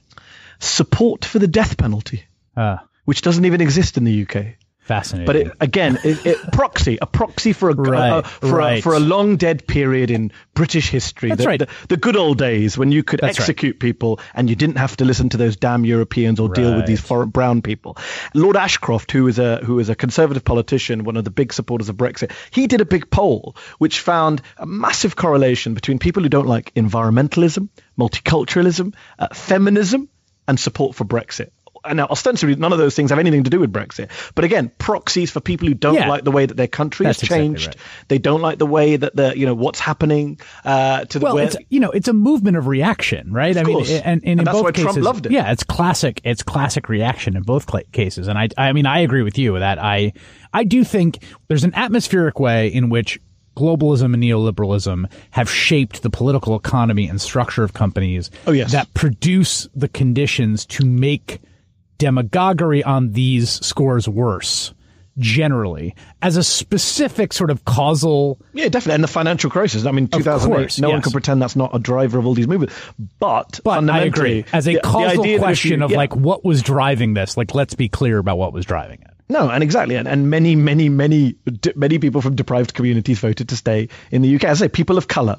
support 0.60 1.24
for 1.24 1.38
the 1.38 1.48
death 1.48 1.76
penalty, 1.76 2.24
uh, 2.56 2.78
which 3.04 3.22
doesn't 3.22 3.44
even 3.44 3.60
exist 3.60 3.96
in 3.96 4.04
the 4.04 4.22
UK. 4.22 4.56
Fascinating. 4.90 5.26
But 5.26 5.36
it, 5.36 5.52
again, 5.60 5.98
it, 6.02 6.26
it, 6.26 6.52
proxy, 6.52 6.98
a 7.00 7.06
proxy 7.06 7.52
for 7.52 7.70
a, 7.70 7.74
right, 7.74 8.10
uh, 8.10 8.22
for, 8.22 8.56
right. 8.56 8.78
a, 8.80 8.82
for 8.82 8.94
a 8.94 8.98
long 8.98 9.36
dead 9.36 9.64
period 9.64 10.10
in 10.10 10.32
British 10.52 10.90
history. 10.90 11.28
That's 11.28 11.42
the, 11.42 11.46
right. 11.46 11.60
The, 11.60 11.68
the, 11.90 11.96
good 11.96 12.16
old 12.16 12.38
days 12.38 12.76
when 12.76 12.90
you 12.90 13.04
could 13.04 13.20
That's 13.20 13.38
execute 13.38 13.74
right. 13.74 13.80
people 13.80 14.18
and 14.34 14.50
you 14.50 14.56
didn't 14.56 14.78
have 14.78 14.96
to 14.96 15.04
listen 15.04 15.28
to 15.28 15.36
those 15.36 15.54
damn 15.54 15.84
Europeans 15.84 16.40
or 16.40 16.48
right. 16.48 16.56
deal 16.56 16.74
with 16.74 16.86
these 16.86 17.00
foreign 17.00 17.28
brown 17.28 17.62
people. 17.62 17.98
Lord 18.34 18.56
Ashcroft, 18.56 19.12
who 19.12 19.28
is 19.28 19.38
a 19.38 19.58
who 19.58 19.78
is 19.78 19.90
a 19.90 19.94
conservative 19.94 20.44
politician, 20.44 21.04
one 21.04 21.16
of 21.16 21.22
the 21.22 21.30
big 21.30 21.52
supporters 21.52 21.88
of 21.88 21.96
Brexit, 21.96 22.32
he 22.50 22.66
did 22.66 22.80
a 22.80 22.84
big 22.84 23.10
poll 23.10 23.54
which 23.78 24.00
found 24.00 24.42
a 24.56 24.66
massive 24.66 25.14
correlation 25.14 25.74
between 25.74 26.00
people 26.00 26.24
who 26.24 26.28
don't 26.28 26.48
like 26.48 26.74
environmentalism, 26.74 27.68
multiculturalism, 27.96 28.94
uh, 29.20 29.28
feminism 29.32 30.08
and 30.50 30.58
support 30.58 30.96
for 30.96 31.04
Brexit. 31.04 31.50
And 31.82 31.96
now, 31.96 32.08
ostensibly, 32.10 32.56
none 32.56 32.72
of 32.72 32.78
those 32.78 32.94
things 32.94 33.08
have 33.08 33.18
anything 33.18 33.44
to 33.44 33.50
do 33.50 33.58
with 33.58 33.72
Brexit. 33.72 34.10
But 34.34 34.44
again, 34.44 34.70
proxies 34.76 35.30
for 35.30 35.40
people 35.40 35.66
who 35.66 35.72
don't 35.72 35.94
Yeah. 35.94 36.08
like 36.08 36.24
the 36.24 36.30
way 36.30 36.44
that 36.44 36.56
their 36.56 36.66
country 36.66 37.06
That's 37.06 37.20
has 37.20 37.28
changed. 37.28 37.68
exactly 37.68 37.82
They 38.08 38.18
don't 38.18 38.42
like 38.42 38.58
the 38.58 38.66
way 38.66 38.96
that 38.96 39.16
the 39.16 39.32
you 39.38 39.46
know 39.46 39.54
what's 39.54 39.80
happening 39.80 40.40
uh, 40.62 41.06
to 41.06 41.18
the 41.18 41.24
well, 41.24 41.36
where, 41.36 41.44
it's 41.44 41.56
you 41.70 41.80
know, 41.80 41.90
it's 41.90 42.08
a 42.08 42.12
movement 42.12 42.58
of 42.58 42.66
reaction, 42.66 43.32
right? 43.32 43.56
I 43.56 43.62
mean, 43.62 43.76
course. 43.76 43.90
and, 43.92 44.20
and, 44.26 44.40
in 44.40 44.44
that's 44.44 44.56
both 44.56 44.64
why 44.64 44.72
cases, 44.72 44.92
Trump 44.92 45.04
loved 45.06 45.26
it. 45.26 45.32
Yeah, 45.32 45.52
it's 45.52 45.62
classic. 45.64 46.20
It's 46.22 46.42
classic 46.42 46.90
reaction 46.90 47.34
in 47.34 47.44
both 47.44 47.70
cases, 47.92 48.28
and 48.28 48.38
I, 48.38 48.48
I 48.58 48.72
mean, 48.74 48.84
I 48.84 48.98
agree 48.98 49.22
with 49.22 49.38
you 49.38 49.58
that 49.58 49.78
I, 49.78 50.12
I 50.52 50.64
do 50.64 50.84
think 50.84 51.22
there's 51.48 51.64
an 51.64 51.72
atmospheric 51.74 52.38
way 52.38 52.68
in 52.68 52.90
which 52.90 53.18
globalism 53.60 54.14
and 54.14 54.22
neoliberalism 54.22 55.10
have 55.32 55.50
shaped 55.50 56.02
the 56.02 56.10
political 56.10 56.56
economy 56.56 57.06
and 57.06 57.20
structure 57.20 57.62
of 57.62 57.74
companies 57.74 58.30
oh, 58.46 58.52
yes. 58.52 58.72
that 58.72 58.92
produce 58.94 59.68
the 59.74 59.88
conditions 59.88 60.64
to 60.66 60.84
make 60.84 61.40
demagoguery 61.98 62.82
on 62.82 63.12
these 63.12 63.64
scores 63.64 64.08
worse 64.08 64.72
generally 65.18 65.94
as 66.22 66.36
a 66.38 66.42
specific 66.42 67.32
sort 67.32 67.50
of 67.50 67.64
causal 67.66 68.40
yeah 68.54 68.68
definitely 68.68 68.94
and 68.94 69.04
the 69.04 69.08
financial 69.08 69.50
crisis 69.50 69.84
i 69.84 69.90
mean 69.90 70.08
2008 70.08 70.56
course, 70.56 70.78
no 70.78 70.88
yes. 70.88 70.94
one 70.94 71.02
can 71.02 71.12
pretend 71.12 71.42
that's 71.42 71.56
not 71.56 71.74
a 71.74 71.78
driver 71.78 72.18
of 72.18 72.26
all 72.26 72.32
these 72.32 72.48
movements 72.48 72.74
but, 73.18 73.60
but 73.62 73.74
fundamentally 73.74 74.02
I 74.02 74.06
agree 74.06 74.44
as 74.52 74.66
a 74.66 74.74
the, 74.74 74.80
causal 74.80 75.24
the 75.24 75.38
question 75.38 75.80
you, 75.80 75.84
of 75.84 75.90
yeah. 75.90 75.96
like 75.98 76.16
what 76.16 76.42
was 76.44 76.62
driving 76.62 77.12
this 77.12 77.36
like 77.36 77.54
let's 77.54 77.74
be 77.74 77.88
clear 77.88 78.18
about 78.18 78.38
what 78.38 78.54
was 78.54 78.64
driving 78.64 79.02
it 79.02 79.09
no, 79.30 79.48
and 79.48 79.62
exactly, 79.62 79.94
and, 79.94 80.08
and 80.08 80.28
many, 80.28 80.56
many, 80.56 80.88
many, 80.88 81.36
many 81.76 81.98
people 81.98 82.20
from 82.20 82.34
deprived 82.34 82.74
communities 82.74 83.20
voted 83.20 83.48
to 83.50 83.56
stay 83.56 83.88
in 84.10 84.22
the 84.22 84.34
UK. 84.34 84.44
As 84.44 84.60
I 84.60 84.66
say, 84.66 84.68
people 84.68 84.98
of 84.98 85.06
color. 85.06 85.38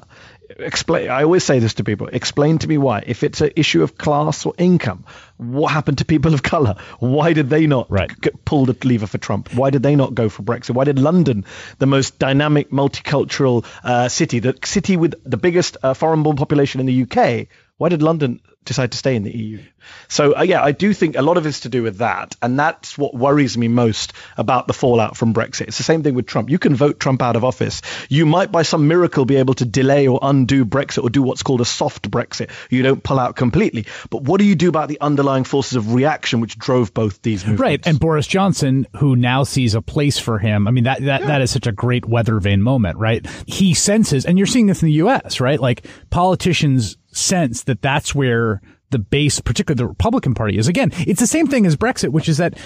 Explain. 0.58 1.10
I 1.10 1.22
always 1.22 1.44
say 1.44 1.58
this 1.58 1.74
to 1.74 1.84
people. 1.84 2.08
Explain 2.08 2.58
to 2.58 2.68
me 2.68 2.78
why. 2.78 3.02
If 3.06 3.22
it's 3.22 3.40
an 3.40 3.50
issue 3.54 3.82
of 3.82 3.96
class 3.96 4.44
or 4.46 4.54
income, 4.58 5.04
what 5.36 5.68
happened 5.72 5.98
to 5.98 6.04
people 6.04 6.34
of 6.34 6.42
color? 6.42 6.74
Why 7.00 7.32
did 7.32 7.50
they 7.50 7.66
not 7.66 7.90
right. 7.90 8.10
g- 8.20 8.30
pull 8.44 8.66
the 8.66 8.76
lever 8.86 9.06
for 9.06 9.18
Trump? 9.18 9.54
Why 9.54 9.70
did 9.70 9.82
they 9.82 9.94
not 9.94 10.14
go 10.14 10.28
for 10.28 10.42
Brexit? 10.42 10.70
Why 10.70 10.84
did 10.84 10.98
London, 10.98 11.44
the 11.78 11.86
most 11.86 12.18
dynamic, 12.18 12.70
multicultural 12.70 13.64
uh, 13.84 14.08
city, 14.08 14.38
the 14.38 14.58
city 14.64 14.96
with 14.96 15.14
the 15.24 15.36
biggest 15.36 15.76
uh, 15.82 15.94
foreign-born 15.94 16.36
population 16.36 16.80
in 16.80 16.86
the 16.86 17.02
UK, 17.02 17.48
why 17.76 17.88
did 17.88 18.02
London 18.02 18.40
decide 18.64 18.92
to 18.92 18.98
stay 18.98 19.16
in 19.16 19.22
the 19.24 19.36
EU? 19.36 19.60
So 20.08 20.36
uh, 20.36 20.42
yeah, 20.42 20.62
I 20.62 20.72
do 20.72 20.92
think 20.92 21.16
a 21.16 21.22
lot 21.22 21.36
of 21.36 21.46
it's 21.46 21.60
to 21.60 21.68
do 21.68 21.82
with 21.82 21.98
that, 21.98 22.36
and 22.42 22.58
that's 22.58 22.96
what 22.96 23.14
worries 23.14 23.56
me 23.56 23.68
most 23.68 24.12
about 24.36 24.66
the 24.66 24.72
fallout 24.72 25.16
from 25.16 25.34
Brexit. 25.34 25.68
It's 25.68 25.78
the 25.78 25.82
same 25.82 26.02
thing 26.02 26.14
with 26.14 26.26
Trump. 26.26 26.50
You 26.50 26.58
can 26.58 26.74
vote 26.74 27.00
Trump 27.00 27.22
out 27.22 27.36
of 27.36 27.44
office. 27.44 27.82
You 28.08 28.26
might, 28.26 28.52
by 28.52 28.62
some 28.62 28.88
miracle, 28.88 29.24
be 29.24 29.36
able 29.36 29.54
to 29.54 29.64
delay 29.64 30.06
or 30.06 30.18
undo 30.22 30.64
Brexit 30.64 31.02
or 31.02 31.10
do 31.10 31.22
what's 31.22 31.42
called 31.42 31.60
a 31.60 31.64
soft 31.64 32.10
Brexit. 32.10 32.50
You 32.70 32.82
don't 32.82 33.02
pull 33.02 33.18
out 33.18 33.36
completely. 33.36 33.86
But 34.10 34.22
what 34.22 34.38
do 34.38 34.44
you 34.44 34.54
do 34.54 34.68
about 34.68 34.88
the 34.88 35.00
underlying 35.00 35.44
forces 35.44 35.76
of 35.76 35.94
reaction 35.94 36.40
which 36.40 36.58
drove 36.58 36.94
both 36.94 37.22
these 37.22 37.42
movements? 37.44 37.60
Right, 37.60 37.86
and 37.86 37.98
Boris 37.98 38.26
Johnson, 38.26 38.86
who 38.96 39.16
now 39.16 39.44
sees 39.44 39.74
a 39.74 39.82
place 39.82 40.18
for 40.18 40.38
him. 40.38 40.68
I 40.68 40.70
mean, 40.70 40.84
that 40.84 41.00
that, 41.02 41.22
yeah. 41.22 41.26
that 41.26 41.40
is 41.40 41.50
such 41.50 41.66
a 41.66 41.72
great 41.72 42.06
weather 42.06 42.38
vane 42.38 42.62
moment, 42.62 42.98
right? 42.98 43.26
He 43.46 43.74
senses, 43.74 44.24
and 44.24 44.38
you're 44.38 44.46
seeing 44.46 44.66
this 44.66 44.82
in 44.82 44.86
the 44.86 44.94
U.S., 44.94 45.40
right? 45.40 45.60
Like 45.60 45.86
politicians 46.10 46.96
sense 47.12 47.64
that 47.64 47.82
that's 47.82 48.14
where 48.14 48.60
the 48.90 48.98
base, 48.98 49.40
particularly 49.40 49.78
the 49.78 49.88
Republican 49.88 50.34
Party, 50.34 50.58
is. 50.58 50.68
Again, 50.68 50.90
it's 50.98 51.20
the 51.20 51.26
same 51.26 51.46
thing 51.46 51.66
as 51.66 51.76
Brexit, 51.76 52.10
which 52.10 52.28
is 52.28 52.38
that 52.38 52.58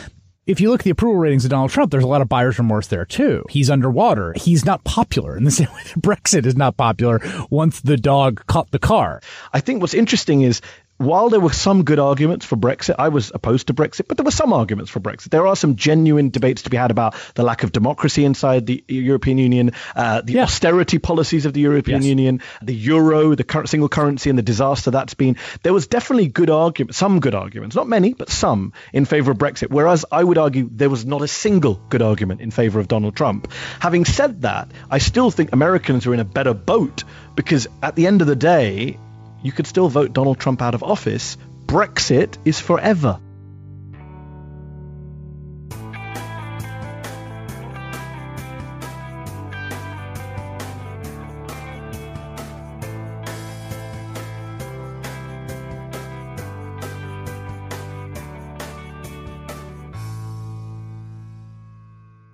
if 0.46 0.60
you 0.60 0.70
look 0.70 0.80
at 0.80 0.84
the 0.84 0.90
approval 0.90 1.18
ratings 1.18 1.44
of 1.44 1.50
Donald 1.50 1.70
Trump, 1.70 1.90
there's 1.90 2.04
a 2.04 2.08
lot 2.08 2.22
of 2.22 2.28
buyer's 2.28 2.58
remorse 2.58 2.86
there 2.86 3.04
too. 3.04 3.44
He's 3.50 3.68
underwater. 3.68 4.32
He's 4.36 4.64
not 4.64 4.84
popular 4.84 5.36
in 5.36 5.44
the 5.44 5.50
same 5.52 5.68
way 5.68 5.82
that 5.82 6.02
Brexit 6.02 6.46
is 6.46 6.56
not 6.56 6.76
popular 6.76 7.20
once 7.50 7.80
the 7.80 7.96
dog 7.96 8.44
caught 8.46 8.70
the 8.70 8.78
car. 8.78 9.20
I 9.52 9.60
think 9.60 9.80
what's 9.80 9.94
interesting 9.94 10.42
is 10.42 10.60
while 10.98 11.28
there 11.28 11.40
were 11.40 11.52
some 11.52 11.84
good 11.84 11.98
arguments 11.98 12.46
for 12.46 12.56
Brexit, 12.56 12.96
I 12.98 13.08
was 13.08 13.30
opposed 13.34 13.66
to 13.66 13.74
Brexit, 13.74 14.08
but 14.08 14.16
there 14.16 14.24
were 14.24 14.30
some 14.30 14.52
arguments 14.52 14.90
for 14.90 15.00
Brexit. 15.00 15.30
There 15.30 15.46
are 15.46 15.56
some 15.56 15.76
genuine 15.76 16.30
debates 16.30 16.62
to 16.62 16.70
be 16.70 16.76
had 16.76 16.90
about 16.90 17.14
the 17.34 17.42
lack 17.42 17.62
of 17.62 17.72
democracy 17.72 18.24
inside 18.24 18.66
the 18.66 18.82
European 18.88 19.38
Union, 19.38 19.72
uh, 19.94 20.22
the 20.22 20.34
yeah. 20.34 20.42
austerity 20.44 20.98
policies 20.98 21.44
of 21.44 21.52
the 21.52 21.60
European 21.60 22.02
yes. 22.02 22.08
Union, 22.08 22.40
the 22.62 22.74
euro, 22.74 23.34
the 23.34 23.44
cur- 23.44 23.66
single 23.66 23.88
currency, 23.88 24.30
and 24.30 24.38
the 24.38 24.42
disaster 24.42 24.90
that's 24.90 25.14
been. 25.14 25.36
There 25.62 25.72
was 25.72 25.86
definitely 25.86 26.28
good 26.28 26.50
arguments, 26.50 26.96
some 26.96 27.20
good 27.20 27.34
arguments, 27.34 27.76
not 27.76 27.88
many, 27.88 28.14
but 28.14 28.30
some 28.30 28.72
in 28.92 29.04
favor 29.04 29.32
of 29.32 29.38
Brexit. 29.38 29.70
Whereas 29.70 30.04
I 30.10 30.24
would 30.24 30.38
argue 30.38 30.68
there 30.72 30.90
was 30.90 31.04
not 31.04 31.22
a 31.22 31.28
single 31.28 31.74
good 31.88 32.02
argument 32.02 32.40
in 32.40 32.50
favor 32.50 32.80
of 32.80 32.88
Donald 32.88 33.16
Trump. 33.16 33.52
Having 33.80 34.06
said 34.06 34.42
that, 34.42 34.70
I 34.90 34.98
still 34.98 35.30
think 35.30 35.52
Americans 35.52 36.06
are 36.06 36.14
in 36.14 36.20
a 36.20 36.24
better 36.24 36.54
boat 36.54 37.04
because 37.34 37.68
at 37.82 37.96
the 37.96 38.06
end 38.06 38.22
of 38.22 38.26
the 38.26 38.36
day, 38.36 38.98
you 39.46 39.52
could 39.52 39.66
still 39.66 39.88
vote 39.88 40.12
Donald 40.12 40.38
Trump 40.40 40.60
out 40.60 40.74
of 40.74 40.82
office. 40.82 41.36
Brexit 41.66 42.36
is 42.44 42.58
forever. 42.60 43.20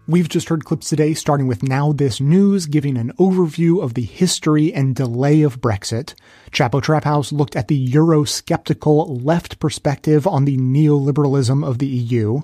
We've 0.08 0.28
just 0.28 0.48
heard 0.48 0.64
clips 0.64 0.88
today 0.88 1.14
starting 1.14 1.46
with 1.46 1.62
Now 1.62 1.92
This 1.92 2.20
News, 2.20 2.66
giving 2.66 2.98
an 2.98 3.12
overview 3.20 3.80
of 3.80 3.94
the 3.94 4.02
history 4.02 4.74
and 4.74 4.96
delay 4.96 5.42
of 5.42 5.60
Brexit. 5.60 6.14
Chapo 6.50 6.82
Trap 6.82 7.04
House 7.04 7.30
looked 7.30 7.54
at 7.54 7.68
the 7.68 7.88
Eurosceptical 7.88 9.24
left 9.24 9.60
perspective 9.60 10.26
on 10.26 10.44
the 10.44 10.56
neoliberalism 10.56 11.64
of 11.64 11.78
the 11.78 11.86
EU. 11.86 12.42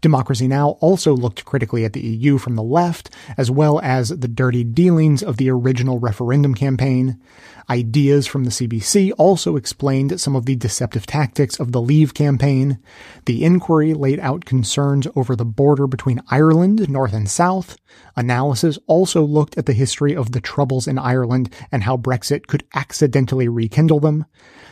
Democracy 0.00 0.48
Now! 0.48 0.70
also 0.80 1.14
looked 1.14 1.44
critically 1.44 1.84
at 1.84 1.92
the 1.92 2.00
EU 2.00 2.38
from 2.38 2.56
the 2.56 2.62
left, 2.62 3.10
as 3.36 3.50
well 3.50 3.80
as 3.80 4.10
the 4.10 4.28
dirty 4.28 4.64
dealings 4.64 5.22
of 5.22 5.36
the 5.36 5.50
original 5.50 5.98
referendum 5.98 6.54
campaign. 6.54 7.20
Ideas 7.68 8.28
from 8.28 8.44
the 8.44 8.50
CBC 8.50 9.12
also 9.18 9.56
explained 9.56 10.20
some 10.20 10.36
of 10.36 10.46
the 10.46 10.54
deceptive 10.54 11.04
tactics 11.04 11.58
of 11.58 11.72
the 11.72 11.80
Leave 11.80 12.14
campaign. 12.14 12.78
The 13.24 13.44
inquiry 13.44 13.92
laid 13.92 14.20
out 14.20 14.44
concerns 14.44 15.08
over 15.16 15.34
the 15.34 15.44
border 15.44 15.88
between 15.88 16.22
Ireland, 16.30 16.88
North 16.88 17.12
and 17.12 17.28
South. 17.28 17.76
Analysis 18.14 18.78
also 18.86 19.24
looked 19.24 19.58
at 19.58 19.66
the 19.66 19.72
history 19.72 20.14
of 20.14 20.30
the 20.30 20.40
Troubles 20.40 20.86
in 20.86 20.96
Ireland 20.98 21.52
and 21.72 21.82
how 21.82 21.96
Brexit 21.96 22.46
could 22.46 22.64
accidentally 22.74 23.48
rekindle 23.48 23.98
them. 23.98 24.26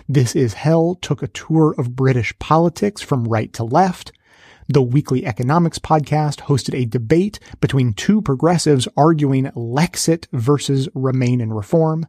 This 0.09 0.37
Is 0.37 0.55
Hell 0.55 0.95
took 0.95 1.23
a 1.23 1.29
tour 1.29 1.75
of 1.77 1.97
British 1.97 2.39
politics 2.39 3.03
from 3.03 3.25
right 3.25 3.53
to 3.55 3.65
left. 3.65 4.13
The 4.67 4.83
Weekly 4.83 5.27
Economics 5.27 5.79
podcast 5.79 6.43
hosted 6.43 6.75
a 6.75 6.87
debate 6.87 7.39
between 7.61 7.93
two 7.93 8.23
progressives 8.23 8.89
arguing 8.97 9.45
Lexit 9.49 10.27
versus 10.33 10.89
Remain 10.95 11.43
and 11.43 11.55
Reform. 11.55 12.07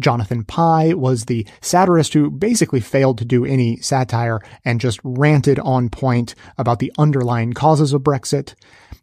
Jonathan 0.00 0.44
Pie 0.44 0.94
was 0.94 1.24
the 1.24 1.46
satirist 1.60 2.14
who 2.14 2.30
basically 2.30 2.80
failed 2.80 3.18
to 3.18 3.24
do 3.24 3.44
any 3.44 3.76
satire 3.78 4.40
and 4.64 4.80
just 4.80 5.00
ranted 5.02 5.58
on 5.60 5.88
point 5.88 6.34
about 6.58 6.78
the 6.78 6.92
underlying 6.98 7.52
causes 7.52 7.92
of 7.92 8.02
Brexit. 8.02 8.54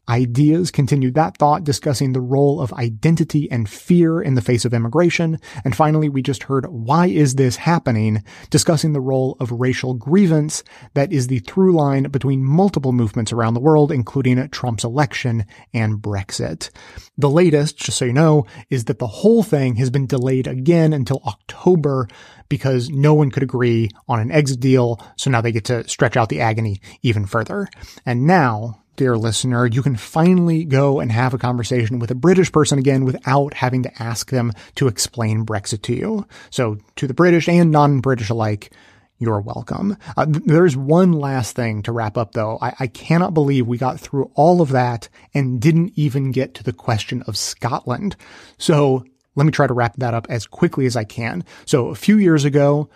Ideas 0.10 0.70
continued 0.70 1.16
that 1.16 1.38
thought, 1.38 1.64
discussing 1.64 2.12
the 2.12 2.20
role 2.20 2.60
of 2.60 2.74
identity 2.74 3.50
and 3.50 3.70
fear 3.70 4.22
in 4.22 4.36
the 4.36 4.42
face 4.42 4.66
of 4.66 4.74
immigration. 4.74 5.40
And 5.64 5.74
finally, 5.74 6.10
we 6.10 6.22
just 6.22 6.44
heard 6.44 6.66
Why 6.66 7.08
is 7.08 7.36
this 7.36 7.56
happening? 7.56 8.22
discussing 8.50 8.92
the 8.92 9.00
role 9.00 9.38
of 9.40 9.52
racial 9.52 9.94
grievance 9.94 10.62
that 10.94 11.14
is 11.14 11.28
the 11.28 11.40
through 11.40 11.74
line 11.74 12.04
between 12.04 12.44
multiple 12.44 12.92
movements 12.92 13.32
around 13.32 13.54
the 13.54 13.62
world, 13.62 13.94
including 13.94 14.46
Trump's 14.50 14.84
election 14.84 15.46
and 15.74 16.00
Brexit. 16.00 16.70
The 17.18 17.30
latest, 17.30 17.78
just 17.78 17.98
so 17.98 18.04
you 18.04 18.14
know, 18.14 18.46
is 18.70 18.86
that 18.86 19.00
the 19.00 19.08
whole 19.08 19.42
thing 19.42 19.78
has 19.78 19.90
been 19.90 20.06
delayed 20.06 20.48
again 20.48 20.83
until 20.92 21.22
October 21.26 22.08
because 22.50 22.90
no 22.90 23.14
one 23.14 23.32
could 23.32 23.44
agree 23.44 23.90
on 24.08 24.20
an 24.20 24.32
exit 24.32 24.60
deal. 24.60 25.00
So 25.16 25.32
now 25.32 25.42
they 25.42 25.52
get 25.52 25.66
to 25.66 25.88
stretch 25.88 26.18
out 26.18 26.30
the 26.30 26.42
agony 26.42 26.82
even 27.02 27.26
further. 27.26 27.68
And 28.06 28.28
now 28.28 28.84
dear 28.96 29.18
listener, 29.18 29.66
you 29.66 29.82
can 29.82 29.96
finally 29.96 30.66
go 30.66 31.00
and 31.00 31.12
have 31.12 31.34
a 31.34 31.40
conversation 31.40 32.00
with 32.00 32.12
a 32.12 32.16
British 32.16 32.52
person 32.52 32.78
again 32.78 33.06
without 33.06 33.54
having 33.54 33.84
to 33.84 34.04
ask 34.04 34.30
them 34.30 34.52
to 34.76 34.88
explain 34.88 35.46
Brexit 35.46 35.82
to 35.84 35.96
you. 35.96 36.28
So 36.50 36.78
to 36.98 37.08
the 37.08 37.14
British 37.14 37.50
and 37.50 37.72
non-British 37.72 38.30
alike, 38.30 38.72
you're 39.20 39.42
welcome. 39.42 39.98
Uh, 40.18 40.26
there's 40.28 40.76
one 40.76 41.14
last 41.14 41.56
thing 41.56 41.82
to 41.84 41.92
wrap 41.92 42.18
up 42.18 42.34
though. 42.34 42.58
I, 42.62 42.74
I 42.82 42.88
cannot 42.88 43.34
believe 43.34 43.66
we 43.66 43.78
got 43.78 44.00
through 44.00 44.32
all 44.36 44.62
of 44.62 44.70
that 44.70 45.08
and 45.34 45.62
didn't 45.62 45.94
even 45.96 46.32
get 46.32 46.54
to 46.56 46.64
the 46.64 46.74
question 46.74 47.24
of 47.26 47.38
Scotland. 47.38 48.16
So 48.58 49.06
let 49.36 49.46
me 49.46 49.52
try 49.52 49.68
to 49.68 49.74
wrap 49.74 49.96
that 49.98 50.14
up 50.14 50.28
as 50.30 50.48
quickly 50.48 50.86
as 50.86 50.96
I 50.96 51.04
can. 51.04 51.44
So 51.66 51.88
a 51.88 51.96
few 51.96 52.18
years 52.18 52.46
ago, 52.46 52.90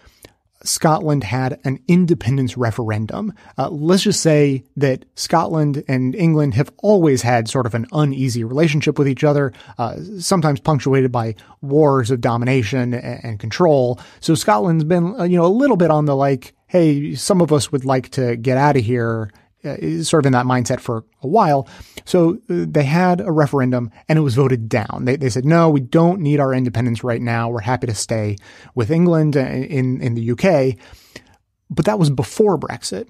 Scotland 0.64 1.23
had 1.23 1.59
an 1.65 1.80
independence 1.88 2.57
referendum. 2.57 3.34
Uh, 3.57 3.69
let's 3.69 4.03
just 4.03 4.22
say 4.22 4.64
that 4.76 5.05
Scotland 5.15 5.84
and 5.88 6.15
England 6.15 6.55
have 6.55 6.72
always 6.80 7.22
had 7.22 7.47
sort 7.47 7.65
of 7.65 7.76
an 7.76 7.85
uneasy 7.91 8.43
relationship 8.43 8.97
with 8.97 9.07
each 9.07 9.23
other, 9.23 9.53
uh, 9.77 9.97
sometimes 10.19 10.59
punctuated 10.59 11.11
by 11.11 11.35
wars 11.61 12.09
of 12.11 12.22
domination 12.22 12.93
and, 12.93 13.23
and 13.23 13.39
control. 13.39 13.99
So 14.19 14.35
Scotland's 14.35 14.84
been, 14.84 15.19
uh, 15.19 15.23
you 15.23 15.38
know, 15.38 15.45
a 15.45 15.47
little 15.47 15.77
bit 15.77 15.91
on 15.91 16.05
the 16.05 16.15
like, 16.15 16.53
hey, 16.68 17.15
some 17.15 17.41
of 17.41 17.53
us 17.53 17.72
would 17.72 17.85
like 17.85 18.09
to 18.11 18.35
get 18.35 18.57
out 18.57 18.77
of 18.77 18.84
here 18.84 19.31
uh, 19.63 20.03
sort 20.03 20.23
of 20.23 20.27
in 20.27 20.34
that 20.34 20.45
mindset 20.45 20.79
for 20.79 21.03
a 21.21 21.27
while. 21.27 21.67
So 22.05 22.39
uh, 22.49 22.65
they 22.67 22.84
had 22.84 23.21
a 23.21 23.31
referendum 23.31 23.91
and 24.07 24.17
it 24.17 24.21
was 24.21 24.35
voted 24.35 24.69
down. 24.69 25.03
They, 25.05 25.15
they 25.15 25.29
said, 25.29 25.45
no, 25.45 25.69
we 25.69 25.79
don't 25.79 26.21
need 26.21 26.39
our 26.39 26.53
independence 26.53 27.03
right 27.03 27.21
now. 27.21 27.49
We're 27.49 27.61
happy 27.61 27.88
to 27.88 27.95
stay 27.95 28.38
with 28.75 28.91
England 28.91 29.35
uh, 29.35 29.41
in, 29.41 30.01
in 30.01 30.15
the 30.15 30.31
UK. 30.31 30.77
But 31.69 31.85
that 31.85 31.99
was 31.99 32.09
before 32.09 32.57
Brexit. 32.57 33.07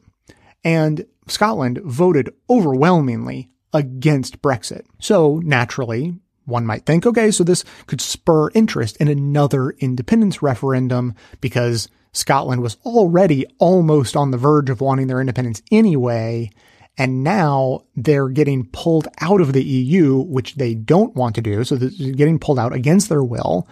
And 0.64 1.06
Scotland 1.28 1.80
voted 1.84 2.34
overwhelmingly 2.50 3.50
against 3.74 4.42
Brexit. 4.42 4.86
So 5.00 5.40
naturally, 5.44 6.16
one 6.46 6.66
might 6.66 6.86
think, 6.86 7.06
okay, 7.06 7.30
so 7.30 7.44
this 7.44 7.64
could 7.86 8.02
spur 8.02 8.50
interest 8.52 8.98
in 8.98 9.10
another 9.10 9.72
independence 9.72 10.42
referendum 10.42 11.14
because 11.42 11.90
Scotland 12.12 12.62
was 12.62 12.78
already 12.86 13.46
almost 13.60 14.16
on 14.16 14.32
the 14.32 14.38
verge 14.38 14.70
of 14.70 14.82
wanting 14.82 15.08
their 15.08 15.22
independence 15.22 15.62
anyway. 15.72 16.50
And 16.98 17.24
now 17.24 17.82
they're 17.96 18.30
getting 18.30 18.66
pulled 18.66 19.08
out 19.22 19.40
of 19.40 19.54
the 19.54 19.64
EU, 19.64 20.18
which 20.18 20.56
they 20.56 20.74
don't 20.74 21.16
want 21.16 21.36
to 21.36 21.42
do. 21.42 21.64
So 21.64 21.76
they're 21.76 22.14
getting 22.14 22.40
pulled 22.40 22.58
out 22.58 22.74
against 22.74 23.08
their 23.08 23.24
will. 23.24 23.68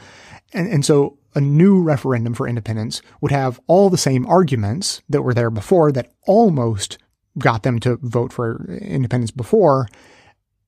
And, 0.54 0.68
and 0.70 0.86
so 0.86 1.18
a 1.34 1.42
new 1.42 1.82
referendum 1.82 2.34
for 2.34 2.48
independence 2.48 3.02
would 3.22 3.32
have 3.32 3.60
all 3.68 3.90
the 3.90 3.98
same 3.98 4.26
arguments 4.28 5.02
that 5.10 5.24
were 5.24 5.34
there 5.34 5.50
before 5.50 5.92
that 5.92 6.12
almost 6.28 6.98
got 7.38 7.64
them 7.64 7.80
to 7.80 7.98
vote 8.02 8.32
for 8.32 8.66
independence 8.82 9.32
before. 9.32 9.88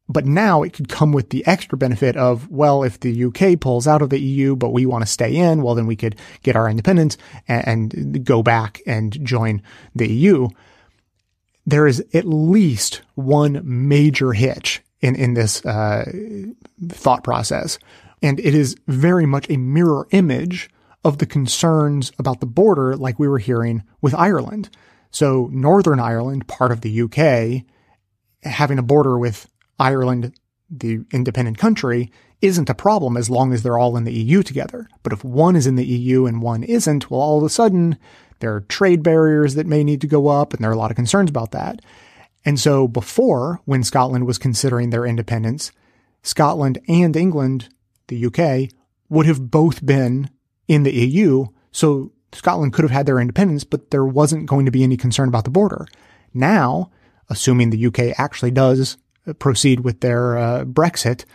But 0.09 0.25
now 0.25 0.63
it 0.63 0.73
could 0.73 0.87
come 0.87 1.11
with 1.11 1.31
the 1.31 1.45
extra 1.45 1.77
benefit 1.77 2.15
of, 2.15 2.49
well, 2.49 2.83
if 2.83 2.99
the 2.99 3.25
UK 3.25 3.59
pulls 3.59 3.87
out 3.87 4.01
of 4.01 4.09
the 4.09 4.19
EU, 4.19 4.55
but 4.55 4.69
we 4.69 4.85
want 4.85 5.03
to 5.03 5.11
stay 5.11 5.35
in, 5.35 5.63
well, 5.63 5.75
then 5.75 5.87
we 5.87 5.97
could 5.97 6.15
get 6.43 6.55
our 6.55 6.69
independence 6.69 7.17
and, 7.47 7.67
and 7.93 8.25
go 8.25 8.41
back 8.41 8.81
and 8.87 9.23
join 9.25 9.61
the 9.93 10.07
EU. 10.07 10.47
There 11.65 11.87
is 11.87 12.03
at 12.13 12.25
least 12.25 13.01
one 13.15 13.61
major 13.63 14.31
hitch 14.31 14.81
in, 15.01 15.15
in 15.15 15.33
this 15.33 15.65
uh, 15.65 16.09
thought 16.87 17.23
process. 17.23 17.77
And 18.21 18.39
it 18.39 18.55
is 18.55 18.77
very 18.87 19.25
much 19.25 19.49
a 19.49 19.57
mirror 19.57 20.07
image 20.11 20.69
of 21.03 21.17
the 21.17 21.25
concerns 21.25 22.11
about 22.17 22.39
the 22.39 22.45
border, 22.45 22.95
like 22.95 23.19
we 23.19 23.27
were 23.27 23.39
hearing 23.39 23.83
with 24.01 24.15
Ireland. 24.15 24.69
So 25.11 25.49
Northern 25.51 25.99
Ireland, 25.99 26.47
part 26.47 26.71
of 26.71 26.81
the 26.81 27.01
UK, 27.01 27.65
having 28.43 28.79
a 28.79 28.83
border 28.83 29.17
with 29.17 29.47
Ireland, 29.79 30.33
the 30.69 31.05
independent 31.11 31.57
country, 31.57 32.11
isn't 32.41 32.69
a 32.69 32.75
problem 32.75 33.17
as 33.17 33.29
long 33.29 33.53
as 33.53 33.63
they're 33.63 33.77
all 33.77 33.97
in 33.97 34.03
the 34.03 34.13
EU 34.13 34.43
together. 34.43 34.87
But 35.03 35.13
if 35.13 35.23
one 35.23 35.55
is 35.55 35.67
in 35.67 35.75
the 35.75 35.85
EU 35.85 36.25
and 36.25 36.41
one 36.41 36.63
isn't, 36.63 37.09
well, 37.09 37.21
all 37.21 37.37
of 37.39 37.43
a 37.43 37.49
sudden 37.49 37.97
there 38.39 38.53
are 38.53 38.61
trade 38.61 39.01
barriers 39.01 39.55
that 39.55 39.65
may 39.65 39.83
need 39.83 40.01
to 40.01 40.07
go 40.07 40.27
up, 40.27 40.53
and 40.53 40.63
there 40.63 40.69
are 40.69 40.73
a 40.73 40.77
lot 40.77 40.91
of 40.91 40.95
concerns 40.95 41.29
about 41.29 41.51
that. 41.51 41.81
And 42.45 42.59
so 42.59 42.87
before, 42.87 43.61
when 43.65 43.83
Scotland 43.83 44.27
was 44.27 44.37
considering 44.37 44.89
their 44.89 45.05
independence, 45.05 45.71
Scotland 46.21 46.79
and 46.87 47.15
England, 47.15 47.69
the 48.07 48.25
UK, 48.25 48.71
would 49.09 49.25
have 49.25 49.49
both 49.49 49.85
been 49.85 50.29
in 50.67 50.83
the 50.83 50.93
EU. 50.93 51.47
So 51.71 52.11
Scotland 52.33 52.73
could 52.73 52.83
have 52.83 52.91
had 52.91 53.05
their 53.05 53.19
independence, 53.19 53.63
but 53.63 53.91
there 53.91 54.05
wasn't 54.05 54.45
going 54.45 54.65
to 54.65 54.71
be 54.71 54.83
any 54.83 54.97
concern 54.97 55.27
about 55.27 55.45
the 55.45 55.49
border. 55.49 55.87
Now, 56.33 56.91
assuming 57.29 57.69
the 57.69 57.85
UK 57.87 58.19
actually 58.19 58.51
does 58.51 58.97
proceed 59.33 59.81
with 59.81 60.01
their 60.01 60.37
uh, 60.37 60.65
Brexit, 60.65 61.25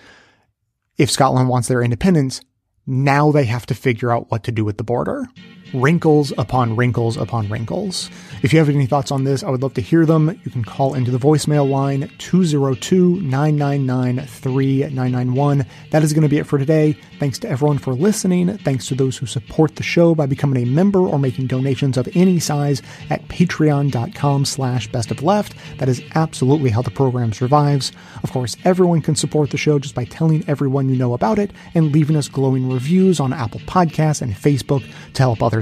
if 0.97 1.11
Scotland 1.11 1.49
wants 1.49 1.69
their 1.69 1.83
independence, 1.83 2.41
now 2.87 3.31
they 3.33 3.45
have 3.45 3.67
to 3.67 3.75
figure 3.75 4.11
out 4.11 4.31
what 4.31 4.45
to 4.45 4.53
do 4.53 4.65
with 4.65 4.79
the 4.79 4.85
border. 4.85 5.27
Wrinkles 5.75 6.33
upon 6.37 6.77
wrinkles 6.77 7.17
upon 7.17 7.49
wrinkles. 7.49 8.11
If 8.43 8.53
you 8.53 8.59
have 8.59 8.69
any 8.69 8.87
thoughts 8.87 9.11
on 9.11 9.25
this, 9.25 9.43
I 9.43 9.51
would 9.51 9.63
love 9.63 9.75
to 9.75 9.81
hear 9.81 10.05
them. 10.05 10.39
You 10.45 10.51
can 10.51 10.65
call 10.65 10.95
into 10.95 11.11
the 11.11 11.19
voicemail 11.19 11.69
line 11.69 12.11
202 12.19 13.21
999 13.21 14.27
3991. 14.27 15.67
That 15.91 16.03
is 16.03 16.13
going 16.13 16.23
to 16.23 16.29
be 16.29 16.39
it 16.39 16.47
for 16.47 16.59
today. 16.59 16.97
Thanks 17.19 17.39
to 17.41 17.49
everyone 17.49 17.79
for 17.79 17.95
listening. 17.95 18.59
Thanks 18.59 18.87
to 18.89 18.95
those 18.95 19.17
who 19.17 19.27
support 19.27 19.77
the 19.77 19.83
show 19.83 20.15
by 20.15 20.27
becoming 20.27 20.63
a 20.63 20.67
member 20.67 20.99
or 20.99 21.19
making 21.19 21.47
donations 21.47 21.97
of 21.97 22.09
any 22.15 22.39
size 22.39 22.83
at 23.09 23.27
patreon.com 23.29 24.45
slash 24.45 24.91
best 24.93 25.11
of 25.11 25.23
left. 25.23 25.55
That 25.79 25.89
is 25.89 26.03
absolutely 26.15 26.71
how 26.71 26.83
the 26.83 26.91
program 26.91 27.33
survives. 27.33 27.93
Of 28.23 28.33
course, 28.33 28.57
everyone 28.65 29.01
can 29.01 29.15
support 29.15 29.51
the 29.51 29.57
show 29.57 29.79
just 29.79 29.95
by 29.95 30.05
telling 30.05 30.45
everyone 30.49 30.89
you 30.89 30.97
know 30.97 31.15
about 31.15 31.39
it 31.39 31.53
and 31.75 31.93
leaving 31.93 32.17
us 32.17 32.29
glowing 32.29 32.71
reviews 32.71 33.21
on 33.21 33.33
Apple 33.33 33.61
Podcasts 33.61 34.21
and 34.21 34.35
Facebook 34.35 34.85
to 35.15 35.23
help 35.23 35.43
others 35.43 35.62